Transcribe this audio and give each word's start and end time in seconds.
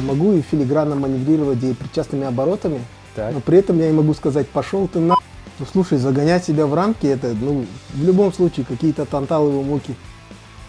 Я 0.00 0.06
могу 0.06 0.32
и 0.32 0.40
филигранно 0.40 0.94
маневрировать 0.96 1.62
и 1.62 1.74
причастными 1.74 2.24
оборотами, 2.26 2.80
Так. 3.14 3.34
но 3.34 3.40
при 3.40 3.58
этом 3.58 3.78
я 3.78 3.86
не 3.88 3.92
могу 3.92 4.14
сказать, 4.14 4.48
пошел 4.48 4.88
ты 4.88 4.98
на... 4.98 5.14
Ну, 5.58 5.66
слушай, 5.70 5.98
загонять 5.98 6.44
себя 6.44 6.66
в 6.66 6.72
рамки, 6.72 7.06
это, 7.06 7.34
ну, 7.38 7.66
в 7.92 8.02
любом 8.02 8.32
случае, 8.32 8.64
какие-то 8.64 9.04
танталовые 9.04 9.62
муки. 9.62 9.94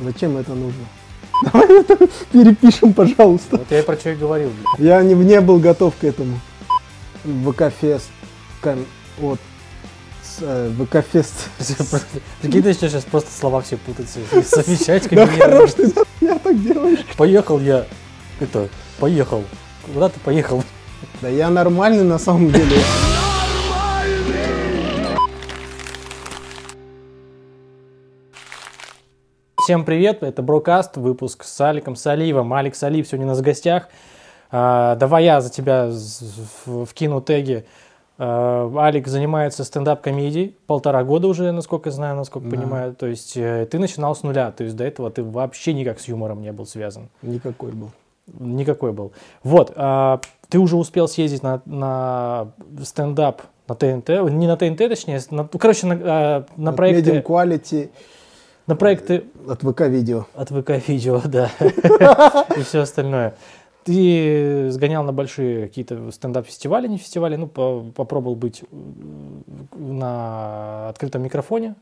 Зачем 0.01 0.35
это 0.35 0.53
нужно? 0.53 0.83
Давай 1.43 1.79
это 1.79 1.97
перепишем, 2.33 2.93
пожалуйста. 2.93 3.57
Вот 3.57 3.67
я 3.71 3.79
и 3.79 3.83
про 3.83 3.95
что 3.95 4.09
и 4.09 4.15
говорил. 4.15 4.49
блин. 4.49 4.87
Я 4.89 5.01
не, 5.01 5.13
не 5.13 5.39
был 5.39 5.59
готов 5.59 5.93
к 5.95 6.03
этому. 6.03 6.37
ВК-фест. 7.23 8.09
кон- 8.61 8.85
Вот. 9.17 9.39
С, 10.23 10.39
э, 10.41 10.71
ВК-фест. 10.77 11.33
Прикинь, 12.41 12.63
ты 12.63 12.73
сейчас 12.73 13.03
просто 13.05 13.29
слова 13.31 13.61
все 13.61 13.77
путать, 13.77 14.09
совмещать 14.45 15.07
Да 15.09 15.25
хорош 15.25 15.71
ты, 15.73 15.93
я 16.19 16.37
так 16.37 16.61
делаешь. 16.61 17.05
Поехал 17.15 17.59
я, 17.61 17.85
это, 18.41 18.67
поехал. 19.01 19.43
Куда 19.91 20.09
ты 20.09 20.19
поехал? 20.19 20.63
Да 21.23 21.27
я 21.27 21.49
нормальный 21.49 22.03
на 22.03 22.19
самом 22.19 22.51
деле. 22.51 22.77
Всем 29.63 29.85
привет, 29.85 30.21
это 30.21 30.43
Брокаст, 30.43 30.97
выпуск 30.97 31.43
с 31.43 31.61
Аликом 31.61 31.95
Салиевым. 31.95 32.53
Алик 32.53 32.75
Салиев 32.75 33.07
сегодня 33.07 33.25
у 33.25 33.29
нас 33.29 33.39
в 33.39 33.41
гостях. 33.41 33.89
А, 34.51 34.95
давай 34.95 35.23
я 35.25 35.41
за 35.41 35.49
тебя 35.49 35.89
вкину 36.85 37.21
теги. 37.21 37.65
А, 38.19 38.71
Алик 38.77 39.07
занимается 39.07 39.63
стендап-комедией 39.63 40.55
полтора 40.67 41.03
года 41.03 41.27
уже, 41.27 41.51
насколько 41.51 41.89
я 41.89 41.93
знаю, 41.93 42.15
насколько 42.17 42.47
Да. 42.49 42.55
понимаю. 42.55 42.93
То 42.93 43.07
есть 43.07 43.35
э, 43.35 43.67
ты 43.71 43.79
начинал 43.79 44.15
с 44.15 44.21
нуля, 44.21 44.51
то 44.51 44.63
есть 44.63 44.75
до 44.75 44.83
этого 44.83 45.09
ты 45.09 45.23
вообще 45.23 45.73
никак 45.73 45.99
с 45.99 46.07
юмором 46.07 46.41
не 46.41 46.51
был 46.51 46.67
связан. 46.67 47.09
Никакой 47.21 47.71
был. 47.71 47.91
Никакой 48.39 48.91
был. 48.93 49.11
Вот, 49.43 49.71
а, 49.75 50.19
ты 50.49 50.59
уже 50.59 50.75
успел 50.77 51.07
съездить 51.07 51.43
на, 51.43 51.61
на 51.65 52.51
стендап 52.83 53.41
на 53.67 53.75
ТНТ, 53.75 54.09
не 54.31 54.47
на 54.47 54.57
ТНТ, 54.57 54.77
точнее, 54.77 55.21
на- 55.29 55.47
короче, 55.47 55.87
на, 55.87 55.99
а, 56.03 56.45
на 56.57 56.71
От 56.71 56.75
проекты, 56.75 57.11
Medium 57.11 57.23
Quality, 57.23 57.89
на 58.67 58.75
проекты 58.75 59.23
от 59.47 59.61
ВК-видео. 59.63 60.25
от 60.35 60.49
ВК-видео, 60.51 61.21
да, 61.25 61.49
и 62.57 62.61
все 62.63 62.81
остальное. 62.81 63.35
Ты 63.83 64.69
сгонял 64.71 65.03
на 65.03 65.11
большие 65.13 65.67
какие-то 65.67 66.11
стендап-фестивали, 66.11 66.87
не 66.87 66.97
фестивали, 66.97 67.35
ну, 67.35 67.47
по- 67.47 67.81
попробовал 67.95 68.35
быть 68.35 68.61
э, 68.61 68.75
на 69.75 70.89
открытом 70.89 71.23
микрофоне, 71.23 71.75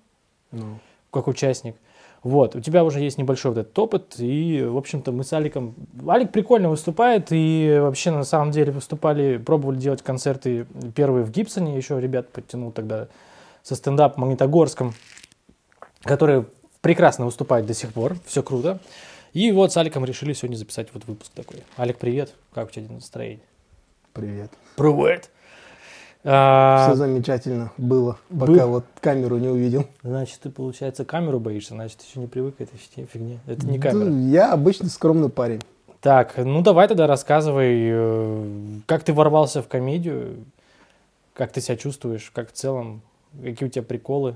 Ну, 0.52 0.80
как 1.12 1.28
участник. 1.28 1.76
Вот, 2.22 2.56
у 2.56 2.60
тебя 2.60 2.84
уже 2.84 3.00
есть 3.00 3.18
небольшой 3.18 3.52
вот 3.52 3.62
этот 3.62 3.80
опыт, 3.80 4.16
и, 4.18 4.62
в 4.64 4.78
общем-то, 4.78 5.12
мы 5.12 5.24
с 5.24 5.32
Аликом... 5.32 5.74
Алик 6.08 6.32
прикольно 6.32 6.70
выступает, 6.70 7.28
и 7.32 7.78
вообще, 7.80 8.12
на 8.12 8.26
самом 8.26 8.52
деле, 8.52 8.72
выступали, 8.74 9.38
пробовали 9.38 9.78
делать 9.78 10.02
концерты 10.02 10.66
первые 10.96 11.24
в 11.24 11.32
Гибсоне, 11.32 11.78
еще 11.78 12.00
ребят 12.00 12.30
подтянул 12.30 12.72
тогда 12.72 13.08
со 13.64 13.76
стендап 13.76 14.18
Магнитогорском, 14.18 14.94
которые 16.04 16.46
прекрасно 16.82 17.26
выступают 17.26 17.68
до 17.68 17.74
сих 17.74 17.94
пор, 17.94 18.18
все 18.26 18.44
круто. 18.44 18.80
И 19.32 19.52
вот 19.52 19.72
с 19.72 19.78
Аликом 19.78 20.04
решили 20.04 20.34
сегодня 20.34 20.58
записать 20.58 20.90
вот 20.94 21.06
выпуск 21.06 21.32
такой. 21.34 21.64
Алик, 21.78 22.00
привет, 22.00 22.34
как 22.54 22.68
у 22.68 22.72
тебя 22.72 22.92
настроение? 22.92 23.44
привет. 24.14 24.52
Привет! 24.76 25.30
А, 26.24 26.88
Все 26.88 26.96
замечательно 26.96 27.72
было, 27.78 28.18
был- 28.30 28.48
пока 28.48 28.68
вот 28.68 28.84
камеру 29.00 29.38
не 29.38 29.48
увидел. 29.48 29.86
значит, 30.04 30.40
ты, 30.42 30.50
получается, 30.50 31.06
камеру 31.06 31.40
боишься, 31.40 31.76
значит, 31.76 32.02
еще 32.02 32.20
не 32.20 32.28
привык 32.28 32.58
к 32.58 32.62
этой 32.62 32.78
фигне-. 32.78 33.40
Это 33.48 33.66
не 33.66 33.80
камера. 33.80 34.10
Я 34.10 34.52
обычный 34.52 34.90
скромный 34.90 35.30
парень. 35.30 35.62
Так, 36.02 36.34
ну 36.38 36.62
давай 36.62 36.88
тогда 36.88 37.08
рассказывай, 37.08 37.90
э, 37.92 38.46
как 38.86 39.04
ты 39.04 39.14
ворвался 39.14 39.62
в 39.62 39.68
комедию, 39.68 40.46
как 41.34 41.52
ты 41.52 41.62
себя 41.62 41.78
чувствуешь, 41.78 42.32
как 42.34 42.50
в 42.50 42.54
целом, 42.54 43.02
какие 43.42 43.68
у 43.68 43.72
тебя 43.72 43.84
приколы. 43.84 44.36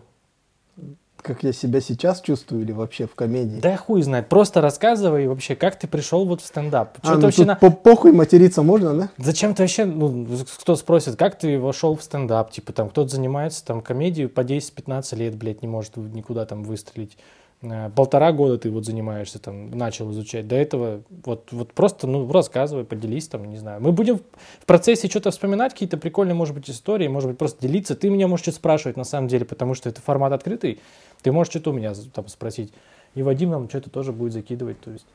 Как 1.23 1.41
я 1.43 1.53
себя 1.53 1.79
сейчас 1.79 2.21
чувствую 2.21 2.61
или 2.63 2.71
вообще 2.73 3.07
в 3.07 3.15
комедии. 3.15 3.59
Да 3.61 3.77
хуй 3.77 4.01
знает, 4.01 4.27
просто 4.29 4.59
рассказывай 4.61 5.27
вообще, 5.27 5.55
как 5.55 5.79
ты 5.79 5.87
пришел 5.87 6.25
вот 6.25 6.41
в 6.41 6.45
стендап. 6.45 6.97
А, 7.01 7.05
Что 7.05 7.13
ты 7.15 7.19
ну 7.19 7.25
вообще 7.27 7.45
на- 7.45 7.55
по- 7.55 7.71
похуй 7.71 8.11
материться 8.11 8.61
можно, 8.61 8.93
да? 8.93 9.09
Зачем 9.17 9.55
ты 9.55 9.63
вообще, 9.63 9.85
ну, 9.85 10.27
кто 10.59 10.75
спросит, 10.75 11.15
как 11.15 11.39
ты 11.39 11.57
вошел 11.59 11.95
в 11.95 12.03
стендап, 12.03 12.51
типа 12.51 12.73
там 12.73 12.89
кто-то 12.89 13.09
занимается 13.09 13.63
там 13.65 13.81
комедией 13.81 14.27
по 14.27 14.41
10-15 14.41 15.15
лет, 15.15 15.35
блядь, 15.35 15.61
не 15.61 15.67
может 15.69 15.95
никуда 15.95 16.45
там 16.45 16.63
выстрелить. 16.63 17.17
Э, 17.61 17.89
Полтора 17.95 18.33
года 18.33 18.57
ты 18.57 18.69
вот 18.69 18.83
занимаешься, 18.85 19.39
там, 19.39 19.71
начал 19.71 20.11
изучать. 20.11 20.45
До 20.49 20.55
этого 20.57 21.03
вот, 21.23 21.47
вот 21.53 21.71
просто, 21.71 22.07
ну, 22.07 22.29
рассказывай, 22.29 22.83
поделись 22.83 23.29
там, 23.29 23.45
не 23.45 23.55
знаю. 23.55 23.79
Мы 23.79 23.93
будем 23.93 24.17
в 24.59 24.65
процессе 24.65 25.07
что-то 25.07 25.31
вспоминать, 25.31 25.71
какие-то 25.71 25.95
прикольные, 25.95 26.35
может 26.35 26.53
быть, 26.53 26.69
истории, 26.69 27.07
может 27.07 27.29
быть, 27.29 27.37
просто 27.39 27.61
делиться. 27.65 27.95
Ты 27.95 28.09
меня 28.09 28.27
можешь 28.27 28.43
что-то 28.43 28.57
спрашивать, 28.57 28.97
на 28.97 29.05
самом 29.05 29.29
деле, 29.29 29.45
потому 29.45 29.75
что 29.75 29.87
это 29.87 30.01
формат 30.01 30.33
открытый. 30.33 30.81
Ты 31.23 31.31
можешь 31.31 31.51
что-то 31.51 31.71
у 31.71 31.73
меня 31.73 31.93
там 32.13 32.27
спросить. 32.27 32.73
И 33.15 33.23
Вадим 33.23 33.49
нам 33.49 33.69
что-то 33.69 33.89
тоже 33.89 34.11
будет 34.11 34.33
закидывать, 34.33 34.79
то 34.81 34.91
есть. 34.91 35.05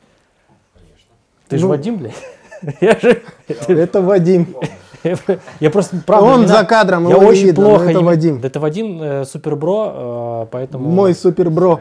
Ты 1.47 1.57
же 1.57 1.63
Ну, 1.63 1.69
Вадим, 1.69 1.97
блядь? 1.97 2.15
Я 2.81 2.99
же... 2.99 3.21
Это 3.67 4.01
Вадим. 4.01 4.55
Я 5.59 5.69
просто 5.69 5.97
правда. 6.05 6.25
Он 6.25 6.47
за 6.47 6.63
кадром, 6.65 7.07
Я 7.07 7.17
очень 7.17 7.53
плохо. 7.53 7.85
это 7.85 7.99
им- 7.99 8.05
Вадим. 8.05 8.41
Да 8.41 8.47
Это 8.47 8.59
Вадим 8.59 9.01
э, 9.01 9.25
супербро, 9.25 10.43
э, 10.43 10.45
поэтому. 10.51 10.89
Мой 10.89 11.13
супербро. 11.15 11.79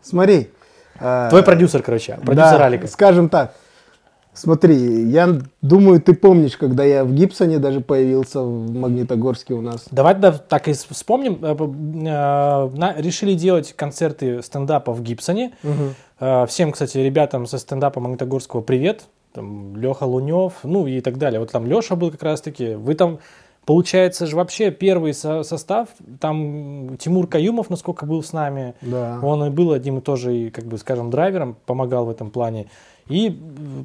Смотри. 0.00 0.50
а, 1.00 1.28
Твой 1.28 1.42
продюсер, 1.42 1.82
короче, 1.82 2.14
продюсер 2.24 2.58
да, 2.58 2.66
Алика. 2.66 2.86
скажем 2.86 3.28
так. 3.28 3.54
Смотри, 4.36 5.04
я 5.08 5.40
думаю, 5.62 6.00
ты 6.00 6.14
помнишь, 6.14 6.56
когда 6.58 6.84
я 6.84 7.04
в 7.04 7.12
Гибсоне 7.12 7.58
даже 7.58 7.80
появился 7.80 8.42
в 8.42 8.70
Магнитогорске 8.70 9.54
у 9.54 9.62
нас. 9.62 9.86
Давай 9.90 10.14
да, 10.14 10.32
так 10.32 10.68
и 10.68 10.74
вспомним. 10.74 11.38
Э, 11.42 11.56
э, 11.56 13.00
решили 13.02 13.32
делать 13.34 13.72
концерты 13.72 14.42
стендапа 14.42 14.92
в 14.92 15.02
Гибсоне. 15.02 15.52
Э, 16.20 16.44
Всем, 16.46 16.72
кстати, 16.72 16.98
ребятам 16.98 17.46
со 17.46 17.58
стендапа 17.58 17.98
Магнитогорского 18.00 18.60
привет. 18.60 19.04
Там 19.32 19.74
Леха 19.76 20.04
Лунев, 20.04 20.52
ну 20.64 20.86
и 20.86 21.00
так 21.00 21.16
далее. 21.16 21.40
Вот 21.40 21.50
там 21.50 21.66
Леша 21.66 21.96
был 21.96 22.10
как 22.10 22.22
раз-таки. 22.22 22.74
Вы 22.74 22.94
там, 22.94 23.18
получается 23.64 24.26
же 24.26 24.36
вообще 24.36 24.70
первый 24.70 25.14
со- 25.14 25.44
состав. 25.44 25.88
Там 26.20 26.96
Тимур 26.98 27.26
Каюмов, 27.26 27.70
насколько 27.70 28.04
был 28.06 28.22
с 28.22 28.32
нами. 28.34 28.74
Да. 28.82 29.18
Он 29.22 29.44
и 29.44 29.50
был 29.50 29.72
одним 29.72 29.98
и 29.98 30.00
тоже, 30.02 30.36
и, 30.36 30.50
как 30.50 30.64
бы, 30.66 30.76
скажем, 30.78 31.10
драйвером, 31.10 31.56
помогал 31.66 32.04
в 32.04 32.10
этом 32.10 32.30
плане. 32.30 32.66
И, 33.08 33.30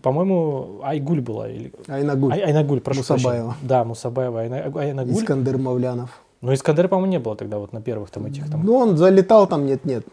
по-моему, 0.02 0.80
Айгуль 0.84 1.22
была. 1.22 1.48
Или... 1.50 1.72
Айнагуль. 1.88 2.34
Ай- 2.34 2.42
Айнагуль, 2.42 2.80
прошу 2.82 3.00
Мусабаева. 3.02 3.48
прощения. 3.50 3.68
Да, 3.70 3.84
Мусабаева. 3.84 4.40
Айна- 4.44 4.80
Айнагуль. 4.80 5.14
Искандер 5.14 5.58
Мавлянов. 5.58 6.22
Но 6.42 6.54
Искандера, 6.54 6.88
по-моему, 6.88 7.12
не 7.12 7.20
было 7.20 7.36
тогда 7.36 7.60
вот 7.60 7.72
на 7.72 7.82
первых 7.82 8.10
там 8.10 8.26
этих 8.26 8.50
там. 8.50 8.66
Ну, 8.66 8.76
он 8.76 8.98
залетал 8.98 9.48
там, 9.48 9.66
нет-нет. 9.66 10.06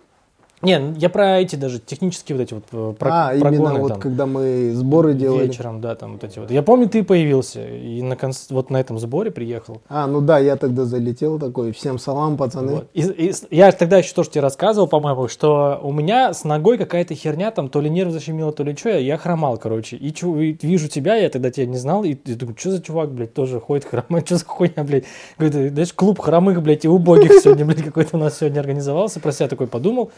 Не, 0.61 0.95
я 0.99 1.09
про 1.09 1.41
эти 1.41 1.57
даже 1.57 1.79
технические 1.79 2.37
вот 2.37 2.43
эти 2.43 2.55
вот 2.55 2.65
э, 2.73 2.95
про, 2.99 3.29
а, 3.29 3.35
именно 3.35 3.51
прогоны 3.51 3.79
вот 3.81 3.89
там. 3.89 4.01
когда 4.01 4.27
мы 4.27 4.73
сборы 4.75 5.15
делали. 5.15 5.47
Вечером, 5.47 5.81
да, 5.81 5.95
там 5.95 6.15
вот 6.15 6.25
эти 6.25 6.39
вот. 6.41 6.51
Я 6.51 6.63
помню, 6.63 6.89
ты 6.89 7.05
появился 7.05 7.65
и 7.65 8.03
на 8.03 8.15
конц- 8.15 8.47
вот 8.51 8.71
на 8.71 8.79
этом 8.79 8.99
сборе 8.99 9.31
приехал. 9.31 9.81
А, 9.89 10.07
ну 10.07 10.21
да, 10.21 10.39
я 10.39 10.57
тогда 10.57 10.85
залетел 10.85 11.39
такой. 11.39 11.73
Всем 11.73 11.99
салам, 11.99 12.37
пацаны. 12.37 12.73
Вот. 12.73 12.89
И, 12.93 13.03
и 13.03 13.33
я 13.51 13.71
тогда 13.71 13.99
еще 13.99 14.13
тоже 14.15 14.31
тебе 14.31 14.41
рассказывал, 14.43 14.89
по-моему, 14.89 15.29
что 15.29 15.79
у 15.83 15.93
меня 15.93 16.35
с 16.35 16.43
ногой 16.43 16.77
какая-то 16.77 17.15
херня, 17.15 17.51
там 17.53 17.69
то 17.69 17.81
ли 17.81 17.89
нерв 17.89 18.11
защемило, 18.11 18.53
то 18.53 18.65
ли 18.65 18.77
что, 18.77 18.99
я 18.99 19.17
хромал, 19.17 19.59
короче. 19.59 19.97
И, 19.97 20.13
чу- 20.13 20.41
и 20.41 20.57
вижу 20.67 20.89
тебя, 20.89 21.15
я 21.17 21.29
тогда 21.29 21.51
тебя 21.51 21.67
не 21.67 21.77
знал, 21.77 22.03
и, 22.03 22.15
и 22.15 22.35
думаю, 22.35 22.57
что 22.59 22.73
за 22.73 22.83
чувак, 22.83 23.13
блядь, 23.13 23.33
тоже 23.33 23.61
ходит 23.61 23.85
хромает, 23.85 24.27
что 24.27 24.39
за 24.39 24.45
хуйня, 24.45 24.83
блядь. 24.83 25.05
Говорит, 25.39 25.73
знаешь, 25.73 25.93
клуб 25.93 26.19
хромых, 26.19 26.63
блядь, 26.63 26.85
и 26.85 26.89
убогих 26.89 27.33
сегодня, 27.43 27.65
блядь, 27.65 27.85
какой-то 27.85 28.17
у 28.17 28.21
нас 28.21 28.39
сегодня 28.39 28.59
организовался, 28.61 29.21
про 29.21 29.31
себя 29.31 29.49
такой 29.49 29.69
подумал. 29.69 30.11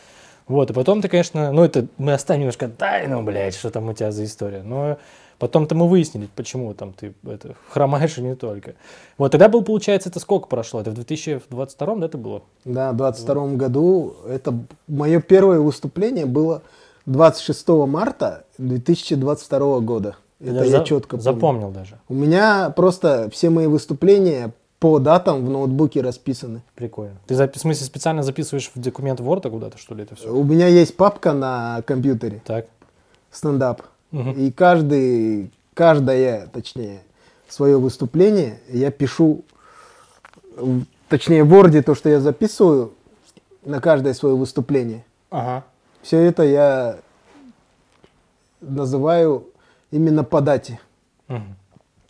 Вот, 0.51 0.69
и 0.71 0.73
потом 0.75 1.01
ты, 1.01 1.07
конечно, 1.09 1.53
ну 1.53 1.63
это 1.63 1.87
мы 1.97 2.13
оставим 2.13 2.41
немножко 2.41 2.69
тайну, 2.69 3.23
блядь, 3.23 3.55
что 3.55 3.71
там 3.71 3.89
у 3.89 3.93
тебя 3.93 4.11
за 4.11 4.25
история. 4.25 4.63
Но 4.65 4.99
потом-то 5.39 5.77
мы 5.77 5.87
выяснили, 5.89 6.29
почему 6.35 6.75
там 6.75 6.93
ты 6.93 7.15
это, 7.25 7.55
хромаешь 7.71 8.19
и 8.19 8.23
не 8.23 8.35
только. 8.35 8.75
Вот, 9.17 9.31
тогда 9.31 9.49
был, 9.49 9.63
получается, 9.63 10.09
это 10.09 10.19
сколько 10.19 10.49
прошло? 10.49 10.81
Это 10.81 10.91
в 10.91 10.95
2022, 10.95 11.95
да, 11.95 12.07
это 12.07 12.19
было? 12.19 12.43
Да, 12.65 12.91
в 12.91 12.97
22 12.97 13.47
году 13.53 14.17
это 14.29 14.53
мое 14.89 15.21
первое 15.21 15.61
выступление 15.61 16.27
было 16.27 16.63
26 17.07 17.69
марта 17.87 18.45
2022 18.59 19.81
года. 19.81 20.17
Это 20.41 20.53
даже 20.55 20.71
я 20.71 20.79
за- 20.79 20.85
четко 20.85 21.17
помню. 21.17 21.23
Запомнил 21.23 21.71
даже. 21.71 22.01
У 22.09 22.15
меня 22.15 22.71
просто 22.71 23.29
все 23.31 23.51
мои 23.51 23.69
выступления 23.69 24.53
по 24.81 24.99
датам 24.99 25.45
в 25.45 25.51
ноутбуке 25.51 26.01
расписаны. 26.01 26.63
Прикольно. 26.75 27.17
Ты, 27.27 27.35
в 27.37 27.57
смысле, 27.57 27.87
специально 27.87 28.23
записываешь 28.23 28.71
в 28.75 28.81
документ 28.81 29.21
Word 29.21 29.49
куда-то, 29.49 29.79
что 29.79 29.95
ли, 29.95 30.03
это 30.03 30.17
все? 30.17 30.35
У 30.35 30.43
меня 30.43 30.67
есть 30.67 30.97
папка 30.97 31.33
на 31.33 31.83
компьютере, 31.83 32.43
Так. 32.45 32.67
стендап. 33.31 33.83
Мгм. 34.11 34.33
И 34.33 34.51
каждый, 34.51 35.53
каждое, 35.75 36.47
точнее, 36.49 37.03
свое 37.49 37.79
выступление 37.79 38.59
я 38.69 38.91
пишу, 38.91 39.45
точнее, 41.09 41.45
в 41.45 41.53
Word 41.53 41.81
то, 41.83 41.95
что 41.95 42.09
я 42.09 42.19
записываю 42.19 42.93
на 43.65 43.81
каждое 43.81 44.15
свое 44.15 44.35
выступление. 44.35 45.05
Ага. 45.31 45.65
Все 46.03 46.19
это 46.19 46.43
я 46.43 46.99
называю 48.61 49.47
именно 49.91 50.25
по 50.25 50.41
дате. 50.41 50.81
Мгм. 51.29 51.55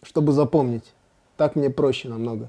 чтобы 0.03 0.33
запомнить. 0.33 0.95
Так 1.37 1.57
мне 1.57 1.69
проще 1.69 2.09
намного. 2.09 2.49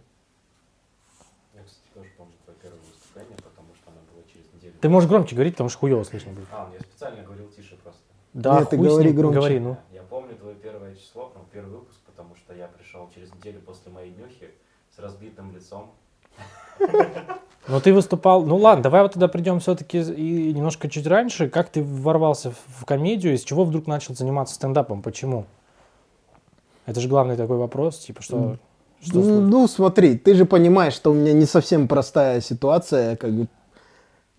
Я, 1.54 1.62
кстати, 1.64 1.84
тоже 1.94 2.08
помню 2.18 2.34
твое 2.46 2.58
первое 2.62 2.80
выступление, 2.80 3.36
потому 3.44 3.68
что 3.76 3.92
оно 3.92 4.00
было 4.14 4.24
через 4.32 4.46
неделю. 4.54 4.71
Ты 4.82 4.90
можешь 4.90 5.08
громче 5.10 5.36
говорить, 5.36 5.54
потому 5.54 5.70
что 5.70 5.80
хуево 5.80 6.04
слышно 6.04 6.32
будет. 6.32 6.48
А, 6.52 6.70
я 6.74 6.80
специально 6.80 7.24
говорил 7.24 7.48
тише 7.56 7.76
просто. 7.84 8.02
Да, 8.34 8.60
Нет, 8.60 8.70
ты 8.70 8.78
говори 8.78 9.10
ним, 9.10 9.16
громче. 9.16 9.36
Говори, 9.40 9.60
ну. 9.60 9.78
Я 9.94 10.02
помню 10.02 10.36
твое 10.36 10.56
первое 10.56 10.96
число, 10.96 11.32
ну, 11.36 11.42
первый 11.52 11.72
выпуск, 11.72 12.00
потому 12.06 12.36
что 12.36 12.54
я 12.54 12.68
пришел 12.68 13.08
через 13.14 13.34
неделю 13.36 13.62
после 13.62 13.92
моей 13.92 14.12
днюхи 14.12 14.50
с 14.96 15.00
разбитым 15.00 15.54
лицом. 15.54 15.92
Ну 17.68 17.80
ты 17.80 17.94
выступал, 17.94 18.44
ну 18.44 18.58
ладно, 18.58 18.84
давай 18.84 19.04
вот 19.04 19.14
тогда 19.14 19.28
придем 19.28 19.60
все-таки 19.60 20.00
и 20.00 20.52
немножко 20.52 20.90
чуть 20.90 21.06
раньше. 21.06 21.48
Как 21.48 21.70
ты 21.70 21.84
ворвался 21.84 22.52
в- 22.80 22.86
комедию, 22.86 23.36
из 23.36 23.44
чего 23.44 23.66
вдруг 23.66 23.86
начал 23.86 24.16
заниматься 24.16 24.56
стендапом, 24.56 25.04
почему? 25.04 25.46
Это 26.88 27.00
же 27.00 27.08
главный 27.08 27.38
такой 27.38 27.58
вопрос, 27.58 28.00
типа 28.00 28.24
что... 28.24 28.58
что 29.02 29.20
Ну, 29.20 29.42
ну, 29.42 29.68
смотри, 29.68 30.18
ты 30.18 30.34
же 30.34 30.46
понимаешь, 30.46 30.94
что 30.94 31.12
у 31.12 31.14
меня 31.14 31.34
не 31.34 31.46
совсем 31.46 31.88
простая 31.88 32.42
ситуация, 32.42 33.16
как 33.16 33.32
бы 33.32 33.48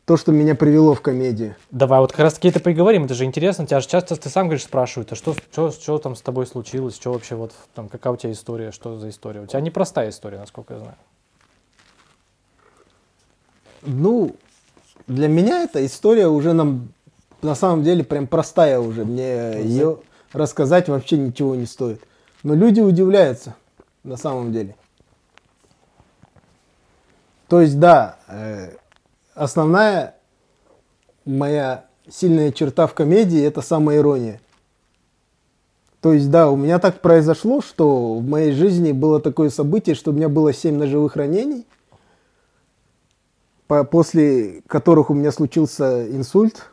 то, 0.04 0.16
что 0.16 0.32
меня 0.32 0.54
привело 0.54 0.94
в 0.94 1.00
комедию. 1.00 1.54
Давай 1.70 2.00
вот 2.00 2.10
как 2.12 2.20
раз 2.20 2.34
таки 2.34 2.48
это 2.48 2.60
поговорим, 2.60 3.04
это 3.04 3.14
же 3.14 3.24
интересно, 3.24 3.66
тебя 3.66 3.80
же 3.80 3.88
часто 3.88 4.16
ты 4.16 4.28
сам 4.28 4.46
говоришь, 4.46 4.64
спрашивают, 4.64 5.12
а 5.12 5.14
что, 5.14 5.34
что, 5.52 5.70
что 5.70 5.98
там 5.98 6.16
с 6.16 6.22
тобой 6.22 6.46
случилось, 6.46 6.96
что 6.96 7.12
вообще 7.12 7.36
вот 7.36 7.52
там, 7.74 7.88
какая 7.88 8.12
у 8.12 8.16
тебя 8.16 8.32
история, 8.32 8.72
что 8.72 8.98
за 8.98 9.08
история? 9.10 9.40
У 9.40 9.46
тебя 9.46 9.60
непростая 9.60 10.10
история, 10.10 10.38
насколько 10.38 10.74
я 10.74 10.80
знаю. 10.80 10.96
Ну, 13.82 14.36
для 15.06 15.28
меня 15.28 15.62
эта 15.64 15.84
история 15.84 16.28
уже 16.28 16.52
нам 16.52 16.88
на 17.42 17.54
самом 17.54 17.82
деле 17.82 18.04
прям 18.04 18.26
простая 18.26 18.78
уже. 18.78 19.04
Мне 19.04 19.60
ее 19.62 19.98
рассказать 20.32 20.88
вообще 20.88 21.18
ничего 21.18 21.54
не 21.54 21.66
стоит. 21.66 22.02
Но 22.42 22.54
люди 22.54 22.80
удивляются 22.80 23.54
на 24.04 24.16
самом 24.16 24.52
деле. 24.52 24.76
То 27.48 27.60
есть, 27.60 27.78
да, 27.78 28.16
э, 28.28 28.76
основная 29.34 30.16
моя 31.24 31.86
сильная 32.08 32.52
черта 32.52 32.86
в 32.86 32.94
комедии 32.94 33.42
это 33.42 33.60
самоирония. 33.60 34.40
То 36.00 36.12
есть, 36.12 36.30
да, 36.30 36.50
у 36.50 36.56
меня 36.56 36.78
так 36.78 37.00
произошло, 37.00 37.60
что 37.60 38.16
в 38.16 38.26
моей 38.26 38.52
жизни 38.52 38.90
было 38.92 39.20
такое 39.20 39.50
событие, 39.50 39.94
что 39.94 40.10
у 40.10 40.14
меня 40.14 40.28
было 40.28 40.52
7 40.52 40.76
ножевых 40.76 41.16
ранений 41.16 41.66
по- 43.72 43.84
после 43.84 44.60
которых 44.66 45.08
у 45.08 45.14
меня 45.14 45.32
случился 45.32 46.06
инсульт, 46.14 46.68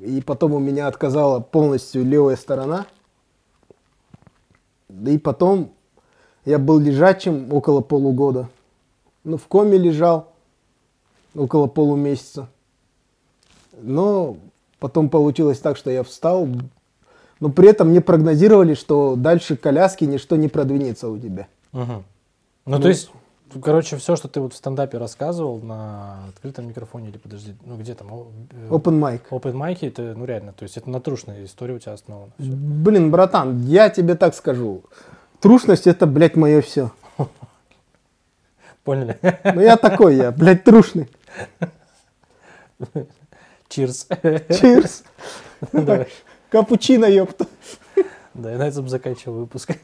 и 0.00 0.20
потом 0.20 0.54
у 0.54 0.58
меня 0.58 0.88
отказала 0.88 1.38
полностью 1.38 2.04
левая 2.04 2.34
сторона. 2.34 2.86
И 5.06 5.16
потом 5.18 5.72
я 6.44 6.58
был 6.58 6.80
лежачим 6.80 7.52
около 7.52 7.82
полугода. 7.82 8.48
Ну, 9.22 9.36
в 9.36 9.46
коме 9.46 9.78
лежал 9.78 10.33
около 11.34 11.66
полумесяца. 11.66 12.48
Но 13.80 14.36
потом 14.78 15.08
получилось 15.08 15.58
так, 15.58 15.76
что 15.76 15.90
я 15.90 16.02
встал. 16.02 16.48
Но 17.40 17.50
при 17.50 17.68
этом 17.68 17.88
мне 17.90 18.00
прогнозировали, 18.00 18.74
что 18.74 19.16
дальше 19.16 19.56
коляски 19.56 20.04
ничто 20.04 20.36
не 20.36 20.48
продвинется 20.48 21.08
у 21.08 21.18
тебя. 21.18 21.48
Мгм. 21.72 22.04
Ну, 22.66 22.76
Ну, 22.76 22.80
то 22.80 22.88
есть, 22.88 23.10
короче, 23.62 23.96
все, 23.96 24.16
что 24.16 24.28
ты 24.28 24.40
вот 24.40 24.54
в 24.54 24.56
стендапе 24.56 24.96
рассказывал 24.98 25.60
на 25.60 26.26
открытом 26.28 26.68
микрофоне 26.68 27.08
или 27.10 27.18
подожди, 27.18 27.54
ну 27.66 27.76
где 27.76 27.94
там? 27.94 28.08
э, 28.52 28.68
Open 28.70 28.98
mic. 28.98 29.22
Open 29.30 29.52
майки, 29.54 29.86
это, 29.86 30.14
ну 30.16 30.24
реально, 30.24 30.52
то 30.52 30.62
есть 30.62 30.76
это 30.76 30.88
на 30.88 31.00
трушной 31.00 31.44
истории 31.44 31.74
у 31.74 31.78
тебя 31.78 31.92
основана. 31.92 32.32
Всё. 32.38 32.52
Блин, 32.52 33.10
братан, 33.10 33.60
я 33.66 33.90
тебе 33.90 34.14
так 34.14 34.34
скажу. 34.34 34.82
Трушность 35.40 35.86
это, 35.86 36.06
блядь, 36.06 36.36
мое 36.36 36.62
все. 36.62 36.92
Поняли? 38.84 39.18
Ну 39.44 39.60
я 39.60 39.76
такой, 39.76 40.16
я, 40.16 40.30
блядь, 40.30 40.64
трушный. 40.64 41.08
Чирс. 43.68 44.08
Чирс. 44.48 45.04
Капучино, 46.50 47.06
ёпта. 47.06 47.46
Да, 48.34 48.50
я 48.52 48.58
на 48.58 48.68
этом 48.68 48.88
заканчиваю 48.88 49.40
выпуск. 49.40 49.76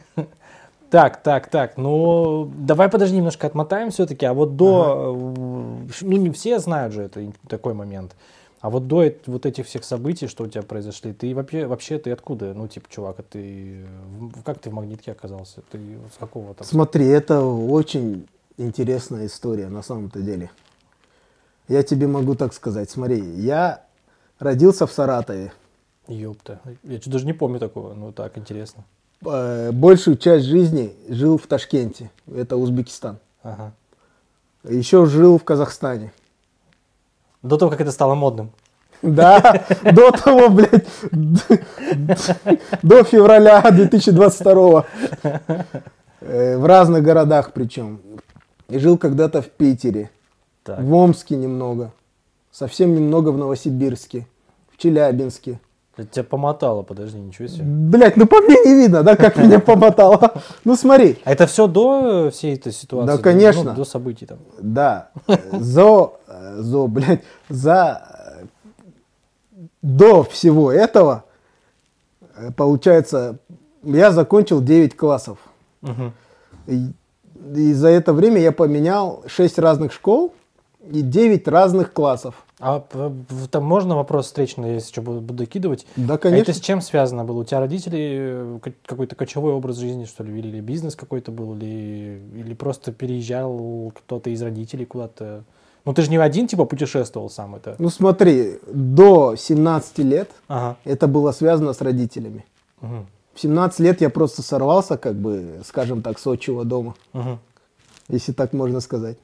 Так, 0.91 1.23
так, 1.23 1.49
так, 1.49 1.77
ну 1.77 2.51
давай 2.53 2.89
подожди, 2.89 3.17
немножко 3.17 3.47
отмотаем 3.47 3.93
все-таки, 3.93 4.27
а 4.27 4.35
вот 4.35 4.57
до, 4.57 5.15
э, 5.15 6.05
ну 6.05 6.17
не 6.17 6.31
все 6.31 6.59
знают 6.59 6.93
же 6.93 7.03
это, 7.03 7.33
такой 7.47 7.75
момент, 7.75 8.17
а 8.61 8.71
вот 8.71 8.89
до 8.89 9.09
вот 9.27 9.47
этих 9.47 9.67
всех 9.67 9.85
событий, 9.85 10.27
что 10.27 10.43
у 10.43 10.47
тебя 10.49 10.63
произошли, 10.63 11.13
ты 11.13 11.33
вообще, 11.33 11.67
вообще 11.67 11.99
ты 11.99 12.11
откуда, 12.11 12.55
ну 12.55 12.67
типа, 12.67 12.89
чувак, 12.91 13.21
а 13.21 13.23
ты, 13.23 13.87
как 14.45 14.59
ты 14.59 14.71
в 14.71 14.73
Магнитке 14.73 15.13
оказался, 15.13 15.63
ты 15.71 15.79
с 16.13 16.19
какого 16.19 16.55
там? 16.55 16.67
Смотри, 16.67 17.07
это 17.07 17.41
очень 17.41 18.27
интересная 18.59 19.27
история 19.27 19.69
на 19.69 19.83
самом-то 19.83 20.21
деле. 20.21 20.51
Я 21.71 21.85
тебе 21.85 22.09
могу 22.09 22.35
так 22.35 22.53
сказать. 22.53 22.91
Смотри, 22.91 23.21
я 23.21 23.85
родился 24.41 24.89
в 24.89 24.93
Саратове. 24.93 25.53
Ёпта, 26.09 26.59
я 26.83 26.99
чё, 26.99 27.11
даже 27.13 27.27
не 27.27 27.33
помню 27.33 27.61
такого, 27.61 27.95
ну 27.95 28.11
так, 28.11 28.37
интересно. 28.37 28.83
Э, 29.25 29.71
Большую 29.71 30.17
часть 30.17 30.47
жизни 30.47 30.93
жил 31.09 31.39
в 31.39 31.47
Ташкенте. 31.47 32.11
Это 32.35 32.57
Узбекистан. 32.57 33.19
Ага. 33.45 33.73
Еще 34.65 35.07
жил 35.07 35.39
в 35.39 35.45
Казахстане. 35.45 36.13
До 37.43 37.57
того, 37.57 37.71
как 37.71 37.81
это 37.81 37.93
стало 37.93 38.17
модным. 38.17 38.51
Да, 39.03 39.65
до 39.85 40.11
того, 40.11 40.49
блядь, 40.51 40.87
до 42.83 43.05
февраля 43.05 43.63
2022 43.71 44.87
Э, 46.21 46.57
В 46.59 46.67
разных 46.67 47.05
городах 47.05 47.53
причем. 47.53 48.01
И 48.69 48.79
жил 48.79 48.99
когда-то 48.99 49.41
в 49.41 49.49
Питере, 49.49 50.11
Так. 50.77 50.85
в 50.85 50.95
Омске 50.95 51.37
немного, 51.37 51.93
совсем 52.51 52.95
немного 52.95 53.31
в 53.31 53.39
Новосибирске, 53.39 54.27
в 54.73 54.77
Челябинске. 54.77 55.61
Это 55.97 56.09
тебя 56.09 56.25
помотало, 56.25 56.83
подожди, 56.83 57.19
ничего 57.19 57.47
себе. 57.49 57.65
Блять, 57.65 58.17
ну 58.17 58.27
по 58.27 58.41
мне 58.41 58.57
не 58.65 58.75
видно, 58.75 59.03
да, 59.03 59.17
как 59.17 59.37
меня 59.37 59.59
помотало. 59.61 60.35
Ну 60.65 60.77
смотри, 60.77 61.19
А 61.25 61.33
это 61.33 61.47
все 61.47 61.67
до 61.67 62.31
всей 62.31 62.55
этой 62.55 62.73
ситуации? 62.73 63.07
Да, 63.09 63.17
до- 63.17 63.23
конечно. 63.23 63.65
ну, 63.71 63.75
до 63.77 63.85
событий 63.85 64.25
там. 64.27 64.39
да, 64.59 65.11
зо, 65.53 66.15
э, 66.27 66.57
зо, 66.61 66.87
блядь, 66.87 67.23
за, 67.49 68.03
э, 68.41 68.45
до 69.83 70.23
всего 70.23 70.73
этого, 70.73 71.25
э, 72.37 72.51
получается, 72.57 73.37
я 73.83 74.11
закончил 74.13 74.63
9 74.63 74.97
классов. 74.97 75.39
Мгм. 75.83 76.13
И, 76.67 76.93
и 77.57 77.73
за 77.75 77.89
это 77.89 78.13
время 78.13 78.41
я 78.41 78.53
поменял 78.53 79.23
6 79.27 79.59
разных 79.59 79.93
школ 79.93 80.33
9 80.83 81.47
разных 81.49 81.93
классов. 81.93 82.45
А 82.59 82.85
в- 82.93 83.47
там 83.49 83.65
можно 83.65 83.97
вопрос 83.97 84.27
встречный, 84.27 84.75
если 84.75 84.89
что, 84.93 85.03
буду, 85.03 85.21
буду 85.21 85.47
кидывать? 85.47 85.87
Да, 85.97 86.15
А 86.15 86.19
конечно. 86.19 86.51
это 86.51 86.59
с 86.59 86.61
чем 86.61 86.81
связано 86.81 87.25
было? 87.25 87.41
У 87.41 87.45
тебя 87.45 87.61
родители 87.61 87.99
э, 88.01 88.59
ка- 88.63 88.73
какой-то 88.87 89.17
кочевой 89.17 89.53
образ 89.53 89.77
жизни, 89.77 90.05
что 90.05 90.25
ли, 90.25 90.33
вели? 90.33 90.49
Или 90.51 90.61
бизнес 90.61 90.95
какой-то 90.97 91.33
был? 91.33 91.55
Или, 91.57 92.21
или 92.35 92.55
просто 92.55 92.93
переезжал 92.93 93.93
кто-то 93.95 94.31
из 94.31 94.43
родителей 94.43 94.85
куда-то? 94.85 95.45
Ну, 95.87 95.95
ты 95.95 96.03
же 96.03 96.11
не 96.11 96.19
один, 96.19 96.47
типа, 96.47 96.67
путешествовал 96.67 97.31
сам 97.31 97.55
это. 97.55 97.77
Ну 97.79 97.89
смотри, 97.89 98.59
до 98.71 99.37
17 99.37 99.99
лет 100.01 100.31
Ага. 100.49 100.77
это 100.85 101.07
было 101.09 101.33
связано 101.33 101.73
с 101.73 101.81
родителями. 101.81 102.45
Мгм. 102.83 103.07
В 103.33 103.41
17 103.41 103.81
лет 103.81 104.01
я 104.03 104.11
просто 104.11 104.43
сорвался, 104.43 104.99
как 104.99 105.15
бы, 105.15 105.61
скажем 105.67 106.03
так, 106.03 106.19
с 106.19 106.27
отчего 106.27 106.65
дома, 106.65 106.95
Мгм. 107.15 107.39
если 108.09 108.33
так 108.33 108.53
можно 108.53 108.81
сказать. 108.81 109.17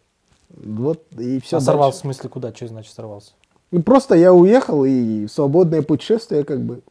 Вот 0.56 1.04
и 1.18 1.40
все. 1.40 1.58
а 1.58 1.60
сорвался 1.60 1.98
в 1.98 2.00
смысле 2.02 2.30
куда? 2.30 2.52
Что 2.54 2.68
значит 2.68 2.92
сорвался? 2.92 3.32
Ну, 3.70 3.82
просто 3.82 4.14
я 4.14 4.32
уехал 4.32 4.84
и 4.84 5.26
свободное 5.26 5.82
путешествие, 5.82 6.44
как 6.44 6.60
бы. 6.62 6.82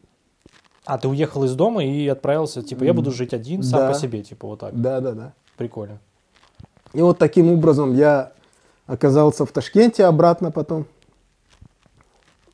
А, 0.86 0.98
ты 1.00 1.08
уехал 1.08 1.44
из 1.46 1.56
дома 1.56 1.84
и 1.84 2.08
отправился, 2.08 2.62
типа, 2.62 2.84
я 2.84 2.94
буду 2.94 3.12
жить 3.12 3.34
один, 3.34 3.64
сам 3.64 3.80
Да. 3.80 3.92
по 3.94 3.98
себе, 3.98 4.22
типа, 4.24 4.48
вот 4.48 4.60
так. 4.60 4.80
Да, 4.80 5.00
да, 5.02 5.14
да. 5.14 5.34
Прикольно. 5.58 6.00
И 6.94 7.02
вот 7.02 7.18
таким 7.18 7.52
образом 7.52 7.96
я 7.96 8.34
оказался 8.86 9.46
в 9.46 9.52
Ташкенте 9.52 10.06
обратно 10.06 10.52
потом. 10.52 10.86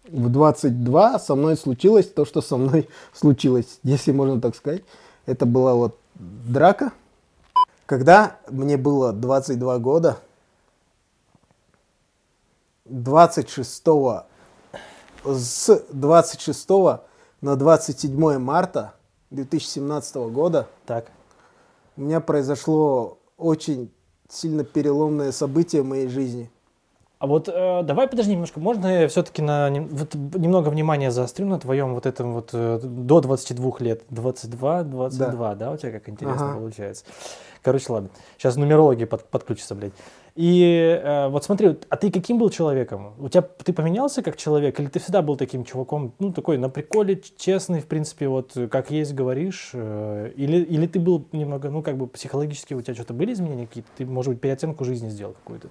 В 0.10 0.30
22 0.30 1.20
со 1.20 1.36
мной 1.36 1.58
случилось 1.58 2.08
то, 2.08 2.26
что 2.26 2.42
со 2.42 2.58
мной 2.58 2.88
случилось, 3.14 3.80
если 3.84 4.12
можно 4.12 4.40
так 4.40 4.56
сказать. 4.56 4.84
Это 5.26 5.46
была 5.46 5.74
вот 5.74 5.98
драка. 6.16 6.94
Когда 7.86 8.38
мне 8.50 8.78
было 8.78 9.12
22 9.12 9.80
года, 9.80 10.18
26 12.92 13.84
с 15.24 15.84
26 15.94 16.70
на 17.42 17.56
27 17.56 18.38
марта 18.38 18.94
2017 19.30 20.16
года 20.32 20.68
Так. 20.86 21.06
у 21.96 22.02
меня 22.02 22.20
произошло 22.20 23.18
очень 23.38 23.92
сильно 24.30 24.64
переломное 24.64 25.32
событие 25.32 25.82
в 25.82 25.86
моей 25.86 26.08
жизни. 26.08 26.52
А 27.20 27.28
вот 27.28 27.48
э, 27.48 27.84
давай 27.84 28.08
подожди 28.08 28.32
немножко, 28.34 28.60
можно 28.60 29.02
я 29.02 29.08
все-таки 29.08 29.42
на 29.44 29.70
вот 29.72 30.16
немного 30.16 30.70
внимания 30.70 31.12
заострю 31.12 31.46
на 31.46 31.60
твоем 31.60 31.94
вот 31.94 32.06
этом 32.08 32.34
вот 32.34 32.50
э, 32.54 32.80
до 32.84 33.22
22 33.22 33.74
лет, 33.80 34.04
22, 34.10 34.84
22, 34.84 35.56
да, 35.56 35.72
у 35.72 35.78
тебя 35.78 35.92
как 35.92 36.10
интересно 36.10 36.50
Ага. 36.50 36.58
получается. 36.60 37.06
Короче, 37.62 37.94
ладно, 37.94 38.10
сейчас 38.38 38.56
нумерология 38.56 39.06
под- 39.06 39.26
подключится, 39.30 39.76
блядь. 39.76 39.94
И 40.36 41.02
э, 41.04 41.28
вот 41.28 41.44
смотри, 41.44 41.70
вот, 41.70 41.86
а 41.90 41.98
ты 41.98 42.10
каким 42.10 42.38
был 42.38 42.50
человеком? 42.50 43.14
У 43.20 43.28
тебя 43.28 43.42
ты 43.42 43.74
поменялся 43.74 44.22
как 44.22 44.38
человек, 44.38 44.80
или 44.80 44.88
ты 44.88 45.00
всегда 45.00 45.22
был 45.22 45.36
таким 45.36 45.66
чуваком, 45.66 46.14
ну 46.20 46.32
такой 46.32 46.58
на 46.58 46.70
приколе, 46.70 47.22
честный, 47.38 47.82
в 47.82 47.86
принципе, 47.86 48.30
вот 48.30 48.56
э, 48.56 48.68
как 48.70 48.92
есть 48.92 49.14
говоришь, 49.14 49.72
э, 49.74 50.32
или 50.38 50.58
или 50.58 50.88
ты 50.88 51.00
был 51.02 51.28
немного, 51.34 51.70
ну 51.70 51.82
как 51.82 51.98
бы 51.98 52.08
психологически 52.08 52.74
у 52.74 52.82
тебя 52.82 52.94
что-то 52.94 53.14
были 53.14 53.34
изменения 53.34 53.68
какие-то, 53.68 53.90
ты 53.98 54.06
может 54.06 54.32
быть 54.32 54.42
переоценку 54.42 54.86
жизни 54.86 55.10
сделал 55.10 55.34
какую-то, 55.34 55.68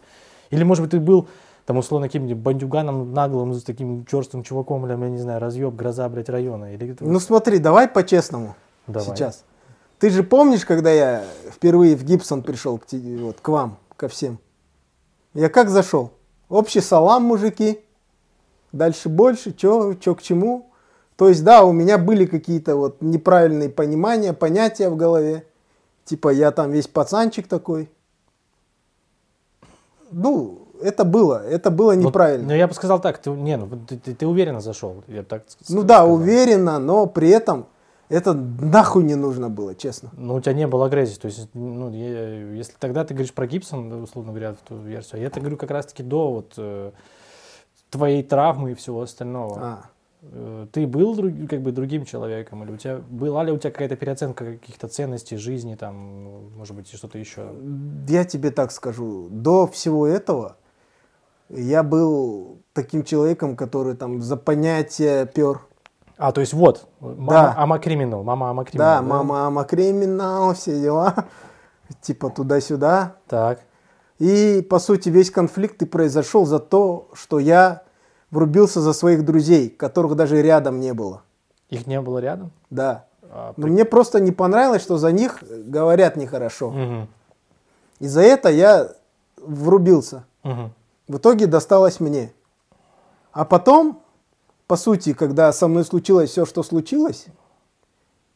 или 0.50 0.62
может 0.62 0.84
быть 0.84 0.90
ты 0.90 1.00
был 1.00 1.26
там 1.64 1.78
условно 1.78 2.08
каким-нибудь 2.08 2.42
бандюганом 2.42 3.14
наглым, 3.14 3.54
с 3.54 3.62
таким 3.62 4.04
черстым 4.04 4.42
чуваком, 4.42 4.84
или, 4.84 4.92
я 4.92 5.08
не 5.08 5.18
знаю, 5.18 5.40
разъеб, 5.40 5.74
гроза, 5.74 6.08
блядь, 6.08 6.28
района, 6.28 6.74
или 6.74 6.96
Ну 7.00 7.18
смотри, 7.20 7.60
давай 7.60 7.88
по-честному 7.88 8.56
Давай. 8.86 9.16
сейчас. 9.16 9.44
Ты 9.98 10.10
же 10.10 10.22
помнишь, 10.22 10.64
когда 10.66 10.90
я 10.90 11.24
впервые 11.50 11.96
в 11.96 12.04
Гибсон 12.04 12.42
пришел 12.42 12.78
к, 12.78 12.86
те- 12.86 12.98
вот, 12.98 13.36
к 13.40 13.48
вам, 13.48 13.78
ко 13.96 14.08
всем? 14.08 14.38
Я 15.34 15.48
как 15.48 15.68
зашел? 15.68 16.12
Общий 16.48 16.80
салам, 16.80 17.24
мужики. 17.24 17.80
Дальше 18.72 19.08
больше, 19.08 19.52
чё, 19.52 19.94
чё 19.94 20.14
к 20.14 20.22
чему. 20.22 20.70
То 21.16 21.28
есть, 21.28 21.44
да, 21.44 21.64
у 21.64 21.72
меня 21.72 21.98
были 21.98 22.24
какие-то 22.24 22.76
вот 22.76 23.02
неправильные 23.02 23.68
понимания, 23.68 24.32
понятия 24.32 24.88
в 24.88 24.96
голове. 24.96 25.44
Типа, 26.04 26.30
я 26.30 26.50
там 26.50 26.70
весь 26.70 26.88
пацанчик 26.88 27.46
такой. 27.46 27.90
Ну, 30.10 30.66
это 30.82 31.04
было, 31.04 31.46
это 31.46 31.70
было 31.70 31.94
Вот, 31.94 31.96
неправильно. 32.04 32.48
Ну, 32.48 32.54
я 32.54 32.66
бы 32.66 32.74
сказал 32.74 33.00
так, 33.00 33.18
ты, 33.18 33.30
не, 33.30 33.56
ну, 33.56 33.68
ты, 33.86 33.96
ты- 33.96 34.14
ты 34.14 34.26
уверенно 34.26 34.60
зашел, 34.60 35.04
я 35.06 35.22
так 35.22 35.44
Ну 35.68 35.82
да, 35.82 35.98
сказал. 35.98 36.12
уверенно, 36.14 36.78
но 36.78 37.06
при 37.06 37.28
этом 37.28 37.66
это 38.10 38.34
нахуй 38.34 39.04
не 39.04 39.14
нужно 39.14 39.48
было, 39.48 39.74
честно. 39.74 40.10
Ну, 40.16 40.34
у 40.34 40.40
тебя 40.40 40.52
не 40.52 40.66
было 40.66 40.86
агрессии, 40.86 41.18
то 41.18 41.26
есть, 41.26 41.48
ну, 41.54 41.90
я- 41.90 42.52
если 42.52 42.74
тогда 42.78 43.04
ты 43.04 43.14
говоришь 43.14 43.32
про 43.32 43.46
Гибсон, 43.46 43.90
условно 44.02 44.32
говоря, 44.32 44.52
в 44.52 44.56
ту 44.68 44.76
версию, 44.76 45.14
а 45.14 45.18
я 45.20 45.26
это 45.28 45.40
говорю 45.40 45.56
как 45.56 45.70
раз-таки 45.70 46.02
до 46.02 46.30
вот 46.32 46.54
э, 46.58 46.90
твоей 47.88 48.22
травмы 48.22 48.72
и 48.72 48.74
всего 48.74 49.00
остального. 49.02 49.58
А. 49.60 49.84
Э, 50.22 50.66
Ты 50.72 50.86
был 50.86 51.14
друг- 51.14 51.48
как 51.48 51.62
бы 51.62 51.72
другим 51.72 52.04
человеком, 52.04 52.62
или 52.64 52.72
у 52.72 52.76
тебя 52.76 53.00
была 53.08 53.42
ли 53.42 53.52
у 53.52 53.58
тебя 53.58 53.70
какая-то 53.70 53.96
переоценка 53.96 54.44
каких-то 54.58 54.86
ценностей 54.88 55.36
жизни, 55.38 55.76
там, 55.76 56.50
может 56.56 56.76
быть, 56.76 56.92
что-то 56.92 57.16
еще? 57.16 57.48
Я 58.08 58.24
тебе 58.24 58.50
так 58.50 58.70
скажу, 58.72 59.28
до 59.30 59.66
всего 59.66 60.06
этого 60.06 60.56
я 61.48 61.82
был 61.82 62.58
таким 62.74 63.02
человеком, 63.02 63.56
который 63.56 63.96
там 63.96 64.20
за 64.20 64.36
понятия 64.36 65.24
пер. 65.26 65.60
А, 66.20 66.32
то 66.32 66.40
есть 66.42 66.52
вот, 66.52 66.86
мама 67.00 67.30
Да. 67.30 67.54
Ама 67.56 67.78
Криминал, 67.78 68.22
мама 68.22 68.50
Ама 68.50 68.64
Криминал. 68.64 68.96
Да, 68.96 69.02
мама, 69.02 69.46
ама, 69.46 69.64
криминал, 69.64 70.52
все 70.54 70.78
дела. 70.80 71.14
Типа 72.02 72.28
туда-сюда. 72.30 73.16
Так, 73.26 73.60
И, 74.18 74.60
по 74.68 74.78
сути, 74.78 75.08
весь 75.08 75.30
конфликт 75.30 75.80
и 75.82 75.86
произошел 75.86 76.44
за 76.44 76.58
то, 76.58 77.08
что 77.14 77.38
я 77.38 77.82
врубился 78.30 78.80
за 78.82 78.92
своих 78.92 79.24
друзей, 79.24 79.70
которых 79.70 80.14
даже 80.14 80.42
рядом 80.42 80.78
не 80.78 80.92
было. 80.92 81.22
их 81.70 81.86
не 81.86 82.00
было 82.00 82.18
рядом? 82.18 82.50
Да. 82.68 83.06
А, 83.32 83.54
Но 83.56 83.66
мне 83.68 83.84
просто 83.86 84.20
не 84.20 84.30
понравилось, 84.32 84.82
что 84.82 84.98
за 84.98 85.12
них 85.12 85.42
говорят 85.42 86.16
нехорошо. 86.16 86.70
Мгм, 86.70 87.08
И 88.00 88.06
за 88.08 88.20
это 88.22 88.50
я 88.50 88.88
врубился. 89.38 90.24
мгм. 90.42 90.72
В 91.08 91.16
итоге 91.16 91.46
досталось 91.46 91.98
мне. 91.98 92.32
А 93.32 93.44
потом, 93.44 94.02
по 94.70 94.76
сути, 94.76 95.14
когда 95.14 95.52
со 95.52 95.66
мной 95.66 95.84
случилось 95.84 96.30
все, 96.30 96.46
что 96.46 96.62
случилось, 96.62 97.26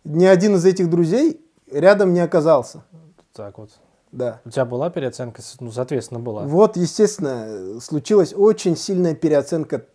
ни 0.03 0.25
один 0.25 0.57
из 0.57 0.65
этих 0.65 0.91
друзей 0.91 1.41
рядом 1.71 2.13
не 2.13 2.19
оказался. 2.19 2.83
Так 3.33 3.57
вот. 3.57 3.71
Да. 4.11 4.41
У 4.45 4.51
тебя 4.51 4.65
была 4.65 4.91
переоценка? 4.91 5.43
Ну, 5.61 5.71
соответственно, 5.71 6.19
была. 6.19 6.43
Вот, 6.43 6.77
естественно, 6.77 7.79
случилась 7.81 8.35
очень 8.37 8.77
сильная 8.77 9.15
переоценка 9.15 9.87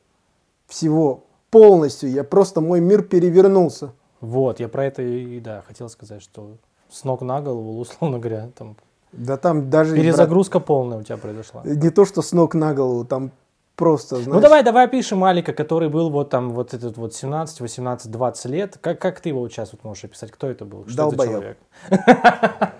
всего 0.68 1.26
полностью. 1.52 2.10
Я 2.10 2.24
просто, 2.24 2.62
мой 2.62 2.80
мир 2.80 3.02
перевернулся. 3.04 3.92
Вот, 4.22 4.62
я 4.62 4.70
про 4.70 4.86
это 4.86 5.02
и, 5.02 5.42
да, 5.42 5.62
хотел 5.68 5.90
сказать, 5.90 6.22
что 6.22 6.56
с 6.90 7.04
ног 7.04 7.20
на 7.22 7.42
голову, 7.42 7.78
условно 7.82 8.18
говоря, 8.18 8.50
там 8.56 8.78
Да 9.12 9.36
там 9.36 9.70
даже... 9.70 9.94
перезагрузка 9.94 10.62
полная 10.62 11.00
у 11.00 11.04
тебя 11.04 11.18
произошла. 11.18 11.64
брат, 11.64 11.76
не 11.76 11.90
то, 11.90 12.06
что 12.06 12.22
с 12.22 12.32
ног 12.32 12.56
на 12.56 12.74
голову, 12.74 13.04
там 13.04 13.34
просто, 13.80 14.18
знаешь... 14.18 14.36
Ну 14.36 14.42
давай, 14.42 14.62
давай 14.62 14.86
опишем 14.86 15.24
Алика, 15.24 15.54
который 15.54 15.88
был 15.90 16.10
вот 16.10 16.30
там 16.30 16.52
вот 16.52 16.74
этот 16.74 16.98
вот 16.98 17.16
17, 17.16 17.62
18, 17.62 18.12
20 18.12 18.46
лет. 18.46 18.78
Как, 18.82 19.00
как 19.00 19.22
ты 19.22 19.30
его 19.30 19.48
сейчас 19.48 19.72
вот 19.72 19.84
можешь 19.86 20.04
описать? 20.04 20.32
Кто 20.32 20.48
это 20.48 20.66
был? 20.66 20.86
Что 20.86 20.98
Долбоёб. 20.98 21.44
это 21.44 21.58
человек? 21.88 22.76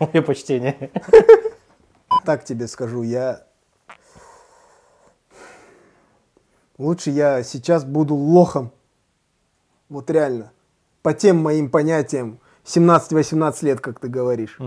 Мое 0.00 0.22
почтение. 0.22 0.90
Так 2.24 2.44
тебе 2.44 2.66
скажу, 2.68 3.02
я... 3.02 3.44
Лучше 6.78 7.10
я 7.10 7.42
сейчас 7.42 7.84
буду 7.84 8.14
лохом. 8.14 8.72
Вот 9.90 10.10
реально. 10.10 10.52
По 11.02 11.12
тем 11.12 11.36
моим 11.42 11.70
понятиям. 11.70 12.40
17-18 12.64 13.64
лет, 13.64 13.80
как 13.80 14.00
ты 14.00 14.08
говоришь. 14.08 14.58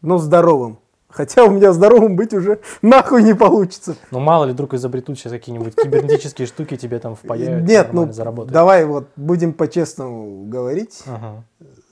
Но 0.00 0.18
здоровым. 0.18 0.78
Хотя 1.14 1.44
у 1.44 1.50
меня 1.50 1.72
здоровым 1.72 2.16
быть 2.16 2.34
уже 2.34 2.58
нахуй 2.82 3.22
не 3.22 3.34
получится. 3.34 3.94
Ну 4.10 4.18
мало 4.18 4.46
ли 4.46 4.52
вдруг 4.52 4.74
изобретут 4.74 5.16
сейчас 5.16 5.32
какие-нибудь 5.32 5.76
кибернетические 5.76 6.48
штуки 6.48 6.76
тебе 6.76 6.98
там 6.98 7.14
впаяют. 7.14 7.64
Нет, 7.68 7.92
ну 7.92 8.10
заработаешь. 8.10 8.52
давай 8.52 8.84
вот 8.84 9.06
будем 9.14 9.52
по-честному 9.52 10.44
говорить. 10.46 11.02
Ага. 11.06 11.44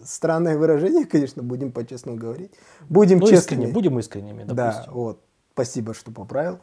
Странное 0.04 0.58
выражение, 0.58 1.04
конечно, 1.04 1.44
будем 1.44 1.70
по-честному 1.70 2.18
говорить. 2.18 2.50
Будем 2.88 3.18
Ну, 3.18 3.26
честными. 3.28 3.38
искренне, 3.60 3.66
будем 3.68 3.98
искренними, 4.00 4.42
Да, 4.42 4.54
допустим. 4.72 4.92
вот. 4.92 5.20
Спасибо, 5.54 5.94
что 5.94 6.10
поправил. 6.10 6.58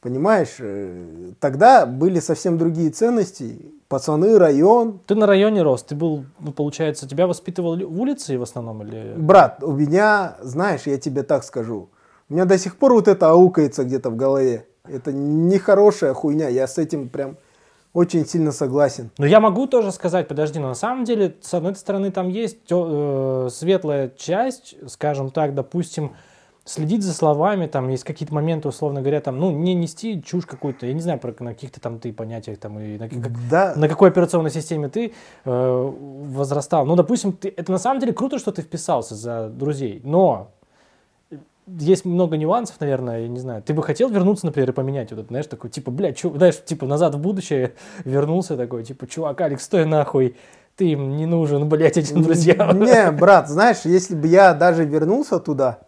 Понимаешь, 0.00 0.56
э, 0.60 1.32
тогда 1.40 1.84
были 1.84 2.20
совсем 2.20 2.56
другие 2.56 2.90
ценности. 2.90 3.66
Пацаны, 3.88 4.38
район. 4.38 5.00
Ты 5.06 5.14
на 5.16 5.26
районе 5.26 5.60
рос, 5.62 5.82
ты 5.82 5.94
был, 5.94 6.24
ну, 6.38 6.52
получается, 6.52 7.06
тебя 7.08 7.26
воспитывал 7.26 7.76
в 7.76 8.00
улице 8.00 8.38
в 8.38 8.42
основном 8.42 8.82
или... 8.82 9.12
Брат, 9.16 9.62
у 9.62 9.72
меня, 9.72 10.36
знаешь, 10.40 10.82
я 10.86 10.96
тебе 10.98 11.22
так 11.22 11.42
скажу. 11.44 11.90
У 12.30 12.34
меня 12.34 12.44
до 12.44 12.58
сих 12.58 12.76
пор 12.76 12.92
вот 12.92 13.08
это 13.08 13.30
аукается 13.30 13.84
где-то 13.84 14.10
в 14.10 14.16
голове. 14.16 14.66
Это 14.84 15.12
нехорошая 15.12 16.12
хуйня. 16.14 16.48
Я 16.48 16.66
с 16.66 16.78
этим 16.78 17.08
прям 17.08 17.36
очень 17.94 18.26
сильно 18.26 18.52
согласен. 18.52 19.10
Но 19.18 19.26
я 19.26 19.40
могу 19.40 19.66
тоже 19.66 19.92
сказать, 19.92 20.28
подожди, 20.28 20.58
но 20.58 20.68
на 20.68 20.74
самом 20.74 21.04
деле, 21.04 21.34
с 21.40 21.54
одной 21.54 21.74
стороны, 21.74 22.10
там 22.10 22.28
есть 22.28 22.58
э, 22.70 23.48
светлая 23.50 24.10
часть, 24.16 24.76
скажем 24.88 25.30
так, 25.30 25.54
допустим, 25.54 26.12
следить 26.64 27.02
за 27.02 27.14
словами, 27.14 27.66
там 27.66 27.88
есть 27.88 28.04
какие-то 28.04 28.34
моменты, 28.34 28.68
условно 28.68 29.00
говоря, 29.00 29.22
там, 29.22 29.38
ну, 29.38 29.50
не 29.50 29.72
нести 29.74 30.22
чушь 30.22 30.44
какую-то, 30.44 30.86
я 30.86 30.92
не 30.92 31.00
знаю, 31.00 31.18
про, 31.18 31.34
на 31.40 31.54
каких-то 31.54 31.80
там 31.80 31.98
ты 31.98 32.12
понятиях, 32.12 32.58
там, 32.58 32.78
и 32.78 32.98
на, 32.98 33.08
как- 33.08 33.48
Да, 33.50 33.72
на 33.74 33.88
какой 33.88 34.10
операционной 34.10 34.50
системе 34.50 34.90
ты 34.90 35.14
э, 35.46 35.92
возрастал. 35.94 36.84
Ну, 36.84 36.94
допустим, 36.94 37.32
ты, 37.32 37.48
это 37.56 37.72
на 37.72 37.78
самом 37.78 38.00
деле 38.00 38.12
круто, 38.12 38.38
что 38.38 38.52
ты 38.52 38.60
вписался 38.60 39.14
за 39.14 39.48
друзей, 39.48 40.02
но 40.04 40.50
есть 41.78 42.04
много 42.04 42.36
нюансов, 42.36 42.80
наверное, 42.80 43.22
я 43.22 43.28
не 43.28 43.38
знаю. 43.38 43.62
Ты 43.62 43.74
бы 43.74 43.82
хотел 43.82 44.08
вернуться, 44.08 44.46
например, 44.46 44.70
и 44.70 44.72
поменять 44.72 45.10
вот 45.10 45.20
это, 45.20 45.28
знаешь, 45.28 45.46
такой, 45.46 45.70
типа, 45.70 45.90
блядь, 45.90 46.16
чё, 46.16 46.30
знаешь, 46.34 46.62
типа, 46.64 46.86
назад 46.86 47.14
в 47.14 47.18
будущее 47.18 47.74
вернулся 48.04 48.56
такой, 48.56 48.84
типа, 48.84 49.06
чувак, 49.06 49.40
Алекс, 49.40 49.64
стой 49.64 49.84
нахуй, 49.84 50.36
ты 50.76 50.90
им 50.90 51.16
не 51.16 51.26
нужен, 51.26 51.68
блядь, 51.68 51.96
этим 51.96 52.22
друзьям. 52.22 52.80
Не, 52.80 53.10
брат, 53.18 53.48
знаешь, 53.48 53.78
если 53.84 54.14
бы 54.14 54.28
я 54.28 54.54
даже 54.54 54.84
вернулся 54.84 55.38
туда, 55.38 55.80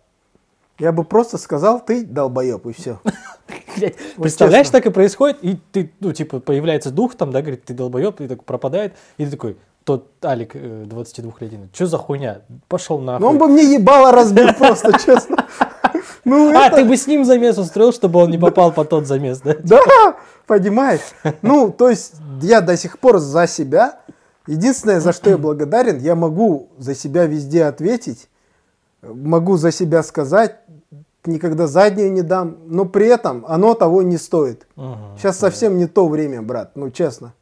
я 0.79 0.93
бы 0.93 1.05
просто 1.05 1.39
сказал, 1.39 1.81
ты 1.85 2.05
долбоеб, 2.05 2.67
и 2.67 2.73
все. 2.73 3.01
Блядь, 3.77 3.95
Вот 4.17 4.23
представляешь, 4.23 4.67
честно. 4.67 4.81
так 4.81 4.87
и 4.87 4.91
происходит, 4.91 5.39
и 5.43 5.59
ты, 5.73 5.93
ну, 6.01 6.13
типа, 6.13 6.41
появляется 6.41 6.91
дух 6.91 7.15
там, 7.15 7.31
да, 7.31 7.41
говорит, 7.41 7.65
ты 7.65 7.75
долбоеб, 7.75 8.21
и 8.21 8.29
так 8.29 8.45
пропадает, 8.45 8.95
и 9.17 9.25
ты 9.25 9.31
такой, 9.31 9.57
тот 9.85 10.09
Алик, 10.25 10.55
22-летний, 10.55 11.69
что 11.73 11.87
за 11.87 11.99
хуйня, 11.99 12.43
пошел 12.69 12.99
нахуй. 12.99 13.21
Ну, 13.23 13.29
он 13.31 13.39
бы 13.39 13.49
мне 13.49 13.75
ебало 13.75 14.13
разбил 14.13 14.49
просто, 14.59 14.93
честно. 14.99 15.47
Ну, 16.25 16.51
А, 16.57 16.67
это- 16.67 16.77
ты 16.77 16.85
бы 16.85 16.97
с 16.97 17.07
ним 17.07 17.25
замес 17.25 17.59
устроил, 17.59 17.93
чтобы 17.93 18.21
он 18.21 18.31
не 18.31 18.39
попал 18.39 18.73
под 18.73 18.89
тот 18.91 19.07
замес, 19.07 19.41
да? 19.41 19.55
Да, 19.63 20.17
понимаешь? 20.47 21.01
Ну, 21.43 21.71
то 21.71 21.89
есть 21.89 22.15
я 22.43 22.61
до 22.61 22.77
сих 22.77 22.99
пор 22.99 23.19
за 23.19 23.47
себя. 23.47 24.01
Единственное, 24.47 25.01
за 25.01 25.13
что 25.13 25.31
я 25.31 25.39
благодарен, 25.39 25.99
я 25.99 26.15
могу 26.15 26.69
за 26.79 26.95
себя 26.95 27.27
везде 27.27 27.65
ответить, 27.65 28.29
могу 29.03 29.57
за 29.57 29.71
себя 29.71 30.03
сказать, 30.03 30.57
никогда 31.25 31.67
заднюю 31.67 32.13
не 32.13 32.23
дам, 32.23 32.57
но 32.67 32.85
при 32.85 33.07
этом 33.07 33.45
оно 33.49 33.75
того 33.75 34.03
не 34.03 34.17
стоит. 34.19 34.67
Мгм. 34.77 35.17
Сейчас 35.19 35.39
совсем 35.39 35.77
не 35.79 35.87
то 35.87 36.09
время, 36.09 36.43
брат, 36.43 36.73
ну 36.75 36.91
честно. 36.91 37.35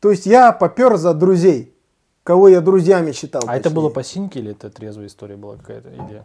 То 0.00 0.10
есть 0.10 0.26
я 0.26 0.52
попер 0.52 0.96
за 0.96 1.14
друзей, 1.14 1.74
кого 2.22 2.48
я 2.48 2.60
друзьями 2.60 3.12
считал. 3.12 3.42
А 3.46 3.54
это 3.54 3.64
точнее. 3.64 3.76
было 3.76 3.88
по 3.90 4.02
синьке 4.02 4.40
или 4.40 4.52
это 4.52 4.70
трезвая 4.70 5.06
история 5.06 5.36
была 5.36 5.56
какая-то? 5.56 5.88
Или... 5.90 6.24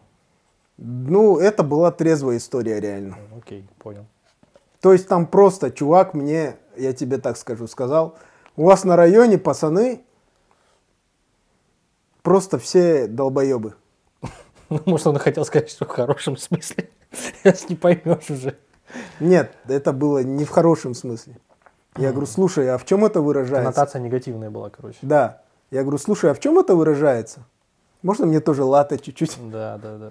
Ну, 0.78 1.38
это 1.38 1.64
была 1.64 1.92
трезвая 1.92 2.38
история 2.38 2.80
реально. 2.80 3.18
Окей, 3.38 3.66
понял. 3.80 4.06
То 4.82 4.92
есть 4.92 5.08
там 5.08 5.28
просто 5.28 5.72
чувак 5.72 6.14
мне, 6.14 6.58
я 6.76 6.94
тебе 6.94 7.18
так 7.18 7.38
скажу, 7.38 7.68
сказал, 7.68 8.18
у 8.58 8.66
вас 8.66 8.84
на 8.84 8.96
районе 8.96 9.38
пацаны 9.38 10.04
просто 12.22 12.60
все 12.60 13.08
долбоебы. 13.08 13.76
Ну, 14.70 14.82
может, 14.86 15.06
он 15.06 15.20
хотел 15.20 15.46
сказать, 15.46 15.70
что 15.70 15.86
в 15.86 15.90
хорошем 15.90 16.36
смысле. 16.36 16.90
Сейчас 17.12 17.70
не 17.70 17.76
поймешь 17.76 18.30
уже. 18.30 18.58
Нет, 19.20 19.56
это 19.68 19.94
было 19.94 20.24
не 20.24 20.46
в 20.46 20.50
хорошем 20.50 20.96
смысле. 20.96 21.38
Я 21.98 22.12
говорю, 22.12 22.26
слушай, 22.26 22.68
а 22.70 22.78
в 22.78 22.86
чем 22.86 23.06
это 23.06 23.22
выражается? 23.22 23.72
Коннотация 23.72 24.02
негативная 24.02 24.50
была, 24.50 24.70
короче. 24.70 24.98
Да. 25.02 25.42
Я 25.72 25.82
говорю, 25.82 25.98
слушай, 25.98 26.32
а 26.32 26.34
в 26.34 26.40
чем 26.40 26.58
это 26.60 26.76
выражается? 26.76 27.42
Можно 28.02 28.26
мне 28.26 28.40
тоже 28.40 28.64
латте 28.64 28.98
чуть-чуть? 28.98 29.38
Да, 29.52 29.80
да, 29.82 29.98
да. 29.98 30.10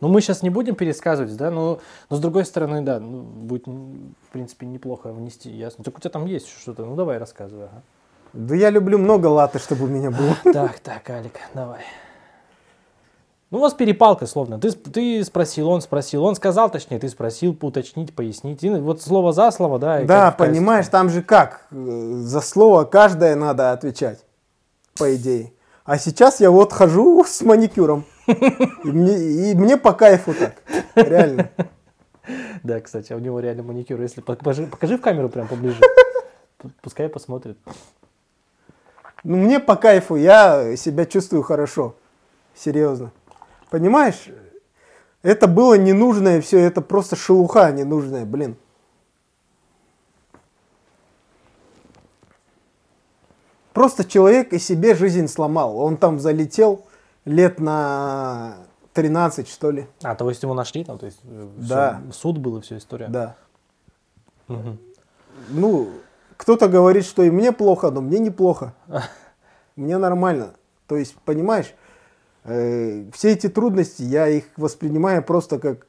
Ну, 0.00 0.08
мы 0.08 0.20
сейчас 0.20 0.42
не 0.42 0.50
будем 0.50 0.74
пересказывать, 0.76 1.36
да, 1.36 1.50
но, 1.50 1.80
но 2.08 2.16
с 2.16 2.20
другой 2.20 2.44
стороны, 2.44 2.80
да, 2.80 3.00
ну, 3.00 3.20
будет, 3.22 3.66
в 3.66 4.32
принципе, 4.32 4.66
неплохо 4.66 5.12
внести, 5.12 5.50
ясно. 5.50 5.84
Так 5.84 5.96
у 5.96 6.00
тебя 6.00 6.10
там 6.10 6.24
есть 6.26 6.48
что-то, 6.48 6.86
ну, 6.86 6.96
давай 6.96 7.18
рассказывай. 7.18 7.66
ага. 7.66 7.82
Да 8.32 8.54
я 8.54 8.70
люблю 8.70 8.98
много 8.98 9.26
латте, 9.26 9.58
чтобы 9.58 9.84
у 9.84 9.88
меня 9.88 10.10
было. 10.10 10.36
Так, 10.52 10.78
так, 10.80 11.08
Алик, 11.10 11.34
давай. 11.54 11.80
Ну, 13.50 13.58
у 13.58 13.60
вас 13.62 13.74
перепалка, 13.74 14.26
словно. 14.26 14.60
Ты, 14.60 14.70
ты 14.70 15.24
спросил, 15.24 15.68
он 15.68 15.80
спросил, 15.80 16.24
он 16.24 16.36
сказал, 16.36 16.70
точнее, 16.70 17.00
ты 17.00 17.08
спросил, 17.08 17.56
уточнить, 17.60 18.14
пояснить. 18.14 18.62
И 18.62 18.70
вот 18.70 19.02
слово 19.02 19.32
за 19.32 19.50
слово, 19.50 19.80
да. 19.80 20.02
Да, 20.02 20.30
понимаешь, 20.30 20.86
там 20.86 21.10
же 21.10 21.20
как? 21.20 21.66
За 21.70 22.40
слово 22.40 22.84
каждое 22.84 23.34
надо 23.34 23.72
отвечать, 23.72 24.24
по 24.96 25.16
идее. 25.16 25.52
А 25.84 25.98
сейчас 25.98 26.40
я 26.40 26.52
вот 26.52 26.72
хожу 26.72 27.24
с 27.24 27.42
маникюром. 27.42 28.04
И 28.28 28.88
мне, 28.88 29.18
и 29.18 29.54
мне 29.56 29.76
по 29.76 29.92
кайфу 29.92 30.32
так. 30.34 30.54
Реально. 30.94 31.50
Да, 32.62 32.80
кстати, 32.80 33.12
а 33.12 33.16
у 33.16 33.18
него 33.18 33.40
реально 33.40 33.64
маникюр. 33.64 34.00
Если 34.00 34.20
покажи, 34.20 34.66
покажи 34.66 34.96
в 34.96 35.00
камеру 35.00 35.28
прям 35.28 35.48
поближе. 35.48 35.80
Пускай 36.82 37.08
посмотрит. 37.08 37.58
Ну, 39.24 39.38
мне 39.38 39.58
по 39.58 39.74
кайфу, 39.74 40.14
я 40.14 40.76
себя 40.76 41.06
чувствую 41.06 41.42
хорошо. 41.42 41.96
Серьезно. 42.54 43.10
Понимаешь? 43.70 44.28
Это 45.22 45.46
было 45.46 45.74
ненужное 45.74 46.40
все, 46.40 46.58
это 46.58 46.80
просто 46.80 47.14
шелуха 47.16 47.70
ненужная, 47.72 48.24
блин. 48.24 48.56
Просто 53.72 54.04
человек 54.04 54.52
и 54.52 54.58
себе 54.58 54.94
жизнь 54.94 55.28
сломал. 55.28 55.78
Он 55.78 55.96
там 55.96 56.18
залетел 56.18 56.84
лет 57.24 57.60
на 57.60 58.56
13, 58.94 59.48
что 59.48 59.70
ли. 59.70 59.86
А, 60.02 60.14
то 60.16 60.28
есть 60.28 60.42
его 60.42 60.54
нашли 60.54 60.84
там, 60.84 60.98
то 60.98 61.06
есть 61.06 61.20
э, 61.22 61.48
Да. 61.56 62.02
суд 62.12 62.38
был 62.38 62.58
и 62.58 62.60
все 62.62 62.78
история. 62.78 63.06
Да. 63.08 63.36
Мгм. 64.48 64.78
Ну, 65.50 65.88
кто-то 66.36 66.68
говорит, 66.68 67.04
что 67.04 67.22
и 67.22 67.30
мне 67.30 67.52
плохо, 67.52 67.90
но 67.90 68.00
мне 68.00 68.18
неплохо. 68.18 68.74
Мне 69.76 69.96
нормально. 69.96 70.54
То 70.88 70.96
есть, 70.96 71.14
понимаешь, 71.24 71.72
э, 72.44 73.10
все 73.12 73.32
эти 73.32 73.48
трудности, 73.48 74.02
я 74.02 74.28
их 74.28 74.44
воспринимаю 74.56 75.22
просто 75.22 75.58
как 75.58 75.86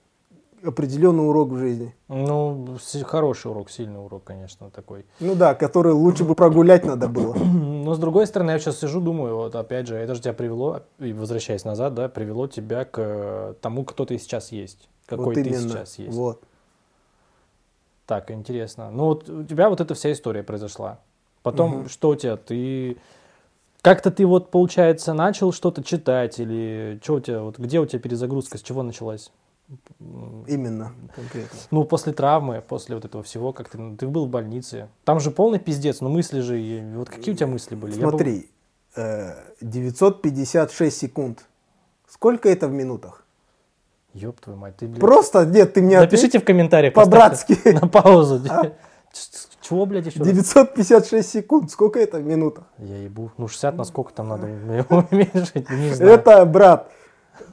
определенный 0.64 1.28
урок 1.28 1.50
в 1.50 1.58
жизни. 1.58 1.96
Ну, 2.08 2.78
хороший 3.04 3.52
урок, 3.52 3.70
сильный 3.70 4.04
урок, 4.04 4.24
конечно, 4.24 4.70
такой. 4.70 5.06
Ну 5.20 5.36
да, 5.36 5.56
который 5.56 5.94
лучше 5.94 6.24
бы 6.24 6.36
прогулять 6.36 6.86
надо 6.86 7.08
было. 7.08 7.34
Но 7.84 7.94
с 7.94 8.00
другой 8.00 8.28
стороны, 8.28 8.52
я 8.52 8.60
сейчас 8.60 8.80
сижу, 8.80 9.02
думаю, 9.02 9.36
вот 9.36 9.56
опять 9.56 9.88
же, 9.88 9.96
это 9.96 10.16
же 10.16 10.22
тебя 10.22 10.34
привело, 10.34 10.82
и 11.00 11.14
возвращаясь 11.14 11.66
назад, 11.66 11.94
да, 11.94 12.10
привело 12.10 12.48
тебя 12.48 12.86
к 12.86 12.98
э, 12.98 13.54
тому, 13.62 13.84
кто 13.84 14.06
ты 14.06 14.18
сейчас 14.18 14.52
есть. 14.52 14.90
Какой 15.08 15.26
вот 15.26 15.34
ты 15.36 15.44
сейчас 15.54 15.98
есть. 15.98 16.16
Вот. 16.16 16.44
Так, 18.06 18.30
интересно. 18.32 18.92
Ну 18.92 19.06
вот 19.06 19.30
у 19.30 19.44
тебя 19.44 19.70
вот 19.70 19.82
эта 19.82 19.94
вся 19.94 20.12
история 20.12 20.44
произошла. 20.44 21.00
Потом 21.44 21.72
Мгм. 21.72 21.90
что 21.90 22.10
у 22.10 22.16
тебя? 22.16 22.38
Ты 22.38 22.98
как-то 23.82 24.12
ты 24.12 24.26
вот, 24.26 24.52
получается, 24.52 25.14
начал 25.14 25.52
что-то 25.52 25.84
читать 25.84 26.40
или 26.40 27.00
что 27.04 27.16
у 27.16 27.20
тебя, 27.20 27.42
вот 27.42 27.58
где 27.60 27.80
у 27.80 27.86
тебя 27.86 28.00
перезагрузка, 28.00 28.58
с 28.58 28.62
чего 28.62 28.84
началась? 28.84 29.32
Именно, 30.48 30.92
конкретно. 31.16 31.58
Ну, 31.72 31.86
после 31.86 32.12
травмы, 32.14 32.62
после 32.68 32.96
вот 32.96 33.06
этого 33.06 33.24
всего, 33.24 33.54
как 33.54 33.70
ты, 33.70 33.78
ну, 33.78 33.96
ты 33.96 34.06
был 34.06 34.26
в 34.26 34.30
больнице. 34.30 34.90
Там 35.06 35.20
же 35.22 35.32
полный 35.32 35.60
пиздец, 35.60 36.02
но 36.02 36.10
мысли 36.10 36.42
же, 36.42 36.62
и- 36.62 36.82
вот 36.96 37.10
какие 37.10 37.34
у 37.34 37.38
тебя 37.38 37.48
мысли 37.48 37.76
были? 37.76 37.94
Я 37.94 38.02
был- 38.04 38.10
Смотри, 38.12 38.50
э, 38.98 39.34
956 39.62 40.98
секунд. 40.98 41.46
Сколько 42.10 42.50
это 42.50 42.68
в 42.68 42.72
минутах? 42.74 43.24
Ёб 44.14 44.42
твою 44.42 44.60
мать, 44.60 44.76
ты, 44.76 44.88
блядь. 44.88 45.00
Просто, 45.00 45.46
нет, 45.46 45.74
ты 45.74 45.82
мне 45.82 45.98
Напишите 46.02 46.40
в 46.40 46.44
комментариях. 46.44 46.94
по-братски. 46.94 47.58
На 47.72 47.88
паузу. 47.88 48.42
А? 48.50 48.74
Чего, 49.62 49.86
блядь, 49.86 50.06
еще 50.06 50.20
раз? 50.20 50.28
956 50.28 51.30
секунд. 51.30 51.72
Сколько 51.72 52.00
это 52.00 52.18
в 52.18 52.24
минутах? 52.24 52.66
Я 52.78 52.98
ебу. 52.98 53.32
Ну, 53.38 53.48
60 53.48 53.78
на 53.78 53.84
сколько 53.84 54.14
там 54.14 54.30
надо 54.30 54.48
уменьшить? 54.90 55.70
Не 55.70 55.94
знаю. 55.94 56.12
Это, 56.12 56.46
брат, 56.46 56.92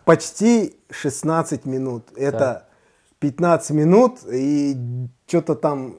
почти 0.05 0.79
16 0.91 1.65
минут. 1.67 2.09
Это 2.17 2.67
15 3.21 3.71
минут 3.71 4.21
и 4.33 4.77
что-то 5.27 5.55
там, 5.55 5.99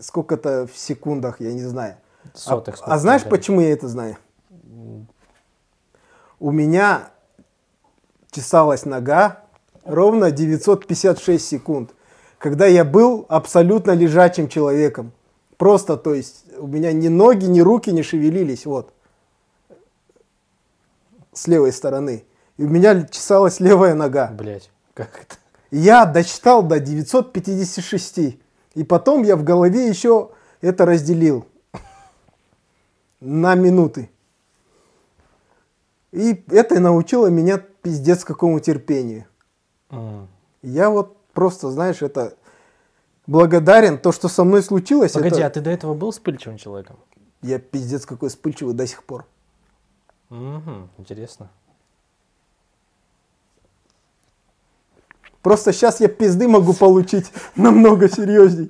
сколько-то 0.00 0.66
в 0.66 0.76
секундах, 0.76 1.40
я 1.40 1.52
не 1.52 1.62
знаю. 1.62 1.96
А, 2.24 2.36
Сотых 2.36 2.76
сколько 2.76 2.92
а 2.92 2.98
знаешь, 2.98 3.22
почему 3.24 3.60
я 3.60 3.72
это 3.72 3.88
знаю? 3.88 4.16
У 6.38 6.50
меня 6.50 7.10
чесалась 8.30 8.84
нога 8.84 9.42
ровно 9.84 10.30
956 10.30 11.44
секунд, 11.44 11.94
когда 12.42 12.66
я 12.66 12.84
был 12.84 13.24
абсолютно 13.28 13.92
лежачим 13.92 14.48
человеком. 14.48 15.12
Просто, 15.58 15.96
то 15.96 16.12
есть, 16.12 16.44
у 16.58 16.66
меня 16.66 16.92
ни 16.92 17.06
ноги, 17.06 17.44
ни 17.44 17.60
руки 17.60 17.92
не 17.92 18.02
шевелились, 18.02 18.66
вот, 18.66 18.92
с 21.32 21.46
левой 21.46 21.72
стороны. 21.72 22.24
И 22.56 22.64
у 22.64 22.68
меня 22.68 23.04
чесалась 23.04 23.60
левая 23.60 23.94
нога. 23.94 24.26
Блять, 24.26 24.72
как 24.92 25.20
это? 25.22 25.36
Я 25.70 26.04
дочитал 26.04 26.64
до 26.64 26.80
956. 26.80 28.38
И 28.74 28.84
потом 28.84 29.22
я 29.22 29.36
в 29.36 29.44
голове 29.44 29.86
еще 29.86 30.30
это 30.60 30.84
разделил 30.84 31.46
на 33.20 33.54
минуты. 33.54 34.10
И 36.10 36.44
это 36.50 36.80
научило 36.80 37.28
меня 37.28 37.58
пиздец 37.58 38.24
какому 38.24 38.58
терпению. 38.58 39.26
М. 39.90 40.26
Я 40.62 40.90
вот 40.90 41.21
просто, 41.32 41.70
знаешь, 41.70 42.02
это 42.02 42.34
благодарен. 43.26 43.98
То, 43.98 44.12
что 44.12 44.28
со 44.28 44.44
мной 44.44 44.62
случилось, 44.62 45.12
Погоди, 45.12 45.36
это 45.36 45.46
а 45.46 45.50
ты 45.50 45.60
до 45.60 45.70
этого 45.70 45.94
был 45.94 46.10
вспыльчивым 46.10 46.58
человеком? 46.58 46.96
я 47.42 47.58
пиздец 47.58 48.06
какой 48.06 48.28
вспыльчивый 48.28 48.74
до 48.74 48.86
сих 48.86 49.02
пор. 49.02 49.26
Мгм, 50.30 50.88
Интересно. 50.98 51.50
Просто 55.42 55.72
сейчас 55.72 56.00
я 56.00 56.06
пизды 56.08 56.46
могу 56.46 56.72
получить 56.72 57.32
намного 57.56 58.08
серьезней. 58.08 58.68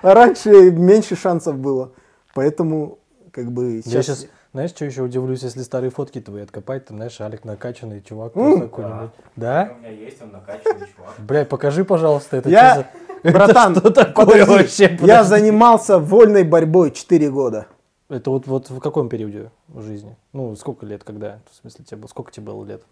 А 0.00 0.14
раньше 0.14 0.70
меньше 0.70 1.14
шансов 1.14 1.58
было. 1.58 1.92
Поэтому, 2.34 2.98
как 3.30 3.52
бы, 3.52 3.82
Я 3.84 4.02
сейчас... 4.02 4.26
знаешь, 4.54 4.70
что 4.70 4.84
еще 4.84 5.02
удивлюсь, 5.02 5.42
если 5.42 5.62
старые 5.62 5.90
фотки 5.90 6.20
твои 6.20 6.42
откопать, 6.44 6.86
там, 6.86 6.96
знаешь, 6.96 7.20
Алик 7.20 7.44
накачанный 7.44 8.00
чувак 8.00 8.32
просто 8.34 8.60
какой-нибудь. 8.60 9.10
Да? 9.36 9.72
У 9.76 9.80
меня 9.80 9.90
есть, 9.90 10.22
он 10.22 10.30
накачанный 10.30 10.86
чувак. 10.96 11.14
Блядь, 11.18 11.48
покажи, 11.48 11.84
пожалуйста, 11.84 12.36
это 12.36 12.48
Я, 12.48 12.74
что 12.74 12.86
за- 13.24 13.32
братан, 13.32 13.72
это 13.72 13.80
что 13.80 13.90
такое 13.90 14.26
подожди, 14.26 14.52
вообще? 14.52 14.82
я 14.84 14.88
Подожди. 14.90 15.28
занимался 15.28 15.86
занимался 15.86 15.98
вольной 15.98 16.44
борьбой 16.44 16.92
4 16.92 17.30
года. 17.30 17.66
Это 18.08 18.30
вот, 18.30 18.46
вот 18.46 18.70
в 18.70 18.78
каком 18.78 19.08
периоде 19.08 19.50
в 19.66 19.82
жизни? 19.82 20.16
Ну, 20.32 20.54
сколько 20.56 20.86
лет, 20.86 21.02
когда? 21.02 21.40
В 21.50 21.56
смысле, 21.56 21.84
тебе 21.84 21.96
было, 21.96 22.06
сколько 22.08 22.30
тебе 22.30 22.46
было 22.46 22.64
лет? 22.64 22.82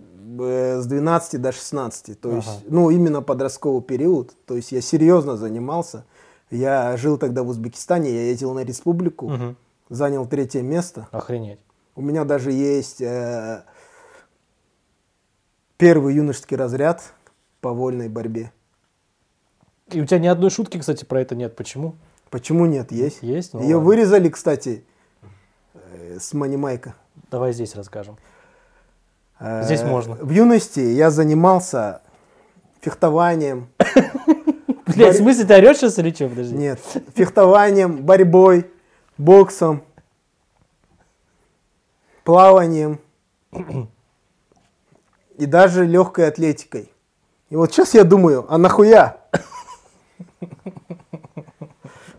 Э, 0.40 0.81
С 0.81 0.87
12 0.87 1.40
до 1.40 1.53
16. 1.53 2.20
То 2.20 2.33
есть, 2.33 2.64
ну, 2.68 2.90
именно 2.90 3.22
подростковый 3.22 3.83
период. 3.83 4.33
То 4.46 4.57
есть, 4.57 4.72
я 4.72 4.81
серьезно 4.81 5.37
занимался. 5.37 6.05
Я 6.51 6.96
жил 6.96 7.18
тогда 7.18 7.42
в 7.44 7.48
Узбекистане, 7.48 8.11
я 8.11 8.22
ездил 8.25 8.53
на 8.53 8.64
республику, 8.64 9.29
Мгм. 9.29 9.57
Занял 9.92 10.26
третье 10.26 10.62
место. 10.62 11.07
Охренеть. 11.12 11.61
У 11.94 12.00
меня 12.00 12.24
даже 12.24 12.50
есть 12.50 13.00
э, 13.02 13.64
первый 15.76 16.14
юношеский 16.14 16.57
разряд 16.57 17.12
по 17.61 17.72
вольной 17.72 18.09
борьбе. 18.09 18.52
И 19.90 20.00
у 20.00 20.07
тебя 20.07 20.18
ни 20.18 20.26
одной 20.26 20.50
шутки, 20.50 20.78
кстати, 20.78 21.05
про 21.05 21.20
это 21.20 21.35
нет. 21.35 21.55
Почему? 21.55 21.96
Почему 22.31 22.64
нет? 22.66 22.90
Есть. 22.92 23.18
Есть? 23.22 23.52
Ну 23.52 23.61
Ее 23.61 23.76
ладно. 23.76 23.88
вырезали, 23.88 24.28
кстати, 24.31 24.85
э, 25.74 26.16
с 26.18 26.33
Манимайка. 26.33 26.94
Давай 27.31 27.52
здесь 27.52 27.74
расскажем. 27.74 28.16
Э, 29.38 29.62
Здесь 29.64 29.83
можно. 29.83 30.14
В 30.14 30.31
юности 30.31 30.81
я 30.81 31.11
занимался 31.11 32.00
фехтованием. 32.81 33.68
Блядь, 34.87 35.16
в 35.16 35.18
смысле, 35.18 35.44
ты 35.44 35.55
орешь 35.55 35.76
сейчас 35.78 35.98
или 35.98 36.11
что? 36.12 36.28
Подожди. 36.28 36.55
Нет, 36.55 36.81
фехтованием, 37.14 38.02
борьбой, 38.05 38.70
боксом, 39.22 39.82
плаванием 42.24 43.00
и 45.38 45.46
даже 45.46 45.85
легкой 45.87 46.28
атлетикой. 46.28 46.92
И 47.50 47.56
вот 47.56 47.72
сейчас 47.72 47.94
я 47.94 48.04
думаю, 48.04 48.46
а 48.48 48.58
нахуя? 48.58 49.18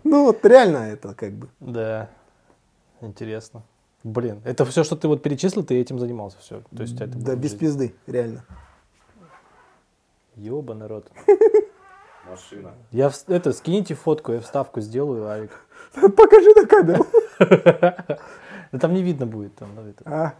Ну 0.03 0.25
вот 0.25 0.45
реально 0.45 0.77
это 0.77 1.13
как 1.15 1.33
бы. 1.33 1.49
Да. 1.59 2.09
Интересно. 3.01 3.63
Блин, 4.03 4.41
это 4.45 4.65
все, 4.65 4.83
что 4.83 4.95
ты 4.95 5.07
вот 5.07 5.23
перечислил, 5.23 5.63
ты 5.63 5.79
этим 5.79 5.97
занимался, 5.97 6.37
все. 6.39 6.61
То 6.75 6.83
есть 6.83 6.99
это 6.99 7.17
Да 7.17 7.35
без 7.35 7.51
жизнь. 7.51 7.59
пизды, 7.59 7.95
реально. 8.05 8.45
Ёба, 10.35 10.73
народ. 10.73 11.09
Машина. 12.29 12.73
Я 12.91 13.07
вс- 13.07 13.23
это, 13.33 13.53
скините 13.53 13.95
фотку, 13.95 14.33
я 14.33 14.39
вставку 14.41 14.81
сделаю, 14.81 15.29
Авик. 15.29 15.51
Покажи 16.17 16.53
на 16.55 16.67
камеру. 16.67 17.05
Да 18.71 18.79
там 18.79 18.95
не 18.95 19.03
видно 19.03 19.27
будет, 19.27 19.53
там, 19.53 19.69
это, 19.77 20.03
А, 20.05 20.33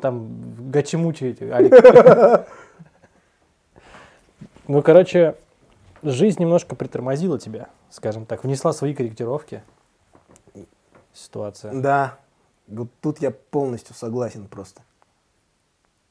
там 0.00 0.70
гачемучи 0.70 1.22
эти, 1.24 1.44
Алик. 1.44 1.72
Ну, 4.66 4.82
короче, 4.82 5.36
жизнь 6.02 6.40
немножко 6.40 6.74
притормозила 6.74 7.38
тебя, 7.38 7.68
скажем 7.90 8.26
так, 8.26 8.42
внесла 8.42 8.72
свои 8.72 8.94
корректировки. 8.94 9.62
Ситуация. 11.12 11.72
Да. 11.74 12.18
Вот 12.66 12.88
тут 13.00 13.20
я 13.20 13.30
полностью 13.30 13.94
согласен 13.94 14.48
просто. 14.48 14.80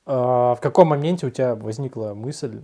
А 0.06 0.56
в 0.56 0.62
каком 0.62 0.90
моменте 0.90 1.28
у 1.28 1.30
тебя 1.30 1.56
возникла 1.56 2.14
мысль? 2.14 2.62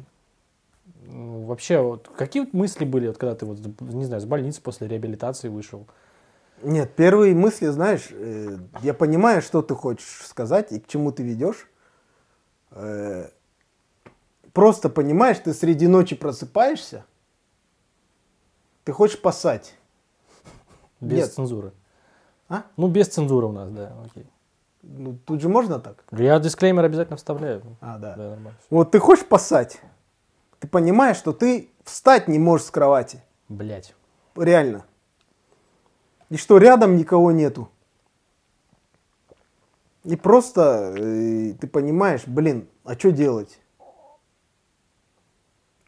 Вообще, 1.11 1.81
вот 1.81 2.07
какие 2.15 2.43
вот 2.43 2.53
мысли 2.53 2.85
были, 2.85 3.07
вот, 3.07 3.17
когда 3.17 3.33
ты 3.33 3.45
вот, 3.45 3.59
не 3.79 4.05
знаю, 4.05 4.21
с 4.21 4.25
больницы 4.25 4.61
после 4.61 4.87
реабилитации 4.87 5.47
вышел? 5.47 5.87
Нет, 6.61 6.93
первые 6.95 7.33
мысли, 7.33 7.67
знаешь, 7.67 8.09
э, 8.11 8.57
я 8.81 8.93
понимаю, 8.93 9.41
что 9.41 9.61
ты 9.61 9.73
хочешь 9.73 10.25
сказать 10.25 10.71
и 10.71 10.79
к 10.79 10.87
чему 10.87 11.11
ты 11.11 11.23
ведешь. 11.23 11.67
Э, 12.71 13.29
просто 14.53 14.89
понимаешь, 14.89 15.39
ты 15.39 15.53
среди 15.53 15.87
ночи 15.87 16.15
просыпаешься, 16.15 17.05
ты 18.83 18.91
хочешь 18.91 19.19
поссать. 19.19 19.75
Без 20.99 21.17
Нет. 21.17 21.33
цензуры. 21.33 21.71
А? 22.49 22.65
Ну, 22.77 22.87
без 22.87 23.07
цензуры 23.07 23.47
у 23.47 23.51
нас, 23.51 23.71
да, 23.71 23.93
окей. 24.05 24.27
Ну, 24.83 25.17
тут 25.25 25.41
же 25.41 25.49
можно 25.49 25.79
так? 25.79 26.03
Я 26.11 26.39
дисклеймер 26.39 26.83
обязательно 26.83 27.17
вставляю. 27.17 27.63
А, 27.81 27.97
да. 27.97 28.15
Да, 28.15 28.29
нормально. 28.29 28.53
Вот 28.69 28.91
ты 28.91 28.99
хочешь 28.99 29.25
поссать, 29.25 29.81
ты 30.59 30.67
понимаешь, 30.67 31.17
что 31.17 31.33
ты 31.33 31.69
встать 31.83 32.27
не 32.27 32.39
можешь 32.39 32.67
с 32.67 32.71
кровати. 32.71 33.23
Блять. 33.47 33.95
Реально. 34.35 34.85
И 36.29 36.37
что 36.37 36.57
рядом 36.57 36.95
никого 36.95 37.31
нету. 37.31 37.69
И 40.03 40.15
просто 40.15 40.93
э, 40.97 41.53
ты 41.59 41.67
понимаешь, 41.67 42.23
блин, 42.25 42.67
а 42.83 42.93
что 42.93 43.11
делать? 43.11 43.59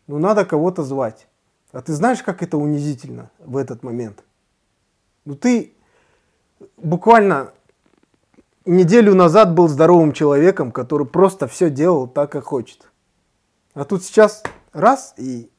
Ну 0.07 0.19
надо 0.19 0.45
кого-то 0.45 0.83
звать. 0.83 1.27
А 1.71 1.81
ты 1.81 1.93
знаешь, 1.93 2.21
как 2.21 2.43
это 2.43 2.57
унизительно 2.57 3.31
в 3.39 3.55
этот 3.55 3.83
момент? 3.83 4.23
Ну 5.23 5.35
ты 5.35 5.73
буквально 6.77 7.53
неделю 8.65 9.15
назад 9.15 9.53
был 9.55 9.67
здоровым 9.67 10.11
человеком, 10.11 10.71
который 10.71 11.07
просто 11.07 11.47
все 11.47 11.69
делал 11.69 12.07
так, 12.07 12.31
как 12.31 12.45
хочет. 12.45 12.91
А 13.73 13.85
тут 13.85 14.03
сейчас 14.03 14.43
раз 14.73 15.13
и 15.17 15.49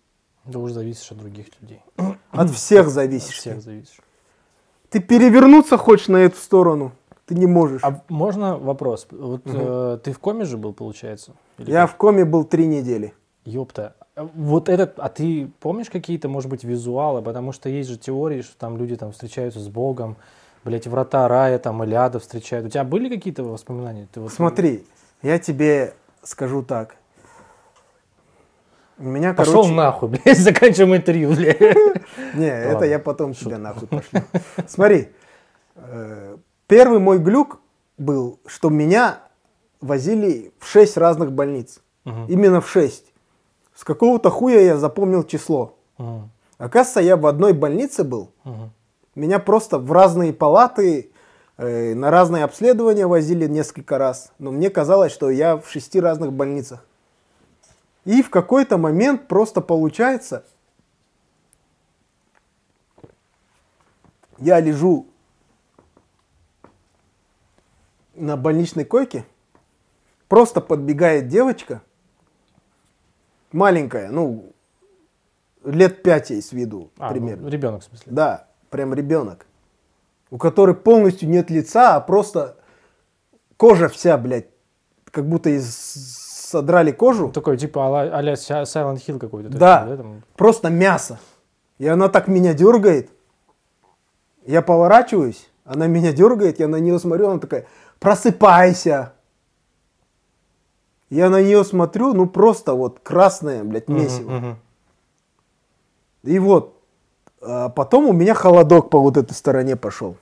Ты 0.50 0.58
уже 0.58 0.74
зависишь 0.74 1.10
от 1.12 1.18
других 1.18 1.46
людей. 1.60 1.82
от 2.30 2.50
всех 2.50 2.86
От 2.86 2.92
зависишь. 2.92 3.36
всех 3.36 3.60
зависишь. 3.62 4.00
Ты 4.90 5.00
перевернуться 5.00 5.76
хочешь 5.78 6.08
на 6.08 6.18
эту 6.18 6.36
сторону, 6.36 6.92
ты 7.26 7.34
не 7.34 7.46
можешь. 7.46 7.82
А 7.84 8.02
можно 8.08 8.58
вопрос? 8.58 9.06
Вот 9.10 9.42
э, 9.46 9.98
ты 10.04 10.12
в 10.12 10.18
коме 10.18 10.44
же 10.44 10.56
был, 10.58 10.72
получается? 10.74 11.32
Или 11.58 11.70
Я 11.70 11.82
как? 11.86 11.92
в 11.94 11.96
коме 11.96 12.24
был 12.24 12.44
три 12.44 12.66
недели. 12.66 13.14
Ёпта. 13.44 13.94
Вот 14.16 14.68
этот, 14.68 14.98
а 14.98 15.08
ты 15.08 15.50
помнишь 15.60 15.88
какие-то, 15.88 16.28
может 16.28 16.50
быть, 16.50 16.62
визуалы? 16.64 17.22
Потому 17.22 17.52
что 17.52 17.68
есть 17.70 17.88
же 17.88 17.96
теории, 17.96 18.42
что 18.42 18.56
там 18.58 18.76
люди 18.76 18.94
там 18.96 19.12
встречаются 19.12 19.60
с 19.60 19.68
Богом, 19.68 20.16
блять, 20.64 20.86
врата 20.86 21.26
рая, 21.26 21.58
там, 21.58 21.82
или 21.82 21.94
ада 21.94 22.18
встречают. 22.18 22.66
У 22.66 22.68
тебя 22.68 22.84
были 22.84 23.08
какие-то 23.08 23.42
воспоминания? 23.44 24.06
Ты 24.12 24.20
вот- 24.20 24.32
Смотри, 24.32 24.84
я 25.22 25.38
тебе 25.38 25.94
скажу 26.22 26.62
так. 26.62 26.96
У 29.02 29.06
меня, 29.06 29.34
Пошел 29.34 29.62
короче... 29.62 29.74
нахуй, 29.74 30.08
блядь, 30.24 30.38
заканчиваем 30.38 30.94
интервью, 30.94 31.34
блядь. 31.34 31.60
Не, 32.34 32.46
это 32.46 32.84
я 32.84 33.00
потом 33.00 33.34
тебя 33.34 33.58
нахуй 33.58 33.88
пошлю. 33.88 34.22
Смотри, 34.68 35.08
э, 35.74 36.36
первый 36.68 37.00
мой 37.00 37.18
глюк 37.18 37.58
был, 37.98 38.38
что 38.46 38.70
меня 38.70 39.18
возили 39.80 40.52
в 40.60 40.68
шесть 40.68 40.96
разных 40.96 41.32
больниц. 41.32 41.80
Именно 42.04 42.60
в 42.60 42.70
шесть. 42.70 43.12
С 43.74 43.82
какого-то 43.84 44.30
хуя 44.30 44.60
я 44.60 44.76
запомнил 44.76 45.24
число. 45.24 45.76
Оказывается, 46.58 47.00
я 47.00 47.16
в 47.16 47.26
одной 47.26 47.54
больнице 47.54 48.04
был. 48.04 48.30
Меня 49.16 49.40
просто 49.40 49.78
в 49.78 49.90
разные 49.90 50.32
палаты, 50.32 51.10
э, 51.58 51.94
на 51.94 52.10
разные 52.10 52.44
обследования 52.44 53.06
возили 53.06 53.46
несколько 53.46 53.98
раз. 53.98 54.32
Но 54.38 54.52
мне 54.52 54.70
казалось, 54.70 55.12
что 55.12 55.28
я 55.28 55.58
в 55.58 55.68
шести 55.68 56.00
разных 56.00 56.32
больницах. 56.32 56.86
И 58.04 58.22
в 58.22 58.30
какой-то 58.30 58.78
момент 58.78 59.28
просто 59.28 59.60
получается, 59.60 60.44
я 64.38 64.58
лежу 64.60 65.06
на 68.14 68.36
больничной 68.36 68.84
койке, 68.84 69.24
просто 70.28 70.60
подбегает 70.60 71.28
девочка, 71.28 71.82
маленькая, 73.52 74.10
ну, 74.10 74.52
лет 75.64 76.02
пять 76.02 76.30
ей 76.30 76.42
с 76.42 76.52
виду 76.52 76.90
А, 76.98 77.10
примерно. 77.10 77.44
ну, 77.44 77.48
ребенок, 77.48 77.82
в 77.82 77.84
смысле. 77.84 78.12
Да, 78.12 78.48
прям 78.70 78.94
ребенок. 78.94 79.46
У 80.30 80.38
которой 80.38 80.74
полностью 80.74 81.28
нет 81.28 81.50
лица, 81.50 81.94
а 81.94 82.00
просто 82.00 82.56
кожа 83.56 83.88
вся, 83.88 84.16
блядь, 84.18 84.48
как 85.10 85.28
будто 85.28 85.50
из 85.50 85.66
содрали 86.52 86.92
кожу. 86.92 87.30
Такой, 87.32 87.56
типа, 87.56 88.02
а-ля 88.02 88.36
Ся- 88.36 88.62
Silent 88.62 89.00
Hill 89.06 89.18
какой-то. 89.18 89.50
то 89.50 89.58
Да. 89.58 89.84
есть, 89.86 89.96
там? 90.02 90.22
Просто 90.36 90.68
мясо. 90.70 91.18
И 91.78 91.86
она 91.88 92.08
так 92.08 92.28
меня 92.28 92.54
дергает. 92.54 93.10
Я 94.46 94.62
поворачиваюсь, 94.62 95.48
она 95.64 95.86
меня 95.86 96.12
дергает, 96.12 96.60
я 96.60 96.68
на 96.68 96.76
нее 96.76 96.98
смотрю, 96.98 97.28
она 97.30 97.40
такая, 97.40 97.66
просыпайся. 97.98 99.12
Я 101.10 101.28
на 101.30 101.42
нее 101.42 101.64
смотрю, 101.64 102.14
ну 102.14 102.26
просто 102.26 102.74
вот 102.74 103.00
красное, 103.00 103.64
блядь, 103.64 103.88
месиво. 103.88 104.30
мгм. 104.30 104.56
И 106.24 106.38
вот, 106.38 106.76
а 107.40 107.68
потом 107.68 108.06
у 108.08 108.12
меня 108.12 108.34
холодок 108.34 108.90
по 108.90 109.00
вот 109.00 109.16
этой 109.16 109.32
стороне 109.32 109.76
пошел. 109.76 110.16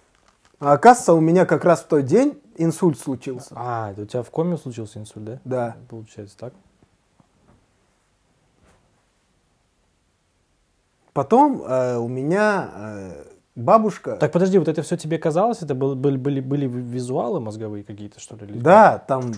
А 0.59 0.73
оказывается, 0.73 1.13
у 1.15 1.21
меня 1.21 1.47
как 1.47 1.65
раз 1.65 1.81
в 1.81 1.87
тот 1.87 2.05
день 2.05 2.39
инсульт 2.63 2.99
случился. 2.99 3.55
А, 3.57 3.91
это 3.93 4.03
у 4.03 4.05
тебя 4.07 4.23
в 4.23 4.31
коме 4.31 4.57
случился 4.57 4.99
инсульт, 4.99 5.25
да? 5.25 5.41
Да. 5.45 5.77
Получается 5.89 6.37
так. 6.39 6.55
Потом 11.13 11.63
э, 11.63 11.97
у 11.97 12.07
меня 12.09 12.71
э, 12.73 13.25
бабушка... 13.57 14.17
Так 14.17 14.31
подожди, 14.33 14.59
вот 14.59 14.69
это 14.69 14.83
все 14.83 14.97
тебе 14.97 15.19
казалось? 15.19 15.61
Это 15.63 15.75
был- 15.75 15.97
были, 15.97 16.17
были, 16.17 16.41
были 16.41 16.67
визуалы 16.67 17.41
мозговые 17.41 17.83
какие-то, 17.83 18.21
что 18.21 18.37
ли? 18.37 18.47
или- 18.47 18.61
Да, 18.61 18.99
там 18.99 19.33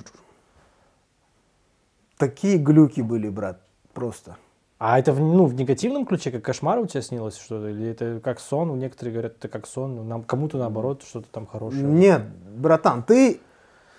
такие 2.18 2.58
глюки 2.58 3.00
были, 3.00 3.30
брат, 3.30 3.61
просто. 3.94 4.37
А 4.85 4.99
это 4.99 5.12
в, 5.12 5.21
ну, 5.21 5.47
в 5.47 5.55
негативном 5.55 6.05
ключе, 6.05 6.33
как 6.33 6.42
кошмар 6.42 6.81
у 6.81 6.87
тебя 6.87 7.03
снилось 7.03 7.37
что-то? 7.37 7.68
Или 7.68 7.90
это 7.90 8.18
как 8.18 8.40
сон? 8.40 8.77
Некоторые 8.81 9.12
говорят, 9.12 9.37
это 9.38 9.47
как 9.47 9.68
сон. 9.68 9.95
ну, 9.95 10.03
Нам, 10.03 10.25
кому-то 10.25 10.59
наоборот 10.59 11.05
что-то 11.07 11.29
там 11.31 11.47
хорошее. 11.47 11.85
Нет, 11.85 12.23
братан, 12.57 13.05
ты 13.05 13.40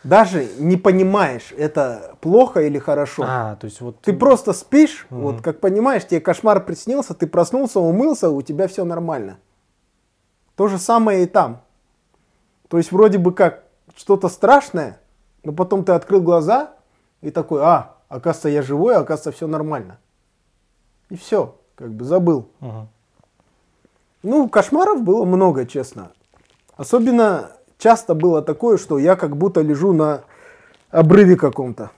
даже 0.04 0.46
не 0.60 0.76
понимаешь, 0.76 1.54
это 1.58 2.18
плохо 2.20 2.64
или 2.64 2.80
хорошо. 2.80 3.24
А, 3.26 3.56
то 3.56 3.64
есть 3.64 3.80
вот... 3.80 4.02
Ты 4.02 4.12
просто 4.12 4.52
спишь, 4.52 5.08
Мгм. 5.10 5.22
вот 5.22 5.42
как 5.42 5.62
понимаешь, 5.62 6.06
тебе 6.06 6.20
кошмар 6.20 6.62
приснился, 6.66 7.14
ты 7.14 7.28
проснулся, 7.28 7.80
умылся, 7.80 8.30
у 8.30 8.42
тебя 8.42 8.68
все 8.68 8.84
нормально. 8.84 9.38
То 10.58 10.68
же 10.68 10.78
самое 10.78 11.24
и 11.24 11.28
там. 11.28 11.62
То 12.68 12.78
есть 12.78 12.92
вроде 12.92 13.20
бы 13.20 13.32
как 13.34 13.64
что-то 13.96 14.28
страшное, 14.28 15.00
но 15.46 15.54
потом 15.54 15.86
ты 15.86 15.94
открыл 15.94 16.22
глаза 16.22 16.74
и 17.22 17.32
такой, 17.32 17.62
а, 17.64 17.96
оказывается, 18.10 18.50
я 18.50 18.62
живой, 18.62 18.98
оказывается, 18.98 19.32
все 19.32 19.48
нормально. 19.48 19.98
И 21.14 21.16
все, 21.16 21.56
как 21.76 21.94
бы 21.94 22.06
забыл. 22.06 22.50
Мгм. 22.60 22.88
Ну, 24.24 24.50
кошмаров 24.50 25.04
было 25.04 25.26
много, 25.26 25.68
честно. 25.68 26.12
Особенно 26.76 27.52
часто 27.78 28.16
было 28.16 28.42
такое, 28.42 28.78
что 28.80 28.98
я 28.98 29.16
как 29.16 29.38
будто 29.38 29.62
лежу 29.62 29.94
на 29.94 30.24
обрыве 30.90 31.36
каком-то. 31.36 31.92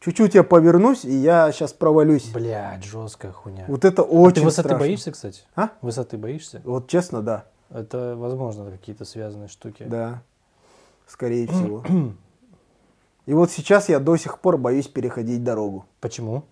Чуть-чуть 0.00 0.34
я 0.34 0.42
повернусь, 0.42 1.04
и 1.04 1.12
я 1.14 1.52
сейчас 1.52 1.72
провалюсь. 1.72 2.32
Блядь, 2.34 2.82
жесткая 2.82 3.30
хуйня. 3.30 3.64
Вот 3.68 3.84
это 3.84 4.02
А 4.02 4.06
очень 4.06 4.34
ты 4.40 4.44
высоты 4.46 4.70
страшно. 4.70 4.78
боишься, 4.80 5.12
кстати? 5.12 5.42
А? 5.54 5.70
Высоты 5.80 6.18
боишься? 6.18 6.60
Вот 6.64 6.88
честно, 6.88 7.22
да. 7.22 7.44
Это, 7.70 8.16
возможно, 8.16 8.68
какие-то 8.72 9.04
связанные 9.04 9.46
штуки. 9.48 9.84
Да. 9.84 10.22
Скорее 11.06 11.46
всего. 11.52 11.84
И 13.26 13.32
вот 13.34 13.52
сейчас 13.52 13.88
я 13.88 14.00
до 14.00 14.16
сих 14.16 14.40
пор 14.40 14.58
боюсь 14.58 14.88
переходить 14.88 15.44
дорогу. 15.44 15.84
Почему? 16.00 16.42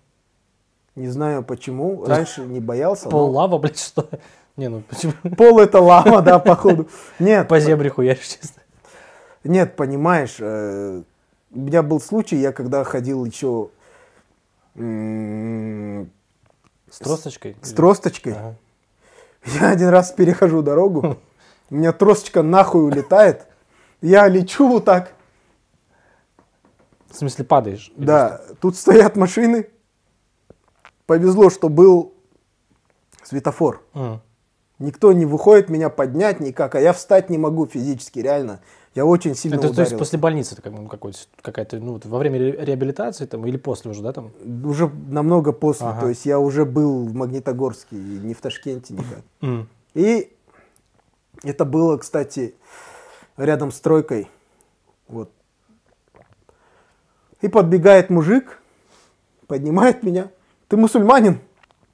Не 0.97 1.09
знаю 1.09 1.45
почему. 1.45 2.05
Раньше 2.05 2.41
не 2.43 2.59
боялся. 2.61 3.09
Пол 3.09 3.27
но- 3.31 3.39
лава, 3.39 3.59
блядь, 3.63 3.79
что? 3.79 4.09
Не, 4.57 4.69
ну 4.69 4.83
почему? 4.89 5.13
Пол 5.37 5.61
это 5.61 5.81
лава, 5.81 6.23
да, 6.23 6.39
походу. 6.39 6.89
Нет, 7.19 7.47
По 7.49 7.61
зебре 7.61 7.91
хуяришь, 7.91 8.27
честно. 8.27 8.63
нет, 9.45 9.77
понимаешь, 9.77 10.37
э, 10.41 11.03
у 11.55 11.59
меня 11.59 11.83
был 11.83 12.01
случай, 12.01 12.37
я 12.37 12.53
когда 12.53 12.83
ходил 12.83 13.25
еще 13.27 13.69
С 16.91 16.99
тросточкой? 16.99 17.57
с 17.63 17.73
тросточкой, 17.73 18.33
Ага. 18.33 18.55
я 19.61 19.71
один 19.71 19.89
раз 19.89 20.11
перехожу 20.13 20.63
дорогу, 20.63 21.19
у 21.71 21.75
меня 21.75 21.93
тросточка 21.93 22.43
нахуй 22.43 22.83
улетает, 22.85 23.47
я 24.01 24.27
лечу 24.29 24.69
вот 24.69 24.85
так, 24.85 25.13
В 27.11 27.15
смысле, 27.17 27.45
падаешь? 27.45 27.93
Да, 27.97 28.41
тут 28.61 28.77
стоят 28.77 29.17
машины, 29.17 29.69
повезло, 31.07 31.51
что 31.51 31.69
был 31.69 32.15
светофор. 33.23 33.83
М. 33.95 34.21
Никто 34.79 35.13
не 35.13 35.25
выходит 35.25 35.71
меня 35.71 35.89
поднять 35.89 36.41
никак, 36.41 36.75
а 36.75 36.81
я 36.81 36.93
встать 36.93 37.31
не 37.31 37.39
могу 37.39 37.67
физически, 37.67 38.19
реально. 38.19 38.61
Я 38.95 39.05
очень 39.07 39.35
сильно 39.35 39.57
Это, 39.57 39.75
то 39.75 39.83
есть 39.83 39.97
после 39.97 40.19
больницы 40.19 40.55
это 40.55 40.63
как, 40.63 40.73
ну, 40.73 40.89
какая-то, 41.43 41.79
ну, 41.79 42.01
во 42.03 42.19
время 42.19 42.39
ре- 42.39 42.65
реабилитации 42.65 43.27
там 43.27 43.47
или 43.47 43.57
после 43.57 43.91
уже, 43.91 44.03
да, 44.03 44.13
там? 44.13 44.33
Уже 44.65 44.89
намного 44.89 45.53
после, 45.53 45.87
Ага. 45.87 46.01
то 46.01 46.09
есть 46.09 46.25
я 46.27 46.39
уже 46.39 46.65
был 46.65 47.05
в 47.07 47.15
Магнитогорске, 47.15 47.97
не 47.97 48.33
в 48.35 48.41
Ташкенте 48.41 48.95
никак. 48.95 49.21
М. 49.43 49.69
И 49.95 50.33
это 51.43 51.65
было, 51.65 51.99
кстати, 51.99 52.55
рядом 53.37 53.71
с 53.71 53.81
тройкой. 53.81 54.31
Вот. 55.09 55.31
И 57.43 57.49
подбегает 57.49 58.09
мужик, 58.09 58.61
поднимает 59.47 60.03
меня. 60.03 60.31
Ты 60.69 60.77
мусульманин? 60.77 61.41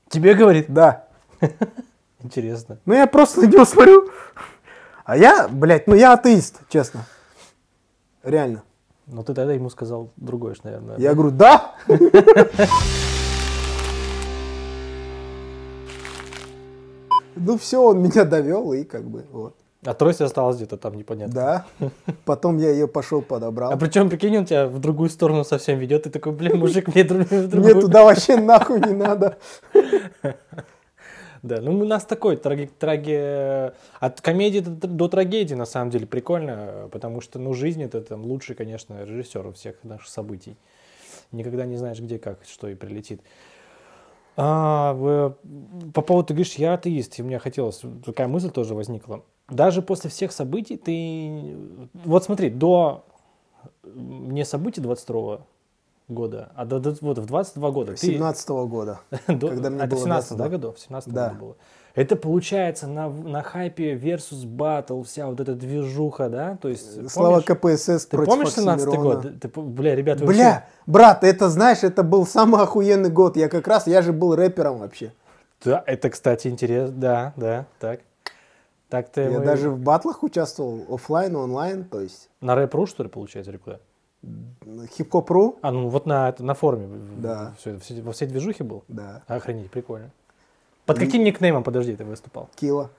Тебе 0.08 0.34
говорит? 0.34 0.66
Да. 0.68 1.06
Интересно. 2.20 2.78
Ну 2.86 2.94
я 2.94 3.06
просто 3.06 3.42
на 3.42 3.46
него 3.46 3.64
смотрю. 3.64 4.10
А 5.04 5.16
я, 5.16 5.48
блядь, 5.48 5.86
ну 5.86 5.94
я 5.94 6.14
атеист, 6.14 6.60
честно. 6.68 7.04
Реально. 8.22 8.62
Но 9.06 9.22
ты 9.22 9.34
тогда 9.34 9.52
ему 9.52 9.68
сказал 9.68 10.10
другое, 10.16 10.54
наверное. 10.62 10.96
Я 10.98 11.14
говорю, 11.14 11.32
да. 11.32 11.74
Ну 17.34 17.58
все, 17.58 17.82
он 17.82 18.00
меня 18.00 18.24
довел 18.24 18.72
и 18.72 18.84
как 18.84 19.02
бы 19.04 19.24
вот. 19.32 19.56
А 19.84 19.94
трость 19.94 20.20
осталась 20.20 20.56
где-то 20.56 20.76
там, 20.76 20.94
непонятно. 20.94 21.34
Да. 21.34 21.66
Потом 22.24 22.58
я 22.58 22.70
ее 22.70 22.86
пошел 22.86 23.20
подобрал. 23.20 23.72
А 23.72 23.76
причем, 23.76 24.08
прикинь, 24.08 24.36
он 24.38 24.44
тебя 24.44 24.68
в 24.68 24.78
другую 24.78 25.10
сторону 25.10 25.42
совсем 25.44 25.78
ведет, 25.78 26.06
и 26.06 26.10
такой, 26.10 26.32
блин, 26.32 26.58
мужик, 26.58 26.86
мне 26.94 27.02
друг- 27.02 27.26
в 27.26 27.32
Мне 27.32 27.46
другую. 27.48 27.80
туда 27.80 28.04
вообще 28.04 28.36
нахуй 28.36 28.80
не 28.80 28.94
надо. 28.94 29.38
Да, 31.42 31.60
ну 31.60 31.76
у 31.76 31.84
нас 31.84 32.04
такой 32.04 32.36
траги... 32.36 32.70
траги- 32.78 33.72
От 33.98 34.20
комедии 34.20 34.60
до, 34.60 34.86
до 34.86 35.08
трагедии, 35.08 35.54
на 35.56 35.64
самом 35.64 35.90
деле, 35.90 36.06
прикольно, 36.06 36.88
потому 36.92 37.20
что, 37.20 37.40
ну, 37.40 37.52
жизнь 37.52 37.82
это 37.82 38.00
там 38.00 38.24
лучший, 38.24 38.54
конечно, 38.54 39.02
режиссер 39.04 39.52
всех 39.54 39.82
наших 39.82 40.06
событий. 40.06 40.56
Никогда 41.32 41.66
не 41.66 41.76
знаешь, 41.76 41.98
где, 41.98 42.20
как, 42.20 42.38
что 42.46 42.68
и 42.68 42.76
прилетит. 42.76 43.22
А, 44.36 44.94
по 45.92 46.00
поводу, 46.02 46.28
ты 46.28 46.34
говоришь, 46.34 46.54
я 46.54 46.74
атеист, 46.74 47.18
и 47.18 47.22
у 47.22 47.24
меня 47.24 47.40
хотелось, 47.40 47.82
такая 48.06 48.28
мысль 48.28 48.50
тоже 48.50 48.76
возникла. 48.76 49.24
Даже 49.52 49.82
после 49.82 50.10
всех 50.10 50.32
событий 50.32 50.76
ты... 50.76 51.56
Вот 52.04 52.24
смотри, 52.24 52.50
до 52.50 53.04
не 53.94 54.44
событий 54.44 54.80
22 54.80 55.40
года, 56.08 56.50
а 56.54 56.64
до, 56.64 56.78
до- 56.80 56.96
вот 57.00 57.18
в 57.18 57.26
22 57.26 57.70
года. 57.70 57.92
ты- 57.92 57.98
17 57.98 58.48
года. 58.48 59.00
до- 59.28 59.48
Когда 59.48 59.70
мне 59.70 59.82
а 59.82 59.86
было 59.86 59.98
в 59.98 60.02
17 60.02 60.30
да, 60.30 60.36
22? 60.36 60.48
году? 60.48 60.72
В 60.72 60.80
17 60.80 61.12
Да. 61.12 61.28
году 61.28 61.40
было. 61.40 61.56
Это 61.94 62.16
получается 62.16 62.86
на, 62.86 63.10
на 63.10 63.42
хайпе 63.42 63.94
Versus 63.96 64.44
Battle, 64.46 65.04
вся 65.04 65.26
вот 65.26 65.40
эта 65.40 65.54
движуха, 65.54 66.30
да? 66.30 66.56
То 66.56 66.68
есть, 66.68 67.10
Слава 67.10 67.42
помнишь, 67.42 67.78
КПСС 67.80 68.06
ты 68.06 68.16
помнишь 68.16 68.54
17 68.54 68.86
Оксимирона. 68.86 69.20
год? 69.20 69.40
Ты, 69.40 69.48
бля, 69.60 69.94
ребят, 69.94 70.20
вы 70.20 70.28
Бля, 70.28 70.66
брат, 70.86 71.22
это 71.22 71.50
знаешь, 71.50 71.82
это 71.82 72.02
был 72.02 72.24
самый 72.26 72.62
охуенный 72.62 73.10
год. 73.10 73.36
Я 73.36 73.48
как 73.50 73.68
раз, 73.68 73.86
я 73.86 74.00
же 74.00 74.12
был 74.14 74.34
рэпером 74.34 74.78
вообще. 74.78 75.06
вообще- 75.06 75.16
Да, 75.64 75.84
это, 75.86 76.08
кстати, 76.08 76.48
интересно. 76.48 76.96
Да, 76.96 77.32
да, 77.36 77.66
так. 77.78 78.00
Так-то 78.92 79.22
Я 79.22 79.38
мы- 79.38 79.44
даже 79.46 79.70
в 79.70 79.78
батлах 79.78 80.22
участвовал 80.22 80.84
оффлайн, 80.94 81.34
онлайн, 81.34 81.84
то 81.84 81.98
есть 81.98 82.28
На 82.42 82.54
rap.ru, 82.54 82.84
что 82.84 83.02
ли, 83.02 83.08
получается, 83.08 83.50
или 83.50 83.56
куда? 83.56 83.78
hip-hop.ru, 84.98 85.56
А, 85.62 85.70
ну 85.72 85.88
вот 85.88 86.04
на, 86.04 86.28
это, 86.28 86.44
на 86.44 86.52
форуме. 86.52 87.00
Да. 87.16 87.54
всё- 87.58 87.78
все- 87.78 88.02
во 88.02 88.12
всей 88.12 88.28
движухе 88.28 88.64
был? 88.64 88.84
да, 88.88 89.22
Охренеть, 89.28 89.70
прикольно. 89.70 90.10
Под 90.84 90.98
каким 90.98 91.24
никнеймом, 91.24 91.64
подожди, 91.64 91.96
ты 91.96 92.04
выступал? 92.04 92.50
Кила. 92.54 92.90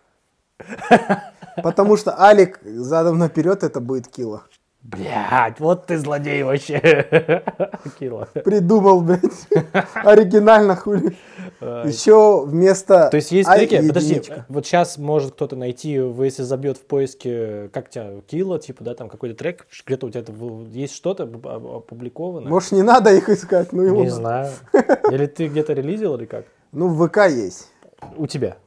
Потому 1.64 1.96
что 1.96 2.20
Алик 2.20 2.60
задом 2.64 3.20
наперед 3.20 3.64
это 3.64 3.80
будет 3.80 4.08
Кила. 4.08 4.42
Блять, 4.84 5.62
вот 5.62 5.86
ты 5.88 5.98
злодей 5.98 6.44
вообще. 6.44 6.78
Кило. 8.00 8.28
Придумал, 8.34 9.00
блядь, 9.00 9.22
оригинально 9.94 10.76
хули. 10.76 11.16
Ай. 11.62 11.88
Еще 11.88 12.44
вместо 12.46 13.08
То 13.10 13.16
есть 13.16 13.32
есть 13.32 13.50
треки, 13.50 13.88
подожди, 13.88 14.22
вот 14.50 14.66
сейчас 14.66 14.98
может 14.98 15.36
кто-то 15.36 15.56
найти, 15.56 15.92
если 15.92 16.44
забьет 16.44 16.78
в 16.78 16.82
поиске, 16.82 17.70
как 17.70 17.90
тебя, 17.90 18.20
Кило, 18.28 18.58
типа, 18.58 18.84
да, 18.84 18.94
там 18.94 19.08
какой-то 19.08 19.36
трек, 19.36 19.68
где-то 19.86 20.08
у 20.08 20.10
тебя 20.10 20.24
есть 20.72 20.94
что-то 20.94 21.24
оп- 21.24 21.46
оп- 21.46 21.66
опубликовано? 21.78 22.50
Может, 22.50 22.74
не 22.74 22.82
надо 22.82 23.14
их 23.14 23.30
искать, 23.30 23.72
ну 23.72 23.84
его 23.84 24.04
Не 24.04 24.10
знаю. 24.10 24.52
Или 25.12 25.28
ты 25.28 25.48
где-то 25.48 25.72
релизил, 25.72 26.16
или 26.16 26.26
как? 26.26 26.46
Ну, 26.74 26.90
в 26.90 27.08
ВК 27.08 27.30
есть. 27.30 27.72
У 28.18 28.28
тебя? 28.28 28.58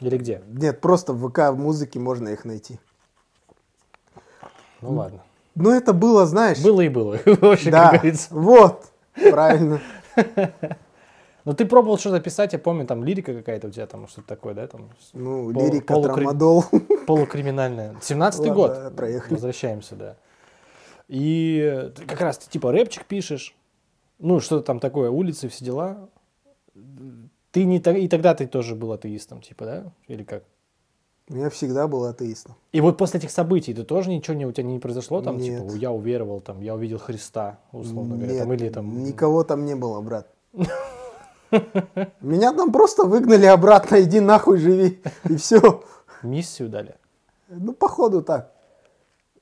Или 0.00 0.18
где? 0.18 0.42
Нет, 0.48 0.80
просто 0.80 1.12
в 1.12 1.28
ВК 1.28 1.50
в 1.50 1.56
музыке 1.56 2.00
можно 2.00 2.28
их 2.30 2.44
найти. 2.44 2.80
Ну 4.80 4.92
ладно. 4.92 5.22
Ну, 5.54 5.70
это 5.70 5.92
было, 5.92 6.24
знаешь... 6.26 6.62
Было 6.62 6.82
и 6.82 6.88
было, 6.88 7.18
вообще, 7.40 7.70
да, 7.70 7.90
как 7.90 8.00
говорится. 8.02 8.28
вот, 8.34 8.86
правильно. 9.14 9.80
Ну 11.44 11.54
ты 11.54 11.64
пробовал 11.64 11.96
что-то 11.96 12.20
писать, 12.20 12.52
я 12.52 12.58
помню, 12.58 12.84
там 12.86 13.02
лирика 13.04 13.32
какая-то 13.32 13.68
у 13.68 13.70
тебя, 13.70 13.86
там 13.86 14.06
что-то 14.06 14.28
такое, 14.28 14.52
да, 14.52 14.66
там 14.66 14.90
Ну, 15.14 15.50
Пол- 15.50 15.64
лирика, 15.66 15.94
полукри- 15.94 16.14
трамадол. 16.16 16.64
полукриминальная. 17.06 17.94
17-й 18.02 18.48
Ладно, 18.50 18.54
год. 18.54 18.96
проехали. 18.96 19.32
Возвращаемся, 19.34 19.96
да. 19.96 20.16
И 21.08 21.90
ты 21.96 22.04
как 22.04 22.20
раз 22.20 22.36
ты 22.36 22.50
типа 22.50 22.70
рэпчик 22.70 23.06
пишешь, 23.06 23.54
ну 24.18 24.40
что-то 24.40 24.64
там 24.66 24.78
такое, 24.78 25.08
улицы, 25.08 25.48
все 25.48 25.64
дела. 25.64 26.10
Ты 27.50 27.64
не 27.64 27.80
та- 27.80 27.96
и 27.96 28.08
тогда 28.08 28.34
ты 28.34 28.46
тоже 28.46 28.74
был 28.74 28.92
атеистом, 28.92 29.40
типа, 29.40 29.64
да? 29.64 29.92
Или 30.06 30.24
как? 30.24 30.44
Я 31.28 31.50
всегда 31.50 31.86
был 31.88 32.04
атеистом. 32.04 32.54
И 32.72 32.80
вот 32.80 32.96
после 32.96 33.20
этих 33.20 33.30
событий 33.30 33.74
ты 33.74 33.84
тоже 33.84 34.08
ничего 34.08 34.34
не, 34.36 34.46
у 34.46 34.52
тебя 34.52 34.64
не 34.64 34.78
произошло, 34.78 35.20
там, 35.20 35.36
Нет. 35.36 35.62
типа, 35.62 35.76
я 35.76 35.92
уверовал, 35.92 36.40
там, 36.40 36.62
я 36.62 36.74
увидел 36.74 36.98
Христа, 36.98 37.58
условно 37.72 38.16
говоря, 38.16 38.32
Нет, 38.32 38.42
там, 38.42 38.52
или 38.54 38.68
там... 38.70 39.04
никого 39.04 39.44
там 39.44 39.64
не 39.66 39.74
было, 39.74 40.00
брат. 40.00 40.28
Меня 42.20 42.52
там 42.52 42.72
просто 42.72 43.04
выгнали 43.04 43.46
обратно, 43.46 44.00
иди 44.02 44.20
нахуй 44.20 44.58
живи, 44.58 45.02
и 45.28 45.36
все. 45.36 45.82
Миссию 46.22 46.68
дали. 46.68 46.96
Ну, 47.48 47.72
походу 47.72 48.22
так. 48.22 48.52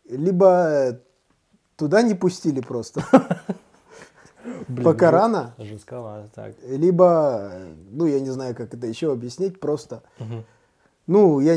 Либо 0.09 1.01
туда 1.77 2.03
не 2.03 2.14
пустили 2.14 2.61
просто, 2.61 3.05
Блин, 4.68 4.85
пока 4.85 5.09
жё- 5.09 5.12
рано, 5.12 5.55
Жестковато, 5.59 6.29
так. 6.35 6.55
либо, 6.64 7.53
ну, 7.90 8.07
я 8.07 8.20
не 8.20 8.31
знаю, 8.31 8.55
как 8.55 8.72
это 8.75 8.87
еще 8.87 9.12
объяснить, 9.12 9.59
просто, 9.59 10.03
Мгм. 10.18 10.44
Ну, 11.07 11.40
я 11.40 11.57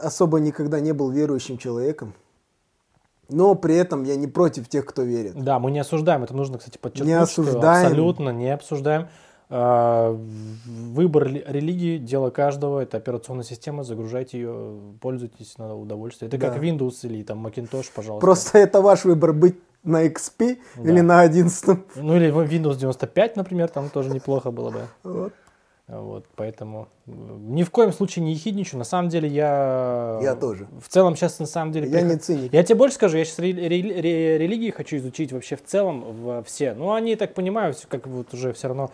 особо 0.00 0.40
никогда 0.40 0.80
не 0.80 0.92
был 0.92 1.10
верующим 1.10 1.58
человеком, 1.58 2.14
но 3.28 3.54
при 3.54 3.76
этом 3.76 4.02
я 4.04 4.16
не 4.16 4.26
против 4.26 4.68
тех, 4.68 4.84
кто 4.84 5.02
верит. 5.02 5.34
Да, 5.42 5.58
мы 5.58 5.70
не 5.70 5.78
осуждаем, 5.78 6.24
это 6.24 6.34
нужно, 6.34 6.58
кстати, 6.58 6.78
подчеркнуть, 6.78 7.08
Не 7.08 7.14
осуждаем. 7.20 7.86
абсолютно 7.86 8.30
не 8.30 8.50
обсуждаем. 8.52 9.08
А, 9.50 10.18
Выбор 10.66 11.28
ли- 11.28 11.44
религии, 11.46 11.98
дело 11.98 12.30
каждого, 12.30 12.80
это 12.80 12.96
операционная 12.96 13.44
система, 13.44 13.84
загружайте 13.84 14.38
ее, 14.38 14.80
пользуйтесь 15.00 15.58
на 15.58 15.74
удовольствие. 15.76 16.28
Это 16.28 16.38
как 16.38 16.54
Да. 16.54 16.60
Windows 16.60 16.94
или 17.02 17.22
там 17.22 17.46
Macintosh, 17.46 17.86
пожалуйста. 17.94 18.20
Просто 18.24 18.58
это 18.58 18.80
ваш 18.80 19.04
выбор 19.04 19.32
быть 19.32 19.56
на 19.82 20.06
XP 20.06 20.56
Да. 20.76 20.82
или 20.90 21.00
на 21.00 21.20
11. 21.20 21.78
Ну 21.96 22.16
или 22.16 22.32
Windows 22.32 22.76
95, 22.76 23.36
например, 23.36 23.68
там 23.68 23.90
тоже 23.90 24.10
неплохо 24.10 24.50
было 24.50 24.70
бы. 24.70 24.80
Вот. 25.02 25.32
Вот, 25.86 26.24
поэтому 26.34 26.88
э, 27.06 27.10
ни 27.10 27.62
в 27.62 27.70
коем 27.70 27.92
случае 27.92 28.24
не 28.24 28.32
ехидничаю. 28.32 28.78
На 28.78 28.84
самом 28.84 29.10
деле 29.10 29.28
я... 29.28 30.18
Я 30.22 30.34
тоже. 30.34 30.66
В 30.80 30.88
целом 30.88 31.14
сейчас 31.14 31.38
на 31.38 31.46
самом 31.46 31.72
деле... 31.72 31.88
Я 31.88 31.98
приход- 31.98 32.10
не 32.10 32.18
циник. 32.18 32.54
Я 32.54 32.62
тебе 32.62 32.76
больше 32.76 32.94
скажу, 32.94 33.18
я 33.18 33.24
сейчас 33.26 33.38
религии 33.40 34.70
хочу 34.70 34.96
изучить 34.96 35.30
вообще 35.32 35.56
в 35.56 35.64
целом 35.64 36.00
в 36.00 36.42
все. 36.44 36.72
Ну, 36.72 36.92
они, 36.92 37.16
так 37.16 37.34
понимаю, 37.34 37.74
как 37.88 38.06
вот 38.06 38.32
уже 38.32 38.54
все 38.54 38.68
равно 38.68 38.92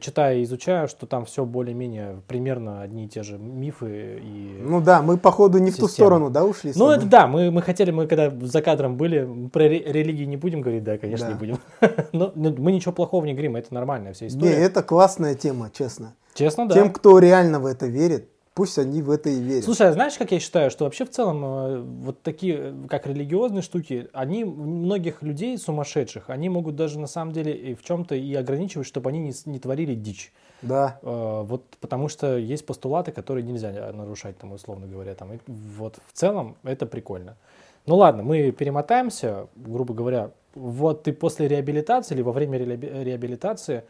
читая 0.00 0.36
и 0.38 0.42
изучая, 0.44 0.86
что 0.88 1.06
там 1.06 1.24
все 1.24 1.44
более-менее 1.44 2.20
примерно 2.26 2.82
одни 2.82 3.04
и 3.04 3.08
те 3.08 3.22
же 3.22 3.38
мифы 3.38 4.20
и... 4.22 4.58
Ну 4.60 4.80
да, 4.80 5.00
мы 5.02 5.16
походу 5.16 5.58
не 5.58 5.70
в 5.70 5.76
ту 5.76 5.86
сторону, 5.88 6.28
да, 6.30 6.44
ушли? 6.44 6.72
Ну, 6.74 6.90
это 6.90 7.06
да, 7.06 7.26
мы, 7.26 7.50
мы 7.50 7.62
хотели, 7.62 7.90
мы 7.90 8.06
когда 8.06 8.30
за 8.30 8.62
кадром 8.62 8.96
были, 8.96 9.48
про 9.52 9.62
ре- 9.68 9.84
религии 9.92 10.24
не 10.24 10.36
будем 10.36 10.60
говорить, 10.60 10.84
да, 10.84 10.98
конечно, 10.98 11.26
Да. 11.28 11.32
не 11.32 11.38
будем. 11.38 11.58
Но 12.12 12.32
мы 12.34 12.72
ничего 12.72 12.92
плохого 12.92 13.24
не 13.24 13.32
говорим, 13.32 13.56
это 13.56 13.72
нормальная 13.72 14.12
вся 14.12 14.24
Не, 14.26 14.30
история. 14.30 14.52
это 14.54 14.82
классная 14.82 15.34
тема, 15.34 15.70
честно. 15.72 16.14
Честно, 16.34 16.66
да. 16.68 16.74
Тем, 16.74 16.92
кто 16.92 17.18
реально 17.18 17.60
в 17.60 17.66
это 17.66 17.86
верит, 17.86 18.28
пусть 18.56 18.78
они 18.78 19.02
в 19.02 19.10
это 19.10 19.28
и 19.28 19.38
верят. 19.38 19.64
Слушай, 19.64 19.88
а 19.88 19.92
знаешь, 19.92 20.14
как 20.16 20.32
я 20.32 20.40
считаю, 20.40 20.70
что 20.70 20.84
вообще 20.84 21.04
в 21.04 21.10
целом 21.10 21.44
э, 21.44 21.78
вот 21.82 22.22
такие, 22.22 22.56
э, 22.58 22.74
как 22.88 23.06
религиозные 23.06 23.60
штуки, 23.60 24.08
они 24.14 24.44
многих 24.44 25.22
людей 25.22 25.58
сумасшедших, 25.58 26.30
они 26.30 26.48
могут 26.48 26.74
даже 26.74 26.98
на 26.98 27.06
самом 27.06 27.32
деле 27.32 27.52
и 27.52 27.74
в 27.74 27.84
чем-то 27.84 28.14
и 28.14 28.34
ограничивать, 28.34 28.86
чтобы 28.86 29.10
они 29.10 29.18
не, 29.18 29.32
не 29.44 29.58
творили 29.58 29.94
дичь. 29.94 30.32
Да. 30.62 30.98
Э, 31.02 31.42
Вот 31.46 31.64
потому 31.80 32.08
что 32.08 32.38
есть 32.38 32.64
постулаты, 32.64 33.12
которые 33.12 33.44
нельзя 33.44 33.70
э, 33.70 33.92
нарушать, 33.92 34.38
там, 34.38 34.52
условно 34.52 34.86
говоря. 34.86 35.14
Там, 35.14 35.34
и 35.34 35.38
вот 35.46 35.98
в 36.06 36.12
целом 36.14 36.56
это 36.62 36.86
прикольно. 36.86 37.36
Ну 37.84 37.96
ладно, 37.96 38.22
мы 38.22 38.50
перемотаемся, 38.52 39.48
грубо 39.54 39.92
говоря. 39.92 40.30
Вот 40.54 41.02
ты 41.02 41.12
после 41.12 41.46
реабилитации 41.46 42.14
или 42.14 42.22
во 42.22 42.32
время 42.32 42.58
реаби- 42.58 43.04
реабилитации, 43.04 43.84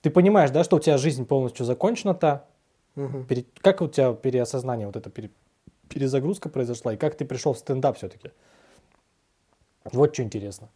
ты 0.00 0.08
понимаешь, 0.08 0.50
да, 0.50 0.64
что 0.64 0.76
у 0.76 0.80
тебя 0.80 0.96
жизнь 0.96 1.26
полностью 1.26 1.66
закончена-то, 1.66 2.46
Пере- 3.28 3.44
Как 3.60 3.82
у 3.82 3.88
тебя 3.88 4.14
переосознание, 4.14 4.86
вот 4.86 4.96
эта 4.96 5.10
пере- 5.10 5.30
перезагрузка 5.88 6.48
произошла, 6.48 6.94
и 6.94 6.96
как 6.96 7.14
ты 7.16 7.24
пришел 7.24 7.52
в 7.52 7.58
стендап 7.58 7.96
все-таки? 7.96 8.30
Вот 9.92 10.14
что 10.14 10.22
интересно. 10.22 10.68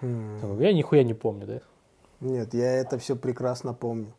Хм. 0.00 0.60
Я 0.60 0.72
нихуя 0.72 1.02
не 1.02 1.14
помню, 1.14 1.46
да? 1.46 1.60
Нет, 2.20 2.54
я 2.54 2.72
это 2.72 2.98
все 2.98 3.16
прекрасно 3.16 3.74
помню. 3.74 4.14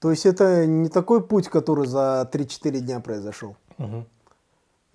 То 0.00 0.10
есть 0.10 0.26
это 0.26 0.66
не 0.66 0.88
такой 0.88 1.26
путь, 1.26 1.48
который 1.48 1.86
за 1.86 2.28
3-4 2.32 2.80
дня 2.80 3.00
произошел. 3.00 3.56
Мгм. 3.78 4.06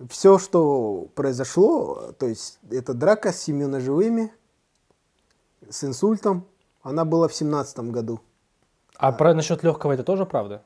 Все, 0.08 0.38
что 0.38 1.08
произошло, 1.14 2.12
то 2.18 2.26
есть 2.26 2.58
это 2.70 2.94
драка 2.94 3.32
с 3.32 3.40
семью 3.40 3.68
ножевыми, 3.68 4.32
с 5.70 5.84
инсультом, 5.84 6.46
она 6.82 7.04
была 7.04 7.28
в 7.28 7.34
семнадцатом 7.34 7.92
году. 7.92 8.20
А 8.96 9.12
про 9.12 9.34
насчет 9.34 9.62
легкого 9.62 9.92
это 9.92 10.04
тоже 10.04 10.26
правда? 10.26 10.62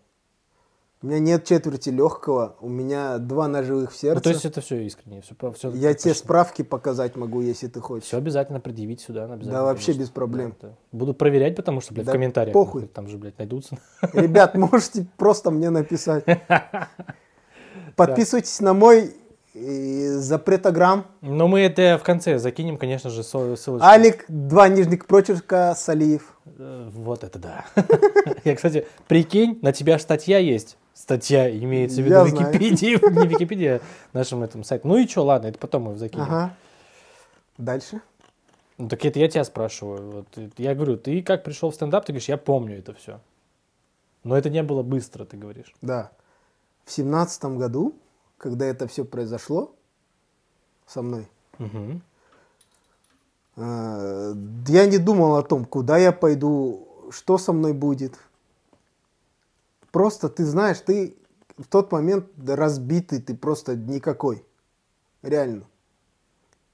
У 1.01 1.07
меня 1.07 1.21
нет 1.21 1.45
четверти 1.45 1.91
легкого, 1.91 2.57
у 2.61 2.69
меня 2.69 3.19
два 3.19 3.47
ножевых 3.47 3.91
в 3.91 3.95
Ну, 3.95 3.99
сердце. 3.99 4.21
то 4.25 4.31
есть 4.31 4.45
это 4.45 4.61
все 4.61 4.85
искренне, 4.85 5.21
все, 5.21 5.35
все 5.53 5.71
Я 5.71 5.95
тебе 5.95 6.13
справки 6.13 6.63
показать 6.63 7.15
могу, 7.15 7.41
если 7.41 7.69
ты 7.69 7.81
хочешь. 7.81 8.09
Все 8.09 8.17
обязательно 8.17 8.59
предъявить 8.59 9.01
сюда. 9.01 9.25
обязательно, 9.27 9.53
Да, 9.53 9.63
вообще 9.63 9.87
конечно. 9.93 10.01
без 10.03 10.11
проблем. 10.11 10.57
Да, 10.61 10.69
да. 10.69 10.75
Буду 10.91 11.15
проверять, 11.15 11.55
потому 11.55 11.81
что, 11.81 11.95
блядь, 11.95 12.07
Да 12.07 12.11
в 12.13 12.15
комментариях. 12.15 12.53
похуй. 12.53 12.87
Там 12.89 13.07
же, 13.07 13.17
блядь, 13.17 13.39
найдутся. 13.39 13.79
Ребят, 14.13 14.57
можете 14.57 15.07
просто 15.17 15.53
мне 15.53 15.71
написать. 15.71 16.25
Подписывайтесь 17.97 18.59
на 18.61 18.75
мой 18.75 19.15
э, 19.55 20.09
запретограмм. 20.17 21.07
Но 21.21 21.47
мы 21.49 21.61
это 21.61 21.97
в 21.99 22.03
конце 22.05 22.39
закинем, 22.39 22.77
конечно 22.77 23.11
же, 23.11 23.23
ссылочку. 23.23 23.81
Алик, 23.83 24.25
два 24.29 24.69
нижних 24.69 25.07
прочерка, 25.07 25.75
Салиев. 25.77 26.37
Э, 26.59 26.89
Вот 26.93 27.23
это 27.25 27.39
да. 27.39 27.65
Я, 28.45 28.57
кстати, 28.57 28.87
прикинь, 29.07 29.59
на 29.63 29.73
тебя 29.73 29.99
статья 30.01 30.39
есть. 30.39 30.77
Статья 30.99 31.49
имеется 31.57 32.03
в 32.03 32.05
виду 32.05 32.17
Я. 32.17 32.25
Википедии, 32.25 32.99
не 33.21 33.27
Википедия, 33.29 33.77
а 33.77 33.81
нашем 34.19 34.43
этом 34.43 34.65
сайте. 34.65 34.87
Ну 34.87 34.97
и 34.97 35.07
что, 35.07 35.25
ладно, 35.25 35.47
это 35.47 35.57
потом 35.57 35.83
мы 35.85 35.97
закинем. 35.97 36.25
Ага. 36.25 36.57
Дальше. 37.57 38.01
Ну, 38.79 38.89
так 38.89 39.05
это 39.05 39.21
я 39.21 39.29
тебя 39.29 39.45
спрашиваю. 39.45 40.11
Вот, 40.11 40.59
я 40.59 40.75
говорю, 40.75 40.97
ты 40.97 41.23
как 41.23 41.45
пришел 41.45 41.71
в 41.71 41.75
стендап, 41.77 42.05
ты 42.05 42.13
говоришь, 42.13 42.29
я 42.29 42.37
помню 42.37 42.79
это 42.79 42.95
все. 42.95 43.21
Но 44.25 44.37
это 44.37 44.51
не 44.51 44.61
было 44.65 44.83
быстро, 44.83 45.25
ты 45.25 45.37
говоришь. 45.37 45.73
Да. 45.83 46.11
В 46.85 46.91
семнадцатом 46.91 47.59
году, 47.59 47.95
когда 48.37 48.67
это 48.67 48.89
все 48.89 49.05
произошло 49.05 49.73
со 50.89 51.03
мной, 51.03 51.29
Мгм. 51.59 52.03
э, 53.57 54.35
я 54.67 54.87
не 54.87 54.99
думал 54.99 55.37
о 55.37 55.43
том, 55.45 55.65
куда 55.65 55.97
я 55.97 56.11
пойду, 56.11 56.89
что 57.11 57.39
со 57.39 57.53
мной 57.53 57.73
будет. 57.73 58.19
Просто 59.99 60.29
ты 60.29 60.45
знаешь, 60.45 60.79
ты 60.79 61.17
в 61.57 61.67
тот 61.67 61.91
момент 61.91 62.29
разбитый, 62.47 63.21
ты 63.21 63.35
просто 63.37 63.75
никакой. 63.75 64.45
Реально. 65.23 65.67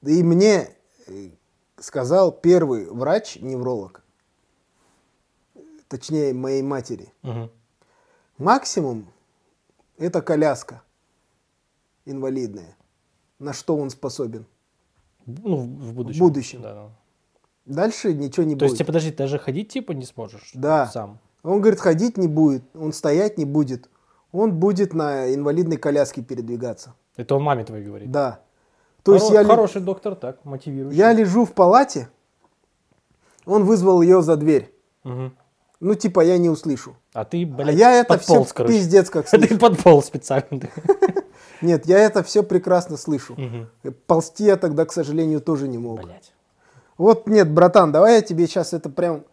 И 0.03 0.23
мне 0.23 0.77
э, 1.07 1.31
сказал 1.79 2.33
первый 2.33 2.85
врач-невролог, 2.91 4.03
точнее 5.89 6.35
моей 6.35 6.61
матери, 6.61 7.15
Мгм. 7.23 7.51
максимум 8.37 9.07
это 9.97 10.21
коляска 10.21 10.83
инвалидная. 12.05 12.77
На 13.39 13.55
что 13.55 13.75
он 13.79 13.89
способен? 13.89 14.45
Ну, 15.25 15.63
в 15.63 15.95
будущем. 15.95 16.19
В 16.19 16.29
будущем. 16.29 16.61
Да, 16.61 16.75
да. 16.75 16.91
Дальше 17.65 18.13
ничего 18.13 18.45
не 18.45 18.55
То 18.55 18.67
есть, 18.67 18.75
будет. 18.75 18.79
тебе, 18.81 18.87
подожди, 18.87 19.13
ты 19.13 19.17
даже 19.17 19.39
ходить 19.39 19.73
типа 19.73 19.93
не 19.93 20.05
сможешь? 20.05 20.51
Да. 20.53 20.89
Сам. 20.89 21.21
Он 21.45 21.61
говорит, 21.61 21.79
ходить 21.81 22.17
не 22.17 22.27
будет, 22.27 22.65
он 22.75 22.93
стоять 22.93 23.39
не 23.39 23.45
будет. 23.45 23.89
Он 24.33 24.53
будет 24.53 24.95
на 24.95 25.33
инвалидной 25.33 25.77
коляске 25.77 26.23
передвигаться. 26.23 26.95
Это 27.17 27.37
он 27.37 27.43
маме 27.45 27.65
твоей 27.65 27.85
говорит. 27.85 28.11
Да. 28.11 28.41
То 29.05 29.15
есть 29.15 29.27
Хоро- 29.31 29.35
я, 29.35 29.43
ли- 29.43 29.49
Хороший 29.49 29.83
доктор, 29.83 30.17
так, 30.17 30.45
мотивирующий. 30.45 30.99
я 30.99 31.13
лежу 31.13 31.45
в 31.45 31.53
палате, 31.53 32.09
он 33.47 33.65
вызвал 33.65 34.01
ее 34.03 34.23
за 34.23 34.37
дверь. 34.37 34.75
Мгм. 35.05 35.37
Ну, 35.81 35.95
типа, 35.95 36.23
я 36.23 36.39
не 36.39 36.49
услышу. 36.49 36.97
А 37.13 37.25
ты, 37.27 37.43
А 37.45 37.47
блядь, 37.47 37.77
я 37.77 37.93
это 37.93 38.17
все 38.19 38.29
подполз, 38.29 38.53
короче. 38.55 38.73
пиздец 38.75 39.11
как 39.11 39.27
Ты 39.31 39.39
слышу. 39.39 39.59
подполз 39.59 40.07
специально. 40.07 40.47
Нет, 41.61 41.85
я 41.87 41.99
это 41.99 42.23
все 42.23 42.43
прекрасно 42.43 42.97
слышу. 42.97 43.35
Мгм. 43.37 43.69
Ползти 44.07 44.45
я 44.45 44.57
тогда, 44.57 44.87
к 44.87 44.93
сожалению, 44.93 45.41
тоже 45.43 45.69
не 45.69 45.77
мог. 45.79 46.03
Блядь. 46.03 46.33
Вот 46.97 47.27
нет, 47.27 47.51
братан, 47.53 47.93
давай 47.93 48.15
я 48.15 48.23
тебе 48.23 48.47
сейчас 48.47 48.73
это 48.73 48.89
прям, 48.89 49.25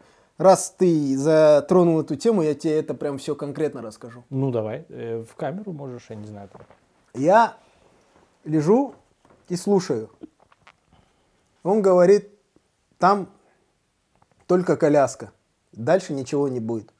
раз 0.41 0.71
ты 0.77 1.17
затронул 1.17 2.01
эту 2.01 2.15
тему, 2.15 2.41
я 2.41 2.53
тебе 2.55 2.79
это 2.79 2.93
прям 2.93 3.17
все 3.17 3.35
конкретно 3.35 3.81
расскажу. 3.81 4.23
Ну, 4.29 4.51
давай. 4.51 4.85
э, 4.89 5.23
В 5.23 5.35
камеру 5.35 5.71
можешь, 5.73 6.07
я 6.09 6.15
не 6.15 6.25
знаю. 6.27 6.49
там. 6.49 6.61
Я 7.13 7.57
лежу 8.43 8.93
и 9.49 9.55
слушаю. 9.55 10.09
Он 11.63 11.81
говорит, 11.81 12.29
там 12.97 13.29
только 14.47 14.77
коляска, 14.77 15.31
дальше 15.71 16.13
ничего 16.13 16.47
не 16.47 16.59
будет. 16.59 16.91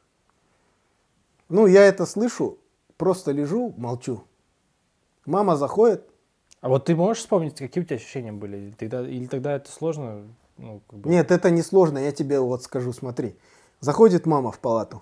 Ну, 1.49 1.67
я 1.67 1.83
это 1.85 2.05
слышу, 2.05 2.59
просто 2.97 3.31
лежу, 3.31 3.73
молчу. 3.77 4.23
Мама 5.25 5.55
заходит, 5.55 6.07
А 6.61 6.69
вот 6.69 6.85
ты 6.85 6.95
можешь 6.95 7.23
вспомнить, 7.23 7.55
какие 7.57 7.83
у 7.83 7.85
тебя 7.85 7.95
ощущения 7.97 8.31
были? 8.31 8.71
Тогда, 8.77 9.01
или 9.07 9.25
тогда 9.25 9.53
это 9.53 9.71
сложно? 9.71 10.27
Ну, 10.61 10.81
как 10.87 10.99
бы... 10.99 11.09
Нет, 11.09 11.31
это 11.31 11.49
не 11.49 11.63
сложно, 11.63 11.97
я 11.97 12.11
тебе 12.11 12.39
вот 12.39 12.63
скажу, 12.63 12.93
смотри. 12.93 13.35
Заходит 13.79 14.27
мама 14.27 14.51
в 14.51 14.59
палату. 14.59 15.01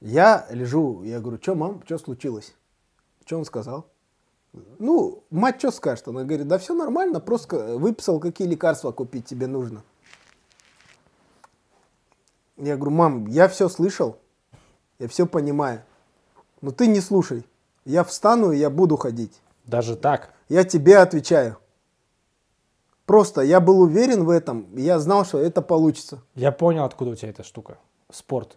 Я 0.00 0.46
лежу, 0.50 1.02
я 1.02 1.18
говорю, 1.18 1.38
что, 1.42 1.56
мам, 1.56 1.82
что 1.84 1.98
случилось? 1.98 2.54
Что 3.26 3.38
он 3.38 3.44
сказал? 3.44 3.86
Ну, 4.78 5.24
мать 5.30 5.58
что 5.58 5.72
скажет? 5.72 6.06
Она 6.06 6.22
говорит, 6.22 6.46
да 6.46 6.58
все 6.58 6.74
нормально, 6.74 7.18
просто 7.18 7.76
выписал, 7.76 8.20
какие 8.20 8.46
лекарства 8.46 8.92
купить 8.92 9.26
тебе 9.26 9.48
нужно. 9.48 9.82
Я 12.56 12.76
говорю, 12.76 12.92
мам, 12.92 13.26
я 13.26 13.48
все 13.48 13.68
слышал, 13.68 14.16
я 15.00 15.08
все 15.08 15.26
понимаю, 15.26 15.82
но 16.60 16.70
ты 16.70 16.86
не 16.86 17.00
слушай. 17.00 17.44
Я 17.84 18.04
встану, 18.04 18.52
и 18.52 18.58
я 18.58 18.70
буду 18.70 18.96
ходить. 18.96 19.40
Даже 19.64 19.96
так? 19.96 20.34
Я 20.48 20.64
тебе 20.64 20.98
отвечаю. 20.98 21.56
Просто 23.10 23.40
я 23.40 23.58
был 23.58 23.80
уверен 23.80 24.22
в 24.22 24.30
этом, 24.30 24.68
я 24.76 25.00
знал, 25.00 25.24
что 25.24 25.40
это 25.40 25.62
получится. 25.62 26.22
Я 26.36 26.52
понял, 26.52 26.84
откуда 26.84 27.10
у 27.10 27.14
тебя 27.16 27.30
эта 27.30 27.42
штука. 27.42 27.76
Спорт. 28.08 28.56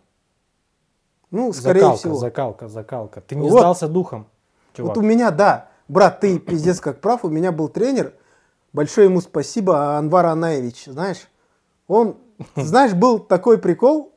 Ну, 1.31 1.51
скорее 1.53 1.79
закалка, 1.79 1.97
всего. 1.97 2.15
закалка, 2.17 2.67
закалка. 2.67 3.21
Ты 3.21 3.33
не 3.35 3.49
Вот. 3.49 3.57
сдался 3.57 3.87
духом, 3.87 4.27
чувак. 4.75 4.95
Вот 4.95 5.03
у 5.03 5.07
меня, 5.07 5.31
да, 5.31 5.69
брат, 5.87 6.19
ты 6.19 6.37
пиздец 6.37 6.79
как 6.79 7.01
прав, 7.01 7.25
у 7.25 7.29
меня 7.29 7.51
был 7.51 7.67
тренер, 7.67 8.13
большое 8.73 9.07
ему 9.07 9.21
спасибо, 9.21 9.97
Анвар 9.97 10.27
Анаевич, 10.27 10.85
знаешь, 10.85 11.27
он, 11.87 12.17
знаешь, 12.55 12.93
был 12.93 13.17
такой 13.17 13.57
прикол, 13.57 14.13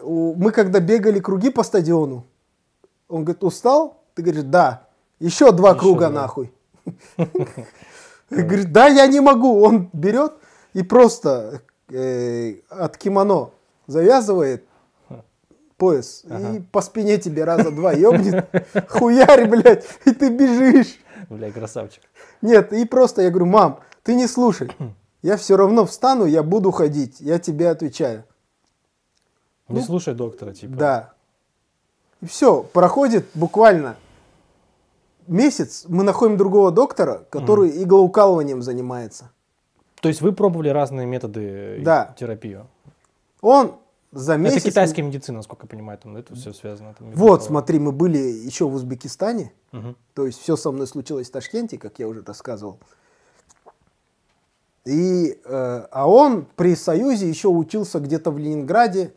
мы 0.00 0.52
когда 0.52 0.78
бегали 0.78 1.18
круги 1.18 1.50
по 1.50 1.64
стадиону, 1.64 2.24
он 3.08 3.24
говорит, 3.24 3.42
устал? 3.42 4.00
Ты 4.14 4.22
говоришь, 4.22 4.44
да, 4.44 4.86
еще 5.18 5.50
два 5.50 5.70
Еще 5.70 5.80
круга 5.80 6.08
два. 6.08 6.20
нахуй. 6.20 6.52
Говорит, 8.30 8.72
да, 8.72 8.86
я 8.86 9.06
не 9.06 9.20
могу. 9.20 9.60
Он 9.62 9.90
берет 9.92 10.32
и 10.72 10.82
просто 10.82 11.62
э, 11.88 12.54
от 12.68 12.96
кимоно 12.96 13.50
завязывает 13.86 14.64
пояс 15.76 16.24
и 16.24 16.60
по 16.70 16.82
спине 16.82 17.16
тебе 17.16 17.44
раза 17.44 17.70
два 17.70 17.92
ебнет, 17.92 18.46
хуярь, 18.88 19.48
блядь, 19.48 19.86
и 20.04 20.12
ты 20.12 20.28
бежишь. 20.28 21.00
Бля, 21.30 21.50
красавчик. 21.50 22.02
Нет, 22.42 22.72
и 22.72 22.84
просто 22.84 23.22
я 23.22 23.30
говорю, 23.30 23.46
мам, 23.46 23.80
ты 24.02 24.14
не 24.14 24.28
слушай. 24.28 24.70
Я 25.22 25.36
все 25.36 25.56
равно 25.56 25.86
встану, 25.86 26.24
я 26.26 26.42
буду 26.42 26.70
ходить, 26.70 27.20
я 27.20 27.38
тебе 27.38 27.70
отвечаю. 27.70 28.24
Не 29.68 29.80
Ну, 29.80 29.86
слушай 29.86 30.14
доктора, 30.14 30.52
типа. 30.52 30.76
Да. 30.76 31.12
И 32.20 32.26
все, 32.26 32.62
проходит 32.62 33.26
буквально 33.34 33.96
месяц, 35.30 35.84
мы 35.88 36.02
находим 36.04 36.36
другого 36.36 36.70
доктора, 36.70 37.24
который 37.30 37.82
иглоукалыванием 37.82 38.62
занимается. 38.62 39.30
То 40.00 40.08
есть 40.08 40.20
вы 40.22 40.32
пробовали 40.32 40.68
разные 40.70 41.06
методы 41.06 41.80
Да. 41.84 42.14
терапию. 42.18 42.66
Он 43.40 43.74
за 44.12 44.36
месяц... 44.36 44.58
Это 44.58 44.70
китайская 44.70 45.02
медицина, 45.02 45.38
насколько 45.38 45.64
я 45.66 45.68
понимаю, 45.68 45.98
там 45.98 46.16
это 46.16 46.34
все 46.34 46.52
связано. 46.52 46.94
там, 46.98 47.10
Вот, 47.12 47.44
смотри, 47.44 47.78
мы 47.78 47.92
были 47.92 48.18
еще 48.18 48.66
в 48.68 48.74
Узбекистане, 48.74 49.52
Мгм. 49.72 49.96
то 50.14 50.26
есть 50.26 50.40
все 50.40 50.56
со 50.56 50.70
мной 50.72 50.86
случилось 50.86 51.28
в 51.28 51.32
Ташкенте, 51.32 51.78
как 51.78 51.98
я 51.98 52.08
уже 52.08 52.22
рассказывал. 52.26 52.78
И, 54.86 55.38
э, 55.44 55.86
а 55.90 56.08
он 56.10 56.46
при 56.56 56.74
Союзе 56.74 57.28
еще 57.28 57.48
учился 57.48 58.00
где-то 58.00 58.30
в 58.30 58.38
Ленинграде. 58.38 59.12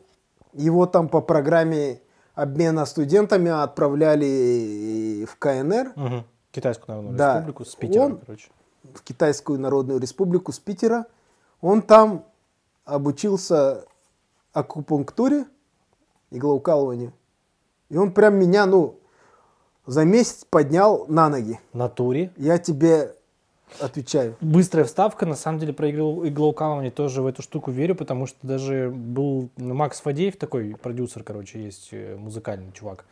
Его 0.52 0.86
там 0.86 1.08
по 1.08 1.22
программе 1.22 2.02
обмена 2.36 2.86
студентами 2.86 3.50
отправляли 3.52 5.26
в 5.30 5.36
КНР, 5.38 5.94
Мгм. 5.96 6.24
Китайскую 6.52 6.88
Народную 6.96 7.18
Да. 7.18 7.34
Республику 7.36 7.66
с 7.66 7.76
Питера, 7.76 8.04
Он- 8.04 8.18
короче. 8.20 8.50
в 8.94 9.02
Китайскую 9.04 9.60
Народную 9.60 10.00
Республику 10.00 10.52
с 10.52 10.60
Питера. 10.60 11.06
Он 11.62 11.82
там 11.82 12.26
обучился 12.86 13.86
акупунктуре, 14.52 15.46
иглоукалыванию. 16.32 17.14
И 17.90 17.98
он 17.98 18.12
прям 18.14 18.36
меня, 18.36 18.66
ну, 18.66 19.00
за 19.86 20.04
месяц 20.06 20.46
поднял 20.50 21.06
на 21.08 21.30
ноги. 21.30 21.60
В 21.72 21.78
натуре. 21.78 22.32
Я 22.38 22.58
тебе 22.58 23.16
отвечаю. 23.80 24.36
Быстрая 24.42 24.86
вставка, 24.86 25.26
на 25.26 25.36
самом 25.36 25.60
деле, 25.60 25.74
про 25.74 25.90
игло- 25.90 26.28
иглоукалывание 26.28 26.92
тоже 26.92 27.22
в 27.22 27.26
эту 27.28 27.42
штуку 27.42 27.72
верю, 27.72 27.96
потому 27.96 28.26
что 28.26 28.38
даже 28.46 28.90
был 28.94 29.50
ну, 29.58 29.74
Макс 29.74 30.00
Фадеев 30.02 30.38
такой, 30.38 30.76
продюсер, 30.76 31.24
короче, 31.24 31.64
есть 31.64 31.90
э, 31.92 32.16
музыкальный 32.16 32.72
чувак, 32.72 33.06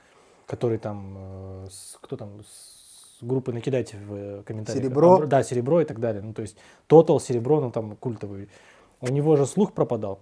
который 0.47 0.77
там, 0.77 1.15
э, 1.17 1.67
с- 1.71 1.97
кто 2.01 2.17
там, 2.17 2.41
с 2.43 3.23
группы 3.23 3.53
накидайте 3.53 3.97
в 3.97 4.13
э, 4.13 4.43
комментариях. 4.43 4.83
Серебро. 4.83 5.19
Абр- 5.19 5.27
Да, 5.27 5.43
Серебро 5.43 5.81
и 5.81 5.85
так 5.85 5.99
далее. 5.99 6.21
Ну, 6.21 6.33
то 6.33 6.41
есть 6.41 6.57
Total, 6.89 7.19
Серебро, 7.19 7.61
ну, 7.61 7.71
там 7.71 7.95
культовый. 7.95 8.49
У 8.99 9.07
него 9.07 9.35
же 9.35 9.45
слух 9.45 9.73
пропадал 9.73 10.19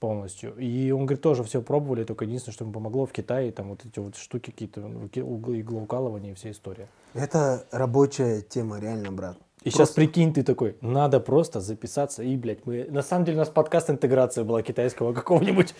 полностью. 0.00 0.54
И 0.58 0.90
он 0.90 1.06
говорит, 1.06 1.22
тоже 1.22 1.42
все 1.44 1.62
пробовали, 1.62 2.04
только 2.04 2.26
единственное, 2.26 2.52
что 2.52 2.64
ему 2.64 2.74
помогло 2.74 3.06
в 3.06 3.12
Китае, 3.12 3.52
там 3.52 3.70
вот 3.70 3.86
эти 3.86 3.98
вот 3.98 4.16
штуки 4.16 4.50
какие-то, 4.50 4.80
ну, 4.80 5.06
иглоукалывания 5.06 6.32
и 6.32 6.34
вся 6.34 6.50
история. 6.50 6.88
Это 7.14 7.64
рабочая 7.70 8.42
тема, 8.42 8.78
реально, 8.80 9.12
брат. 9.12 9.38
И 9.64 9.70
сейчас 9.70 9.92
прикинь, 9.92 10.34
ты 10.34 10.42
такой, 10.42 10.76
надо 10.82 11.20
просто 11.20 11.58
записаться 11.58 12.22
и, 12.22 12.36
блядь, 12.36 12.66
мы... 12.66 12.84
На 12.90 13.02
самом 13.02 13.24
деле 13.24 13.38
у 13.38 13.40
нас 13.40 13.48
подкаст 13.48 13.88
интеграция 13.88 14.44
была 14.44 14.60
китайского 14.60 15.14
какого-нибудь. 15.14 15.74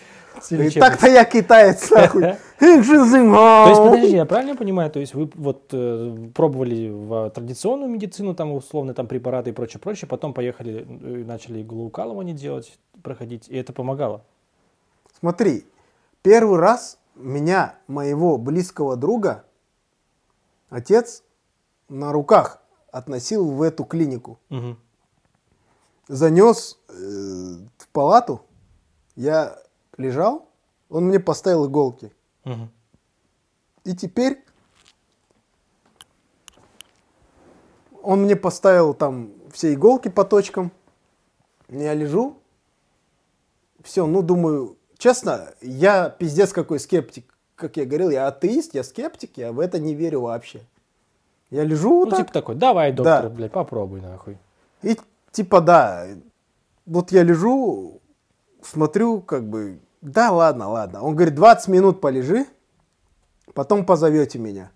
И 0.49 0.69
так-то 0.71 1.07
я 1.07 1.23
китаец, 1.23 1.91
нахуй. 1.91 2.21
То 3.65 3.69
есть, 3.69 3.91
подожди, 3.91 4.15
я 4.15 4.25
правильно 4.25 4.55
понимаю, 4.55 4.89
то 4.89 4.99
есть 4.99 5.13
вы 5.13 5.29
вот 5.35 5.69
э, 5.71 6.29
пробовали 6.33 6.89
в 6.89 7.29
традиционную 7.29 7.91
медицину, 7.91 8.33
там 8.33 8.53
условно 8.53 8.95
там 8.95 9.05
препараты 9.05 9.51
и 9.51 9.53
прочее, 9.53 9.79
прочее, 9.79 10.09
потом 10.09 10.33
поехали 10.33 10.87
э, 10.87 11.23
начали 11.23 11.61
иглоукалывание 11.61 12.33
делать, 12.33 12.79
проходить, 13.03 13.47
и 13.49 13.55
это 13.55 13.71
помогало. 13.71 14.23
Смотри, 15.19 15.63
первый 16.23 16.59
раз 16.59 16.97
меня, 17.13 17.75
моего 17.85 18.39
близкого 18.39 18.95
друга, 18.95 19.45
отец 20.71 21.23
на 21.87 22.11
руках 22.11 22.64
относил 22.95 23.51
в 23.51 23.61
эту 23.61 23.83
клинику. 23.83 24.39
Мгм. 24.49 24.77
занес 26.07 26.79
э, 26.87 26.93
в 27.77 27.87
палату, 27.91 28.41
я 29.15 29.59
лежал, 29.97 30.47
он 30.89 31.05
мне 31.05 31.19
поставил 31.19 31.67
иголки. 31.67 32.13
Мгм. 32.45 32.69
И 33.83 33.95
теперь 33.95 34.43
он 38.01 38.21
мне 38.23 38.35
поставил 38.35 38.93
там 38.93 39.33
все 39.51 39.73
иголки 39.73 40.07
по 40.07 40.23
точкам. 40.23 40.71
Я 41.67 41.93
лежу. 41.93 42.37
Все, 43.83 44.05
ну 44.05 44.21
думаю, 44.21 44.77
честно, 44.97 45.53
я 45.61 46.09
пиздец 46.09 46.53
какой 46.53 46.79
скептик. 46.79 47.35
Как 47.55 47.77
я 47.77 47.85
говорил, 47.85 48.09
я 48.09 48.27
атеист, 48.27 48.73
я 48.73 48.83
скептик, 48.83 49.37
я 49.37 49.51
в 49.51 49.59
это 49.59 49.79
не 49.79 49.95
верю 49.95 50.21
вообще. 50.21 50.65
Я 51.51 51.63
лежу 51.63 52.05
Ну, 52.05 52.11
так. 52.11 52.19
типа 52.19 52.33
такой, 52.33 52.55
давай, 52.55 52.91
доктор, 52.91 53.23
Да. 53.23 53.29
блядь, 53.29 53.51
попробуй 53.51 54.01
нахуй. 54.01 54.37
И 54.81 54.97
типа 55.31 55.61
да, 55.61 56.07
вот 56.85 57.11
я 57.11 57.23
лежу, 57.23 58.01
смотрю, 58.61 59.21
как 59.21 59.47
бы, 59.47 59.79
да 60.01 60.31
ладно, 60.31 60.69
ладно. 60.69 61.01
Он 61.01 61.15
говорит, 61.15 61.35
20 61.35 61.67
минут 61.69 62.01
полежи, 62.01 62.45
потом 63.53 63.85
позовете 63.85 64.39
меня. 64.39 64.71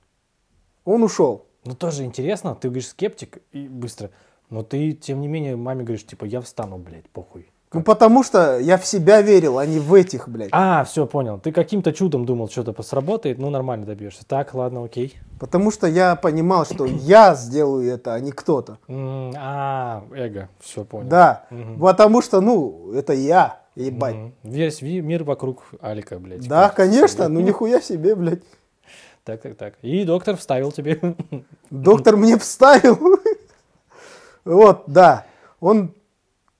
Он 0.85 1.03
ушел. 1.03 1.45
Ну, 1.65 1.75
тоже 1.75 2.03
интересно, 2.05 2.55
ты 2.55 2.69
говоришь 2.69 2.87
скептик 2.87 3.39
и 3.51 3.67
быстро, 3.67 4.11
но 4.49 4.63
ты, 4.63 4.93
тем 4.93 5.21
не 5.21 5.27
менее, 5.27 5.55
маме 5.55 5.83
говоришь, 5.83 6.05
типа, 6.05 6.25
я 6.25 6.39
встану, 6.41 6.77
блядь, 6.77 7.09
похуй. 7.09 7.49
Ну 7.71 7.83
потому 7.83 8.23
что 8.23 8.57
я 8.57 8.77
в 8.79 8.85
себя 8.85 9.21
верил, 9.21 9.59
а 9.59 9.65
не 9.65 9.79
в 9.79 9.93
этих, 9.93 10.27
блядь. 10.27 10.49
А, 10.51 10.83
все, 10.85 11.05
понял. 11.05 11.39
Ты 11.39 11.51
каким-то 11.51 11.93
чудом 11.93 12.25
думал, 12.25 12.49
что-то 12.49 12.81
сработает, 12.81 13.37
ну, 13.37 13.51
нормально 13.51 13.85
добьешься. 13.85 14.25
Так, 14.25 14.55
ладно, 14.55 14.83
окей. 14.83 15.19
Потому 15.39 15.69
что 15.69 15.85
я 15.85 16.15
понимал, 16.15 16.65
что 16.65 16.85
я 16.85 17.35
сделаю 17.35 17.87
это, 17.87 18.15
а 18.15 18.19
не 18.19 18.31
кто-то. 18.31 18.79
А, 18.87 20.03
эго, 20.15 20.49
все 20.59 20.83
понял. 20.83 21.09
Да, 21.09 21.45
потому 21.79 22.23
что, 22.23 22.41
ну, 22.41 22.91
это 22.93 23.13
я, 23.13 23.59
ебать. 23.75 24.15
Мгм. 24.15 24.33
Весь 24.43 24.81
мир 24.81 25.23
вокруг 25.23 25.63
Алика, 25.79 26.17
блядь. 26.17 26.47
Да, 26.47 26.69
конечно, 26.69 27.27
ну 27.27 27.39
нихуя 27.41 27.81
себе, 27.81 28.15
блядь. 28.15 28.41
Так, 29.23 29.41
так, 29.41 29.55
так. 29.55 29.73
И 29.83 30.05
доктор 30.05 30.37
вставил 30.37 30.71
тебе. 30.71 30.99
Доктор 31.69 32.17
мне 32.17 32.37
вставил. 32.37 32.97
Вот, 34.45 34.85
да. 34.87 35.25
Он 35.59 35.93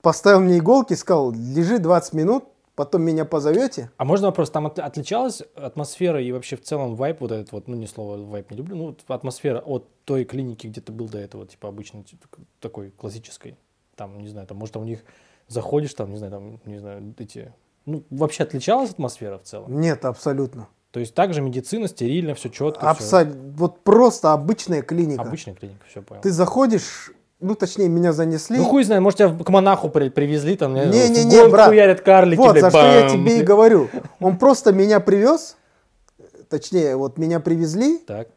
поставил 0.02 0.40
мне 0.42 0.58
иголки, 0.60 0.94
сказал, 0.94 1.32
лежи 1.32 1.80
20 1.80 2.14
минут, 2.14 2.46
потом 2.76 3.02
меня 3.04 3.26
позовете. 3.26 3.92
А 3.98 4.06
можно 4.06 4.28
вопрос, 4.28 4.50
там 4.50 4.68
от- 4.68 4.80
отличалась 4.80 5.44
атмосфера 5.56 6.22
и 6.22 6.32
вообще 6.32 6.56
в 6.56 6.62
целом 6.62 6.96
вайп 6.96 7.22
вот 7.22 7.32
этот 7.32 7.52
вот, 7.52 7.68
ну 7.68 7.76
не 7.76 7.88
слово 7.88 8.18
вайп 8.26 8.52
не 8.52 8.58
люблю, 8.58 8.76
ну 8.76 8.96
атмосфера 9.08 9.60
от 9.60 9.88
той 10.06 10.24
клиники, 10.26 10.68
где 10.68 10.80
ты 10.82 10.92
был 10.92 11.10
до 11.10 11.18
этого, 11.20 11.46
типа 11.46 11.68
обычно 11.68 12.04
к- 12.04 12.38
такой 12.60 12.92
классической, 12.92 13.58
там, 13.96 14.20
не 14.22 14.30
знаю, 14.30 14.48
там, 14.48 14.58
может, 14.58 14.74
там 14.74 14.84
у 14.84 14.86
них 14.86 15.04
заходишь, 15.48 15.94
там, 15.94 16.12
не 16.12 16.18
знаю, 16.18 16.32
там, 16.32 16.60
не 16.66 16.80
знаю, 16.80 17.14
эти, 17.18 17.54
ну, 17.86 18.04
вообще 18.10 18.44
отличалась 18.44 18.92
атмосфера 18.92 19.38
в 19.40 19.44
целом? 19.44 19.80
Нет, 19.82 20.06
абсолютно. 20.06 20.68
То 20.92 21.00
есть 21.00 21.14
также 21.14 21.42
медицина, 21.42 21.88
стерильно, 21.88 22.34
все 22.34 22.50
четко, 22.50 22.90
Абсолютно. 22.90 23.52
Вот 23.58 23.84
просто 23.84 24.34
обычная 24.34 24.82
клиника. 24.82 25.22
обычная 25.22 25.54
клиника, 25.54 25.86
все 25.88 26.02
понял. 26.02 26.22
Ты 26.22 26.32
заходишь, 26.32 27.12
ну 27.40 27.56
точнее 27.56 27.88
меня 27.90 28.14
занесли. 28.14 28.58
Ну 28.58 28.66
хуй 28.66 28.84
знает, 28.84 29.02
может 29.02 29.18
тебя 29.20 29.30
к 29.30 29.50
монаху 29.50 29.90
при- 29.90 30.10
привезли, 30.10 30.56
там, 30.58 30.74
не, 30.74 30.86
Не-не-не, 30.86 31.30
в 31.32 31.40
гонку 31.42 31.52
брат. 31.52 31.68
хуярят 31.70 32.02
карлики, 32.02 32.40
вот, 32.40 32.58
за 32.60 32.70
что 32.70 32.80
я 32.80 33.02
бам, 33.02 33.10
тебе 33.10 33.40
и 33.40 33.44
говорю. 33.44 33.90
Он 34.20 34.38
просто 34.38 34.74
меня 34.74 35.00
привез, 35.00 35.56
точнее, 36.50 36.96
вот 36.96 37.18
меня 37.18 37.40
привезли, 37.40 37.98
Так, 38.00 38.28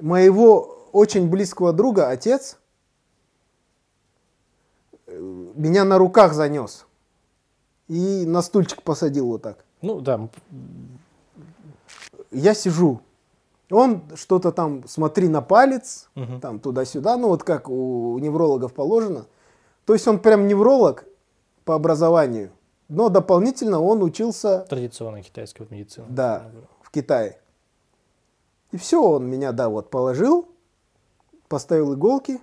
моего 0.00 0.88
очень 0.92 1.28
близкого 1.28 1.72
друга, 1.72 2.08
отец, 2.08 2.58
э, 5.06 5.18
меня 5.54 5.84
на 5.84 5.98
руках 5.98 6.32
занес. 6.34 6.86
И 7.88 8.24
на 8.26 8.42
стульчик 8.42 8.82
посадил 8.82 9.26
вот 9.28 9.42
так. 9.42 9.64
ну 9.82 10.00
да, 10.00 10.28
Я 12.32 12.54
сижу. 12.54 13.00
Он 13.70 14.02
что-то 14.14 14.52
там, 14.52 14.86
смотри 14.86 15.28
на 15.28 15.42
палец, 15.42 16.08
Мгм. 16.14 16.40
там 16.40 16.60
туда-сюда, 16.60 17.16
ну 17.16 17.28
вот 17.28 17.42
как 17.42 17.68
у 17.68 18.18
неврологов 18.18 18.72
положено. 18.72 19.26
То 19.84 19.92
есть 19.92 20.06
он 20.06 20.18
прям 20.20 20.46
невролог 20.46 21.04
по 21.64 21.74
образованию, 21.74 22.52
но 22.88 23.08
дополнительно 23.08 23.80
он 23.80 24.02
учился 24.02 24.60
традиционная 24.68 25.22
китайская 25.22 25.64
вот 25.64 25.72
медицина. 25.72 26.06
Да, 26.08 26.50
в 26.82 26.90
Китае. 26.90 27.40
И 28.70 28.76
все, 28.76 29.02
он 29.02 29.26
меня, 29.28 29.52
да, 29.52 29.68
вот 29.68 29.90
положил, 29.90 30.48
поставил 31.48 31.94
иголки. 31.94 32.40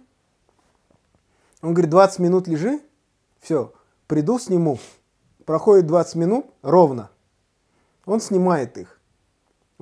Он 1.61 1.73
говорит, 1.73 1.91
20 1.91 2.19
минут 2.19 2.47
лежи, 2.47 2.81
все, 3.39 3.71
приду, 4.07 4.39
сниму. 4.39 4.79
Проходит 5.45 5.85
20 5.87 6.15
минут 6.15 6.45
ровно. 6.61 7.09
Он 8.05 8.19
снимает 8.19 8.77
их. 8.77 8.99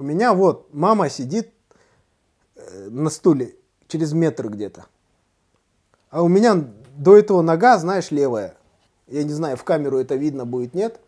У 0.01 0.03
меня 0.03 0.33
вот 0.33 0.73
мама 0.73 1.11
сидит 1.11 1.53
э, 2.55 2.89
на 2.89 3.11
стуле 3.11 3.53
через 3.87 4.13
метр 4.13 4.49
где-то. 4.49 4.87
А 6.09 6.23
у 6.23 6.27
меня 6.27 6.55
до 6.97 7.15
этого 7.15 7.43
нога, 7.43 7.77
знаешь, 7.77 8.09
левая. 8.09 8.55
Я 9.05 9.23
не 9.23 9.31
знаю, 9.31 9.57
в 9.57 9.63
камеру 9.63 9.99
это 9.99 10.15
видно 10.15 10.43
будет, 10.43 10.73
нет. 10.73 10.99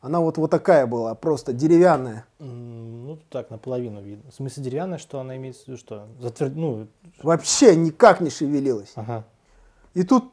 Она 0.00 0.20
вот, 0.20 0.38
вот 0.38 0.48
такая 0.48 0.86
была, 0.86 1.16
просто 1.16 1.52
деревянная. 1.52 2.24
Ну, 2.38 3.18
так, 3.30 3.50
наполовину 3.50 4.00
видно. 4.00 4.30
В 4.30 4.34
смысле 4.36 4.62
деревянная, 4.62 4.98
что 4.98 5.18
она 5.18 5.36
имеет 5.36 5.56
в 5.56 5.66
виду, 5.66 5.76
что? 5.76 6.06
Затвер... 6.20 6.52
Ну, 6.54 6.86
Вообще 7.24 7.74
никак 7.74 8.20
не 8.20 8.30
шевелилась. 8.30 8.92
ага. 8.94 9.24
И 9.94 10.04
тут 10.04 10.32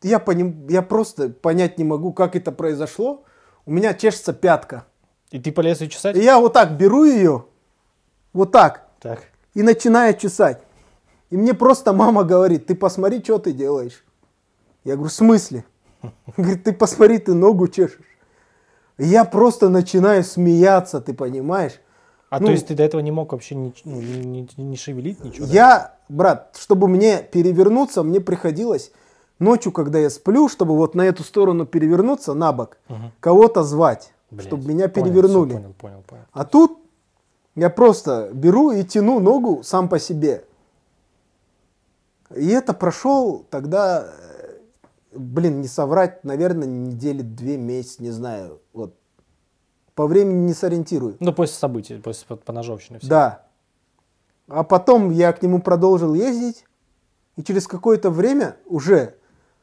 я, 0.00 0.20
поним... 0.20 0.68
я 0.68 0.80
просто 0.80 1.28
понять 1.28 1.76
не 1.76 1.84
могу, 1.84 2.14
как 2.14 2.34
это 2.34 2.50
произошло. 2.50 3.24
У 3.66 3.72
меня 3.72 3.92
чешется 3.92 4.32
пятка. 4.32 4.86
И 5.36 5.38
ты 5.38 5.52
полез 5.52 5.82
ее 5.82 5.88
чесать? 5.90 6.16
И 6.16 6.20
я 6.22 6.38
вот 6.38 6.54
так 6.54 6.78
беру 6.78 7.04
ее, 7.04 7.44
вот 8.32 8.52
так, 8.52 8.88
Так. 9.00 9.20
и 9.52 9.62
начинаю 9.62 10.16
чесать. 10.16 10.62
И 11.28 11.36
мне 11.36 11.52
просто 11.52 11.92
мама 11.92 12.24
говорит, 12.24 12.64
ты 12.66 12.74
посмотри, 12.74 13.22
что 13.22 13.38
ты 13.38 13.52
делаешь. 13.52 14.02
Я 14.84 14.94
говорю, 14.94 15.10
в 15.10 15.12
смысле? 15.12 15.64
Говорит, 16.38 16.64
ты 16.64 16.72
посмотри, 16.72 17.18
ты 17.18 17.34
ногу 17.34 17.68
чешешь. 17.68 17.98
И 18.96 19.04
я 19.04 19.24
просто 19.26 19.68
начинаю 19.68 20.24
смеяться, 20.24 21.00
ты 21.02 21.12
понимаешь? 21.12 21.80
А 22.30 22.40
Ну, 22.40 22.46
то 22.46 22.52
есть 22.52 22.68
ты 22.68 22.74
до 22.74 22.82
этого 22.82 23.02
не 23.02 23.10
мог 23.10 23.32
вообще 23.32 23.54
ни- 23.56 23.74
ну, 23.84 24.00
ни- 24.00 24.48
ни- 24.56 24.62
не 24.62 24.76
шевелить 24.76 25.22
ничего? 25.22 25.46
да? 25.46 25.52
Я, 25.52 25.94
брат, 26.08 26.56
чтобы 26.58 26.88
мне 26.88 27.22
перевернуться, 27.22 28.02
мне 28.02 28.20
приходилось 28.20 28.90
ночью, 29.38 29.70
когда 29.70 29.98
я 29.98 30.08
сплю, 30.08 30.48
чтобы 30.48 30.74
вот 30.76 30.94
на 30.94 31.02
эту 31.02 31.22
сторону 31.24 31.66
перевернуться, 31.66 32.32
на 32.32 32.52
бок, 32.52 32.78
Мгм. 32.88 33.12
кого-то 33.20 33.62
звать, 33.64 34.12
Блядь, 34.30 34.46
чтобы 34.46 34.68
меня 34.68 34.88
понял, 34.88 35.06
перевернули. 35.06 35.50
всё, 35.50 35.58
понял, 35.58 35.74
понял, 35.78 36.02
понял. 36.06 36.22
А 36.32 36.44
тут 36.44 36.78
я 37.54 37.70
просто 37.70 38.30
беру 38.32 38.70
и 38.70 38.82
тяну 38.84 39.20
ногу 39.20 39.62
сам 39.62 39.88
по 39.88 39.98
себе. 39.98 40.44
И 42.34 42.48
это 42.48 42.74
прошел 42.74 43.46
тогда, 43.50 44.08
э, 44.18 44.58
блин, 45.12 45.60
не 45.60 45.68
соврать, 45.68 46.24
наверное, 46.24 46.66
недели 46.66 47.22
две, 47.22 47.56
месяц, 47.56 48.00
не 48.00 48.10
знаю. 48.10 48.60
Вот. 48.72 48.94
По 49.94 50.06
времени 50.06 50.46
не 50.46 50.54
сориентирую. 50.54 51.16
Ну, 51.20 51.32
после 51.32 51.54
событий, 51.54 51.96
после 51.98 52.26
по- 52.26 52.36
поножовщины. 52.36 52.98
всей. 52.98 53.08
Да. 53.08 53.46
А 54.48 54.64
потом 54.64 55.10
я 55.10 55.32
к 55.32 55.40
нему 55.42 55.60
продолжил 55.60 56.14
ездить, 56.14 56.64
и 57.36 57.42
через 57.42 57.66
какое-то 57.66 58.10
время 58.10 58.56
уже 58.66 59.14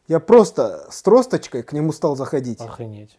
я 0.07 0.20
просто 0.20 0.88
с 0.89 1.01
тросточкой 1.01 1.64
к 1.64 1.74
нему 1.74 1.91
стал 1.91 2.16
заходить. 2.16 2.61
Охренеть. 2.61 3.18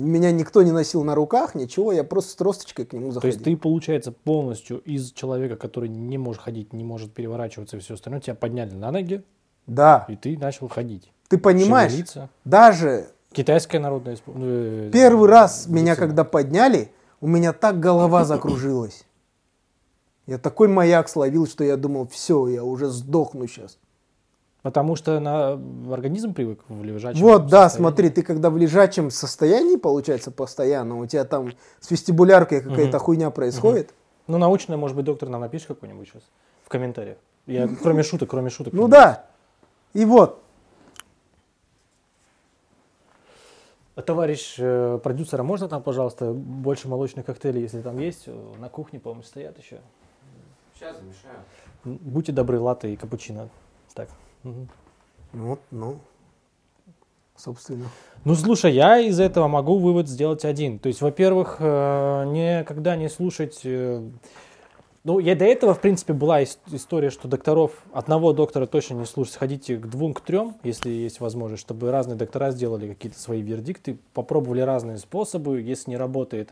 Меня 0.00 0.30
никто 0.30 0.62
не 0.62 0.70
носил 0.70 1.02
на 1.04 1.14
руках, 1.14 1.54
ничего, 1.54 1.92
я 1.92 2.04
просто 2.04 2.30
с 2.30 2.34
тросточкой 2.36 2.86
к 2.86 2.92
нему 2.92 3.08
То 3.08 3.12
заходил. 3.14 3.32
есть 3.32 3.44
ты, 3.44 3.56
получается, 3.56 4.12
полностью 4.12 4.78
из 4.80 5.12
человека, 5.12 5.56
который 5.56 5.88
не 5.88 6.18
может 6.18 6.40
ходить, 6.42 6.72
не 6.72 6.84
может 6.84 7.12
переворачиваться 7.12 7.76
и 7.76 7.80
все 7.80 7.94
остальное, 7.94 8.20
тебя 8.20 8.34
подняли 8.34 8.74
на 8.74 8.90
ноги, 8.92 9.24
Да. 9.66 10.04
и 10.08 10.16
ты 10.16 10.38
начал 10.38 10.68
ходить. 10.68 11.10
Ты 11.28 11.36
понимаешь, 11.38 11.90
Шевелиться. 11.90 12.30
даже 12.44 13.08
Китайская 13.32 13.80
народная... 13.80 14.16
ну, 14.26 14.34
э, 14.38 14.90
первый 14.92 15.28
раз 15.28 15.66
меня 15.66 15.92
медицина. 15.92 15.96
когда 15.96 16.24
подняли, 16.24 16.92
у 17.20 17.26
меня 17.26 17.52
так 17.52 17.80
голова 17.80 18.24
закружилась. 18.24 19.04
Я 20.26 20.38
такой 20.38 20.68
маяк 20.68 21.08
словил, 21.08 21.46
что 21.46 21.64
я 21.64 21.76
думал, 21.76 22.06
все, 22.08 22.48
я 22.48 22.62
уже 22.62 22.88
сдохну 22.88 23.46
сейчас. 23.46 23.78
Потому 24.68 24.96
что 24.96 25.18
на 25.18 25.52
организм 25.90 26.34
привык 26.34 26.60
в 26.68 26.84
лежачем 26.84 27.22
Вот, 27.22 27.46
да, 27.46 27.70
состоянии. 27.70 27.88
смотри, 27.88 28.10
ты 28.10 28.22
когда 28.22 28.50
в 28.50 28.58
лежачем 28.58 29.10
состоянии, 29.10 29.76
получается, 29.76 30.30
постоянно, 30.30 30.98
у 30.98 31.06
тебя 31.06 31.24
там 31.24 31.54
с 31.80 31.90
вестибуляркой 31.90 32.60
какая-то 32.60 32.98
Мгм. 32.98 33.04
хуйня 33.06 33.30
происходит. 33.30 33.94
Ну, 34.26 34.36
научное, 34.36 34.76
может 34.76 34.94
быть, 34.94 35.06
доктор 35.06 35.30
нам 35.30 35.40
напишет 35.40 35.68
какой-нибудь 35.68 36.06
сейчас 36.08 36.20
в 36.66 36.68
комментариях. 36.68 37.16
Я, 37.46 37.66
кроме 37.82 38.02
шуток, 38.02 38.28
кроме 38.28 38.50
шуток. 38.50 38.74
Ну 38.74 38.88
да. 38.88 39.24
И 39.94 40.04
вот, 40.04 40.42
Товарищ 44.04 44.56
э, 44.58 45.00
продюсера, 45.02 45.42
можно 45.42 45.66
там, 45.66 45.82
пожалуйста, 45.82 46.34
больше 46.34 46.88
молочных 46.88 47.24
коктейлей, 47.24 47.62
если 47.62 47.80
там 47.80 47.98
есть? 47.98 48.24
Э, 48.26 48.54
На 48.58 48.68
кухне, 48.68 49.00
по-моему, 49.00 49.22
стоят 49.22 49.56
еще. 49.56 49.80
Сейчас 50.74 50.98
замешаю. 50.98 51.42
Будьте 51.84 52.32
добры, 52.32 52.60
латте 52.60 52.92
и 52.92 52.96
капучино. 52.96 53.48
Так. 53.94 54.10
Мгм. 54.44 54.68
вот, 55.32 55.60
ну, 55.70 55.98
собственно. 57.36 57.86
Ну, 58.24 58.34
слушай, 58.34 58.72
я 58.72 58.98
из 58.98 59.20
этого 59.20 59.48
могу 59.48 59.78
вывод 59.78 60.08
сделать 60.08 60.44
один. 60.44 60.78
То 60.78 60.88
есть, 60.88 61.00
во-первых, 61.02 61.56
э, 61.60 62.24
никогда 62.26 62.96
не 62.96 63.08
слушать... 63.08 63.60
э, 63.64 64.02
Ну, 65.04 65.20
я 65.20 65.34
до 65.36 65.44
этого, 65.44 65.72
в 65.74 65.80
принципе, 65.80 66.12
была 66.12 66.42
ис- 66.42 66.58
история, 66.72 67.10
что 67.10 67.28
докторов, 67.28 67.72
одного 67.92 68.32
доктора 68.32 68.66
точно 68.66 68.94
не 68.94 69.06
слушать, 69.06 69.34
сходите 69.34 69.76
к 69.76 69.86
двум, 69.86 70.12
к 70.12 70.20
трем, 70.20 70.56
если 70.64 70.90
есть 70.90 71.20
возможность, 71.20 71.62
чтобы 71.62 71.90
разные 71.90 72.16
доктора 72.16 72.50
сделали 72.50 72.88
какие-то 72.88 73.18
свои 73.18 73.40
вердикты, 73.40 73.98
попробовали 74.12 74.60
разные 74.60 74.98
способы, 74.98 75.60
если 75.62 75.90
не 75.90 75.96
работает. 75.96 76.50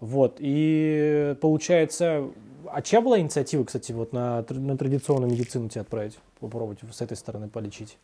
Вот, 0.00 0.36
и 0.38 1.36
получается... 1.40 2.28
А 2.68 2.82
чья 2.82 3.00
была 3.00 3.20
инициатива, 3.20 3.64
кстати, 3.64 3.92
вот 3.92 4.12
на, 4.12 4.44
на 4.48 4.76
традиционную 4.76 5.30
медицину 5.30 5.68
тебя 5.68 5.82
отправить, 5.82 6.18
попробовать 6.40 6.80
с 6.90 7.00
этой 7.00 7.16
стороны 7.16 7.48
полечить? 7.48 7.96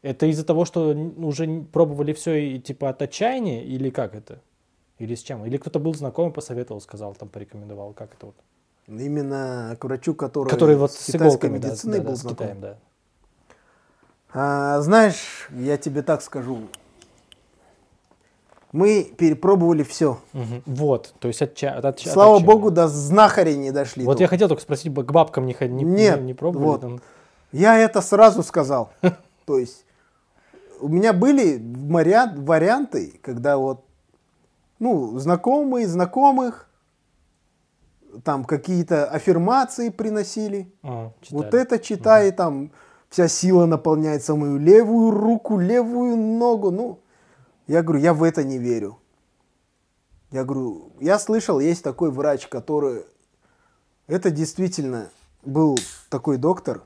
Это 0.00 0.26
из-за 0.26 0.44
того, 0.44 0.64
что 0.64 0.90
уже 0.90 1.64
пробовали 1.72 2.12
все 2.12 2.34
и 2.34 2.60
типа 2.60 2.90
от 2.90 3.02
отчаяния, 3.02 3.64
или 3.64 3.90
как 3.90 4.14
это? 4.14 4.40
Или 4.98 5.14
с 5.14 5.22
чем? 5.22 5.44
Или 5.44 5.56
кто-то 5.56 5.80
был 5.80 5.92
знакомый, 5.94 6.32
посоветовал, 6.32 6.80
сказал, 6.80 7.14
там 7.14 7.28
порекомендовал, 7.28 7.92
как 7.94 8.14
это 8.14 8.26
вот? 8.26 8.36
Именно 8.86 9.76
к 9.80 9.84
врачу, 9.84 10.14
который, 10.14 10.50
Который 10.50 10.76
вот 10.76 10.92
с 10.92 11.06
китайской 11.06 11.48
да, 11.48 11.56
медициной 11.56 11.98
да, 11.98 12.04
да, 12.04 12.10
был 12.10 12.16
с 12.16 12.20
знаком. 12.20 12.36
Китаем, 12.36 12.60
да. 12.60 12.78
А, 14.32 14.80
знаешь, 14.82 15.48
я 15.50 15.78
тебе 15.78 16.02
так 16.02 16.20
скажу. 16.20 16.68
Мы 18.74 19.04
перепробовали 19.16 19.84
все. 19.84 20.18
Мгм. 20.32 20.62
Вот, 20.66 21.14
то 21.20 21.28
есть 21.28 21.40
отча- 21.40 21.68
от 21.68 21.84
от 21.84 22.00
Слава 22.00 22.34
отчаяния. 22.38 22.44
богу, 22.44 22.70
до 22.72 22.88
знахарей 22.88 23.56
не 23.56 23.70
дошли. 23.70 24.04
Вот 24.04 24.14
тут. 24.14 24.20
я 24.22 24.26
хотел 24.26 24.48
только 24.48 24.62
спросить, 24.62 24.92
к 24.92 25.12
бабкам 25.12 25.46
не, 25.46 25.54
не, 25.60 25.84
Нет, 25.84 26.18
не, 26.18 26.26
не 26.26 26.34
пробовали? 26.34 26.66
вот. 26.66 26.80
там? 26.80 27.00
Я 27.52 27.78
это 27.78 28.00
сразу 28.00 28.42
сказал. 28.42 28.90
То 29.46 29.58
есть 29.60 29.86
у 30.80 30.88
меня 30.88 31.12
были 31.12 31.62
вариант, 31.88 32.36
варианты, 32.40 33.20
когда 33.22 33.58
вот, 33.58 33.84
ну, 34.80 35.20
знакомые, 35.20 35.86
знакомых, 35.86 36.68
там 38.24 38.44
какие-то 38.44 39.04
аффирмации 39.06 39.90
приносили. 39.90 40.68
А, 40.82 41.12
Вот 41.30 41.54
это 41.54 41.78
читай, 41.78 42.32
там 42.32 42.72
вся 43.08 43.28
сила 43.28 43.66
наполняется 43.66 44.34
мою 44.34 44.58
левую 44.58 45.12
руку, 45.12 45.60
левую 45.60 46.16
ногу. 46.16 46.72
Ну, 46.72 46.98
я 47.66 47.82
говорю, 47.82 48.00
я 48.00 48.14
в 48.14 48.22
это 48.22 48.44
не 48.44 48.58
верю. 48.58 48.98
Я 50.30 50.44
говорю, 50.44 50.92
я 51.00 51.18
слышал, 51.18 51.60
есть 51.60 51.82
такой 51.82 52.10
врач, 52.10 52.48
который... 52.48 53.04
Это 54.06 54.30
действительно 54.30 55.10
был 55.44 55.78
такой 56.10 56.36
доктор. 56.36 56.82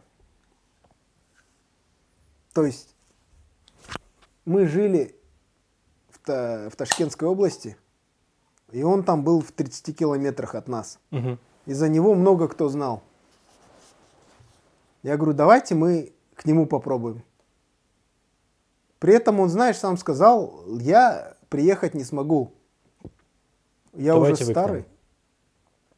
То 2.53 2.64
есть 2.64 2.95
мы 4.45 4.66
жили 4.66 5.16
в, 6.11 6.18
Та- 6.18 6.70
в 6.70 6.76
Ташкентской 6.76 7.29
области, 7.29 7.76
и 8.70 8.83
он 8.83 9.03
там 9.03 9.24
был 9.24 9.41
в 9.41 9.53
30 9.53 9.97
километрах 9.97 10.55
от 10.55 10.68
нас. 10.68 10.99
Мгм. 11.11 11.39
И 11.66 11.72
за 11.72 11.89
него 11.89 12.14
много 12.14 12.49
кто 12.49 12.68
знал. 12.68 13.03
Я 15.03 15.16
говорю, 15.16 15.35
давайте 15.35 15.74
мы 15.74 16.12
к 16.35 16.45
нему 16.45 16.66
попробуем. 16.66 17.22
При 18.99 19.14
этом 19.14 19.40
он, 19.40 19.49
знаешь, 19.49 19.76
сам 19.76 19.96
сказал, 19.96 20.64
я 20.80 21.36
приехать 21.49 21.94
не 21.94 22.05
смогу. 22.05 22.53
Я 23.94 24.14
Давайте 24.14 24.44
уже 24.44 24.53
старый. 24.53 24.84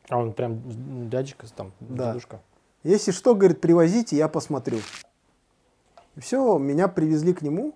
А 0.09 0.19
он 0.19 0.33
прям 0.33 1.09
дядечка 1.09 1.47
там, 1.55 1.73
Да. 1.81 2.09
дедушка. 2.09 2.41
Если 2.83 3.11
что, 3.13 3.35
говорит, 3.35 3.61
привозите, 3.61 4.17
я 4.17 4.29
посмотрю. 4.29 4.79
И 6.17 6.21
все, 6.21 6.59
меня 6.59 6.89
привезли 6.89 7.33
к 7.33 7.43
нему. 7.43 7.75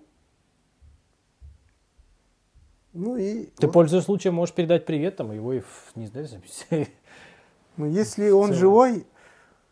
Ну 2.93 3.17
и 3.17 3.45
Ты, 3.57 3.67
вот. 3.67 3.73
пользуясь 3.73 4.05
случаем, 4.05 4.35
можешь 4.35 4.55
передать 4.55 4.85
привет 4.85 5.17
там, 5.17 5.31
его 5.31 5.53
и 5.53 5.59
в- 5.59 5.91
не 5.95 6.07
знаю, 6.07 6.27
записать. 6.27 6.89
Ну, 7.77 7.85
если 7.87 8.29
он 8.29 8.53
живой, 8.53 9.05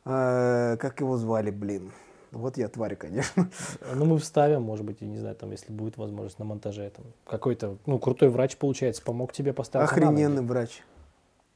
э, 0.05 0.77
как 0.77 0.99
его 0.99 1.15
звали, 1.17 1.51
блин. 1.51 1.91
Вот 2.33 2.57
я 2.57 2.67
тварь, 2.67 2.95
конечно. 2.95 3.49
Ну, 3.93 4.05
мы 4.05 4.17
вставим, 4.17 4.63
может 4.63 4.85
быть, 4.85 4.97
я 5.01 5.07
не 5.07 5.17
знаю, 5.17 5.35
там, 5.35 5.51
если 5.51 5.71
будет 5.71 5.97
возможность 5.97 6.39
на 6.39 6.45
монтаже. 6.45 6.89
Там, 6.89 7.05
какой-то, 7.25 7.77
ну, 7.85 7.99
крутой 7.99 8.29
врач, 8.29 8.57
получается, 8.57 9.01
помог 9.03 9.33
тебе 9.33 9.53
поставить. 9.53 9.89
Охрененный 9.89 10.41
врач. 10.41 10.81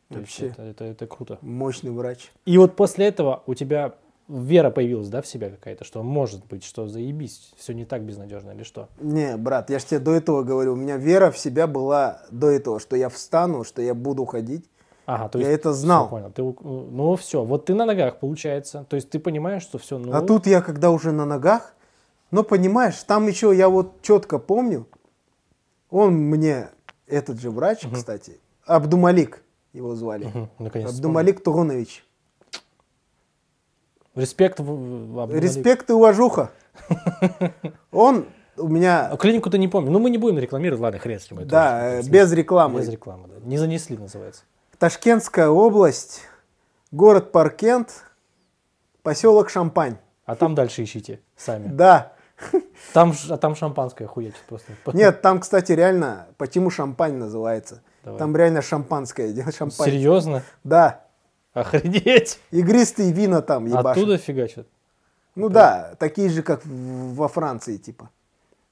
То 0.10 0.20
Вообще. 0.20 0.48
это, 0.48 0.62
это, 0.62 0.84
это 0.86 1.08
круто. 1.08 1.38
Мощный 1.42 1.92
врач. 1.92 2.32
И 2.46 2.58
вот 2.58 2.76
после 2.76 3.08
этого 3.08 3.44
у 3.46 3.56
тебя 3.56 3.96
вера 4.28 4.70
появилась, 4.70 5.10
да, 5.10 5.22
в 5.22 5.28
себя 5.28 5.50
какая-то, 5.50 5.84
что 5.84 6.04
может 6.04 6.46
быть, 6.46 6.64
что 6.64 6.88
заебись, 6.88 7.52
все 7.58 7.74
не 7.74 7.86
так 7.86 8.04
безнадежно 8.04 8.52
или 8.52 8.64
что? 8.64 8.90
Не, 9.00 9.38
брат, 9.38 9.70
я 9.70 9.80
же 9.80 9.86
тебе 9.86 10.00
до 10.00 10.14
этого 10.14 10.44
говорю, 10.44 10.74
у 10.74 10.76
меня 10.76 10.98
вера 10.98 11.32
в 11.32 11.38
себя 11.38 11.68
была 11.68 12.22
до 12.32 12.50
этого, 12.50 12.80
что 12.80 12.96
я 12.96 13.10
встану, 13.10 13.64
что 13.64 13.82
я 13.82 13.94
буду 13.94 14.26
ходить. 14.26 14.66
Ага, 15.08 15.30
то 15.30 15.40
Я 15.40 15.48
есть... 15.48 15.60
это 15.62 15.72
всё, 15.72 15.80
знал. 15.80 16.10
понял. 16.10 16.32
Ты, 16.32 16.44
у- 16.44 16.56
ну, 16.62 17.16
все, 17.16 17.42
вот 17.46 17.66
ты 17.66 17.74
на 17.74 17.86
ногах, 17.86 18.18
получается. 18.18 18.86
То 18.90 18.98
есть 18.98 19.10
ты 19.10 19.20
понимаешь, 19.20 19.64
что 19.64 19.78
все, 19.78 19.98
ну... 19.98 20.14
А 20.14 20.22
тут 20.22 20.48
я, 20.48 20.62
когда 20.62 20.92
уже 20.92 21.14
на 21.14 21.26
ногах, 21.26 21.74
но 22.30 22.44
понимаешь, 22.44 23.02
там 23.04 23.26
еще 23.26 23.56
я 23.56 23.70
вот 23.70 24.02
четко 24.02 24.38
помню, 24.38 24.86
он 25.90 26.14
мне, 26.14 26.68
этот 27.08 27.40
же 27.40 27.52
врач, 27.52 27.86
кстати, 27.92 28.38
Абдумалик 28.66 29.44
его 29.72 29.96
звали. 29.96 30.26
Мгм, 30.26 30.50
наконец 30.60 30.90
Абдумалик 30.90 31.38
вспомнил. 31.38 31.88
Респект. 34.14 34.60
Абдулалик. 34.60 35.42
Респект 35.42 35.90
и 35.90 35.94
уважуха. 35.94 36.52
Он 37.92 38.26
у 38.58 38.68
меня, 38.68 39.08
А 39.08 39.16
клинику 39.16 39.50
ты 39.50 39.58
не 39.58 39.70
помню. 39.70 39.90
Ну, 39.92 40.00
мы 40.00 40.10
не 40.10 40.18
будем 40.18 40.38
рекламировать, 40.38 40.82
ладно, 40.82 41.00
хрен 41.00 41.20
с 41.20 41.32
ним. 41.32 41.40
это 41.40 41.50
да, 41.50 42.00
э, 42.00 42.04
без 42.04 42.32
рекламы. 42.34 42.82
без 42.82 42.90
рекламы, 42.90 43.30
да. 43.30 43.48
Не 43.48 43.58
занесли, 43.58 43.98
называется. 43.98 44.44
Ташкентская 44.80 45.50
область, 45.50 46.22
город 46.92 47.32
Паркент, 47.32 48.04
поселок 49.02 49.50
Шампань. 49.50 49.98
А 50.26 50.36
там 50.36 50.56
дальше 50.56 50.84
ищите 50.84 51.22
сами. 51.36 51.68
Да. 51.68 52.14
Там, 52.94 53.14
а 53.30 53.38
там 53.38 53.56
шампанское 53.56 54.06
хуячит 54.06 54.44
просто. 54.48 54.72
Нет, 54.94 55.22
там, 55.24 55.40
кстати, 55.40 55.72
реально, 55.72 56.28
почему 56.38 56.70
Шампань 56.70 57.16
называется? 57.16 57.82
Давай. 58.04 58.20
Там 58.20 58.36
реально 58.36 58.62
шампанское, 58.62 59.34
шампань. 59.52 59.90
Серьезно? 59.90 60.44
Да. 60.64 61.06
Охренеть. 61.54 62.40
Игристые 62.52 63.12
вина 63.12 63.42
там 63.42 63.66
ебашат. 63.66 63.98
Оттуда 63.98 64.18
фигачат. 64.20 64.68
Ну 65.34 65.50
да, 65.50 65.96
такие 65.98 66.30
же, 66.30 66.44
как 66.44 66.62
во 66.66 67.28
Франции, 67.28 67.78
типа. 67.78 68.12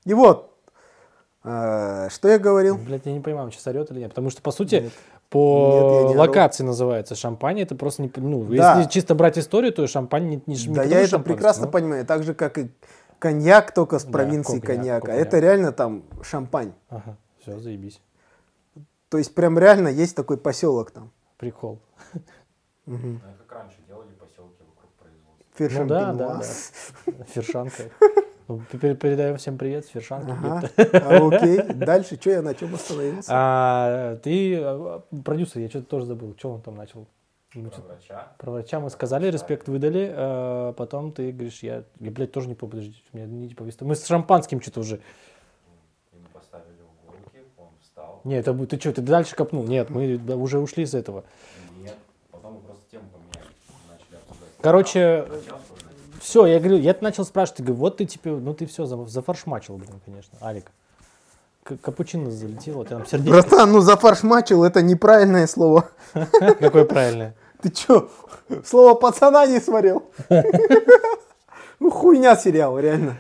И 0.04 0.14
вот, 0.14 0.56
э, 1.44 2.10
что 2.12 2.28
я 2.28 2.38
говорил? 2.38 2.78
Блять, 2.78 3.06
я 3.06 3.14
не 3.14 3.20
понимаю, 3.20 3.46
он 3.46 3.52
сейчас 3.52 3.66
орет 3.68 3.90
или 3.92 4.00
нет. 4.00 4.10
Потому 4.10 4.30
что, 4.30 4.42
по 4.44 4.52
сути, 4.52 4.76
Нет. 4.76 4.94
По 5.30 6.02
Нет, 6.04 6.10
не 6.10 6.16
ору. 6.16 6.20
локации 6.20 6.64
называется 6.64 7.16
шампань. 7.16 7.60
Это 7.62 7.76
просто 7.76 8.04
не... 8.04 8.12
Ну, 8.16 8.44
Да. 8.46 8.78
если 8.80 8.90
чисто 8.92 9.16
брать 9.16 9.38
историю, 9.38 9.74
то 9.74 9.86
шампань 9.88 10.28
не, 10.30 10.42
не, 10.46 10.74
Да 10.74 10.84
я 10.84 11.02
это 11.02 11.20
прекрасно 11.20 11.66
ну. 11.66 11.72
понимаю. 11.72 12.06
Так 12.06 12.24
же, 12.24 12.34
как 12.34 12.58
и 12.58 12.72
коньяк, 13.20 13.74
только 13.74 14.00
с 14.00 14.04
Да, 14.04 14.12
провинции 14.12 14.60
коньяк, 14.60 15.04
коньяка. 15.04 15.08
коньяк. 15.08 15.28
Это 15.28 15.40
реально 15.40 15.72
там 15.72 16.04
шампань. 16.22 16.74
Ага, 16.90 17.18
все, 17.42 17.60
заебись. 17.60 18.02
То 19.10 19.18
есть 19.18 19.34
прям 19.36 19.58
реально 19.58 19.88
есть 19.90 20.16
такой 20.16 20.38
поселок 20.38 20.92
там. 20.92 21.12
Прикол. 21.38 21.80
Ну, 22.86 23.20
как 23.48 23.58
раньше 23.60 23.78
делали 23.88 24.10
поселки 24.14 24.62
вокруг 24.64 24.92
производства. 24.94 25.82
Ну 25.84 25.88
да, 25.88 26.14
да, 26.14 26.42
Фершампинуа. 26.42 26.42
да. 27.08 27.24
Фершанка. 27.34 27.84
Ну, 28.48 28.62
пер- 28.72 28.96
передаем 28.96 29.38
всем 29.38 29.58
привет 29.58 29.86
с 29.86 29.90
Фершанки. 29.90 30.30
Ага. 30.32 30.70
А, 30.94 31.28
Окей. 31.28 31.62
Дальше, 31.74 32.16
что 32.16 32.30
я 32.30 32.42
на 32.42 32.54
чем 32.54 32.76
остановился? 32.76 33.30
А, 33.34 34.18
ты 34.18 34.60
а, 34.62 35.02
продюсер, 35.24 35.62
я 35.62 35.70
что-то 35.70 35.88
тоже 35.88 36.06
забыл. 36.06 36.36
Что 36.38 36.52
он 36.52 36.62
там 36.62 36.76
начал? 36.76 37.08
Про 37.52 37.62
врача. 37.62 38.28
Про 38.38 38.52
врача 38.52 38.80
мы 38.82 38.90
сказали, 38.90 39.32
респект 39.32 39.70
выдали, 39.70 40.12
а 40.14 40.74
потом 40.74 41.14
ты 41.14 41.32
говоришь, 41.32 41.64
я, 41.64 41.86
я 42.02 42.12
блядь, 42.12 42.34
тоже 42.34 42.50
не 42.50 42.54
помню, 42.54 42.72
подождите, 42.72 43.02
у 43.14 43.18
меня 43.18 43.28
не 43.28 43.54
повестно. 43.56 43.88
Мы 43.88 43.96
с 43.96 44.06
шампанским 44.06 44.60
что-то 44.62 44.82
уже. 44.82 45.00
Ему 46.12 46.26
поставили 46.34 46.76
уголки, 47.08 47.40
он 47.58 47.68
встал. 47.82 48.20
Нет, 48.26 48.42
это, 48.42 48.52
будет- 48.54 48.72
ты 48.72 48.80
что, 48.80 48.92
ты 48.92 49.02
дальше 49.02 49.38
копнул? 49.38 49.64
Нет, 49.64 49.90
мы 49.90 50.18
уже 50.36 50.60
ушли 50.60 50.84
из 50.84 50.94
этого. 50.94 51.24
Нет. 51.82 51.96
Потом 52.30 52.56
мы 52.56 52.60
просто 52.60 52.84
тему 52.92 53.06
поменяли. 53.14 53.50
Начали 53.90 54.18
обсуждать. 54.18 54.50
Короче. 54.62 55.26
Все, 56.26 56.46
я 56.48 56.60
говорю, 56.60 56.78
я 56.80 56.96
начал 57.02 57.24
спрашивать, 57.24 57.62
говорю, 57.62 57.76
вот 57.76 57.98
ты 57.98 58.06
типа, 58.06 58.30
ну 58.30 58.54
ты 58.54 58.66
все, 58.66 58.86
зафаршмачил, 58.86 59.78
блин, 59.78 59.92
конечно, 60.06 60.38
Алик. 60.42 60.72
Капучино 61.82 62.30
залетело, 62.32 62.84
там 62.86 63.06
сердечко. 63.08 63.32
Братан, 63.42 63.72
ну 63.72 63.80
зафаршмачил, 63.80 64.64
это 64.64 64.82
неправильное 64.82 65.48
слово. 65.48 65.86
Какое 66.60 66.86
правильное. 66.86 67.36
Ты 67.62 67.70
чё, 67.72 68.10
слово 68.66 68.96
пацана 68.96 69.46
не 69.48 69.60
смотрел? 69.60 70.04
Ну 71.80 71.92
хуйня 71.92 72.36
сериал, 72.38 72.80
реально. 72.80 73.18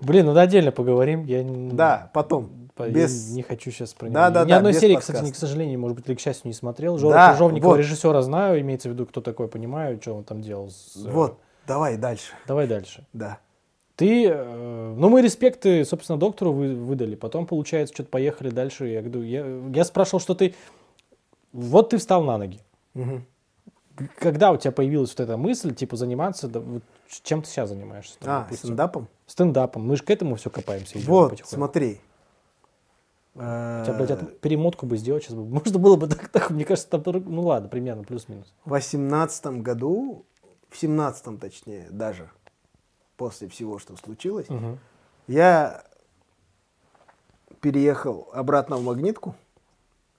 Блин, 0.00 0.26
ну 0.26 0.36
отдельно 0.36 0.72
поговорим. 0.72 1.24
Я 1.24 1.44
Да, 1.72 2.10
потом. 2.12 2.68
по- 2.74 2.82
я 2.82 2.88
Без... 2.90 3.30
не 3.30 3.42
хочу 3.42 3.70
сейчас 3.70 3.94
про 3.94 4.06
него. 4.06 4.14
Да, 4.14 4.30
да, 4.30 4.44
Ни 4.44 4.48
да, 4.50 4.56
одной 4.56 4.74
серии, 4.74 4.94
подкаста. 4.94 5.12
кстати, 5.12 5.26
не, 5.26 5.32
к 5.32 5.36
сожалению, 5.36 5.78
может 5.78 5.96
быть, 5.96 6.08
или 6.08 6.16
к 6.16 6.20
счастью, 6.20 6.48
не 6.48 6.52
смотрел. 6.54 6.98
Жора 6.98 7.14
Да, 7.14 7.30
Крыжовникова, 7.30 7.70
вот. 7.70 7.76
режиссера 7.78 8.20
знаю, 8.22 8.60
имеется 8.60 8.88
в 8.88 8.92
виду, 8.92 9.06
кто 9.06 9.20
такой, 9.20 9.46
понимаю, 9.46 9.98
что 10.02 10.14
он 10.16 10.24
там 10.24 10.42
делал. 10.42 10.70
с, 10.70 10.96
Вот, 10.96 11.38
давай 11.66 11.96
дальше. 11.96 12.32
Давай 12.46 12.66
дальше. 12.66 13.04
Да. 13.12 13.38
Ты, 13.96 14.26
э, 14.26 14.94
ну 14.96 15.08
мы 15.08 15.20
респекты, 15.22 15.84
собственно, 15.84 16.18
доктору 16.18 16.52
вы- 16.52 16.74
выдали, 16.74 17.14
потом, 17.14 17.46
получается, 17.46 17.94
что-то 17.94 18.08
поехали 18.10 18.50
дальше. 18.50 18.86
Я, 18.88 19.02
говорю, 19.02 19.22
я, 19.22 19.44
я 19.74 19.84
спрашивал, 19.84 20.18
что 20.20 20.34
ты, 20.34 20.54
вот 21.52 21.90
ты 21.90 21.98
встал 21.98 22.24
на 22.24 22.38
ноги. 22.38 22.58
К- 22.94 24.08
Когда 24.18 24.50
у 24.52 24.56
тебя 24.56 24.72
появилась 24.72 25.10
вот 25.10 25.20
эта 25.20 25.36
мысль, 25.36 25.74
типа, 25.74 25.96
заниматься, 25.96 26.48
да, 26.48 26.60
вот 26.60 26.82
чем 27.22 27.42
ты 27.42 27.48
сейчас 27.48 27.68
занимаешься? 27.68 28.18
там, 28.18 28.30
А, 28.30 28.40
допустим? 28.44 28.66
стендапом? 28.68 29.08
Стендапом. 29.26 29.86
Мы 29.86 29.96
же 29.96 30.02
к 30.02 30.10
этому 30.10 30.36
все 30.36 30.48
копаемся. 30.48 30.98
Вот, 31.00 31.40
смотри. 31.44 32.00
У 33.34 33.38
тебя, 33.38 33.94
блядь, 33.96 34.10
Э, 34.10 34.14
от- 34.14 34.40
перемотку 34.40 34.86
бы 34.86 34.96
сделать 34.96 35.24
сейчас 35.24 35.34
бы. 35.34 35.44
Можно 35.48 35.78
было 35.78 35.96
бы 35.96 36.06
так, 36.06 36.28
так, 36.28 36.50
мне 36.50 36.64
кажется, 36.64 36.88
там, 36.90 37.02
ну 37.26 37.42
ладно, 37.42 37.68
примерно, 37.68 38.02
плюс-минус. 38.04 38.52
В 38.64 38.70
восемнадцатом 38.70 39.62
году, 39.62 40.24
в 40.72 40.76
семнадцатом 40.78 41.38
точнее, 41.38 41.88
даже, 41.90 42.30
после 43.16 43.48
всего, 43.48 43.78
что 43.78 43.96
случилось, 43.96 44.48
Мгм. 44.48 44.78
я 45.28 45.84
переехал 47.60 48.28
обратно 48.32 48.76
в 48.76 48.82
Магнитку. 48.82 49.34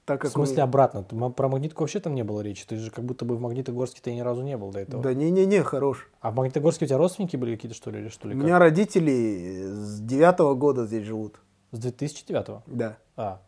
Так 0.06 0.20
В 0.20 0.24
как 0.24 0.32
смысле 0.32 0.58
он- 0.64 0.70
обратно? 0.70 1.04
Ты- 1.04 1.16
Про 1.30 1.48
Магнитку 1.48 1.84
вообще 1.84 2.00
там 2.02 2.14
не 2.14 2.24
было 2.24 2.42
речи. 2.42 2.66
Ты 2.68 2.76
же 2.76 2.92
как 2.92 3.06
будто 3.06 3.24
бы 3.24 3.38
в 3.38 3.40
Магнитогорске 3.42 4.02
ты 4.02 4.14
ни 4.14 4.20
разу 4.20 4.42
не 4.44 4.58
был 4.58 4.70
до 4.72 4.80
этого. 4.80 5.02
Да 5.02 5.14
не-не-не, 5.14 5.64
хорош. 5.64 6.10
А 6.20 6.32
в 6.32 6.36
Магнитогорске 6.36 6.86
у 6.86 6.88
тебя 6.90 6.98
родственники 6.98 7.38
были 7.38 7.56
какие-то, 7.56 7.76
что 7.76 7.90
ли, 7.90 8.00
или 8.02 8.10
что 8.10 8.28
У 8.28 8.32
ли? 8.32 8.36
как? 8.36 8.44
меня 8.44 8.60
родители 8.60 9.64
с 9.66 10.00
девятого 10.02 10.56
года 10.56 10.86
здесь 10.86 11.06
живут. 11.06 11.40
С 11.72 11.80
2009 11.80 12.62
Да. 12.68 12.98
А. 13.16 13.42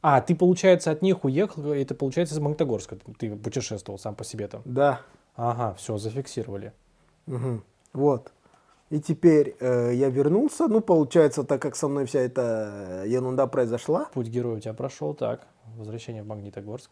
А, 0.00 0.20
ты, 0.20 0.34
получается, 0.34 0.90
от 0.90 1.02
них 1.02 1.24
уехал, 1.24 1.72
и 1.72 1.78
это, 1.82 1.94
получается, 1.94 2.34
из 2.34 2.38
Магнитогорска. 2.40 2.96
Ты- 2.96 3.12
Ты 3.14 3.36
путешествовал 3.36 3.98
сам 3.98 4.14
по 4.16 4.24
себе 4.24 4.48
там. 4.48 4.62
Да. 4.64 5.00
Ага, 5.38 5.74
все, 5.74 5.96
зафиксировали. 5.98 6.72
Мгм. 7.26 7.62
Вот. 7.92 8.32
И 8.90 9.00
теперь 9.00 9.54
э, 9.60 9.92
я 9.94 10.10
вернулся. 10.10 10.66
Ну, 10.66 10.80
получается, 10.80 11.44
так 11.44 11.62
как 11.62 11.76
со 11.76 11.86
мной 11.86 12.06
вся 12.06 12.18
эта 12.18 13.04
ерунда 13.06 13.46
произошла, 13.46 14.06
Путь 14.12 14.26
героя 14.26 14.56
у 14.56 14.60
тебя 14.60 14.74
прошел, 14.74 15.14
так. 15.14 15.46
Возвращение 15.76 16.24
в 16.24 16.26
Магнитогорск. 16.26 16.90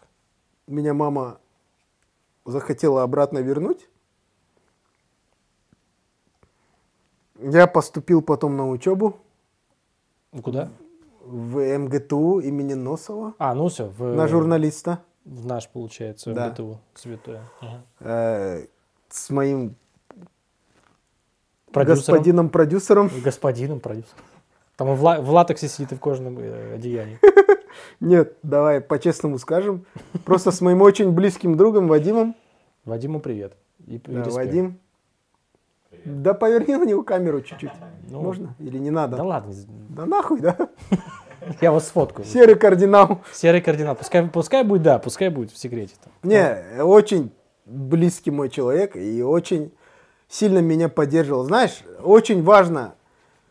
меня 0.69 0.95
мама 0.95 1.39
захотела 2.45 3.03
обратно 3.03 3.39
вернуть. 3.39 3.89
Я 7.41 7.67
поступил 7.67 8.23
потом 8.23 8.57
на 8.57 8.71
учебу 8.71 9.17
Куда? 10.41 10.71
в 11.25 11.79
МГТУ 11.79 12.39
имени 12.39 12.75
Носова 12.75 13.35
А, 13.39 13.55
ну 13.55 13.69
все, 13.69 13.89
в, 13.89 14.15
на 14.15 14.29
журналиста 14.29 15.01
в 15.27 15.45
наш, 15.47 15.69
получается, 15.69 16.33
Да. 16.33 16.49
МГТУ, 16.49 16.79
святое. 16.95 17.43
Ага. 17.61 17.83
э, 18.01 18.67
с 19.11 19.29
моим 19.31 19.75
Продюсером. 21.73 21.97
господином 22.17 22.49
продюсером. 22.49 23.11
Господином 23.23 23.81
продюсером. 23.81 24.19
Там 24.77 24.95
в, 24.95 25.03
ла- 25.03 25.21
в 25.21 25.31
латексе 25.31 25.69
сидит 25.69 25.93
и 25.93 25.95
в 25.97 26.01
кожаном 26.01 26.39
э, 26.39 26.75
одеянии. 26.75 27.19
Нет, 28.01 28.37
давай 28.43 28.81
по-честному 28.81 29.39
скажем. 29.39 29.85
Просто 30.25 30.51
с 30.53 30.61
моим 30.61 30.81
очень 30.83 31.11
близким 31.13 31.57
другом 31.57 31.89
Вадимом. 31.89 32.35
Вадиму 32.85 33.21
привет. 33.21 33.55
И, 33.87 33.97
и 33.97 33.99
Да. 33.99 34.31
Вадим. 34.31 34.79
Да 36.05 36.35
поверни 36.35 36.77
на 36.77 36.85
него 36.85 37.03
камеру 37.03 37.41
чуть-чуть. 37.41 37.73
Ну, 38.11 38.21
Можно? 38.21 38.55
Или 38.59 38.79
не 38.79 38.91
надо? 38.91 39.17
Да 39.17 39.25
ладно, 39.25 39.53
Да 39.89 40.07
нахуй, 40.07 40.41
да? 40.41 40.57
я 41.61 41.73
вас 41.73 41.89
сфоткаю. 41.89 42.27
Серый 42.27 42.57
кардинал. 42.57 43.23
Серый 43.33 43.61
кардинал. 43.61 43.95
Пускай, 43.95 44.27
пускай 44.29 44.65
будет, 44.65 44.83
да, 44.83 44.99
пускай 44.99 45.29
будет 45.29 45.51
в 45.51 45.59
секрете. 45.59 45.95
там. 46.03 46.13
Не, 46.23 46.83
очень 46.83 47.33
близкий 47.65 48.31
мой 48.31 48.49
человек 48.49 48.97
и 48.97 49.23
очень 49.23 49.73
сильно 50.29 50.59
меня 50.59 50.89
поддерживал. 50.89 51.45
Знаешь, 51.45 51.83
очень 52.03 52.43
важно, 52.43 52.95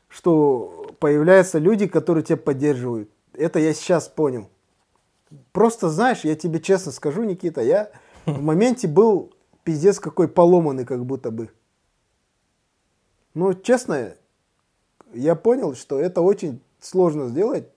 что 0.08 0.94
появляются 1.00 1.60
люди, 1.60 1.88
которые 1.88 2.24
тебя 2.24 2.38
поддерживают. 2.38 3.10
Это 3.34 3.60
я 3.60 3.74
сейчас 3.74 4.08
понял. 4.08 4.50
Просто, 5.52 5.90
знаешь, 5.90 6.22
я 6.24 6.36
тебе 6.36 6.60
честно 6.60 6.92
скажу, 6.92 7.24
Никита, 7.24 7.62
я 7.62 7.92
в 8.26 8.42
моменте 8.42 8.88
был 8.88 9.34
пиздец 9.64 10.00
какой 10.00 10.28
поломанный 10.28 10.86
как 10.86 11.06
будто 11.06 11.32
бы. 11.32 11.50
Ну, 13.34 13.54
честно, 13.54 14.14
я 15.14 15.36
понял, 15.36 15.76
что 15.76 16.00
это 16.00 16.22
очень 16.22 16.62
сложно 16.80 17.28
сделать, 17.28 17.68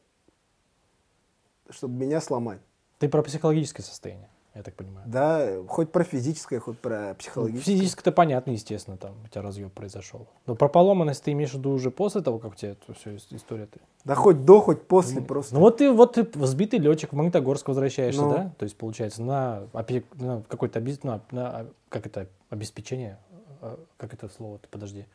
чтобы 1.71 1.95
меня 1.95 2.21
сломать. 2.21 2.61
Ты 2.99 3.09
про 3.09 3.23
психологическое 3.23 3.83
состояние, 3.83 4.29
я 4.55 4.63
так 4.63 4.75
понимаю. 4.75 5.07
Да, 5.09 5.63
хоть 5.69 5.93
про 5.93 6.03
физическое, 6.03 6.59
хоть 6.59 6.79
про 6.79 7.11
Ну, 7.11 7.15
психологическое. 7.15 7.73
Физически-то 7.73 8.11
понятно, 8.13 8.51
естественно, 8.51 8.97
там 8.97 9.15
у 9.25 9.29
тебя 9.29 9.43
разъем 9.43 9.71
произошел. 9.71 10.27
Но 10.47 10.57
про 10.57 10.69
поломанность 10.69 11.23
ты 11.23 11.33
имеешь 11.33 11.51
в 11.51 11.55
виду 11.59 11.71
уже 11.71 11.91
после 11.93 12.23
того, 12.23 12.39
как 12.39 12.53
у 12.53 12.55
тебя 12.57 12.73
эту 12.73 12.93
всю 12.95 13.11
ис- 13.11 13.27
история 13.31 13.67
ты. 13.67 13.81
Да 14.05 14.15
хоть 14.17 14.45
до, 14.45 14.61
хоть 14.61 14.83
после 14.89 15.21
просто. 15.21 15.55
Ну 15.55 15.61
вот 15.61 15.77
ты 15.77 15.93
вот 15.93 16.15
ты 16.15 16.29
сбитый 16.47 16.81
летчик 16.81 17.13
в 17.13 17.17
Магнитогорск 17.17 17.69
возвращаешься, 17.69 18.23
Ну. 18.23 18.31
да? 18.33 18.53
То 18.59 18.65
есть 18.65 18.77
получается 18.77 19.23
на, 19.23 19.69
на 19.73 20.43
какое-то 20.49 20.81
обез- 20.81 21.01
на, 21.05 21.21
на, 21.31 21.67
как 21.89 22.07
это 22.07 22.27
обеспечение, 22.51 23.19
э, 23.63 23.77
как 23.97 24.13
это 24.15 24.29
слово? 24.29 24.59
Подожди. 24.71 25.07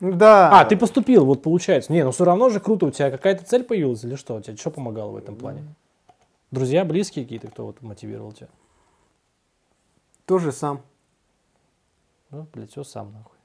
Да. 0.00 0.60
А, 0.60 0.64
ты 0.64 0.76
поступил, 0.76 1.24
вот 1.26 1.42
получается. 1.42 1.92
Не, 1.92 2.04
ну 2.04 2.10
все 2.10 2.24
равно 2.24 2.48
же 2.48 2.58
круто, 2.58 2.86
у 2.86 2.90
тебя 2.90 3.10
какая-то 3.10 3.44
цель 3.44 3.64
появилась 3.64 4.02
или 4.02 4.16
что? 4.16 4.36
У 4.36 4.40
тебя 4.40 4.56
что 4.56 4.70
помогало 4.70 5.12
в 5.12 5.16
этом 5.16 5.36
плане? 5.36 5.62
Друзья, 6.50 6.84
близкие 6.84 7.24
какие-то, 7.24 7.48
кто 7.48 7.66
вот 7.66 7.80
мотивировал 7.82 8.32
тебя? 8.32 8.48
Тоже 10.24 10.52
сам. 10.52 10.80
Ну, 12.30 12.46
блядь, 12.52 12.70
все 12.70 12.82
сам 12.82 13.12
нахуй. 13.12 13.36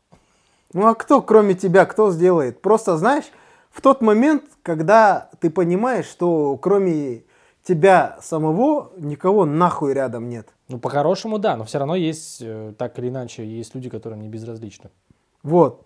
Ну 0.74 0.88
а 0.88 0.96
кто, 0.96 1.22
кроме 1.22 1.56
тебя, 1.56 1.86
кто 1.86 2.12
сделает? 2.12 2.62
Просто, 2.62 2.98
знаешь, 2.98 3.26
в 3.70 3.82
тот 3.82 4.02
момент, 4.02 4.44
когда 4.64 5.30
ты 5.40 5.50
понимаешь, 5.50 6.06
что 6.06 6.58
кроме 6.58 7.24
тебя 7.64 8.18
самого 8.22 8.92
никого 8.98 9.46
нахуй 9.46 9.94
рядом 9.94 10.30
нет. 10.30 10.50
Ну, 10.68 10.80
по-хорошему, 10.80 11.40
да, 11.40 11.58
но 11.58 11.64
все 11.64 11.80
равно 11.80 11.96
есть, 11.96 12.40
э, 12.42 12.74
так 12.78 12.98
или 12.98 13.10
иначе, 13.10 13.46
есть 13.46 13.76
люди, 13.76 13.90
которые 13.90 14.18
мне 14.18 14.30
безразличны. 14.30 14.90
Вот. 15.44 15.85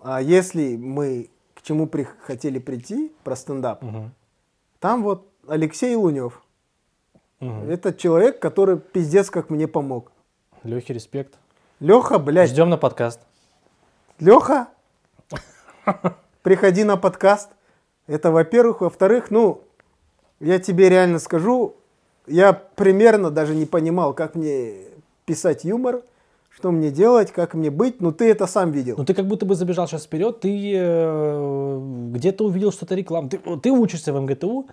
А 0.00 0.20
если 0.22 0.76
мы 0.76 1.28
к 1.54 1.62
чему 1.62 1.86
при- 1.86 2.06
хотели 2.22 2.58
прийти, 2.58 3.12
про 3.24 3.34
стендап, 3.36 3.82
Мгм. 3.82 4.12
там 4.80 5.02
вот 5.02 5.26
Алексей 5.48 5.94
Лунев. 5.96 6.42
Мгм. 7.40 7.68
Это 7.70 7.92
человек, 7.92 8.38
который 8.40 8.78
пиздец 8.78 9.30
как 9.30 9.50
мне 9.50 9.66
помог. 9.66 10.12
Лехе, 10.62 10.94
респект. 10.94 11.34
Леха, 11.80 12.18
блядь, 12.18 12.50
Ждем 12.50 12.70
на 12.70 12.76
подкаст. 12.76 13.20
Леха, 14.18 14.68
приходи 16.42 16.84
на 16.84 16.96
подкаст. 16.96 17.50
Это 18.06 18.30
во-первых. 18.30 18.80
Во-вторых, 18.80 19.30
ну, 19.30 19.62
я 20.40 20.58
тебе 20.58 20.88
реально 20.88 21.18
скажу, 21.18 21.76
я 22.26 22.52
примерно 22.52 23.30
даже 23.30 23.54
не 23.54 23.66
понимал, 23.66 24.14
как 24.14 24.34
мне 24.34 24.84
писать 25.24 25.64
юмор, 25.64 26.02
что 26.58 26.72
мне 26.72 26.90
делать, 26.90 27.30
как 27.30 27.54
мне 27.54 27.70
быть. 27.70 28.00
Ну, 28.00 28.10
ты 28.10 28.28
это 28.28 28.48
сам 28.48 28.72
видел. 28.72 28.96
Ну, 28.98 29.04
ты 29.04 29.14
как 29.14 29.26
будто 29.28 29.46
бы 29.46 29.54
забежал 29.54 29.86
сейчас 29.86 30.04
вперед, 30.04 30.40
ты 30.40 30.72
э, 30.74 31.80
где-то 32.14 32.44
увидел 32.44 32.72
что-то 32.72 32.96
рекламу. 32.96 33.28
Ты, 33.28 33.38
ты 33.38 33.70
учишься 33.70 34.12
в 34.12 34.20
МГТУ. 34.20 34.66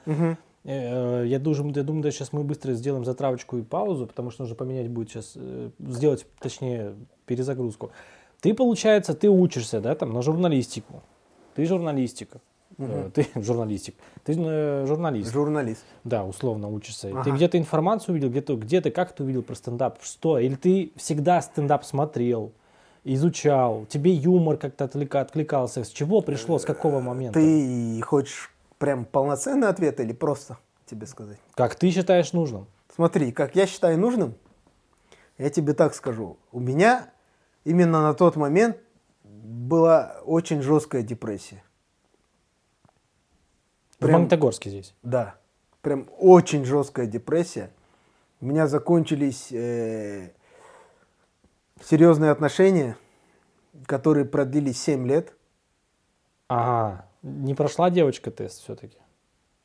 Э, 0.63 1.23
я, 1.27 1.37
думаю, 1.37 1.73
я 1.75 1.83
думаю, 1.83 2.01
да, 2.01 2.09
сейчас 2.09 2.33
мы 2.33 2.43
быстро 2.43 2.73
сделаем 2.73 3.05
затравочку 3.05 3.57
и 3.57 3.61
паузу, 3.61 4.07
потому 4.07 4.31
что 4.31 4.41
нужно 4.41 4.55
поменять 4.55 4.89
будет 4.89 5.11
сейчас, 5.11 5.33
э, 5.35 5.69
сделать, 5.79 6.25
точнее, 6.39 6.95
перезагрузку. 7.27 7.91
Ты, 8.41 8.55
получается, 8.55 9.13
ты 9.13 9.29
учишься, 9.29 9.79
да, 9.79 9.93
там, 9.93 10.11
на 10.11 10.23
журналистику. 10.23 11.03
Ты 11.53 11.65
журналистика. 11.65 12.41
Э, 12.77 13.09
Ты 13.13 13.27
журналистик. 13.41 13.95
Ты 14.23 14.33
э, 14.37 14.85
журналист. 14.87 15.31
Журналист. 15.31 15.83
Да, 16.03 16.23
условно 16.25 16.67
учишься. 16.69 17.09
Ты 17.09 17.15
Ага. 17.17 17.31
где-то 17.31 17.57
информацию 17.57 18.13
увидел, 18.13 18.29
где-то, 18.29 18.55
где-то 18.55 18.91
как 18.91 19.13
ты 19.13 19.23
увидел 19.23 19.43
про 19.43 19.55
стендап, 19.55 19.99
что? 20.03 20.39
Или 20.39 20.55
ты 20.55 20.91
всегда 20.95 21.41
стендап 21.41 21.85
смотрел, 21.85 22.51
изучал, 23.03 23.85
тебе 23.87 24.11
юмор 24.11 24.57
как-то 24.57 24.85
откликался, 24.85 25.83
с 25.83 25.89
чего 25.89 26.21
пришло, 26.21 26.59
с 26.59 26.65
какого 26.65 26.99
момента? 26.99 27.39
Ты 27.39 28.01
хочешь 28.01 28.51
прям 28.77 29.05
полноценный 29.05 29.67
ответ 29.67 29.99
или 29.99 30.13
просто 30.13 30.57
тебе 30.85 31.07
сказать? 31.07 31.37
Как 31.55 31.75
ты 31.75 31.91
считаешь 31.91 32.33
нужным? 32.33 32.67
Смотри, 32.93 33.31
как 33.31 33.55
я 33.55 33.67
считаю 33.67 33.99
нужным, 33.99 34.35
я 35.37 35.49
тебе 35.49 35.73
так 35.73 35.93
скажу. 35.93 36.37
У 36.51 36.59
меня 36.59 37.09
именно 37.63 38.01
на 38.01 38.13
тот 38.13 38.35
момент 38.35 38.77
была 39.23 40.17
очень 40.25 40.61
жесткая 40.61 41.03
депрессия. 41.03 41.63
В 44.05 44.07
Прям- 44.07 44.21
Магнитогорске 44.21 44.69
здесь. 44.69 44.93
Да, 45.01 45.35
прям 45.81 46.07
очень 46.19 46.63
жесткая 46.63 47.07
депрессия. 47.07 47.71
У 48.39 48.45
меня 48.45 48.67
закончились 48.67 49.51
э, 49.51 50.29
серьезные 51.83 52.29
отношения, 52.29 52.97
которые 53.87 54.25
продлились 54.25 54.79
7 54.81 55.07
лет. 55.07 55.33
Ага, 56.47 57.05
не 57.23 57.55
прошла 57.55 57.89
девочка 57.89 58.29
тест 58.29 58.61
все-таки. 58.61 58.97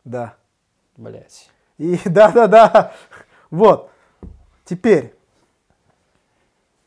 Да. 0.05 0.37
Блять. 0.97 1.51
И 1.77 1.99
да-да-да, 2.07 2.95
вот. 3.51 3.91
Теперь 4.65 5.15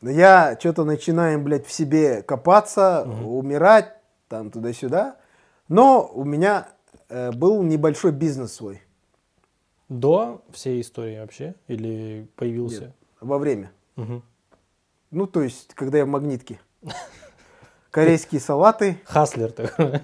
я 0.02 0.56
что-то 0.58 0.82
начинаю, 0.84 1.40
блядь, 1.40 1.66
в 1.66 1.72
себе 1.72 2.22
копаться, 2.22 3.02
умирать, 3.04 3.94
там 4.28 4.50
туда-сюда. 4.50 5.16
Но 5.68 6.10
у 6.12 6.24
меня 6.24 6.68
был 7.32 7.62
небольшой 7.62 8.12
бизнес 8.12 8.52
свой 8.54 8.82
До 9.88 10.42
всей 10.50 10.80
истории 10.80 11.18
вообще? 11.20 11.54
Или 11.68 12.26
появился? 12.36 12.80
Нет, 12.82 12.94
во 13.20 13.38
время. 13.38 13.70
Мгм. 13.96 14.22
Ну, 15.10 15.26
то 15.26 15.42
есть, 15.42 15.74
когда 15.74 15.98
я 15.98 16.04
в 16.04 16.08
магнитке. 16.08 16.58
Корейские 17.90 18.40
салаты. 18.40 18.98
Хаслер 19.04 19.52
такой. 19.52 20.00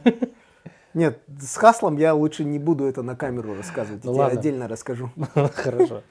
Нет, 0.95 1.21
с 1.41 1.57
хаслом 1.57 1.97
я 1.99 2.15
лучше 2.15 2.45
не 2.45 2.59
буду 2.59 2.85
это 2.85 3.03
на 3.03 3.15
камеру 3.15 3.55
рассказывать. 3.55 4.03
Ну 4.05 4.13
я 4.13 4.23
ладно. 4.23 4.39
отдельно 4.39 4.69
расскажу. 4.69 5.11
Хорошо. 5.55 6.03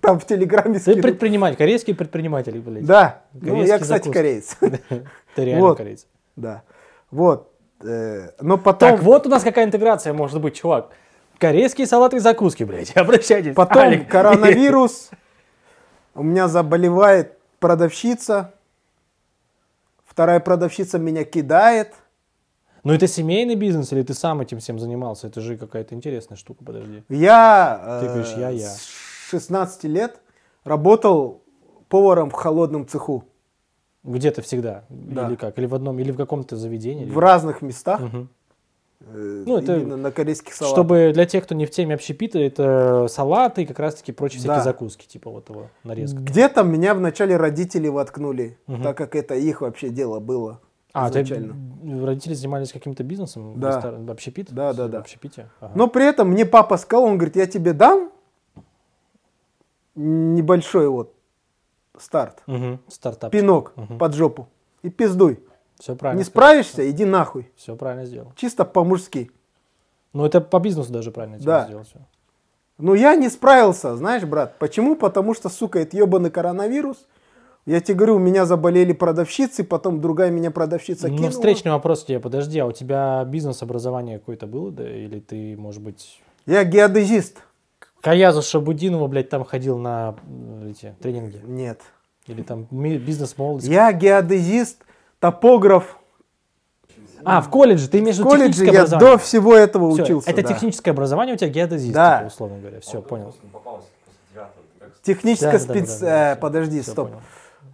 Там 0.00 0.18
в 0.18 0.26
Телеграме 0.26 0.78
Ты 0.78 1.00
предприниматель, 1.00 1.56
корейский 1.56 1.94
предприниматель, 1.94 2.58
блядь. 2.60 2.84
Да, 2.86 3.22
ну 3.34 3.40
Корейский 3.40 3.68
я, 3.68 3.78
кстати, 3.78 4.04
закуски. 4.04 4.12
кореец. 4.14 4.56
Ты 5.34 5.44
реально 5.44 5.66
Вот. 5.66 5.78
кореец. 5.78 6.06
Да. 6.36 6.62
Вот. 7.10 7.51
Э, 7.84 8.30
Но 8.40 8.58
потом, 8.58 8.90
Так, 8.92 9.02
вот 9.02 9.26
у 9.26 9.30
нас 9.30 9.42
какая 9.42 9.64
интеграция 9.64 10.12
может 10.12 10.40
быть, 10.40 10.56
чувак. 10.56 10.90
Корейские 11.38 11.86
салаты 11.86 12.16
и 12.16 12.20
закуски, 12.20 12.64
блядь. 12.64 12.92
Обращайтесь. 12.96 13.54
потом 13.54 13.82
Алик. 13.82 14.08
коронавирус. 14.08 15.10
У 16.14 16.22
меня 16.22 16.46
заболевает 16.48 17.38
продавщица. 17.58 18.54
Вторая 20.04 20.40
продавщица 20.40 20.98
меня 20.98 21.24
кидает. 21.24 21.94
Ну 22.84 22.92
это 22.92 23.06
семейный 23.06 23.54
бизнес 23.54 23.92
или 23.92 24.02
ты 24.02 24.12
сам 24.12 24.40
этим 24.40 24.58
всем 24.58 24.78
занимался? 24.78 25.28
Это 25.28 25.40
же 25.40 25.56
какая-то 25.56 25.94
интересная 25.94 26.36
штука, 26.36 26.64
подожди. 26.64 27.02
Я 27.08 27.98
Ты 28.00 28.06
э, 28.06 28.08
говоришь, 28.08 28.34
я, 28.36 28.50
я. 28.50 28.68
с 28.68 28.88
16 29.30 29.84
лет 29.84 30.20
работал 30.64 31.42
поваром 31.88 32.28
в 32.30 32.34
холодном 32.34 32.86
цеху. 32.86 33.24
Где-то 34.04 34.42
всегда? 34.42 34.84
Да. 34.88 35.28
Или 35.28 35.36
как? 35.36 35.58
Или 35.58 35.66
в 35.66 35.74
одном, 35.74 35.98
или 35.98 36.10
в 36.10 36.16
каком-то 36.16 36.56
заведении? 36.56 37.04
В 37.04 37.18
разных 37.18 37.62
местах. 37.62 38.00
Э, 39.00 39.44
Ну, 39.46 39.58
это 39.58 39.76
на 39.78 40.10
корейских 40.12 40.54
салатах. 40.54 40.76
Чтобы 40.76 41.10
для 41.14 41.24
тех, 41.26 41.44
кто 41.44 41.54
не 41.54 41.66
в 41.66 41.70
теме 41.70 41.94
общепита, 41.94 42.38
это 42.38 43.06
салаты 43.08 43.62
и 43.62 43.66
как 43.66 43.78
раз-таки 43.78 44.12
прочие 44.12 44.38
всякие 44.38 44.56
Да. 44.58 44.62
закуски, 44.64 45.06
типа 45.06 45.30
вот 45.30 45.48
его 45.50 45.68
нарезка. 45.84 46.18
Где-то 46.20 46.62
меня 46.62 46.94
вначале 46.94 47.36
родители 47.36 47.88
воткнули, 47.88 48.58
Мгм. 48.66 48.82
так 48.82 48.96
как 48.96 49.14
это 49.16 49.34
их 49.34 49.60
вообще 49.60 49.88
дело 49.88 50.18
было. 50.20 50.60
А, 50.92 51.10
ты, 51.10 51.22
изначально. 51.22 51.56
родители 52.06 52.34
занимались 52.34 52.70
каким-то 52.72 53.02
бизнесом? 53.02 53.58
Да. 53.58 53.78
Рестор- 53.80 54.10
общепит? 54.10 54.52
Да, 54.52 54.72
да, 54.72 54.88
да. 54.88 54.98
общепите? 54.98 55.48
Ага. 55.60 55.72
Но 55.74 55.88
при 55.88 56.04
этом 56.06 56.28
мне 56.28 56.44
папа 56.44 56.76
сказал, 56.76 57.04
он 57.04 57.16
говорит, 57.16 57.34
я 57.36 57.46
тебе 57.46 57.72
дам 57.72 58.10
небольшой 59.94 60.88
вот 60.88 61.14
старт, 61.98 62.42
Мгм. 62.46 62.80
Стартап. 62.88 63.30
пинок 63.32 63.72
Мгм. 63.76 63.98
под 63.98 64.14
жопу 64.14 64.48
и 64.82 64.90
пиздуй. 64.90 65.40
Все 65.78 65.96
правильно. 65.96 66.18
Не 66.20 66.24
справишься, 66.24 66.88
иди 66.90 67.04
нахуй. 67.04 67.50
Все 67.56 67.74
правильно 67.76 68.04
сделал. 68.06 68.32
Чисто 68.36 68.64
по-мужски. 68.64 69.30
Ну 70.12 70.24
это 70.24 70.40
по 70.40 70.58
бизнесу 70.60 70.92
даже 70.92 71.10
правильно 71.10 71.38
Да. 71.38 71.64
сделал 71.66 71.84
все. 71.84 71.96
Ну 72.78 72.94
я 72.94 73.14
не 73.16 73.28
справился, 73.28 73.96
знаешь, 73.96 74.24
брат. 74.24 74.58
Почему? 74.58 74.96
Потому 74.96 75.34
что, 75.34 75.48
сука, 75.48 75.78
это 75.80 75.96
ебаный 75.96 76.30
коронавирус. 76.30 77.06
Я 77.64 77.80
тебе 77.80 77.94
говорю, 77.96 78.16
у 78.16 78.18
меня 78.18 78.44
заболели 78.44 78.92
продавщицы, 78.92 79.62
потом 79.62 80.00
другая 80.00 80.30
меня 80.30 80.50
продавщица 80.50 81.06
Ну, 81.08 81.14
кинула. 81.14 81.30
встречный 81.30 81.70
вопрос 81.70 82.04
тебе, 82.04 82.18
подожди, 82.18 82.58
а 82.58 82.66
у 82.66 82.72
тебя 82.72 83.24
бизнес-образование 83.24 84.18
какое-то 84.18 84.48
было, 84.48 84.72
да? 84.72 84.88
Или 84.88 85.20
ты, 85.20 85.56
может 85.56 85.80
быть, 85.80 86.20
Я 86.44 86.64
геодезист. 86.64 87.38
Каязу 88.02 88.42
Шабудинова, 88.42 89.06
блядь, 89.06 89.30
там 89.30 89.44
ходил 89.44 89.78
на 89.78 90.16
эти 90.68 90.94
тренинги? 91.00 91.40
Нет. 91.44 91.80
Или 92.26 92.42
там 92.42 92.66
ми- 92.70 92.98
бизнес-молодость? 92.98 93.68
Я 93.68 93.92
геодезист, 93.92 94.78
топограф. 95.20 95.96
А, 97.24 97.40
в 97.40 97.48
колледже, 97.48 97.88
ты 97.88 98.00
имеешь 98.00 98.18
в 98.18 98.22
колледже 98.24 98.48
техническое 98.64 98.72
я 98.72 98.80
образование? 98.80 99.12
до 99.12 99.18
всего 99.22 99.54
этого 99.54 99.92
Всё, 99.94 100.02
учился. 100.02 100.30
это 100.30 100.42
да. 100.42 100.48
техническое 100.48 100.90
образование 100.90 101.34
у 101.36 101.38
тебя 101.38 101.50
геодезист, 101.50 101.94
Да. 101.94 102.18
типа, 102.18 102.26
условно 102.26 102.58
говоря. 102.58 102.80
Все, 102.80 102.98
А 102.98 103.02
понял. 103.02 103.34
Техническое 105.02 105.52
Да, 105.52 105.58
да, 105.58 105.66
да, 105.66 105.72
спец... 105.74 105.98
да, 105.98 106.06
да, 106.06 106.32
э, 106.32 106.36
Подожди, 106.36 106.80
всё 106.80 106.90
стоп. 106.92 107.08
понял. 107.08 107.22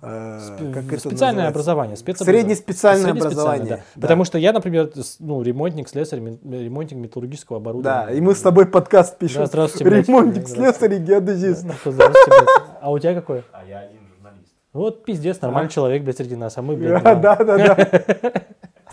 Э, 0.01 0.73
как 0.73 0.85
это 0.93 1.01
специальное 1.01 1.17
называется? 1.19 1.49
образование, 1.49 1.97
спецобразование. 1.97 2.41
Среднеспециальное 2.43 3.11
образование. 3.13 3.67
да. 3.69 3.77
Да. 3.97 4.01
Потому 4.03 4.25
что 4.25 4.39
я, 4.39 4.53
например, 4.53 4.91
ну, 5.19 5.43
ремонтник, 5.43 5.89
слесарь, 5.89 6.21
ремонтник 6.21 6.99
металлургического 6.99 7.59
оборудования. 7.59 8.07
Да, 8.07 8.13
и 8.13 8.21
мы 8.21 8.35
с 8.35 8.41
тобой 8.41 8.67
подкаст 8.67 9.19
пишем. 9.19 9.43
Да, 9.43 9.47
здравствуйте. 9.47 10.03
Ремонтник, 10.03 10.49
слесарь 10.49 10.95
и 10.95 10.99
геодезист. 10.99 11.63
Да, 11.63 11.69
нахуй, 11.69 11.93
здравствуйте. 11.93 12.47
А 12.81 12.91
у 12.93 12.99
тебя 12.99 13.15
какой? 13.15 13.43
А 13.53 13.65
я 13.69 13.81
один 13.81 13.99
журналист. 14.15 14.53
Вот 14.73 15.05
пиздец, 15.05 15.41
нормальный 15.41 15.69
А? 15.69 15.73
человек, 15.73 16.03
блядь, 16.05 16.17
среди 16.17 16.37
нас, 16.37 16.57
а 16.57 16.63
мы, 16.63 16.77
блядь, 16.77 17.03
Да, 17.03 17.15
да, 17.15 17.37
да, 17.37 17.59
да, 17.59 17.75
да. 17.75 18.33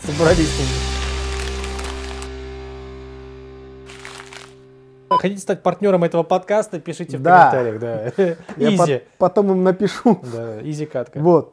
собрались. 0.00 0.95
Хотите 5.10 5.40
стать 5.40 5.62
партнером 5.62 6.04
этого 6.04 6.22
подкаста, 6.22 6.80
пишите 6.80 7.18
в 7.18 7.22
Да. 7.22 7.50
комментариях, 7.50 7.80
да. 8.16 8.36
Я 8.56 8.74
Изи. 8.74 8.98
по- 9.18 9.28
потом 9.28 9.52
им 9.52 9.64
напишу. 9.64 10.20
Да, 10.32 10.60
изи 10.62 10.86
катка. 10.86 11.18
Вот. 11.20 11.52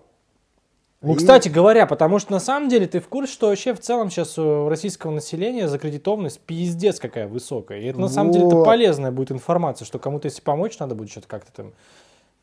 Ну, 1.02 1.14
И- 1.14 1.18
кстати 1.18 1.50
говоря, 1.50 1.86
потому 1.86 2.18
что 2.20 2.32
на 2.32 2.40
самом 2.40 2.70
деле 2.70 2.88
ты 2.88 3.00
в 3.02 3.08
курсе, 3.10 3.34
что 3.34 3.48
вообще 3.50 3.74
в 3.74 3.80
целом 3.82 4.10
сейчас 4.10 4.38
у 4.40 4.70
российского 4.70 5.12
населения 5.12 5.68
закредитованность 5.68 6.40
пиздец 6.40 7.00
какая 7.00 7.28
высокая. 7.28 7.80
И 7.80 7.86
это 7.86 8.00
на 8.00 8.08
самом 8.08 8.32
деле 8.32 8.48
это 8.48 8.56
Вот. 8.56 8.66
полезная 8.66 9.12
будет 9.12 9.32
информация, 9.32 9.86
что 9.86 10.00
кому-то 10.00 10.28
если 10.28 10.42
помочь 10.42 10.80
надо 10.80 10.96
будет 10.96 11.12
что-то 11.12 11.28
как-то 11.28 11.52
там 11.52 11.72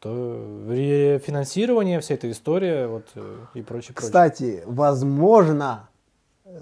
То 0.01 0.37
рефинансирование, 0.71 2.01
вся 2.01 2.15
эта 2.15 2.31
история, 2.31 2.87
вот 2.87 3.05
э, 3.15 3.21
и 3.55 3.63
прочее, 3.63 3.95
прочее. 3.95 3.95
Кстати, 3.95 4.63
возможно, 4.67 5.89
э, 5.89 5.90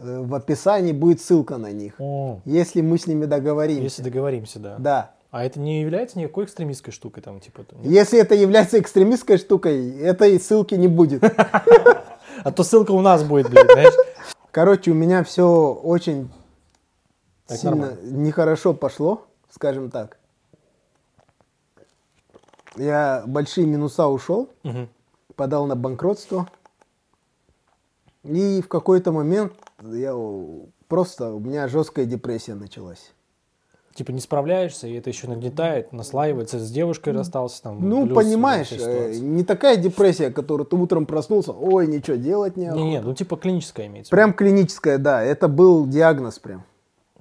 в 0.00 0.34
описании 0.34 0.92
будет 0.92 1.20
ссылка 1.20 1.56
на 1.56 1.72
них. 1.72 1.94
О, 1.98 2.40
Если 2.44 2.80
мы 2.80 2.98
с 2.98 3.06
ними 3.06 3.24
договоримся. 3.26 3.82
если 3.82 4.02
договоримся, 4.02 4.58
да. 4.58 4.76
Да. 4.78 5.10
А 5.30 5.44
это 5.44 5.60
не 5.60 5.80
является 5.82 6.18
никакой 6.18 6.44
экстремистской 6.44 6.92
штукой, 6.92 7.22
там, 7.22 7.38
типа. 7.40 7.64
нет? 7.72 7.90
Если 7.92 8.18
это 8.18 8.34
является 8.34 8.78
экстремистской 8.80 9.36
штукой, 9.38 9.98
этой 9.98 10.38
ссылки 10.40 10.74
не 10.74 10.88
будет. 10.88 11.22
А 12.44 12.52
то 12.52 12.62
ссылка 12.62 12.92
у 12.92 13.00
нас 13.00 13.24
будет, 13.24 13.50
блядь, 13.50 13.68
знаешь. 13.72 13.94
Короче, 14.52 14.92
у 14.92 14.94
меня 14.94 15.24
все 15.24 15.72
очень 15.82 16.30
Так 17.48 17.58
сильно 17.58 17.74
нормально. 17.76 17.98
нехорошо 18.12 18.74
пошло, 18.74 19.26
скажем 19.50 19.90
так. 19.90 20.18
Я 22.76 23.24
большие 23.26 23.66
минуса 23.66 24.06
ушел, 24.06 24.50
подал 25.34 25.66
на 25.66 25.74
банкротство. 25.74 26.48
И 28.28 28.62
в 28.62 28.68
какой-то 28.68 29.10
момент 29.12 29.52
я 29.82 30.14
просто 30.88 31.32
у 31.32 31.40
меня 31.40 31.68
жесткая 31.68 32.04
депрессия 32.04 32.54
началась. 32.54 33.12
Типа 33.94 34.12
не 34.12 34.20
справляешься, 34.20 34.86
и 34.86 34.92
это 34.94 35.08
еще 35.10 35.26
нагнетает, 35.26 35.92
наслаивается, 35.92 36.60
с 36.60 36.70
девушкой 36.70 37.14
расстался 37.14 37.64
там. 37.64 37.88
Ну, 37.88 38.06
плюс 38.06 38.16
понимаешь, 38.16 38.70
э, 38.70 39.14
не 39.18 39.42
такая 39.42 39.76
депрессия, 39.76 40.30
которую 40.30 40.68
ты 40.68 40.76
утром 40.76 41.04
проснулся, 41.04 41.50
ой, 41.50 41.88
ничего 41.88 42.16
делать 42.16 42.56
не 42.56 42.66
Не, 42.66 42.70
не, 42.70 42.96
охота». 42.96 43.08
ну 43.08 43.14
типа 43.14 43.36
клиническая 43.36 43.88
имеется. 43.88 44.10
Прям 44.10 44.34
клиническая, 44.34 44.98
да, 44.98 45.24
это 45.24 45.48
был 45.48 45.84
диагноз 45.84 46.38
прям. 46.38 46.62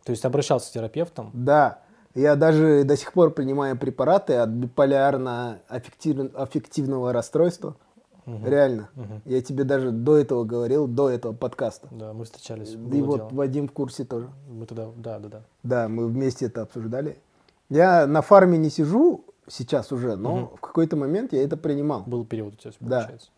То 0.03 0.11
есть 0.11 0.23
обращался 0.23 0.69
к 0.69 0.73
терапевтам. 0.73 1.31
Да, 1.33 1.79
я 2.13 2.35
даже 2.35 2.83
до 2.83 2.95
сих 2.95 3.11
пор 3.11 3.31
принимаю 3.31 3.75
препараты 3.75 4.35
от 4.35 4.49
биполярно-аффективного 4.49 7.11
расстройства. 7.11 7.75
Реально. 8.43 8.89
Я 9.25 9.41
тебе 9.41 9.63
даже 9.63 9.91
до 9.91 10.17
этого 10.17 10.43
говорил, 10.43 10.87
до 10.87 11.09
этого 11.09 11.33
подкаста. 11.33 11.87
Да, 11.91 12.13
мы 12.13 12.25
встречались. 12.25 12.73
И 12.73 12.77
было 12.77 13.05
вот 13.05 13.15
дело. 13.17 13.29
Вадим 13.31 13.67
в 13.67 13.71
курсе 13.71 14.03
тоже. 14.03 14.29
Мы 14.49 14.65
тогда, 14.65 14.89
да, 14.97 15.19
да, 15.19 15.29
да. 15.29 15.41
Да, 15.63 15.87
мы 15.87 16.07
вместе 16.07 16.47
это 16.47 16.61
обсуждали. 16.63 17.17
Я 17.69 18.05
на 18.05 18.21
фарме 18.21 18.57
не 18.57 18.69
сижу 18.69 19.23
сейчас 19.47 19.91
уже, 19.91 20.15
но 20.17 20.51
в 20.57 20.59
какой-то 20.61 20.97
момент 20.97 21.31
я 21.33 21.41
это 21.43 21.55
принимал. 21.57 22.03
Был 22.05 22.25
период 22.25 22.53
у 22.55 22.57
тебя, 22.57 22.73
Да. 22.81 22.99
получается. 22.99 23.29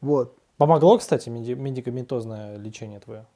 Вот. 0.00 0.36
Помогло, 0.56 0.98
кстати, 0.98 1.28
меди- 1.28 1.54
медикаментозное 1.54 2.56
лечение 2.56 3.00
твое? 3.00 3.26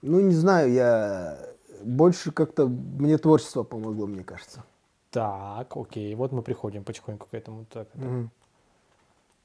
Ну, 0.00 0.20
не 0.20 0.34
знаю, 0.34 0.72
я 0.72 1.38
больше 1.84 2.32
как-то 2.32 2.66
мне 2.66 3.18
творчество 3.18 3.62
помогло, 3.62 4.06
мне 4.06 4.24
кажется. 4.24 4.64
Так, 5.10 5.76
окей, 5.76 6.14
вот 6.14 6.32
мы 6.32 6.42
приходим 6.42 6.84
потихоньку 6.84 7.26
к 7.30 7.34
этому. 7.34 7.66
Так, 7.66 7.86
это- 7.94 8.04
Мгм. 8.04 8.30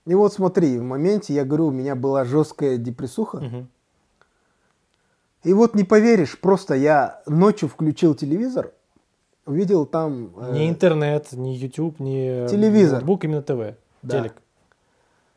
И 0.08 0.16
вот 0.16 0.34
смотри, 0.34 0.80
в 0.80 0.84
моменте, 0.84 1.34
я 1.34 1.44
говорю, 1.44 1.68
у 1.68 1.72
меня 1.72 1.94
была 1.94 2.24
жесткая 2.24 2.78
депрессуха. 2.78 3.40
Мгм. 3.40 3.68
И 5.44 5.54
вот 5.54 5.76
не 5.76 5.84
поверишь, 5.84 6.40
просто 6.40 6.76
я 6.76 7.22
ночью 7.26 7.68
включил 7.68 8.16
телевизор, 8.16 8.72
увидел 9.46 9.86
там 9.86 10.32
э, 10.38 10.54
Не 10.54 10.70
интернет, 10.70 11.34
не 11.34 11.56
YouTube, 11.58 12.00
не 12.00 12.48
Телевизор. 12.48 13.00
ноутбук, 13.00 13.26
именно 13.26 13.42
ТВ. 13.42 13.76
Да. 14.02 14.20
Телек. 14.22 14.42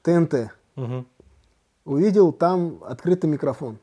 ТНТ. 0.03 0.53
Мгм. 0.77 1.07
Увидел 1.85 2.33
там 2.33 2.79
открытый 2.85 3.29
микрофон. 3.29 3.77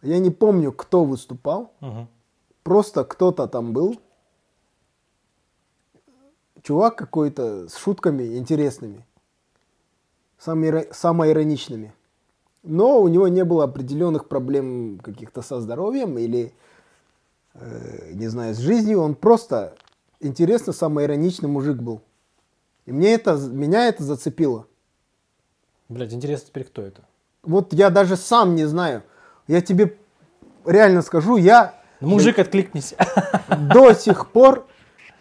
Я 0.00 0.18
не 0.18 0.30
помню, 0.30 0.72
кто 0.72 1.04
выступал, 1.04 1.72
Мгм. 1.80 2.08
просто 2.62 3.04
кто-то 3.04 3.46
там 3.48 3.74
был. 3.74 4.00
Чувак 6.62 6.96
какой-то 6.96 7.68
с 7.68 7.76
шутками 7.76 8.36
интересными, 8.38 9.06
самоироничными. 10.40 11.92
Но 12.62 13.00
у 13.00 13.08
него 13.08 13.28
не 13.28 13.44
было 13.44 13.64
определенных 13.64 14.28
проблем 14.28 14.98
каких-то 15.02 15.42
со 15.42 15.60
здоровьем 15.60 16.18
или, 16.18 16.52
э, 17.54 18.12
не 18.12 18.28
знаю, 18.28 18.54
с 18.54 18.58
жизнью. 18.58 19.00
Он 19.00 19.14
просто 19.14 19.74
интересно 20.20 20.72
самоироничный 20.72 21.48
мужик 21.48 21.76
был. 21.76 22.02
И 22.86 22.92
мне 22.92 23.14
это, 23.14 23.36
меня 23.36 23.88
это 23.88 24.02
зацепило. 24.02 24.66
Блядь, 25.88 26.12
интересно 26.12 26.48
теперь, 26.48 26.64
кто 26.64 26.82
это? 26.82 27.02
Вот 27.42 27.72
я 27.72 27.90
даже 27.90 28.16
сам 28.16 28.54
не 28.54 28.66
знаю. 28.66 29.02
Я 29.46 29.60
тебе 29.60 29.96
реально 30.64 31.02
скажу, 31.02 31.36
я 31.36 31.74
Ну, 32.00 32.08
Мужик, 32.08 32.38
откликнись. 32.38 32.94
до 33.72 33.92
сих 33.94 34.30
пор 34.30 34.66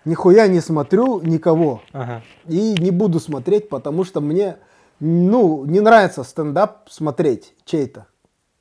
нихуя 0.05 0.47
не 0.47 0.59
смотрю 0.59 1.21
никого. 1.21 1.81
Ага. 1.91 2.21
И 2.47 2.75
не 2.79 2.91
буду 2.91 3.19
смотреть, 3.19 3.69
потому 3.69 4.03
что 4.03 4.21
мне, 4.21 4.57
ну, 4.99 5.65
не 5.65 5.79
нравится 5.79 6.23
стендап 6.23 6.89
смотреть 6.89 7.55
чей-то. 7.65 8.07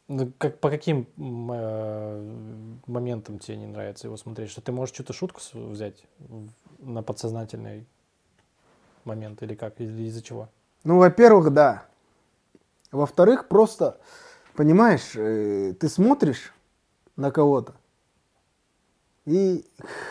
Ну, 0.08 0.32
как, 0.38 0.58
по 0.58 0.70
каким 0.70 1.06
э, 1.18 2.78
моментам 2.86 3.38
тебе 3.38 3.58
не 3.58 3.66
нравится 3.66 4.06
его 4.06 4.16
смотреть? 4.16 4.50
Что 4.50 4.60
ты 4.60 4.72
можешь 4.72 4.94
что-то 4.94 5.12
шутку 5.12 5.40
взять 5.52 6.04
на 6.78 7.02
подсознательный 7.02 7.86
момент 9.04 9.42
или 9.42 9.54
как? 9.54 9.80
Или 9.80 10.04
из-за 10.04 10.22
чего? 10.22 10.48
Ну, 10.84 10.98
во-первых, 10.98 11.52
да. 11.52 11.84
Во-вторых, 12.90 13.48
просто, 13.48 13.98
понимаешь, 14.54 15.14
э, 15.14 15.74
ты 15.78 15.88
смотришь 15.88 16.54
на 17.16 17.30
кого-то, 17.30 17.74
и, 19.28 19.66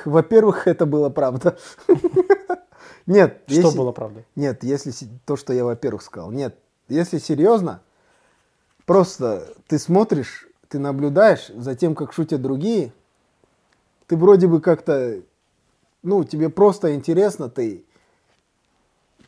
во-первых, 0.06 0.68
это 0.68 0.86
было 0.86 1.10
правда. 1.10 1.58
Нет, 3.08 3.42
Что 3.48 3.54
если- 3.56 3.78
было 3.78 3.92
правда? 3.92 4.24
Нет, 4.36 4.64
если 4.64 4.92
то, 5.26 5.36
что 5.38 5.54
я, 5.54 5.64
во-первых, 5.66 6.02
сказал. 6.04 6.30
Нет, 6.32 6.58
если 6.90 7.18
серьезно, 7.18 7.82
просто 8.86 9.54
ты 9.68 9.80
смотришь, 9.80 10.48
ты 10.68 10.78
наблюдаешь 10.80 11.48
за 11.48 11.76
тем, 11.76 11.96
как 11.96 12.14
шутят 12.14 12.42
другие, 12.42 12.92
ты 14.08 14.18
вроде 14.18 14.48
бы 14.48 14.60
как-то, 14.62 15.22
ну, 16.04 16.24
тебе 16.26 16.50
просто 16.50 16.94
интересно, 16.96 17.50
ты 17.50 17.84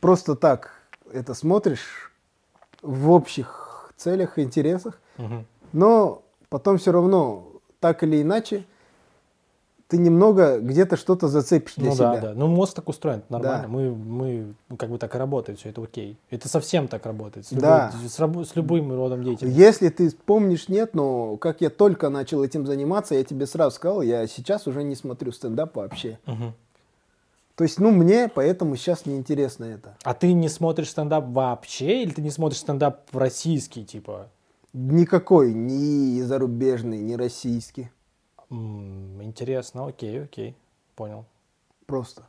просто 0.00 0.36
так 0.36 0.72
это 1.12 1.34
смотришь 1.34 2.12
в 2.82 3.10
общих 3.10 3.92
целях 3.96 4.38
и 4.38 4.42
интересах, 4.42 5.00
Мгм. 5.16 5.46
но 5.72 6.22
потом 6.48 6.78
все 6.78 6.92
равно, 6.92 7.46
так 7.80 8.02
или 8.02 8.22
иначе, 8.22 8.64
ты 9.90 9.98
немного 9.98 10.60
где-то 10.60 10.96
что-то 10.96 11.26
зацепишь 11.28 11.74
для 11.74 11.88
Ну 11.90 11.94
себя. 11.96 12.12
да, 12.14 12.20
да. 12.20 12.32
Ну 12.34 12.46
мозг 12.46 12.74
так 12.74 12.88
устроен, 12.88 13.22
нормально. 13.28 13.62
Да. 13.62 13.68
Мы, 13.68 13.90
мы 13.94 14.54
ну, 14.68 14.76
как 14.76 14.88
бы 14.88 14.98
так 14.98 15.14
и 15.14 15.18
работает, 15.18 15.58
все 15.58 15.70
это 15.70 15.82
окей. 15.82 16.16
Это 16.30 16.48
совсем 16.48 16.86
так 16.88 17.04
работает. 17.04 17.46
С, 17.46 17.50
Да. 17.50 17.90
любой- 17.92 18.08
с, 18.08 18.18
рабо- 18.20 18.44
с 18.44 18.56
любым 18.56 18.92
родом 18.92 19.24
деятельности. 19.24 19.58
Если 19.58 19.88
ты 19.88 20.10
помнишь, 20.24 20.68
нет, 20.68 20.94
но 20.94 21.36
как 21.36 21.60
я 21.60 21.70
только 21.70 22.08
начал 22.08 22.42
этим 22.44 22.66
заниматься, 22.66 23.14
я 23.16 23.24
тебе 23.24 23.46
сразу 23.46 23.74
сказал, 23.74 24.00
я 24.02 24.26
сейчас 24.28 24.66
уже 24.68 24.84
не 24.84 24.94
смотрю 24.94 25.32
стендап 25.32 25.74
вообще. 25.76 26.18
Мгм. 26.26 26.54
То 27.56 27.64
есть, 27.64 27.78
ну, 27.78 27.90
мне 27.90 28.30
поэтому 28.32 28.76
сейчас 28.76 29.04
неинтересно 29.04 29.64
это. 29.64 29.96
А 30.04 30.14
ты 30.14 30.32
не 30.32 30.48
смотришь 30.48 30.88
стендап 30.90 31.26
вообще, 31.28 32.04
или 32.04 32.10
ты 32.12 32.22
не 32.22 32.30
смотришь 32.30 32.60
стендап 32.60 33.00
российский, 33.12 33.84
типа? 33.84 34.28
Никакой, 34.72 35.52
ни 35.52 36.22
зарубежный, 36.22 36.98
ни 36.98 37.14
российский. 37.14 37.90
М, 38.50 39.22
интересно, 39.22 39.86
окей, 39.86 40.22
окей, 40.22 40.56
понял. 40.96 41.24
Просто. 41.86 42.22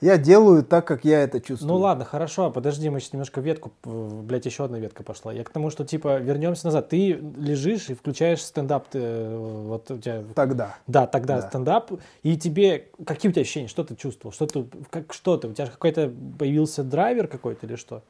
Я 0.00 0.18
делаю 0.18 0.62
так, 0.64 0.86
как 0.86 1.04
я 1.04 1.22
это 1.22 1.40
чувствую. 1.40 1.72
Ну 1.72 1.78
ладно, 1.78 2.04
хорошо, 2.04 2.50
подожди, 2.50 2.90
мы 2.90 3.00
сейчас 3.00 3.14
немножко 3.14 3.40
ветку, 3.40 3.72
блядь, 3.84 4.44
еще 4.44 4.64
одна 4.64 4.78
ветка 4.78 5.02
пошла. 5.02 5.32
Я 5.32 5.44
к 5.44 5.50
тому, 5.50 5.70
что, 5.70 5.86
типа, 5.86 6.18
вернемся 6.18 6.66
назад. 6.66 6.90
Ты 6.90 7.12
лежишь 7.38 7.88
и 7.88 7.94
включаешь 7.94 8.42
стендап, 8.42 8.88
ты, 8.88 8.98
э, 8.98 9.36
вот 9.38 9.90
у 9.90 9.98
тебя... 9.98 10.22
Тогда. 10.34 10.76
Да, 10.86 11.06
тогда 11.06 11.40
Да. 11.40 11.48
стендап, 11.48 11.90
и 12.22 12.36
тебе, 12.36 12.88
какие 13.06 13.30
у 13.30 13.32
тебя 13.32 13.42
ощущения, 13.42 13.68
что 13.68 13.82
ты 13.82 13.96
чувствовал, 13.96 14.34
что 14.34 14.46
ты, 14.46 14.66
как, 14.90 15.14
что 15.14 15.38
ты, 15.38 15.48
у 15.48 15.52
тебя 15.54 15.68
какой-то 15.68 16.12
появился 16.38 16.84
драйвер 16.84 17.26
какой-то 17.26 17.66
или 17.66 17.76
что? 17.76 18.02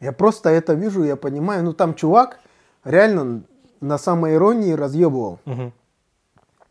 Я 0.00 0.12
просто 0.12 0.48
это 0.48 0.74
вижу, 0.74 1.04
я 1.04 1.14
понимаю. 1.14 1.62
Ну, 1.62 1.72
там 1.72 1.94
чувак 1.94 2.40
реально 2.82 3.42
на 3.80 3.98
самоиронии 3.98 4.72
разъебывал. 4.72 5.38
Мгм. 5.44 5.72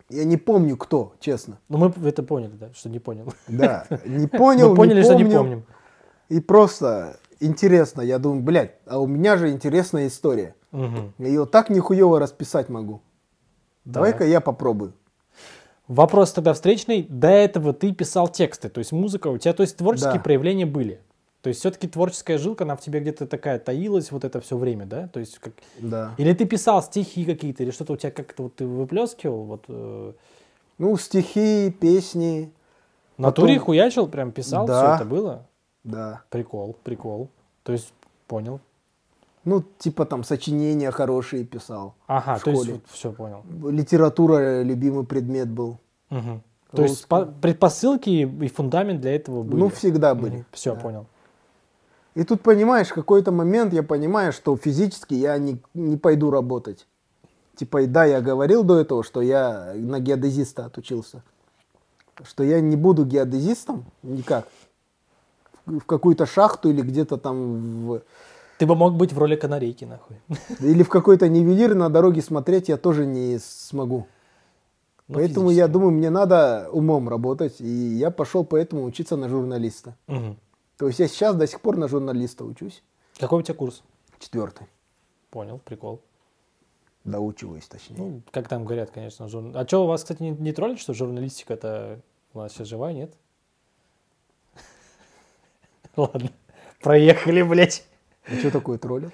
Я 0.10 0.24
не 0.24 0.38
помню, 0.38 0.78
кто, 0.78 1.14
честно. 1.20 1.60
Ну 1.70 1.78
мы 1.78 1.94
это 2.08 2.24
поняли, 2.24 2.52
да, 2.52 2.70
что 2.74 2.90
не 2.90 3.00
понял. 3.00 3.34
Да, 3.48 3.86
не 4.06 4.28
понял, 4.28 4.70
Мы 4.70 4.76
поняли, 4.76 5.00
не 5.00 5.04
что 5.04 5.16
не 5.16 5.26
помним. 5.26 5.66
И 6.30 6.40
просто 6.40 7.18
интересно, 7.40 8.02
я 8.02 8.18
думаю, 8.20 8.42
блядь, 8.42 8.76
а 8.86 9.00
у 9.00 9.08
меня 9.08 9.38
же 9.38 9.52
интересная 9.52 10.08
история. 10.08 10.56
Мгм. 10.72 11.14
Я 11.18 11.28
ее 11.28 11.46
так 11.46 11.70
нихуево 11.70 12.20
расписать 12.20 12.70
могу. 12.70 13.02
Давай-ка 13.86 14.26
я 14.26 14.42
попробую. 14.42 14.94
Вопрос 15.88 16.34
тогда 16.34 16.54
встречный. 16.54 17.06
До 17.10 17.30
этого 17.30 17.74
ты 17.74 17.94
писал 17.94 18.28
тексты, 18.28 18.68
то 18.68 18.80
есть 18.80 18.92
музыка 18.92 19.28
у 19.28 19.38
тебя, 19.38 19.54
то 19.54 19.62
есть 19.62 19.78
творческие 19.78 20.16
Да. 20.16 20.20
проявления 20.20 20.66
были. 20.66 21.00
То 21.48 21.50
есть 21.50 21.62
все-таки 21.62 21.88
творческая 21.88 22.38
жилка, 22.38 22.66
она 22.66 22.76
в 22.76 22.82
тебе 22.82 23.00
где-то 23.00 23.26
такая 23.26 23.58
таилась 23.58 24.12
вот 24.12 24.26
это 24.26 24.42
все 24.42 24.58
время, 24.58 24.86
да? 24.86 25.08
То 25.08 25.22
есть 25.22 25.40
как... 25.40 25.54
Да. 25.80 26.14
Или 26.18 26.34
ты 26.34 26.44
писал 26.44 26.84
стихи 26.84 27.24
какие-то, 27.24 27.64
или 27.64 27.72
что-то 27.72 27.94
у 27.94 27.96
тебя 27.96 28.12
как-то 28.12 28.44
вот 28.44 28.56
ты 28.56 28.66
выплескивал, 28.66 29.46
вот 29.46 29.64
э, 29.70 30.12
Ну, 30.78 30.98
стихи, 30.98 31.72
песни. 31.72 32.52
натуре 33.18 33.54
Потом- 33.54 33.66
хуячил, 33.66 34.08
прям 34.10 34.34
писал, 34.34 34.68
Да. 34.68 34.96
все 34.96 34.96
это 35.04 35.10
было? 35.10 35.46
Да. 35.86 36.24
Прикол, 36.32 36.76
прикол. 36.84 37.30
То 37.64 37.72
есть, 37.72 37.94
понял. 38.28 38.60
Ну, 39.46 39.64
типа 39.78 40.04
там 40.06 40.26
сочинения 40.26 40.92
хорошие 40.92 41.46
писал. 41.46 41.96
Ага, 42.08 42.36
В 42.40 42.44
то 42.44 42.52
есть, 42.52 42.64
школе. 42.66 42.82
все, 42.92 43.12
понял. 43.14 43.44
Литература 43.72 44.64
любимый 44.64 45.06
предмет 45.06 45.48
был. 45.48 45.78
Мгм. 46.10 46.42
То 46.74 46.82
есть, 46.82 47.08
по- 47.08 47.26
предпосылки 47.26 48.10
и 48.10 48.48
фундамент 48.50 49.00
для 49.00 49.16
этого 49.16 49.44
были. 49.44 49.62
Ну, 49.62 49.70
всегда 49.70 50.14
были. 50.14 50.44
Все, 50.52 50.76
Да. 50.76 50.82
понял. 50.82 51.06
И 52.18 52.24
тут, 52.24 52.42
понимаешь, 52.42 52.88
в 52.88 52.96
какой-то 52.96 53.32
момент 53.32 53.74
я 53.74 53.84
понимаю, 53.84 54.34
что 54.34 54.58
физически 54.58 55.14
я 55.14 55.38
не, 55.38 55.62
не 55.76 55.98
пойду 55.98 56.32
работать. 56.32 56.88
Типа, 57.56 57.86
да, 57.86 58.06
я 58.06 58.22
говорил 58.22 58.64
до 58.64 58.80
этого, 58.80 59.04
что 59.04 59.22
я 59.22 59.74
на 59.76 60.00
геодезиста 60.00 60.66
отучился. 60.66 61.22
Что 62.24 62.44
я 62.44 62.60
не 62.60 62.76
буду 62.76 63.06
геодезистом 63.06 63.86
никак. 64.02 64.48
В 65.68 65.80
в 65.80 65.86
какую-то 65.86 66.26
шахту 66.26 66.70
или 66.70 66.82
где-то 66.82 67.18
там 67.18 67.86
в, 67.86 68.02
Ты 68.58 68.66
бы 68.66 68.76
мог 68.76 68.96
быть 68.96 69.14
в 69.14 69.20
роли 69.20 69.36
канарейки, 69.36 69.86
нахуй. 69.86 70.18
или 70.60 70.82
в 70.82 70.90
какой-то 70.90 71.30
нивелир 71.30 71.76
на 71.76 71.88
дороге 71.88 72.24
смотреть 72.24 72.68
я 72.68 72.78
тоже 72.78 73.06
не 73.06 73.38
смогу. 73.38 74.08
Ну, 75.08 75.16
поэтому 75.16 75.52
я 75.52 75.66
физически. 75.66 75.74
думаю, 75.74 75.92
мне 75.92 76.10
надо 76.10 76.68
умом 76.72 77.10
работать. 77.10 77.62
И 77.62 77.68
я 77.68 78.10
пошел 78.10 78.44
поэтому 78.44 78.86
учиться 78.86 79.18
на 79.18 79.30
журналиста. 79.30 79.96
Мгм. 80.08 80.38
То 80.78 80.88
есть 80.88 81.00
я 81.00 81.08
сейчас 81.08 81.36
до 81.36 81.48
сих 81.48 81.62
пор 81.62 81.78
на 81.78 81.88
журналиста 81.88 82.46
учусь. 82.46 82.84
Какой 83.20 83.40
у 83.40 83.42
тебя 83.42 83.56
курс? 83.56 83.84
Четвертый. 84.20 84.68
Понял, 85.32 85.60
прикол. 85.60 86.02
Доучиваюсь, 87.04 87.66
точнее. 87.68 87.98
Ну, 87.98 88.22
как 88.32 88.48
там 88.48 88.66
говорят, 88.66 88.92
конечно, 88.92 89.28
жур... 89.28 89.52
А 89.56 89.66
что, 89.66 89.86
у 89.86 89.88
вас, 89.88 90.02
кстати, 90.04 90.22
не, 90.22 90.32
не 90.32 90.52
троллит, 90.52 90.80
что 90.80 90.94
журналистика-то 90.94 92.02
у 92.34 92.40
нас 92.40 92.52
сейчас 92.54 92.68
живая, 92.68 92.94
нет? 92.94 93.14
Ладно, 95.96 96.30
проехали, 96.82 97.42
блядь. 97.42 97.86
А 98.28 98.36
что 98.36 98.52
такое 98.52 98.78
троллят? 98.78 99.14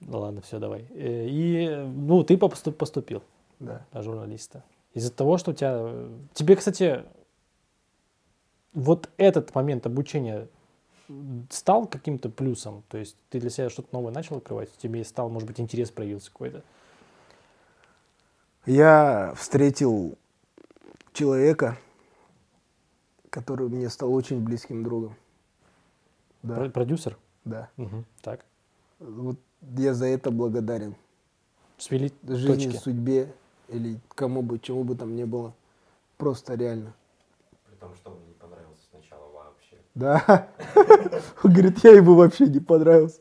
Ну 0.00 0.20
ладно, 0.20 0.40
все, 0.42 0.60
давай. 0.60 0.86
Э, 0.90 1.26
И, 1.28 1.68
ну, 1.76 2.22
ты 2.22 2.36
поступ- 2.36 2.72
поступил 2.76 3.22
Да. 3.58 3.84
на 3.92 4.02
журналиста. 4.02 4.62
Из-за 4.94 5.12
того, 5.12 5.38
что 5.38 5.50
у 5.50 5.54
тебя... 5.54 5.72
э, 5.76 6.18
Тебе, 6.34 6.54
кстати, 6.54 7.02
вот 8.74 9.10
этот 9.16 9.52
момент 9.56 9.86
обучения 9.86 10.46
стал 11.50 11.86
каким-то 11.86 12.28
плюсом? 12.30 12.82
То 12.88 12.98
есть 12.98 13.16
ты 13.30 13.40
для 13.40 13.50
себя 13.50 13.70
что-то 13.70 13.88
новое 13.92 14.12
начал 14.12 14.36
открывать? 14.36 14.70
Тебе 14.78 15.04
стал, 15.04 15.28
может 15.30 15.46
быть, 15.48 15.60
интерес 15.60 15.90
проявился 15.90 16.30
какой-то? 16.30 16.62
Я 18.66 19.32
встретил 19.36 20.16
человека, 21.12 21.78
который 23.30 23.68
мне 23.68 23.88
стал 23.88 24.12
очень 24.12 24.40
близким 24.42 24.82
другом. 24.84 25.16
Да, 26.42 26.56
Про- 26.56 26.70
Продюсер? 26.70 27.18
да. 27.44 27.70
Мгм, 27.76 28.04
Так. 28.22 28.44
Вот 28.98 29.38
я 29.76 29.94
за 29.94 30.06
это 30.06 30.30
благодарен. 30.30 30.94
Свели 31.78 32.12
Жизни, 32.26 32.66
точки. 32.70 32.76
судьбе 32.82 33.32
или 33.68 34.00
кому 34.14 34.42
бы, 34.42 34.58
чему 34.58 34.82
бы 34.84 34.96
там 34.96 35.14
ни 35.16 35.24
было. 35.24 35.54
Просто 36.16 36.54
реально. 36.54 36.92
При 37.68 37.76
том, 37.76 37.94
что 37.94 38.10
он 38.10 38.18
не 38.26 38.34
понравился 38.34 38.82
сначала. 38.90 39.28
Да. 39.94 40.48
Он 41.42 41.52
говорит, 41.52 41.78
я 41.82 41.90
ему 41.92 42.14
вообще 42.14 42.46
не 42.46 42.60
понравился. 42.60 43.20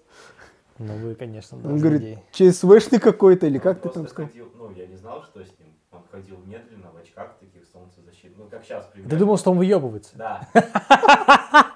Ну 0.77 0.93
вы, 0.93 1.15
конечно, 1.15 1.57
да, 1.57 1.69
Он 1.69 1.79
говорит, 1.79 2.19
ЧСВшный 2.31 2.99
какой-то 2.99 3.47
или 3.47 3.57
как 3.57 3.81
ты 3.81 3.89
там 3.89 4.07
сказал? 4.07 4.29
ну, 4.55 4.71
я 4.75 4.85
не 4.85 4.95
знал, 4.95 5.23
что 5.23 5.43
с 5.43 5.47
ним. 5.59 5.73
Он 5.91 6.03
ходил 6.11 6.37
медленно, 6.45 6.91
в 6.91 6.97
очках 6.97 7.37
таких 7.39 7.63
солнцезащитных. 7.73 8.37
Ну, 8.37 8.45
как 8.45 8.63
сейчас, 8.63 8.85
примерно. 8.93 9.09
Ты 9.09 9.17
думал, 9.17 9.37
что 9.37 9.51
он 9.51 9.57
выебывается? 9.57 10.15
Да. 10.15 10.47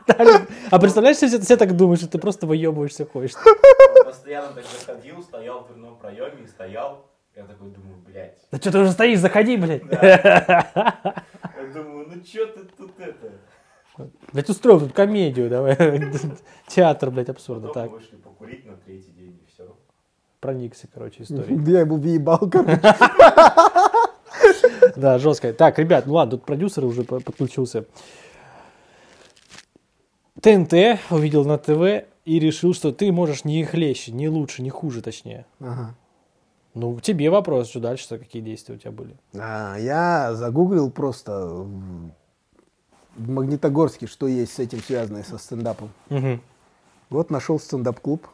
А 0.69 0.79
представляешь, 0.79 1.17
если 1.21 1.37
ты 1.37 1.45
все 1.45 1.57
так 1.57 1.75
думаешь, 1.75 1.99
что 1.99 2.09
ты 2.09 2.17
просто 2.19 2.45
выебываешься 2.45 3.05
ходишь? 3.05 3.31
Он 3.35 4.05
постоянно 4.05 4.53
так 4.53 4.65
заходил, 4.65 5.21
стоял 5.23 5.63
в 5.63 5.67
дверном 5.67 5.97
проеме 5.97 6.43
и 6.43 6.47
стоял. 6.47 7.07
Я 7.35 7.45
такой 7.45 7.69
думаю, 7.71 7.97
блядь. 8.05 8.37
Да 8.51 8.57
что 8.57 8.71
ты 8.71 8.79
уже 8.79 8.91
стоишь, 8.91 9.19
заходи, 9.19 9.57
блядь. 9.57 9.83
Я 9.91 11.71
думаю, 11.73 12.07
ну 12.09 12.21
чё 12.21 12.45
ты 12.47 12.65
тут 12.77 12.99
это? 12.99 13.31
Блядь, 14.33 14.49
устроил 14.49 14.79
тут 14.79 14.93
комедию, 14.93 15.49
давай. 15.49 15.75
Театр, 16.67 17.11
блядь, 17.11 17.29
абсурда. 17.29 17.67
Потом 17.67 17.83
Так, 17.83 17.91
вышли 17.91 18.15
покурить 18.15 18.65
на 18.65 18.75
третий 18.77 19.11
день 19.11 19.39
и 19.43 19.51
все. 19.51 19.75
проникся, 20.39 20.87
короче, 20.93 21.23
историей. 21.23 21.59
Я 21.71 21.81
ему 21.81 21.97
въебал, 21.97 22.39
короче. 22.49 22.81
Да, 24.95 25.19
жестко. 25.19 25.53
Так, 25.53 25.77
ребят, 25.79 26.05
ну 26.07 26.13
ладно, 26.15 26.31
тут 26.31 26.45
продюсер 26.45 26.83
уже 26.85 27.03
по- 27.03 27.19
подключился. 27.19 27.85
ТНТ 30.41 30.73
увидел 31.09 31.45
на 31.45 31.57
ТВ 31.57 32.05
и 32.25 32.39
решил, 32.39 32.73
что 32.73 32.91
ты 32.91 33.11
можешь 33.11 33.45
не 33.45 33.63
хлеще, 33.63 34.11
не 34.11 34.27
лучше, 34.29 34.61
не 34.63 34.69
хуже, 34.69 35.01
точнее. 35.01 35.45
Ага. 35.59 35.95
Ну, 36.73 36.99
тебе 36.99 37.29
вопрос, 37.29 37.69
что 37.69 37.79
дальше, 37.79 38.07
какие 38.17 38.41
действия 38.41 38.75
у 38.75 38.77
тебя 38.77 38.91
были? 38.91 39.15
А, 39.37 39.77
я 39.77 40.33
загуглил 40.33 40.89
просто 40.89 41.65
в 43.17 43.29
Магнитогорске, 43.29 44.07
что 44.07 44.27
есть 44.27 44.53
с 44.53 44.59
этим 44.59 44.79
связанное 44.79 45.23
со 45.23 45.37
стендапом. 45.37 45.89
Мгм. 46.09 46.41
Вот 47.09 47.29
нашел 47.29 47.59
стендап-клуб. 47.59 48.27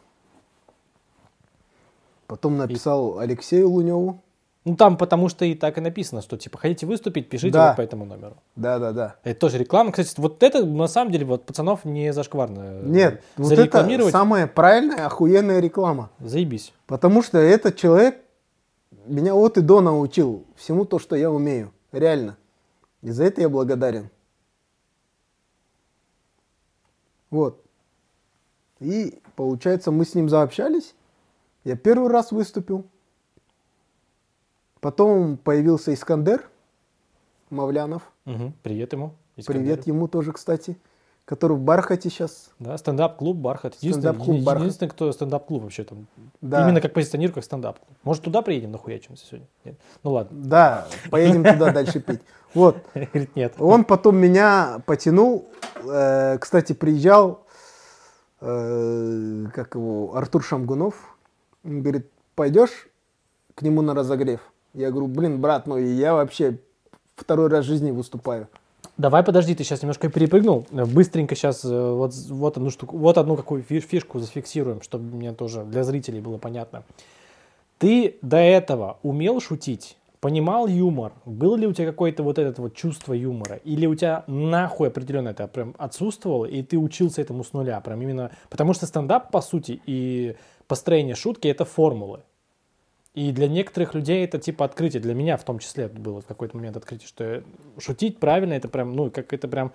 Потом 2.26 2.56
написал 2.56 3.18
Алексею 3.18 3.70
Луневу. 3.70 4.22
Ну, 4.64 4.76
там 4.76 4.98
потому 4.98 5.30
что 5.30 5.46
и 5.46 5.54
так 5.54 5.78
и 5.78 5.80
написано, 5.80 6.20
что, 6.20 6.36
типа, 6.36 6.58
хотите 6.58 6.84
выступить, 6.84 7.30
пишите 7.30 7.52
Да. 7.54 7.68
вот 7.68 7.76
по 7.76 7.80
этому 7.80 8.04
номеру. 8.04 8.36
Да-да-да. 8.54 9.16
Это 9.24 9.40
тоже 9.40 9.56
реклама. 9.56 9.92
Кстати, 9.92 10.12
вот 10.18 10.42
это, 10.42 10.64
на 10.66 10.88
самом 10.88 11.10
деле, 11.10 11.24
вот 11.24 11.46
пацанов 11.46 11.86
не 11.86 12.12
зашкварно. 12.12 12.60
э, 12.60 12.82
Нет, 12.84 13.22
вот 13.38 13.52
это 13.52 14.10
самая 14.10 14.46
правильная, 14.46 15.06
охуенная 15.06 15.60
реклама. 15.60 16.10
Заебись. 16.20 16.74
Потому 16.86 17.22
что 17.22 17.38
этот 17.38 17.76
человек 17.76 18.18
меня 19.06 19.34
от 19.34 19.56
и 19.56 19.62
до 19.62 19.80
научил 19.80 20.44
всему 20.56 20.84
то, 20.84 20.98
что 20.98 21.16
я 21.16 21.30
умею. 21.30 21.72
Реально. 21.92 22.36
И 23.00 23.10
за 23.10 23.24
это 23.24 23.40
я 23.40 23.48
благодарен. 23.48 24.10
Вот. 27.30 27.62
И, 28.80 29.20
получается, 29.36 29.90
мы 29.90 30.04
с 30.04 30.14
ним 30.14 30.28
заобщались. 30.28 30.94
Я 31.64 31.76
первый 31.76 32.10
раз 32.10 32.32
выступил. 32.32 32.86
Потом 34.80 35.36
появился 35.36 35.92
Искандер 35.92 36.48
Мавлянов. 37.50 38.02
Мгм. 38.24 38.54
Привет 38.62 38.92
ему. 38.92 39.14
Искандер. 39.36 39.62
Привет 39.62 39.86
ему 39.86 40.08
тоже, 40.08 40.32
кстати. 40.32 40.78
Который 41.28 41.58
в 41.58 41.60
Бархате 41.60 42.08
сейчас. 42.08 42.52
Да, 42.58 42.78
стендап-клуб 42.78 43.36
Бархат. 43.36 43.74
Единственный, 43.74 44.00
Стендап-клуб 44.14 44.36
еди- 44.36 44.44
«Бархат». 44.46 44.62
единственный, 44.62 44.88
кто 44.88 45.12
стендап-клуб 45.12 45.62
вообще 45.64 45.84
там. 45.84 46.06
Да. 46.40 46.62
Именно 46.64 46.80
как 46.80 46.94
позиционирует, 46.94 47.34
как 47.34 47.44
стендап-клуб. 47.44 47.98
Может, 48.02 48.22
туда 48.22 48.40
приедем 48.40 48.72
нахуячимся 48.72 49.26
сегодня? 49.26 49.46
Нет? 49.62 49.78
Ну 50.04 50.12
ладно. 50.12 50.38
Да, 50.42 50.86
поедем 51.10 51.44
туда 51.44 51.70
дальше 51.70 52.00
пить. 52.00 52.22
Вот. 52.54 52.78
Говорит, 52.94 53.36
нет. 53.36 53.52
Он 53.58 53.84
потом 53.84 54.16
меня 54.16 54.80
потянул. 54.86 55.50
Э, 55.84 56.38
Кстати, 56.38 56.72
приезжал, 56.72 57.44
э, 58.40 59.44
как 59.54 59.74
его, 59.74 60.16
Артур 60.16 60.42
Шамгунов. 60.42 60.94
Он 61.62 61.82
говорит, 61.82 62.10
пойдешь 62.36 62.88
к 63.54 63.60
нему 63.60 63.82
на 63.82 63.92
разогрев? 63.94 64.40
Я 64.72 64.90
говорю, 64.90 65.08
блин, 65.08 65.42
брат, 65.42 65.66
ну 65.66 65.76
я 65.76 66.14
вообще 66.14 66.58
второй 67.16 67.48
раз 67.48 67.66
в 67.66 67.68
жизни 67.68 67.90
выступаю. 67.90 68.48
Давай, 68.98 69.22
подожди, 69.22 69.54
ты 69.54 69.62
сейчас 69.62 69.82
немножко 69.82 70.10
перепрыгнул. 70.10 70.66
Э, 70.72 70.84
Быстренько 70.84 71.36
сейчас 71.36 71.62
вот, 71.62 72.12
вот 72.30 72.56
одну 72.56 72.70
штуку, 72.70 72.96
вот 72.98 73.16
одну 73.16 73.36
какую 73.36 73.62
фиш- 73.62 73.86
фишку 73.86 74.18
зафиксируем, 74.18 74.82
чтобы 74.82 75.16
мне 75.16 75.32
тоже 75.32 75.62
для 75.64 75.84
зрителей 75.84 76.20
было 76.20 76.36
понятно. 76.38 76.82
Ты 77.78 78.16
до 78.22 78.38
этого 78.38 78.98
умел 79.04 79.40
шутить? 79.40 79.96
Понимал 80.20 80.66
юмор? 80.66 81.12
Было 81.24 81.54
ли 81.54 81.68
у 81.68 81.72
тебя 81.72 81.86
какое-то 81.86 82.24
вот 82.24 82.40
это 82.40 82.60
вот 82.60 82.74
чувство 82.74 83.12
юмора? 83.12 83.60
Или 83.62 83.86
у 83.86 83.94
тебя 83.94 84.24
нахуй 84.26 84.88
определенно 84.88 85.28
это 85.28 85.46
прям 85.46 85.76
отсутствовало, 85.78 86.46
и 86.46 86.64
ты 86.64 86.76
учился 86.76 87.22
этому 87.22 87.44
с 87.44 87.52
нуля? 87.52 87.80
Прям 87.80 88.02
именно... 88.02 88.32
Потому 88.50 88.74
что 88.74 88.86
стендап, 88.86 89.30
по 89.30 89.40
сути, 89.40 89.80
и 89.86 90.34
построение 90.66 91.14
шутки— 91.14 91.46
это 91.48 91.64
формулы. 91.64 92.22
И 93.18 93.32
для 93.32 93.48
некоторых 93.48 93.94
людей 93.94 94.24
это 94.24 94.38
типа 94.38 94.64
открытие. 94.64 95.02
Для 95.02 95.12
меня 95.12 95.36
в 95.36 95.42
том 95.42 95.58
числе 95.58 95.88
было 95.88 96.20
в 96.20 96.26
какой-то 96.26 96.56
момент 96.56 96.76
открытие, 96.76 97.08
что 97.08 97.42
шутить 97.76 98.20
правильно, 98.20 98.52
это 98.52 98.68
прям, 98.68 98.94
ну, 98.94 99.10
как 99.10 99.32
это 99.32 99.48
прям 99.48 99.72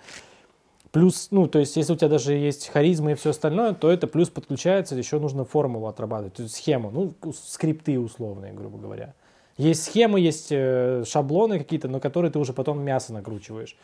плюс, 0.92 1.28
ну, 1.30 1.46
то 1.46 1.58
есть, 1.58 1.76
если 1.76 1.92
у 1.92 1.96
тебя 1.96 2.08
даже 2.08 2.32
есть 2.32 2.68
харизма 2.68 3.12
и 3.12 3.14
все 3.16 3.30
остальное, 3.30 3.74
то 3.74 3.90
это 3.90 4.06
плюс 4.06 4.30
подключается, 4.30 4.94
еще 4.94 5.18
нужно 5.18 5.44
формулу 5.44 5.88
отрабатывать, 5.88 6.32
то 6.32 6.42
есть 6.42 6.54
схему, 6.54 6.90
ну, 6.90 7.32
скрипты 7.34 8.00
условные, 8.00 8.54
грубо 8.54 8.78
говоря. 8.78 9.12
Есть 9.58 9.84
схемы, 9.84 10.20
есть 10.20 10.48
э, 10.50 11.04
шаблоны 11.06 11.58
какие-то, 11.58 11.88
на 11.88 12.00
которые 12.00 12.30
ты 12.30 12.38
уже 12.38 12.54
потом 12.54 12.82
мясо 12.82 13.12
накручиваешь. 13.12 13.76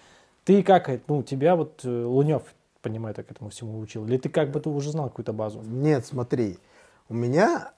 Ты 0.45 0.63
как, 0.63 0.89
э, 0.89 1.01
ну, 1.07 1.23
тебя 1.23 1.55
вот 1.55 1.85
э, 1.85 2.05
Лунев, 2.05 2.45
понимаю, 2.81 3.15
так 3.15 3.31
этому 3.31 3.51
всему 3.51 3.79
учил, 3.79 4.07
или 4.07 4.17
ты 4.17 4.31
как 4.31 4.53
бы 4.53 4.61
ты 4.61 4.71
уже 4.71 4.91
знал 4.91 5.11
какую-то 5.11 5.35
базу? 5.35 5.61
Нет, 5.61 6.07
смотри, 6.07 6.57
у 7.11 7.15
меня 7.15 7.73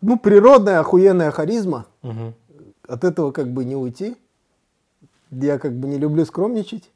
ну, 0.00 0.18
природная 0.18 0.80
охуенная 0.80 1.30
харизма. 1.30 1.86
Мгм. 2.02 2.34
От 2.86 3.04
этого 3.04 3.32
как 3.32 3.52
бы 3.52 3.64
не 3.64 3.76
уйти. 3.76 4.16
Я 5.30 5.58
как 5.58 5.72
бы 5.78 5.88
не 5.88 5.98
люблю 5.98 6.24
скромничать. 6.24 6.90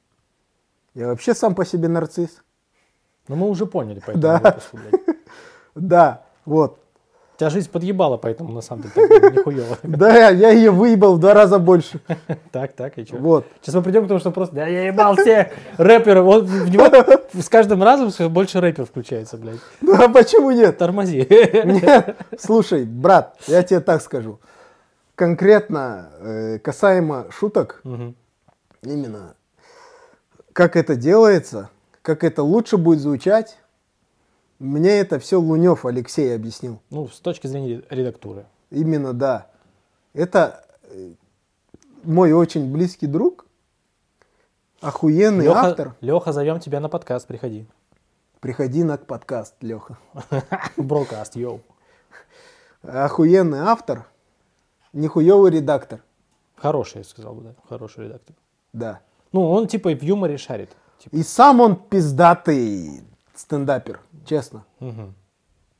Я 0.94 1.08
вообще 1.08 1.34
сам 1.34 1.54
по 1.54 1.64
себе 1.64 1.88
нарцисс. 1.88 2.42
Ну, 3.28 3.36
мы 3.36 3.48
уже 3.48 3.66
поняли 3.66 4.00
по 4.00 4.10
этому 4.10 4.22
Да. 4.22 4.38
выпуску, 4.38 4.76
блядь. 4.78 5.16
Да, 5.74 6.26
вот. 6.44 6.78
Тебя 7.42 7.50
жизнь 7.50 7.70
подъебала, 7.72 8.18
поэтому 8.18 8.52
на 8.52 8.60
самом 8.60 8.84
деле 8.84 9.30
нихуево. 9.32 9.76
Да, 9.82 10.28
я 10.28 10.50
ее 10.50 10.70
выебал 10.70 11.16
в 11.16 11.18
два 11.18 11.34
раза 11.34 11.58
больше. 11.58 11.98
Так, 12.52 12.72
так, 12.74 12.96
и 12.98 13.04
что? 13.04 13.16
Вот. 13.16 13.46
Сейчас 13.60 13.74
мы 13.74 13.82
придем 13.82 14.04
к 14.04 14.06
тому, 14.06 14.20
что 14.20 14.30
просто, 14.30 14.54
да 14.54 14.68
я 14.68 14.86
ебал 14.86 15.16
все 15.16 15.50
рэперы. 15.76 16.22
Вот 16.22 16.44
в 16.44 16.70
него 16.70 16.88
с 17.32 17.48
каждым 17.48 17.82
разом 17.82 18.12
больше 18.30 18.60
рэпер 18.60 18.84
включается, 18.84 19.38
блядь. 19.38 19.58
Ну 19.80 19.92
а 19.92 20.08
почему 20.08 20.52
нет? 20.52 20.78
Тормози. 20.78 21.26
Нет, 21.64 22.16
слушай, 22.38 22.84
брат, 22.84 23.34
я 23.48 23.64
тебе 23.64 23.80
так 23.80 24.02
скажу. 24.02 24.38
Конкретно 25.16 26.10
э, 26.20 26.58
касаемо 26.60 27.26
шуток, 27.30 27.82
именно 28.84 29.34
как 30.52 30.76
это 30.76 30.94
делается, 30.94 31.70
как 32.02 32.22
это 32.22 32.44
лучше 32.44 32.76
будет 32.76 33.00
звучать, 33.00 33.58
мне 34.62 35.00
это 35.00 35.18
все 35.18 35.40
Лунев 35.40 35.84
Алексей 35.84 36.34
объяснил. 36.34 36.80
Ну, 36.90 37.08
с 37.08 37.18
точки 37.18 37.48
зрения 37.48 37.82
редактуры. 37.90 38.46
Именно, 38.70 39.12
да. 39.12 39.48
Это 40.14 40.64
э, 40.84 41.14
мой 42.04 42.32
очень 42.32 42.70
близкий 42.70 43.08
друг, 43.08 43.46
охуенный 44.80 45.46
Леха, 45.46 45.60
автор. 45.60 45.96
Леха, 46.00 46.32
зовем 46.32 46.60
тебя 46.60 46.78
на 46.78 46.88
подкаст, 46.88 47.26
приходи. 47.26 47.66
Приходи 48.38 48.84
на 48.84 48.98
подкаст, 48.98 49.54
Леха. 49.62 49.98
Брокаст, 50.76 51.34
йоу. 51.34 51.60
Охуенный 52.82 53.60
автор, 53.60 54.06
нихуевый 54.92 55.50
редактор. 55.50 56.04
Хороший, 56.54 56.98
я 56.98 57.04
сказал 57.04 57.34
бы, 57.34 57.42
да. 57.42 57.54
Хороший 57.68 58.04
редактор. 58.04 58.36
Да. 58.72 59.00
Ну, 59.32 59.50
он 59.50 59.66
типа 59.66 59.88
и 59.88 59.94
в 59.96 60.02
юморе 60.02 60.38
шарит. 60.38 60.70
Типа. 60.98 61.16
И 61.16 61.24
сам 61.24 61.60
он 61.60 61.74
пиздатый 61.74 63.02
стендапер, 63.42 64.00
честно. 64.24 64.64
Мгм. 64.80 65.14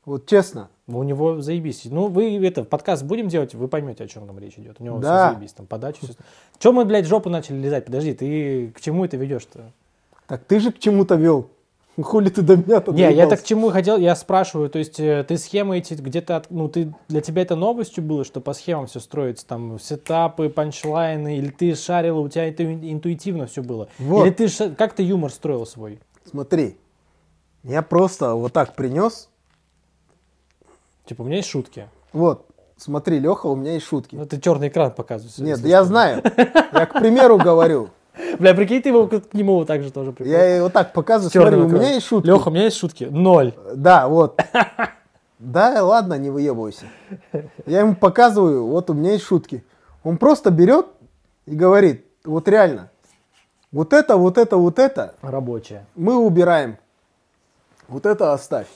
Вот 0.05 0.25
честно. 0.25 0.69
У 0.87 1.01
него 1.03 1.39
заебись. 1.41 1.85
Ну, 1.85 2.07
вы 2.07 2.45
это, 2.45 2.65
подкаст 2.65 3.03
будем 3.05 3.29
делать, 3.29 3.55
вы 3.55 3.69
поймете, 3.69 4.03
о 4.03 4.07
чем 4.07 4.27
там 4.27 4.37
речь 4.37 4.55
идет. 4.57 4.75
У 4.79 4.83
него 4.83 4.99
Да. 4.99 5.29
все 5.29 5.33
заебись, 5.35 5.53
там 5.53 5.65
подачу. 5.65 5.99
Все... 6.03 6.13
Че 6.59 6.73
мы, 6.73 6.83
блядь, 6.83 7.05
жопу 7.05 7.29
начали 7.29 7.57
лизать? 7.57 7.85
Подожди, 7.85 8.13
ты 8.13 8.71
к 8.75 8.81
чему 8.81 9.05
это 9.05 9.15
ведешь-то? 9.15 9.71
Так 10.27 10.43
ты 10.43 10.59
же 10.59 10.71
к 10.73 10.79
чему-то 10.79 11.15
вел. 11.15 11.47
Хули 12.01 12.29
ты 12.29 12.41
до 12.41 12.57
меня 12.57 12.83
Не, 12.87 13.15
я 13.15 13.27
так 13.27 13.39
к 13.41 13.43
чему 13.45 13.69
хотел, 13.69 13.97
я 13.97 14.15
спрашиваю, 14.15 14.69
то 14.69 14.79
есть 14.79 14.99
э, 14.99 15.23
ты 15.27 15.37
схемы 15.37 15.77
эти 15.77 15.93
где-то, 15.93 16.37
от- 16.37 16.49
ну, 16.51 16.67
ты, 16.67 16.93
для 17.07 17.21
тебя 17.21 17.43
это 17.43 17.55
новостью 17.55 18.03
было, 18.03 18.25
что 18.25 18.41
по 18.41 18.53
схемам 18.53 18.87
все 18.87 18.99
строится, 18.99 19.45
там, 19.47 19.79
сетапы, 19.79 20.49
панчлайны, 20.49 21.37
или 21.37 21.49
ты 21.49 21.75
шарил, 21.75 22.19
у 22.19 22.27
тебя 22.29 22.49
это 22.49 22.63
ин- 22.63 22.81
интуитивно 22.93 23.45
все 23.45 23.61
было? 23.61 23.87
Вот. 23.99 24.25
Или 24.25 24.33
ты, 24.33 24.69
как 24.75 24.93
ты 24.93 25.03
юмор 25.03 25.31
строил 25.31 25.65
свой? 25.67 25.99
Смотри, 26.25 26.77
я 27.63 27.81
просто 27.81 28.33
вот 28.35 28.53
так 28.53 28.75
принес. 28.75 29.29
Типа, 31.05 31.21
у 31.21 31.25
меня 31.25 31.37
есть 31.37 31.49
шутки. 31.49 31.89
Вот, 32.11 32.47
смотри, 32.77 33.19
Леха, 33.19 33.47
у 33.47 33.55
меня 33.55 33.73
есть 33.73 33.85
шутки. 33.85 34.15
Ну, 34.15 34.25
ты 34.25 34.39
черный 34.39 34.67
экран 34.69 34.91
показываешь. 34.91 35.37
Нет, 35.37 35.59
я 35.59 35.83
знаю. 35.83 36.23
Я 36.73 36.85
к 36.85 36.93
примеру 36.93 37.37
говорю. 37.37 37.89
Бля, 38.39 38.53
прикинь, 38.53 38.81
ты 38.81 38.89
его 38.89 39.07
к 39.07 39.33
нему 39.33 39.55
вот 39.55 39.67
так 39.67 39.81
же 39.81 39.91
тоже 39.91 40.11
приходишь. 40.11 40.39
Я 40.39 40.63
вот 40.63 40.73
так 40.73 40.93
показываю. 40.93 41.31
Смотри, 41.31 41.59
у 41.59 41.67
меня 41.67 41.93
есть 41.95 42.05
шутки. 42.05 42.27
Леха, 42.27 42.47
у 42.49 42.51
меня 42.51 42.65
есть 42.65 42.77
шутки. 42.77 43.05
Ноль. 43.05 43.53
Да, 43.75 44.07
вот. 44.07 44.41
Да, 45.39 45.83
ладно, 45.83 46.17
не 46.17 46.29
выебывайся. 46.29 46.85
Я 47.65 47.81
ему 47.81 47.95
показываю, 47.95 48.65
вот 48.65 48.89
у 48.89 48.93
меня 48.93 49.11
есть 49.11 49.25
шутки. 49.25 49.65
Он 50.05 50.17
просто 50.17 50.51
берет 50.51 50.85
и 51.45 51.53
говорит, 51.53 52.05
вот 52.23 52.47
реально, 52.47 52.91
вот 53.73 53.91
это, 53.91 54.15
вот 54.15 54.37
это, 54.37 54.55
вот 54.55 54.79
это 54.79 55.15
Рабочая. 55.21 55.85
мы 55.95 56.15
убираем. 56.15 56.77
Вот 57.87 58.05
это 58.05 58.33
оставь. 58.33 58.67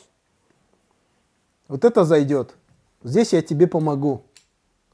Вот 1.67 1.83
это 1.85 2.03
зайдет. 2.03 2.55
Здесь 3.03 3.33
я 3.33 3.41
тебе 3.41 3.67
помогу. 3.67 4.23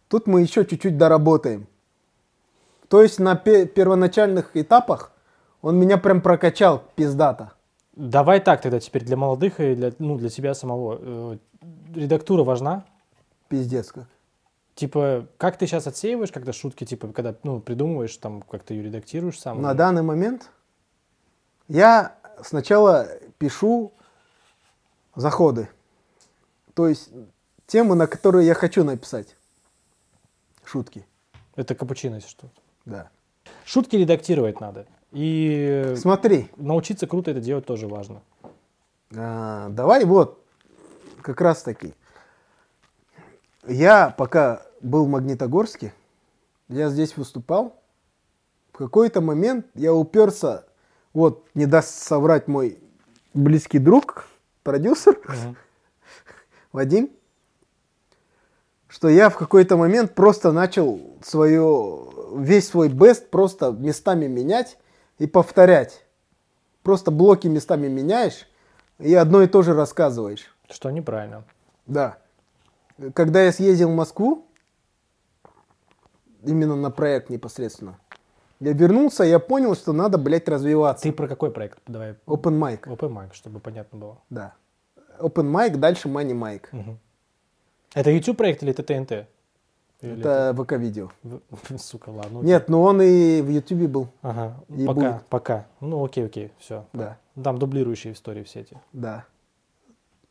Тут 0.08 0.28
мы 0.28 0.42
еще 0.42 0.66
чуть-чуть 0.66 0.98
доработаем. 0.98 1.68
То 2.88 3.02
есть 3.02 3.20
на 3.20 3.36
пе- 3.36 3.66
первоначальных 3.66 4.56
этапах 4.56 5.12
он 5.62 5.78
меня 5.80 5.98
прям 5.98 6.22
прокачал 6.22 6.84
пиздата. 6.96 7.54
Давай 7.96 8.40
так 8.40 8.62
тогда 8.62 8.80
теперь 8.80 9.04
для 9.04 9.18
молодых 9.18 9.60
и 9.60 9.76
для, 9.76 9.94
ну, 10.00 10.18
для 10.18 10.30
тебя 10.30 10.54
самого. 10.54 10.98
Э, 11.02 11.38
Редактура 11.96 12.44
важна? 12.44 12.86
Пиздец 13.48 13.92
как. 13.92 14.06
Типа, 14.76 15.28
как 15.38 15.58
ты 15.58 15.68
сейчас 15.68 15.86
отсеиваешь, 15.86 16.32
когда 16.32 16.52
шутки, 16.52 16.84
типа, 16.84 17.10
когда, 17.10 17.36
ну, 17.44 17.60
придумываешь, 17.60 18.18
там, 18.18 18.42
как 18.42 18.64
ты 18.64 18.74
ее 18.74 18.84
редактируешь 18.84 19.40
сам? 19.40 19.62
На 19.62 19.76
данный 19.76 20.02
момент 20.02 20.50
я 21.68 22.16
сначала 22.44 23.08
пишу 23.38 23.94
заходы. 25.16 25.70
То 26.74 26.88
есть 26.88 27.10
темы, 27.68 27.96
на 27.96 28.08
которые 28.08 28.48
я 28.48 28.54
хочу 28.54 28.84
написать. 28.84 29.36
Шутки. 30.64 31.06
Это 31.56 31.76
капучино, 31.76 32.16
если 32.16 32.30
что. 32.30 32.50
Да. 32.86 33.10
Шутки 33.66 33.96
редактировать 33.96 34.60
надо. 34.60 34.88
И 35.12 35.94
Смотри, 35.96 36.50
научиться 36.58 37.06
круто 37.06 37.32
это 37.32 37.40
делать 37.40 37.66
тоже 37.66 37.88
важно. 37.88 38.24
а, 39.16 39.70
давай 39.70 40.06
вот, 40.06 40.44
как 41.22 41.40
раз 41.42 41.62
таки. 41.62 41.94
Я 43.68 44.10
пока 44.10 44.64
был 44.82 45.06
в 45.06 45.10
Магнитогорске, 45.10 45.94
я 46.68 46.90
здесь 46.90 47.16
выступал, 47.16 47.80
в 48.74 48.78
какой-то 48.78 49.22
момент 49.22 49.68
я 49.76 49.94
уперся, 49.94 50.66
вот, 51.14 51.48
не 51.54 51.68
даст 51.68 51.90
соврать 52.04 52.48
мой 52.48 52.80
близкий 53.34 53.80
друг, 53.80 54.28
продюсер, 54.64 55.20
Вадим, 56.72 57.12
что 58.88 59.10
я 59.10 59.30
в 59.30 59.38
какой-то 59.38 59.78
момент 59.78 60.16
просто 60.16 60.52
начал 60.52 61.00
свое, 61.24 62.12
весь 62.38 62.68
свой 62.68 62.90
бест 62.90 63.30
просто 63.30 63.72
местами 63.72 64.28
менять 64.28 64.78
и 65.18 65.28
повторять. 65.28 66.06
Просто 66.84 67.12
блоки 67.12 67.48
местами 67.48 67.88
меняешь 67.88 68.48
и 69.00 69.14
одно 69.14 69.42
и 69.42 69.48
то 69.48 69.62
же 69.62 69.74
рассказываешь. 69.74 70.56
Что 70.70 70.92
неправильно. 70.92 71.44
Да. 71.86 72.18
Когда 73.14 73.44
я 73.44 73.52
съездил 73.52 73.90
в 73.90 73.96
Москву, 73.96 74.48
именно 76.44 76.76
на 76.76 76.92
проект 76.92 77.30
непосредственно, 77.30 78.00
я 78.64 78.74
вернулся, 78.74 79.24
я 79.24 79.40
понял, 79.40 79.76
что 79.76 79.94
надо, 79.94 80.18
блядь, 80.18 80.48
развиваться. 80.48 81.04
Ты 81.04 81.12
про 81.12 81.28
какой 81.28 81.52
проект? 81.52 81.80
Давай. 81.88 82.16
Open 82.26 82.58
mic, 82.60 82.82
Open 82.84 83.10
mic, 83.14 83.34
чтобы 83.34 83.60
понятно 83.60 83.98
было. 84.00 84.18
да. 84.30 84.54
Open 85.20 85.52
mic, 85.52 85.78
дальше 85.78 86.08
money 86.10 86.34
mic. 86.34 86.64
Мгм. 86.72 86.98
Это 87.94 88.10
YouTube 88.10 88.38
проект 88.38 88.64
или 88.64 88.72
это 88.72 88.82
ТНТ? 88.84 89.28
Или 90.02 90.20
Это 90.20 90.54
ВК-видео. 90.58 91.10
Сука, 91.78 92.10
ладно. 92.10 92.40
окей. 92.40 92.48
Нет, 92.50 92.68
но 92.68 92.82
он 92.82 93.02
и 93.02 93.42
в 93.42 93.50
Ютубе 93.50 93.88
был. 93.88 94.08
Ага, 94.22 94.56
И 94.70 94.86
пока, 94.86 95.12
будет. 95.14 95.26
пока. 95.28 95.66
Ну, 95.80 96.04
окей, 96.04 96.26
окей, 96.26 96.52
все. 96.58 96.86
Да, 96.94 97.18
Там 97.42 97.58
дублирующие 97.60 98.14
истории 98.14 98.44
все 98.44 98.62
эти. 98.62 98.78
да. 98.92 99.26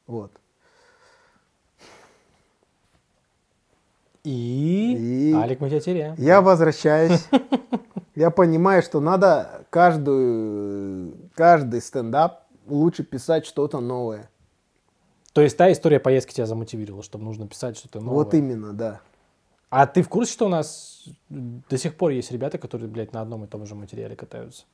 Вот. 0.09 0.33
И... 4.25 5.31
И- 5.31 5.35
Алик, 5.35 5.61
мы 5.61 5.69
тебя 5.71 5.81
теряем. 5.81 6.15
Я 6.19 6.41
возвращаюсь. 6.43 7.27
Я 8.15 8.31
понимаю, 8.31 8.83
что 8.83 9.01
надо 9.01 9.65
каждую, 9.71 11.15
каждый 11.35 11.81
стендап 11.81 12.45
лучше 12.67 13.05
писать 13.05 13.47
что-то 13.47 13.81
новое. 13.81 14.31
То 15.33 15.41
есть 15.41 15.57
та 15.57 15.73
история 15.73 15.99
поездки 15.99 16.35
тебя 16.35 16.47
замотивировала, 16.47 17.03
чтобы 17.03 17.25
нужно 17.25 17.49
писать 17.49 17.77
что-то 17.79 18.01
новое. 18.01 18.25
Вот 18.25 18.35
именно, 18.35 18.75
да. 18.75 19.01
А 19.71 19.87
ты 19.87 20.03
в 20.03 20.11
курсе, 20.11 20.33
что 20.33 20.47
у 20.47 20.51
нас 20.51 21.09
до 21.31 21.79
сих 21.79 21.97
пор 21.97 22.11
есть 22.11 22.31
ребята, 22.31 22.59
которые, 22.59 22.91
блядь, 22.91 23.15
на 23.15 23.23
одном 23.23 23.45
и 23.45 23.47
том 23.47 23.65
же 23.65 23.75
материале 23.75 24.15
катаются? 24.15 24.65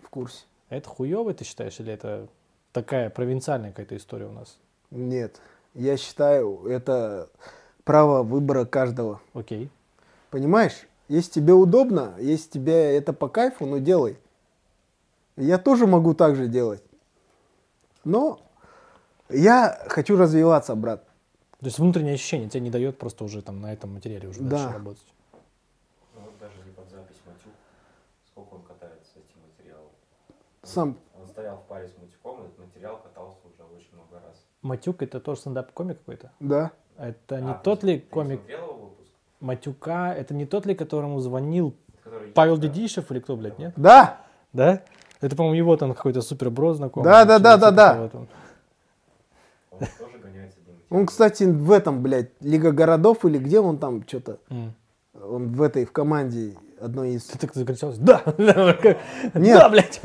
В 0.00 0.08
курсе. 0.08 0.44
Это 0.68 0.88
хуёво, 0.88 1.34
ты 1.34 1.44
считаешь, 1.44 1.80
или 1.80 1.92
это 1.92 2.28
такая 2.72 3.10
провинциальная 3.10 3.70
какая-то 3.70 3.96
история 3.96 4.26
у 4.26 4.32
нас? 4.32 4.56
Нет. 4.92 5.40
Я 5.74 5.96
считаю, 5.96 6.64
это 6.66 7.28
право 7.82 8.22
выбора 8.22 8.64
каждого. 8.64 9.20
Окей. 9.32 9.70
Понимаешь? 10.30 10.86
Если 11.08 11.32
тебе 11.32 11.52
удобно, 11.52 12.14
если 12.18 12.50
тебе 12.50 12.96
это 12.96 13.12
по 13.12 13.28
кайфу, 13.28 13.66
ну 13.66 13.78
делай. 13.78 14.18
Я 15.36 15.58
тоже 15.58 15.86
могу 15.86 16.14
так 16.14 16.36
же 16.36 16.46
делать. 16.48 16.82
Но 18.04 18.40
я 19.28 19.84
хочу 19.88 20.16
развиваться, 20.16 20.74
брат. 20.74 21.04
То 21.60 21.66
есть 21.66 21.78
внутреннее 21.78 22.14
ощущение 22.14 22.48
тебе 22.48 22.60
не 22.60 22.70
дает 22.70 22.98
просто 22.98 23.24
уже 23.24 23.42
там 23.42 23.60
на 23.60 23.72
этом 23.72 23.94
материале 23.94 24.28
уже 24.28 24.40
Да. 24.40 24.50
дальше 24.50 24.72
работать. 24.74 25.06
Ну 26.14 26.20
вот 26.22 26.38
даже 26.38 26.56
не 26.64 26.72
под 26.72 26.88
запись 26.90 27.16
Матюк, 27.26 27.52
сколько 28.26 28.54
он 28.54 28.62
катается 28.62 29.04
с 29.12 29.16
этим 29.16 29.40
материалом. 29.48 29.90
Сам 30.62 30.96
Он 31.20 31.28
стоял 31.28 31.56
в 31.56 31.62
паре 31.64 31.88
с 31.88 31.92
Матюком, 32.00 32.42
этот 32.44 32.58
материал 32.58 32.98
катался 33.02 33.38
уже 33.44 33.62
очень 33.76 33.94
много 33.94 34.16
раз. 34.26 34.36
Матюк 34.62 35.02
это 35.02 35.20
тоже 35.20 35.40
стендап-комик 35.40 35.98
какой-то? 35.98 36.32
Да. 36.40 36.70
Это 36.96 37.40
не 37.40 37.50
А, 37.50 37.54
тот 37.54 37.80
ты- 37.80 37.86
ли 37.88 37.98
ты 37.98 38.04
не 38.04 38.10
комик 38.10 38.38
смотрел 38.40 38.62
его 38.64 38.72
выпуск? 38.74 38.83
Матюка? 39.44 40.14
Это 40.16 40.34
не 40.34 40.46
тот 40.46 40.66
ли, 40.66 40.74
которому 40.74 41.20
звонил 41.20 41.74
Который 42.02 42.28
Павел 42.28 42.56
да? 42.56 42.68
Дедишев 42.68 43.10
или 43.10 43.20
кто, 43.20 43.36
блядь, 43.36 43.58
нет? 43.58 43.72
Да. 43.76 44.20
Да? 44.52 44.82
Это, 45.20 45.36
по-моему, 45.36 45.56
его 45.56 45.76
там 45.76 45.94
какой-то 45.94 46.22
супербро 46.22 46.74
знакомый. 46.74 47.04
Да, 47.04 47.24
да, 47.24 47.38
да, 47.38 47.56
да, 47.56 47.70
да. 47.70 48.10
Он 49.70 49.78
тоже 49.98 50.18
гоняется. 50.22 50.58
Он, 50.90 51.06
кстати, 51.06 51.44
в 51.44 51.70
этом, 51.70 52.02
блядь, 52.02 52.30
Лига 52.40 52.72
городов 52.72 53.24
или 53.24 53.38
где 53.38 53.60
он 53.60 53.78
там 53.78 54.06
что-то, 54.06 54.38
он 55.14 55.52
в 55.52 55.62
этой, 55.62 55.84
в 55.84 55.92
команде 55.92 56.54
одной 56.80 57.14
из... 57.14 57.24
Ты 57.24 57.38
так 57.38 57.54
закричал, 57.54 57.92
да, 57.98 58.22
Нет. 58.36 59.58
да, 59.58 59.68
блядь. 59.68 60.00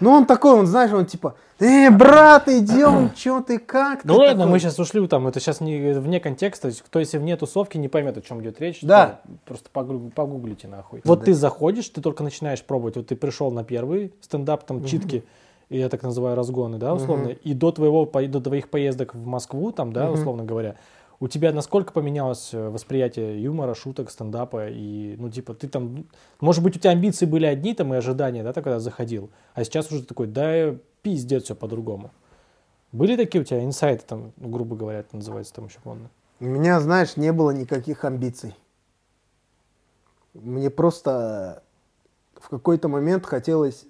Ну, 0.00 0.10
он 0.10 0.26
такой, 0.26 0.52
он, 0.52 0.66
знаешь, 0.66 0.92
он 0.92 1.06
типа, 1.06 1.34
э, 1.60 1.90
брат, 1.90 2.48
идем, 2.48 3.10
что 3.16 3.40
ты, 3.40 3.58
как 3.58 4.04
Ну 4.04 4.14
ты 4.14 4.18
ладно, 4.20 4.34
такой?» 4.44 4.52
мы 4.52 4.58
сейчас 4.58 4.78
ушли 4.78 5.06
там, 5.08 5.26
это 5.26 5.40
сейчас 5.40 5.60
не 5.60 5.92
вне 5.94 6.20
контекста, 6.20 6.62
то 6.62 6.68
есть 6.68 6.82
кто 6.82 6.98
если 7.00 7.18
вне 7.18 7.36
тусовки 7.36 7.76
не 7.78 7.88
поймет, 7.88 8.16
о 8.16 8.20
чем 8.20 8.40
идет 8.42 8.60
речь, 8.60 8.80
Да. 8.82 9.20
то 9.26 9.32
просто 9.44 9.70
погу- 9.72 10.10
погуглите 10.14 10.68
нахуй. 10.68 11.00
Вот 11.04 11.20
Да. 11.20 11.24
ты 11.26 11.34
заходишь, 11.34 11.88
ты 11.88 12.00
только 12.00 12.22
начинаешь 12.22 12.62
пробовать, 12.62 12.96
вот 12.96 13.06
ты 13.08 13.16
пришел 13.16 13.50
на 13.50 13.64
первый 13.64 14.12
стендап, 14.20 14.64
там 14.64 14.84
читки, 14.84 15.24
и 15.68 15.78
я 15.78 15.88
так 15.88 16.02
называю 16.02 16.34
разгоны, 16.36 16.78
да, 16.78 16.94
условно, 16.94 17.28
и 17.28 17.54
до 17.54 17.72
твоего, 17.72 18.04
до 18.06 18.40
твоих 18.40 18.70
поездок 18.70 19.14
в 19.14 19.26
Москву, 19.26 19.70
там, 19.72 19.92
да, 19.92 20.10
условно 20.10 20.44
говоря, 20.44 20.76
у 21.20 21.28
тебя 21.28 21.52
насколько 21.52 21.92
поменялось 21.92 22.50
э, 22.52 22.68
восприятие 22.68 23.42
юмора, 23.42 23.74
шуток, 23.74 24.10
стендапа, 24.10 24.68
и, 24.68 25.16
ну, 25.18 25.30
типа, 25.30 25.54
ты 25.54 25.68
там, 25.68 26.06
может 26.40 26.62
быть, 26.62 26.76
у 26.76 26.78
тебя 26.78 26.92
амбиции 26.92 27.26
были 27.26 27.46
одни 27.46 27.74
там 27.74 27.92
и 27.92 27.96
ожидания, 27.96 28.42
да, 28.42 28.52
ты 28.52 28.62
когда 28.62 28.78
заходил, 28.78 29.30
а 29.54 29.64
сейчас 29.64 29.90
уже 29.90 30.04
такой, 30.04 30.28
да, 30.28 30.76
пиздец, 31.02 31.44
все 31.44 31.54
по-другому. 31.54 32.10
Были 32.92 33.16
такие 33.16 33.42
у 33.42 33.44
тебя 33.44 33.64
инсайты, 33.64 34.04
там, 34.06 34.32
грубо 34.36 34.76
говоря, 34.76 35.00
это 35.00 35.16
называется 35.16 35.54
там 35.54 35.66
еще 35.66 35.78
модно? 35.84 36.08
У 36.40 36.44
меня, 36.44 36.80
знаешь, 36.80 37.16
не 37.16 37.32
было 37.32 37.50
никаких 37.50 38.04
амбиций. 38.04 38.54
Мне 40.34 40.70
просто 40.70 41.64
в 42.36 42.48
какой-то 42.48 42.88
момент 42.88 43.26
хотелось 43.26 43.86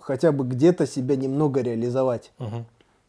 хотя 0.00 0.32
бы 0.32 0.44
где-то 0.44 0.86
себя 0.86 1.16
немного 1.16 1.60
реализовать. 1.60 2.32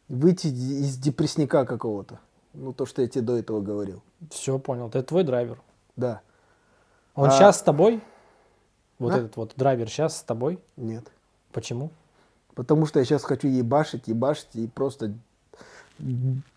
Выйти 0.07 0.47
из 0.47 0.97
депрессника 0.97 1.65
какого-то. 1.65 2.19
Ну, 2.57 2.73
то, 2.73 2.85
что 2.85 3.01
я 3.01 3.07
тебе 3.07 3.21
до 3.23 3.37
этого 3.37 3.61
говорил. 3.61 4.01
Все, 4.31 4.57
понял. 4.59 4.87
Это 4.87 5.03
твой 5.03 5.23
драйвер. 5.23 5.61
Да. 5.95 6.21
Он 7.15 7.27
А- 7.27 7.31
сейчас 7.31 7.59
с 7.59 7.61
тобой? 7.61 8.01
Вот 8.99 9.13
А? 9.13 9.17
этот 9.17 9.35
вот 9.35 9.53
драйвер 9.55 9.89
сейчас 9.89 10.17
с 10.17 10.23
тобой? 10.23 10.59
Нет. 10.77 11.11
Почему? 11.51 11.91
Потому 12.53 12.85
что 12.85 12.99
я 12.99 13.05
сейчас 13.05 13.23
хочу 13.23 13.47
ебашить, 13.47 14.07
ебашить 14.07 14.55
и 14.55 14.67
просто 14.67 15.13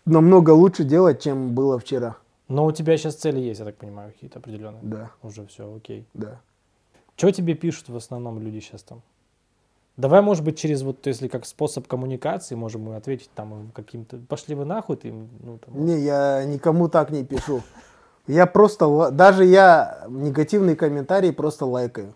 намного 0.05 0.51
лучше 0.51 0.83
делать, 0.83 1.21
чем 1.21 1.53
было 1.53 1.79
вчера. 1.79 2.17
Но 2.47 2.65
у 2.65 2.71
тебя 2.71 2.97
сейчас 2.97 3.15
цели 3.15 3.39
есть, 3.39 3.59
я 3.59 3.65
так 3.65 3.75
понимаю, 3.75 4.11
какие-то 4.11 4.39
определенные. 4.39 4.81
Да, 4.81 5.11
Уже 5.21 5.45
все, 5.45 5.73
окей. 5.73 6.05
да. 6.13 6.39
Что 7.15 7.31
тебе 7.31 7.53
пишут 7.53 7.89
в 7.89 7.95
основном 7.95 8.39
люди 8.39 8.59
сейчас 8.59 8.81
там? 8.83 9.01
Давай, 9.99 10.21
может 10.21 10.45
быть, 10.45 10.57
через 10.57 10.81
вот, 10.81 11.05
если 11.07 11.27
как 11.27 11.45
способ 11.45 11.85
коммуникации, 11.85 12.55
можем 12.55 12.83
мы 12.83 12.95
ответить 12.95 13.29
там 13.35 13.69
каким-то... 13.75 14.15
Пошли 14.29 14.55
вы 14.55 14.63
нахуй, 14.63 14.95
ты, 14.95 15.11
ну, 15.11 15.57
там, 15.57 15.85
Не, 15.85 15.99
я 15.99 16.45
никому 16.45 16.87
так 16.87 17.09
не 17.11 17.25
пишу. 17.25 17.61
Я 18.25 18.45
просто, 18.45 19.11
даже 19.11 19.43
я 19.43 20.05
негативные 20.07 20.77
комментарии 20.77 21.31
просто 21.31 21.65
лайкаю. 21.65 22.13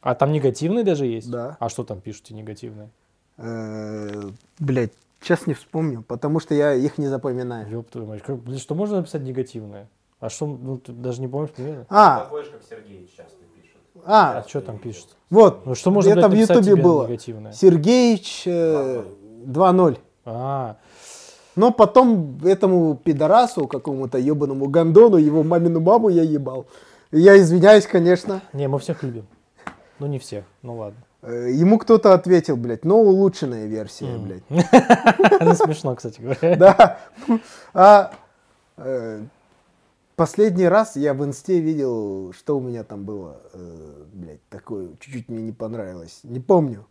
А 0.00 0.14
там 0.14 0.30
негативные 0.30 0.84
даже 0.84 1.06
есть? 1.06 1.28
Да. 1.28 1.56
А 1.58 1.68
что 1.68 1.82
там 1.82 2.00
пишут 2.00 2.30
негативные? 2.30 2.90
Э, 3.36 4.30
Блять, 4.60 4.92
сейчас 5.20 5.48
не 5.48 5.54
вспомню, 5.54 6.04
потому 6.06 6.38
что 6.38 6.54
я 6.54 6.72
их 6.72 6.98
не 6.98 7.08
запоминаю. 7.08 7.68
Ёб 7.68 7.90
твою 7.90 8.06
мать. 8.06 8.22
Как- 8.22 8.38
блин, 8.38 8.60
что 8.60 8.76
можно 8.76 8.98
написать 8.98 9.22
негативное? 9.22 9.88
А 10.20 10.28
что, 10.28 10.46
ну, 10.46 10.78
ты 10.78 10.92
даже 10.92 11.20
не 11.20 11.26
помнишь, 11.26 11.50
наверное? 11.58 11.86
А, 11.88 12.20
Такой 12.20 12.44
же, 12.44 12.52
как 12.52 12.62
Сергей 12.62 13.00
пишет. 13.00 13.26
А, 14.06 14.38
А 14.38 14.48
что 14.48 14.60
там 14.60 14.78
пишут? 14.78 15.08
вот, 15.30 15.66
Ну 15.66 15.74
что 15.74 15.90
можно, 15.90 16.10
это 16.10 16.28
в 16.28 16.34
Ютубе 16.34 16.76
было. 16.76 17.06
негативное? 17.06 17.52
Сергеич 17.52 18.44
э, 18.46 19.02
2-0. 19.46 19.98
А, 20.24 20.76
Но 21.56 21.70
потом 21.72 22.38
этому 22.44 22.96
пидорасу, 22.96 23.66
какому-то 23.66 24.18
ебаному 24.18 24.68
гандону, 24.68 25.16
его 25.16 25.42
мамину 25.42 25.80
маму 25.80 26.08
я 26.08 26.22
ебал. 26.22 26.66
Я 27.12 27.38
извиняюсь, 27.38 27.86
конечно. 27.86 28.40
не, 28.52 28.68
мы 28.68 28.78
всех 28.78 29.02
любим. 29.02 29.26
Ну, 29.98 30.06
не 30.06 30.18
всех, 30.18 30.44
ну 30.62 30.76
ладно. 30.76 30.98
Э, 31.22 31.48
Ему 31.50 31.78
кто-то 31.78 32.12
ответил, 32.12 32.56
блядь, 32.56 32.84
но 32.84 32.98
улучшенная 33.00 33.66
версия, 33.66 34.06
Мгм. 34.06 34.24
блядь. 34.24 34.42
Ну, 35.40 35.54
смешно, 35.54 35.94
кстати 35.96 36.20
говоря. 36.20 36.56
Да. 36.56 36.98
А 37.72 38.10
э, 38.76 39.22
последний 40.16 40.66
раз 40.66 40.96
я 40.96 41.14
в 41.14 41.24
инсте 41.24 41.60
видел, 41.60 42.32
что 42.32 42.56
у 42.56 42.60
меня 42.60 42.82
там 42.82 43.04
было, 43.04 43.40
э, 43.52 44.04
блядь, 44.12 44.46
такое, 44.48 44.90
чуть-чуть 44.98 45.28
мне 45.28 45.42
не 45.42 45.52
понравилось. 45.52 46.20
Не 46.24 46.40
помню. 46.40 46.86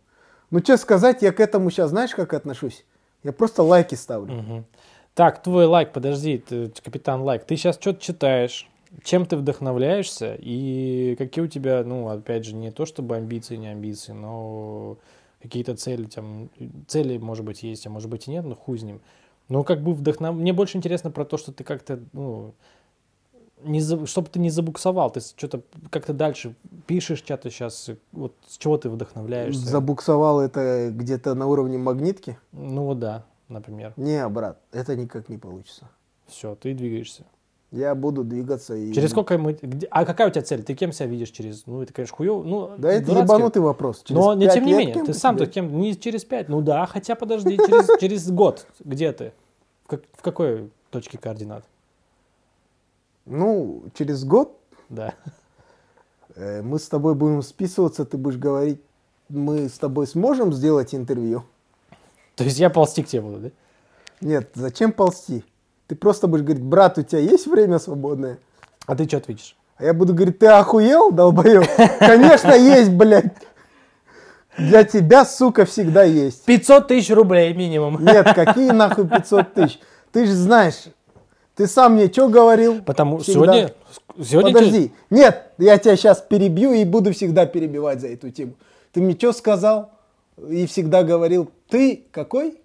Ну, 0.50 0.60
что 0.60 0.76
сказать, 0.76 1.22
я 1.22 1.32
к 1.32 1.40
этому 1.40 1.70
сейчас, 1.70 1.90
знаешь, 1.90 2.14
как 2.14 2.32
отношусь? 2.32 2.84
Я 3.24 3.32
просто 3.32 3.62
лайки 3.62 3.96
ставлю. 3.96 4.32
Мгм. 4.32 4.64
Так, 5.14 5.42
твой 5.42 5.66
лайк, 5.66 5.92
подожди, 5.92 6.38
ты, 6.38 6.70
капитан 6.84 7.22
лайк, 7.22 7.44
ты 7.44 7.56
сейчас 7.56 7.76
что-то 7.80 8.00
читаешь, 8.00 8.68
чем 9.02 9.26
ты 9.26 9.36
вдохновляешься 9.36 10.36
и 10.38 11.16
какие 11.18 11.44
у 11.44 11.48
тебя, 11.48 11.82
ну, 11.84 12.08
опять 12.08 12.44
же, 12.44 12.54
не 12.54 12.70
то 12.70 12.86
чтобы 12.86 13.16
амбиции, 13.16 13.56
не 13.56 13.68
амбиции, 13.68 14.12
но 14.12 14.98
какие-то 15.42 15.74
цели, 15.74 16.04
там, 16.04 16.50
цели, 16.86 17.18
может 17.18 17.44
быть, 17.44 17.62
есть, 17.62 17.86
а 17.86 17.90
может 17.90 18.08
быть 18.08 18.28
и 18.28 18.30
нет, 18.30 18.44
ну, 18.44 18.54
хуй 18.54 18.78
с 18.78 18.82
ним. 18.82 19.00
Но 19.48 19.64
как 19.64 19.82
бы 19.82 19.94
вдохнов... 19.94 20.34
Мне 20.34 20.52
больше 20.52 20.76
интересно 20.76 21.10
про 21.10 21.24
то, 21.24 21.38
что 21.38 21.52
ты 21.52 21.64
как-то, 21.64 22.00
ну, 22.12 22.54
не 23.62 23.80
за- 23.80 24.06
чтобы 24.06 24.28
ты 24.28 24.38
не 24.38 24.50
забуксовал, 24.50 25.10
ты 25.10 25.20
что-то 25.20 25.62
как-то 25.90 26.12
дальше 26.12 26.54
пишешь 26.86 27.18
что-то 27.18 27.50
сейчас, 27.50 27.90
вот 28.12 28.34
с 28.46 28.58
чего 28.58 28.76
ты 28.76 28.88
вдохновляешься? 28.90 29.66
Забуксовал 29.66 30.40
это 30.40 30.90
где-то 30.92 31.34
на 31.34 31.46
уровне 31.46 31.78
магнитки. 31.78 32.38
Ну 32.52 32.84
вот 32.84 32.98
да, 32.98 33.24
например. 33.48 33.92
Не, 33.96 34.26
брат, 34.28 34.60
это 34.72 34.94
никак 34.96 35.28
не 35.28 35.38
получится. 35.38 35.88
Все, 36.26 36.54
ты 36.54 36.74
двигаешься. 36.74 37.24
Я 37.72 37.94
буду 37.96 38.22
двигаться 38.22 38.74
и... 38.76 38.92
Через 38.92 39.10
сколько 39.10 39.36
мы... 39.38 39.58
А 39.90 40.04
какая 40.04 40.28
у 40.28 40.30
тебя 40.30 40.42
цель? 40.42 40.62
Ты 40.62 40.74
кем 40.74 40.92
себя 40.92 41.06
видишь 41.06 41.30
через... 41.30 41.66
Ну, 41.66 41.82
это, 41.82 41.92
конечно, 41.92 42.16
хуёво. 42.16 42.42
Ну, 42.44 42.70
Да 42.78 42.92
это 42.92 43.06
дурацкий. 43.06 43.24
ебанутый 43.34 43.60
вопрос. 43.62 44.02
Через 44.04 44.20
Но, 44.22 44.34
не, 44.34 44.48
тем 44.48 44.64
не 44.64 44.72
менее, 44.72 44.94
ты 45.04 45.12
сам-то 45.12 45.46
кем... 45.46 45.78
Не 45.80 45.96
через 45.96 46.24
пять. 46.24 46.48
Ну 46.48 46.60
да, 46.62 46.86
хотя 46.86 47.16
подожди, 47.16 47.56
через, 47.56 48.00
через 48.00 48.30
год. 48.30 48.66
Где 48.84 49.12
ты? 49.12 49.32
В, 49.84 49.88
как- 49.88 50.02
в 50.12 50.22
какой 50.22 50.70
точке 50.90 51.18
координат? 51.18 51.64
Ну, 53.26 53.82
через 53.94 54.24
год 54.24 54.56
Да. 54.88 55.14
э, 56.36 56.62
мы 56.62 56.78
с 56.78 56.88
тобой 56.88 57.14
будем 57.14 57.42
списываться, 57.42 58.04
ты 58.04 58.16
будешь 58.16 58.36
говорить, 58.38 58.80
мы 59.28 59.68
с 59.68 59.78
тобой 59.78 60.06
сможем 60.06 60.52
сделать 60.52 60.94
интервью? 60.94 61.42
То 62.36 62.44
есть 62.44 62.58
я 62.58 62.70
ползти 62.70 63.02
к 63.02 63.08
тебе 63.08 63.22
буду, 63.22 63.38
да? 63.38 63.50
Нет, 64.20 64.50
зачем 64.54 64.92
ползти? 64.92 65.44
Ты 65.88 65.96
просто 65.96 66.26
будешь 66.28 66.44
говорить, 66.44 66.62
брат, 66.62 66.98
у 66.98 67.02
тебя 67.02 67.20
есть 67.20 67.46
время 67.46 67.78
свободное? 67.78 68.38
А 68.86 68.94
ты 68.94 69.06
что 69.06 69.16
ответишь? 69.18 69.56
А 69.76 69.84
я 69.84 69.92
буду 69.92 70.14
говорить, 70.14 70.38
ты 70.38 70.46
охуел, 70.46 71.10
долбоёб? 71.10 71.66
Конечно, 71.98 72.52
есть, 72.52 72.90
блядь. 72.90 73.34
Для 74.56 74.84
тебя, 74.84 75.24
сука, 75.24 75.64
всегда 75.66 76.04
есть. 76.04 76.44
500 76.44 76.88
тысяч 76.88 77.10
рублей 77.10 77.52
минимум. 77.54 78.02
Нет, 78.02 78.26
какие 78.34 78.70
нахуй 78.70 79.06
500 79.06 79.54
тысяч? 79.54 79.80
Ты 80.12 80.26
же 80.26 80.32
знаешь, 80.32 80.84
ты 81.56 81.66
сам 81.66 81.94
мне 81.94 82.12
что 82.12 82.28
говорил? 82.28 82.82
Потому 82.82 83.18
Всегда. 83.18 83.32
сегодня... 83.32 83.74
сегодня 84.22 84.52
Подожди. 84.52 84.92
Нет, 85.08 85.52
я 85.56 85.78
тебя 85.78 85.96
сейчас 85.96 86.20
перебью 86.20 86.72
и 86.72 86.84
буду 86.84 87.12
всегда 87.14 87.46
перебивать 87.46 88.00
за 88.00 88.08
эту 88.08 88.30
тему. 88.30 88.52
Ты 88.92 89.00
мне 89.00 89.14
что 89.14 89.32
сказал? 89.32 89.90
И 90.48 90.66
всегда 90.66 91.02
говорил, 91.02 91.50
ты 91.68 92.04
какой? 92.10 92.60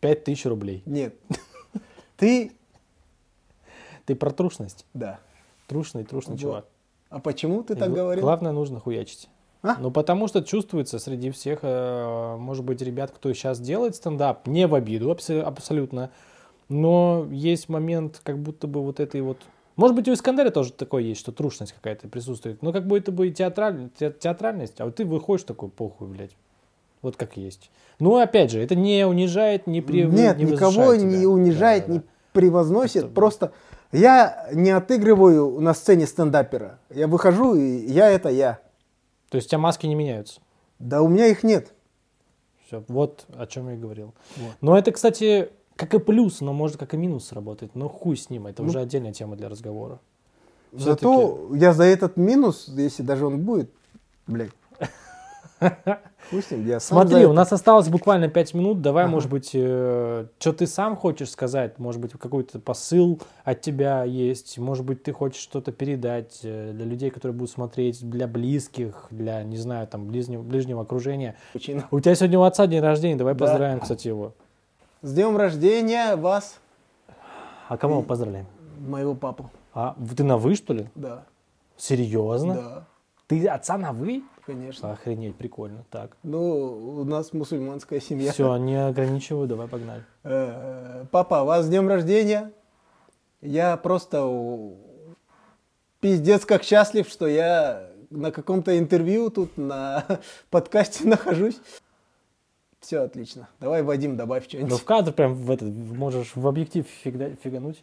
5 0.00 0.24
тысяч 0.24 0.44
рублей. 0.44 0.82
Нет. 0.84 1.14
Ты, 2.18 2.52
Ты 4.04 4.14
про 4.14 4.30
трушность. 4.30 4.84
да. 4.94 5.18
Трушный, 5.66 6.04
трушный 6.04 6.38
чувак. 6.38 6.66
А 7.08 7.18
почему 7.18 7.62
ты 7.62 7.74
так 7.74 7.92
говорил? 7.92 8.22
Главное, 8.22 8.52
нужно 8.52 8.78
хуячить. 8.78 9.28
А? 9.62 9.76
Ну, 9.80 9.90
потому 9.90 10.28
что 10.28 10.42
чувствуется 10.42 10.98
среди 10.98 11.30
всех, 11.30 11.60
э, 11.62 12.36
может 12.38 12.64
быть, 12.64 12.80
ребят, 12.82 13.10
кто 13.10 13.32
сейчас 13.32 13.58
делает 13.58 13.96
стендап, 13.96 14.46
не 14.46 14.66
в 14.66 14.74
обиду 14.74 15.10
абс- 15.10 15.30
абсолютно, 15.30 16.10
но 16.68 17.26
есть 17.30 17.68
момент, 17.68 18.20
как 18.22 18.38
будто 18.38 18.66
бы 18.66 18.82
вот 18.82 19.00
этой 19.00 19.20
вот... 19.20 19.38
Может 19.76 19.94
быть, 19.94 20.08
у 20.08 20.12
Искандера 20.14 20.50
тоже 20.50 20.72
такое 20.72 21.02
есть, 21.02 21.20
что 21.20 21.32
трушность 21.32 21.72
какая-то 21.72 22.08
присутствует, 22.08 22.62
но 22.62 22.72
как 22.72 22.86
будто 22.86 23.12
бы 23.12 23.28
и 23.28 23.30
театраль- 23.32 23.90
те- 23.98 24.10
театральность, 24.10 24.80
а 24.80 24.86
вот 24.86 24.96
ты 24.96 25.04
выходишь 25.04 25.44
такой, 25.44 25.68
похуй, 25.68 26.08
блядь, 26.08 26.34
вот 27.02 27.16
как 27.16 27.36
есть. 27.36 27.70
Ну, 27.98 28.16
опять 28.16 28.50
же, 28.50 28.60
это 28.62 28.74
не 28.74 29.06
унижает, 29.06 29.66
не 29.66 29.80
при... 29.82 30.04
Нет, 30.04 30.38
не 30.38 30.44
никого 30.44 30.94
не 30.94 31.18
тебя. 31.18 31.28
унижает, 31.28 31.82
Да, 31.82 31.86
да, 31.88 31.92
не 31.94 31.98
да. 32.00 32.04
превозносит. 32.32 33.04
Это- 33.04 33.08
Просто 33.14 33.52
я 33.92 34.48
не 34.52 34.70
отыгрываю 34.70 35.60
на 35.60 35.74
сцене 35.74 36.06
стендапера. 36.06 36.78
Я 36.90 37.06
выхожу, 37.06 37.54
и 37.54 37.86
я 37.86 38.10
это 38.10 38.28
я. 38.30 38.58
То 39.28 39.36
есть 39.36 39.48
у 39.48 39.50
тебя 39.50 39.58
маски 39.58 39.86
не 39.86 39.94
меняются. 39.94 40.40
Да 40.78 41.02
у 41.02 41.08
меня 41.08 41.26
их 41.26 41.42
нет. 41.42 41.72
Все, 42.66 42.82
вот 42.88 43.26
о 43.36 43.46
чем 43.46 43.68
я 43.68 43.74
и 43.74 43.78
говорил. 43.78 44.14
Вот. 44.36 44.52
Но 44.60 44.76
это, 44.76 44.90
кстати, 44.92 45.50
как 45.76 45.94
и 45.94 45.98
плюс, 45.98 46.40
но 46.40 46.52
может 46.52 46.76
как 46.78 46.94
и 46.94 46.96
минус 46.96 47.32
работать. 47.32 47.74
Но 47.74 47.88
хуй 47.88 48.16
с 48.16 48.30
ним, 48.30 48.46
это 48.46 48.62
Ну, 48.62 48.68
уже 48.70 48.80
отдельная 48.80 49.12
тема 49.12 49.36
для 49.36 49.48
разговора. 49.48 50.00
Зато 50.72 51.48
я 51.54 51.72
за 51.72 51.84
этот 51.84 52.16
минус, 52.16 52.66
если 52.68 53.02
даже 53.02 53.26
он 53.26 53.40
будет, 53.40 53.70
блядь, 54.26 54.50
ним, 56.30 56.66
я 56.66 56.80
Смотри, 56.80 57.24
у 57.24 57.32
нас 57.32 57.50
осталось 57.52 57.88
буквально 57.88 58.28
5 58.28 58.52
минут. 58.54 58.82
Давай, 58.82 59.04
Ага. 59.04 59.12
может 59.12 59.30
быть, 59.30 59.48
что 59.50 60.28
ты 60.38 60.66
сам 60.66 60.96
хочешь 60.96 61.30
сказать? 61.30 61.78
Может 61.78 62.00
быть, 62.00 62.12
какой-то 62.12 62.58
посыл 62.58 63.20
от 63.44 63.60
тебя 63.62 64.04
есть? 64.04 64.58
Может 64.58 64.84
быть, 64.84 65.02
ты 65.02 65.12
хочешь 65.12 65.40
что-то 65.40 65.72
передать 65.72 66.40
э, 66.42 66.72
для 66.74 66.84
людей, 66.84 67.10
которые 67.10 67.36
будут 67.36 67.52
смотреть, 67.52 68.08
для 68.08 68.26
близких, 68.26 69.06
для, 69.10 69.42
не 69.44 69.56
знаю, 69.56 69.86
там, 69.86 70.06
ближнего, 70.06 70.42
ближнего 70.42 70.82
окружения? 70.82 71.36
Очень. 71.54 71.82
У 71.90 72.00
тебя 72.00 72.14
сегодня 72.14 72.38
у 72.38 72.42
отца 72.42 72.66
день 72.66 72.80
рождения, 72.80 73.16
давай 73.16 73.34
Да. 73.34 73.46
поздравим, 73.46 73.80
кстати, 73.80 74.08
его. 74.08 74.34
С 75.06 75.12
днем 75.12 75.36
рождения 75.36 76.16
вас, 76.16 76.58
А 77.68 77.76
кого 77.76 78.00
мы 78.00 78.02
поздравляем? 78.02 78.46
моего 78.80 79.14
папу. 79.14 79.48
А, 79.72 79.94
ты 80.16 80.24
на 80.24 80.36
вы, 80.36 80.56
что 80.56 80.72
ли? 80.74 80.88
Да, 80.96 81.22
Серьезно? 81.76 82.54
да, 82.54 82.84
Ты 83.28 83.46
отца 83.46 83.78
на 83.78 83.92
вы? 83.92 84.24
конечно. 84.44 84.90
Охренеть, 84.90 85.36
прикольно. 85.36 85.84
Так, 85.90 86.16
Ну, 86.24 86.98
у 87.02 87.04
нас 87.04 87.32
мусульманская 87.32 88.00
семья. 88.00 88.32
все, 88.32 88.56
не 88.56 88.74
ограничиваю, 88.84 89.46
давай 89.46 89.68
погнали. 89.68 90.02
Э, 90.24 91.04
Папа, 91.12 91.44
вас 91.44 91.66
с 91.66 91.68
днем 91.68 91.86
рождения. 91.86 92.50
Я 93.40 93.76
просто 93.76 94.28
пиздец 96.00 96.44
как 96.44 96.64
счастлив, 96.64 97.08
что 97.08 97.28
я 97.28 97.90
на 98.10 98.32
каком-то 98.32 98.76
интервью 98.76 99.30
тут 99.30 99.56
на 99.56 100.04
подкасте 100.50 101.06
нахожусь. 101.06 101.60
Все 102.80 103.00
отлично. 103.00 103.48
Давай, 103.60 103.82
Вадим, 103.82 104.16
добавь 104.16 104.44
Ну, 104.44 104.48
что-нибудь. 104.48 104.80
в 104.80 104.84
кадр 104.84 105.12
прям 105.12 105.34
в 105.34 105.50
этот, 105.50 105.68
можешь 105.74 106.36
в 106.36 106.46
объектив 106.46 106.86
фигда- 107.04 107.36
фигануть. 107.42 107.82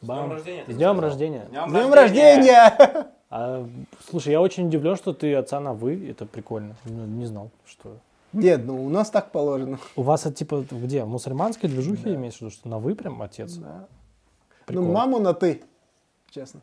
С 0.00 0.06
Бам. 0.06 0.26
днем 0.26 0.32
рождения. 0.32 0.62
С 0.62 0.66
днем 0.66 0.76
сказал. 0.78 1.00
рождения. 1.00 1.44
С 1.46 1.48
днем 1.50 1.68
С 1.68 1.72
днем 1.72 1.92
рождения! 1.94 3.06
А, 3.30 3.68
слушай, 4.08 4.30
я 4.30 4.40
очень 4.40 4.68
удивлен, 4.68 4.96
что 4.96 5.12
ты 5.12 5.34
отца 5.34 5.60
на 5.60 5.74
вы, 5.74 6.08
это 6.08 6.24
прикольно. 6.24 6.76
Ну, 6.86 7.04
Не 7.04 7.26
знал, 7.26 7.50
что... 7.66 7.98
Нет, 8.32 8.64
ну 8.64 8.82
у 8.86 8.88
нас 8.88 9.10
так 9.10 9.32
положено. 9.32 9.78
У 9.96 10.02
вас 10.02 10.24
это 10.24 10.34
типа 10.34 10.64
где, 10.70 11.04
в 11.04 11.08
мусульманской 11.08 11.68
движухе 11.68 12.14
имеется 12.14 12.38
в 12.38 12.40
виду, 12.42 12.50
что 12.52 12.68
на 12.70 12.78
вы 12.78 12.94
прям 12.94 13.20
отец? 13.20 13.52
Да. 13.56 13.86
Прикол. 14.64 14.86
Ну, 14.86 14.92
маму 14.92 15.18
на 15.18 15.34
ты, 15.34 15.62
честно. 16.30 16.60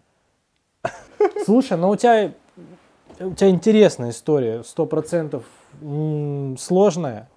Слушай, 1.45 1.77
ну 1.77 1.89
у 1.89 1.95
тебя, 1.95 2.31
у 3.19 3.33
тебя 3.35 3.49
интересная 3.51 4.09
история, 4.09 4.63
сто 4.63 4.87
процентов 4.87 5.43
сложная. 6.57 7.29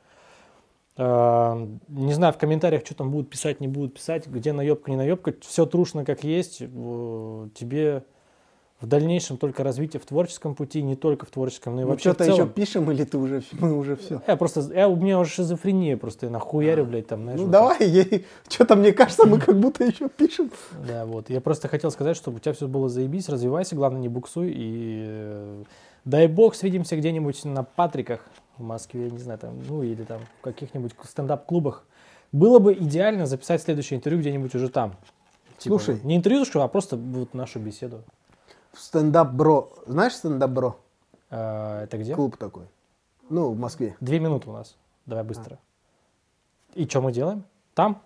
А, 0.98 1.66
Не 1.88 2.12
знаю, 2.12 2.32
в 2.32 2.38
комментариях, 2.38 2.84
что 2.84 2.94
там 2.94 3.10
будут 3.10 3.30
писать, 3.30 3.60
не 3.60 3.68
будут 3.68 3.94
писать, 3.94 4.26
где 4.26 4.52
наебка, 4.52 4.90
не 4.90 4.96
наебка. 4.96 5.32
Все 5.40 5.64
трушно 5.64 6.04
как 6.04 6.24
есть. 6.24 6.58
Тебе 6.58 8.02
в 8.80 8.86
дальнейшем 8.86 9.38
только 9.38 9.64
развитие 9.64 10.00
в 10.00 10.06
творческом 10.06 10.54
пути, 10.54 10.82
не 10.82 10.94
только 10.94 11.26
в 11.26 11.30
творческом, 11.30 11.74
но 11.74 11.82
и 11.82 11.84
Мы 11.84 11.90
вообще 11.90 12.10
в 12.10 12.14
что-то 12.14 12.30
еще 12.30 12.46
пишем 12.46 12.90
или 12.92 13.02
ты 13.02 13.18
уже, 13.18 13.42
мы 13.52 13.76
уже 13.76 13.96
все? 13.96 14.22
Я 14.26 14.36
просто, 14.36 14.60
я, 14.72 14.88
у 14.88 14.94
меня 14.94 15.18
уже 15.18 15.30
шизофрения 15.30 15.96
просто, 15.96 16.26
я 16.26 16.32
нахуярю, 16.32 16.84
блядь, 16.84 17.08
там, 17.08 17.22
знаешь. 17.22 17.38
Ну 17.38 17.46
вот 17.46 17.52
давай, 17.52 18.24
что-то 18.48 18.76
мне 18.76 18.92
кажется, 18.92 19.26
мы 19.26 19.40
как 19.40 19.58
будто 19.58 19.84
еще 19.84 20.08
пишем. 20.08 20.50
Да, 20.86 21.06
вот. 21.06 21.28
Я 21.28 21.40
просто 21.40 21.66
хотел 21.66 21.90
сказать, 21.90 22.16
чтобы 22.16 22.36
у 22.36 22.40
тебя 22.40 22.52
все 22.52 22.68
было 22.68 22.88
заебись, 22.88 23.28
развивайся, 23.28 23.74
главное, 23.74 24.00
не 24.00 24.08
буксуй. 24.08 24.52
И 24.54 25.06
э, 25.08 25.64
дай 26.04 26.28
бог, 26.28 26.54
свидимся 26.54 26.96
где-нибудь 26.96 27.44
на 27.44 27.64
Патриках 27.64 28.24
в 28.58 28.62
Москве, 28.62 29.10
не 29.10 29.18
знаю, 29.18 29.38
там, 29.38 29.62
ну 29.66 29.82
или 29.82 30.04
там 30.04 30.20
в 30.38 30.42
каких-нибудь 30.42 30.94
стендап-клубах. 31.04 31.84
Было 32.32 32.58
бы 32.58 32.74
идеально 32.74 33.26
записать 33.26 33.62
следующее 33.62 33.98
интервью 33.98 34.20
где-нибудь 34.20 34.54
уже 34.54 34.68
там. 34.68 34.96
Типа, 35.58 35.78
Слушай. 35.78 36.00
не 36.04 36.16
интервьюшку, 36.16 36.60
а 36.60 36.68
просто 36.68 36.96
вот 36.96 37.34
нашу 37.34 37.58
беседу. 37.58 38.02
Стендап 38.74 39.32
Бро. 39.32 39.72
Знаешь 39.86 40.14
стендап 40.14 40.50
Бро? 40.50 40.78
А, 41.30 41.84
это 41.84 41.98
где? 41.98 42.14
Клуб 42.14 42.36
такой. 42.36 42.66
Ну, 43.28 43.50
в 43.50 43.58
Москве. 43.58 43.96
Две 44.00 44.20
минуты 44.20 44.50
у 44.50 44.52
нас. 44.52 44.76
Давай 45.06 45.24
быстро. 45.24 45.58
И 46.74 46.86
что 46.86 47.00
мы 47.00 47.12
делаем? 47.12 47.44
Там? 47.74 48.02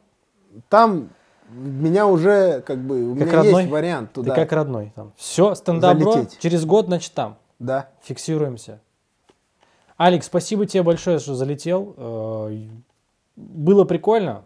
Там 0.69 1.11
меня 1.51 2.07
уже, 2.07 2.63
как 2.63 2.79
бы, 2.79 3.11
у 3.11 3.17
Как 3.17 3.27
меня 3.27 3.37
родной? 3.37 3.63
есть 3.63 3.73
вариант 3.73 4.13
туда. 4.13 4.35
Ты 4.35 4.41
как 4.41 4.53
родной 4.53 4.93
там. 4.95 5.13
Все, 5.17 5.55
стендап. 5.55 5.99
Через 6.39 6.65
год, 6.65 6.87
значит, 6.87 7.13
там. 7.13 7.37
Да. 7.59 7.91
Фиксируемся. 8.03 8.81
Алекс, 9.97 10.27
спасибо 10.27 10.67
тебе 10.67 10.83
большое, 10.83 11.19
что 11.19 11.35
залетел. 11.35 11.95
Э, 11.97 12.59
Было 13.37 13.85
прикольно. 13.85 14.43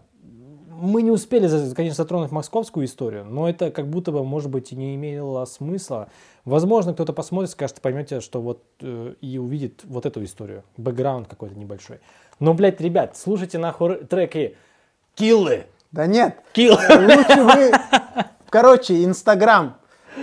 Мы 0.79 1.01
не 1.01 1.11
успели, 1.11 1.49
конечно, 1.75 1.97
затронуть 2.05 2.31
московскую 2.31 2.85
историю, 2.85 3.25
но 3.25 3.49
это 3.49 3.71
как 3.71 3.89
будто 3.89 4.13
бы, 4.13 4.23
может 4.25 4.51
быть, 4.51 4.73
и 4.73 4.77
не 4.77 4.95
имело 4.95 5.45
смысла. 5.47 6.09
Возможно, 6.45 6.93
кто-то 6.93 7.15
посмотрит, 7.15 7.51
скажет, 7.51 7.81
поймете, 7.81 8.21
что 8.21 8.43
вот 8.43 8.63
э, 8.83 9.15
и 9.23 9.39
увидит 9.39 9.81
вот 9.85 10.05
эту 10.05 10.23
историю. 10.23 10.65
Бэкграунд 10.77 11.29
какой-то 11.29 11.59
небольшой. 11.59 12.01
Но, 12.41 12.53
блядь, 12.53 12.79
ребят, 12.81 13.17
слушайте 13.17 13.57
нахуй 13.57 14.05
треки 14.05 14.57
Киллы. 15.15 15.65
Да 15.93 16.07
нет, 16.07 16.41
Киллы. 16.53 16.77
лучше 16.77 17.43
вы... 17.43 17.73
Короче, 18.51 19.03
Инстаграм. 19.03 19.79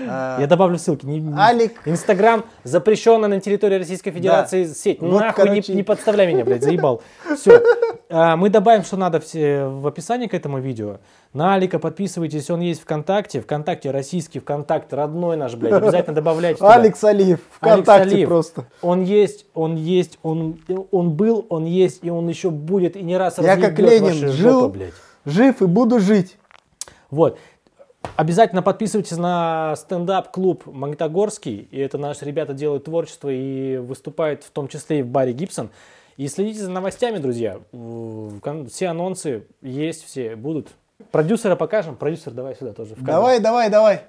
А, 0.08 0.40
Я 0.40 0.48
добавлю 0.48 0.78
ссылки. 0.78 1.06
Алик. 1.38 1.82
Инстаграм 1.86 2.44
запрещенная 2.64 3.30
на 3.30 3.40
территории 3.40 3.76
Российской 3.78 4.12
Федерации 4.12 4.66
сеть. 4.66 5.02
Нахуй 5.02 5.64
не, 5.68 5.84
подставляй 5.84 6.28
меня, 6.28 6.46
блядь, 6.46 6.64
заебал. 6.64 7.02
Все. 7.38 7.62
Мы 8.10 8.50
добавим, 8.50 8.84
что 8.84 8.96
надо 8.98 9.20
в 9.20 9.88
описании 9.88 10.28
к 10.28 10.34
этому 10.34 10.60
видео. 10.60 10.98
На 11.34 11.56
Алика 11.56 11.80
подписывайтесь, 11.80 12.50
он 12.52 12.62
есть 12.62 12.82
ВКонтакте. 12.82 13.42
ВКонтакте 13.42 13.90
российский, 13.90 14.40
ВКонтакте 14.40 14.96
родной 14.96 15.36
наш, 15.36 15.56
блядь. 15.56 15.74
Обязательно 15.74 16.14
добавляйте. 16.14 16.60
туда. 16.60 16.76
Алекс 16.76 17.04
Алиев. 17.04 17.40
Алекс 17.60 17.82
Вконтакте 17.82 18.10
Алиев. 18.16 18.30
просто. 18.30 18.66
Он 18.84 19.02
есть, 19.04 19.48
он 19.56 19.76
есть, 19.76 20.20
он, 20.22 20.60
он 20.92 21.12
был, 21.12 21.46
он 21.50 21.66
есть, 21.66 22.04
и 22.04 22.12
он 22.12 22.28
еще 22.28 22.52
будет, 22.52 22.96
и 22.96 23.02
не 23.02 23.18
раз 23.18 23.40
Я 23.40 23.58
как 23.58 23.80
Ленин 23.80 24.14
жил. 24.32 24.62
жопы, 24.62 24.78
блядь. 24.78 24.94
Жив 25.26 25.62
и 25.62 25.66
буду 25.66 26.00
жить. 26.00 26.38
Вот. 27.10 27.40
Обязательно 28.16 28.62
подписывайтесь 28.62 29.18
на 29.18 29.76
стендап-клуб 29.76 30.66
Магнитогорский. 30.66 31.68
И 31.72 31.80
это 31.80 31.98
наши 31.98 32.26
ребята 32.26 32.54
делают 32.54 32.86
творчество 32.86 33.30
и 33.30 33.78
выступают 33.78 34.44
в 34.44 34.52
том 34.52 34.68
числе 34.68 35.00
и 35.00 35.02
в 35.02 35.08
баре 35.08 35.34
Гибсон. 35.34 35.72
И 36.16 36.28
следите 36.28 36.60
за 36.60 36.70
новостями, 36.70 37.18
друзья. 37.18 37.60
Все 38.70 38.88
анонсы 38.88 39.48
есть, 39.62 40.06
все 40.06 40.36
будут. 40.36 40.70
Продюсера 41.12 41.56
покажем. 41.56 41.96
Продюсер, 41.96 42.34
давай 42.34 42.56
сюда 42.56 42.74
тоже. 42.74 42.96
Давай, 42.98 43.40
давай, 43.40 43.70
давай. 43.70 44.04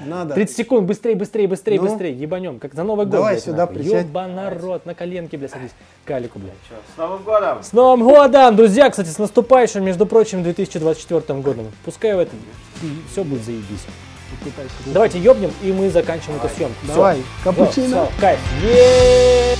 Надо. 0.00 0.34
30 0.34 0.56
секунд, 0.56 0.86
быстрее, 0.86 1.14
быстрее, 1.16 1.48
быстрее, 1.48 1.80
Ну? 1.80 1.88
быстрее. 1.88 2.12
Ебанем, 2.12 2.58
как 2.58 2.74
за 2.74 2.82
Новый 2.82 3.06
год. 3.06 3.12
Давай 3.14 3.34
блядь, 3.34 3.44
сюда 3.44 3.56
нахуй. 3.66 3.76
присядь. 3.76 4.06
Ёба 4.06 4.26
народ, 4.26 4.84
на 4.84 4.94
коленке, 4.94 5.38
блядь, 5.38 5.50
садись. 5.50 5.70
Калику, 6.04 6.38
блядь. 6.38 6.52
Чё, 6.68 6.74
С 6.94 6.98
Новым 6.98 7.22
годом! 7.22 7.62
С 7.62 7.72
Новым 7.72 8.02
годом, 8.02 8.56
друзья! 8.56 8.90
Кстати, 8.90 9.08
с 9.08 9.18
наступающим, 9.18 9.82
между 9.84 10.04
прочим, 10.04 10.42
2024 10.42 11.40
годом. 11.40 11.66
Пускай 11.84 12.14
в 12.14 12.18
этом 12.18 12.38
все 13.10 13.24
будет 13.24 13.42
заебись. 13.44 13.86
Давайте 14.86 15.18
ёбнем, 15.18 15.50
и 15.62 15.72
мы 15.72 15.88
заканчиваем 15.88 16.40
эту 16.40 16.54
съемку. 16.54 16.74
Давай, 16.86 17.22
капучино. 17.44 17.86
всё, 17.86 18.08
кайф. 18.20 18.38
Е-е-е! 18.62 19.56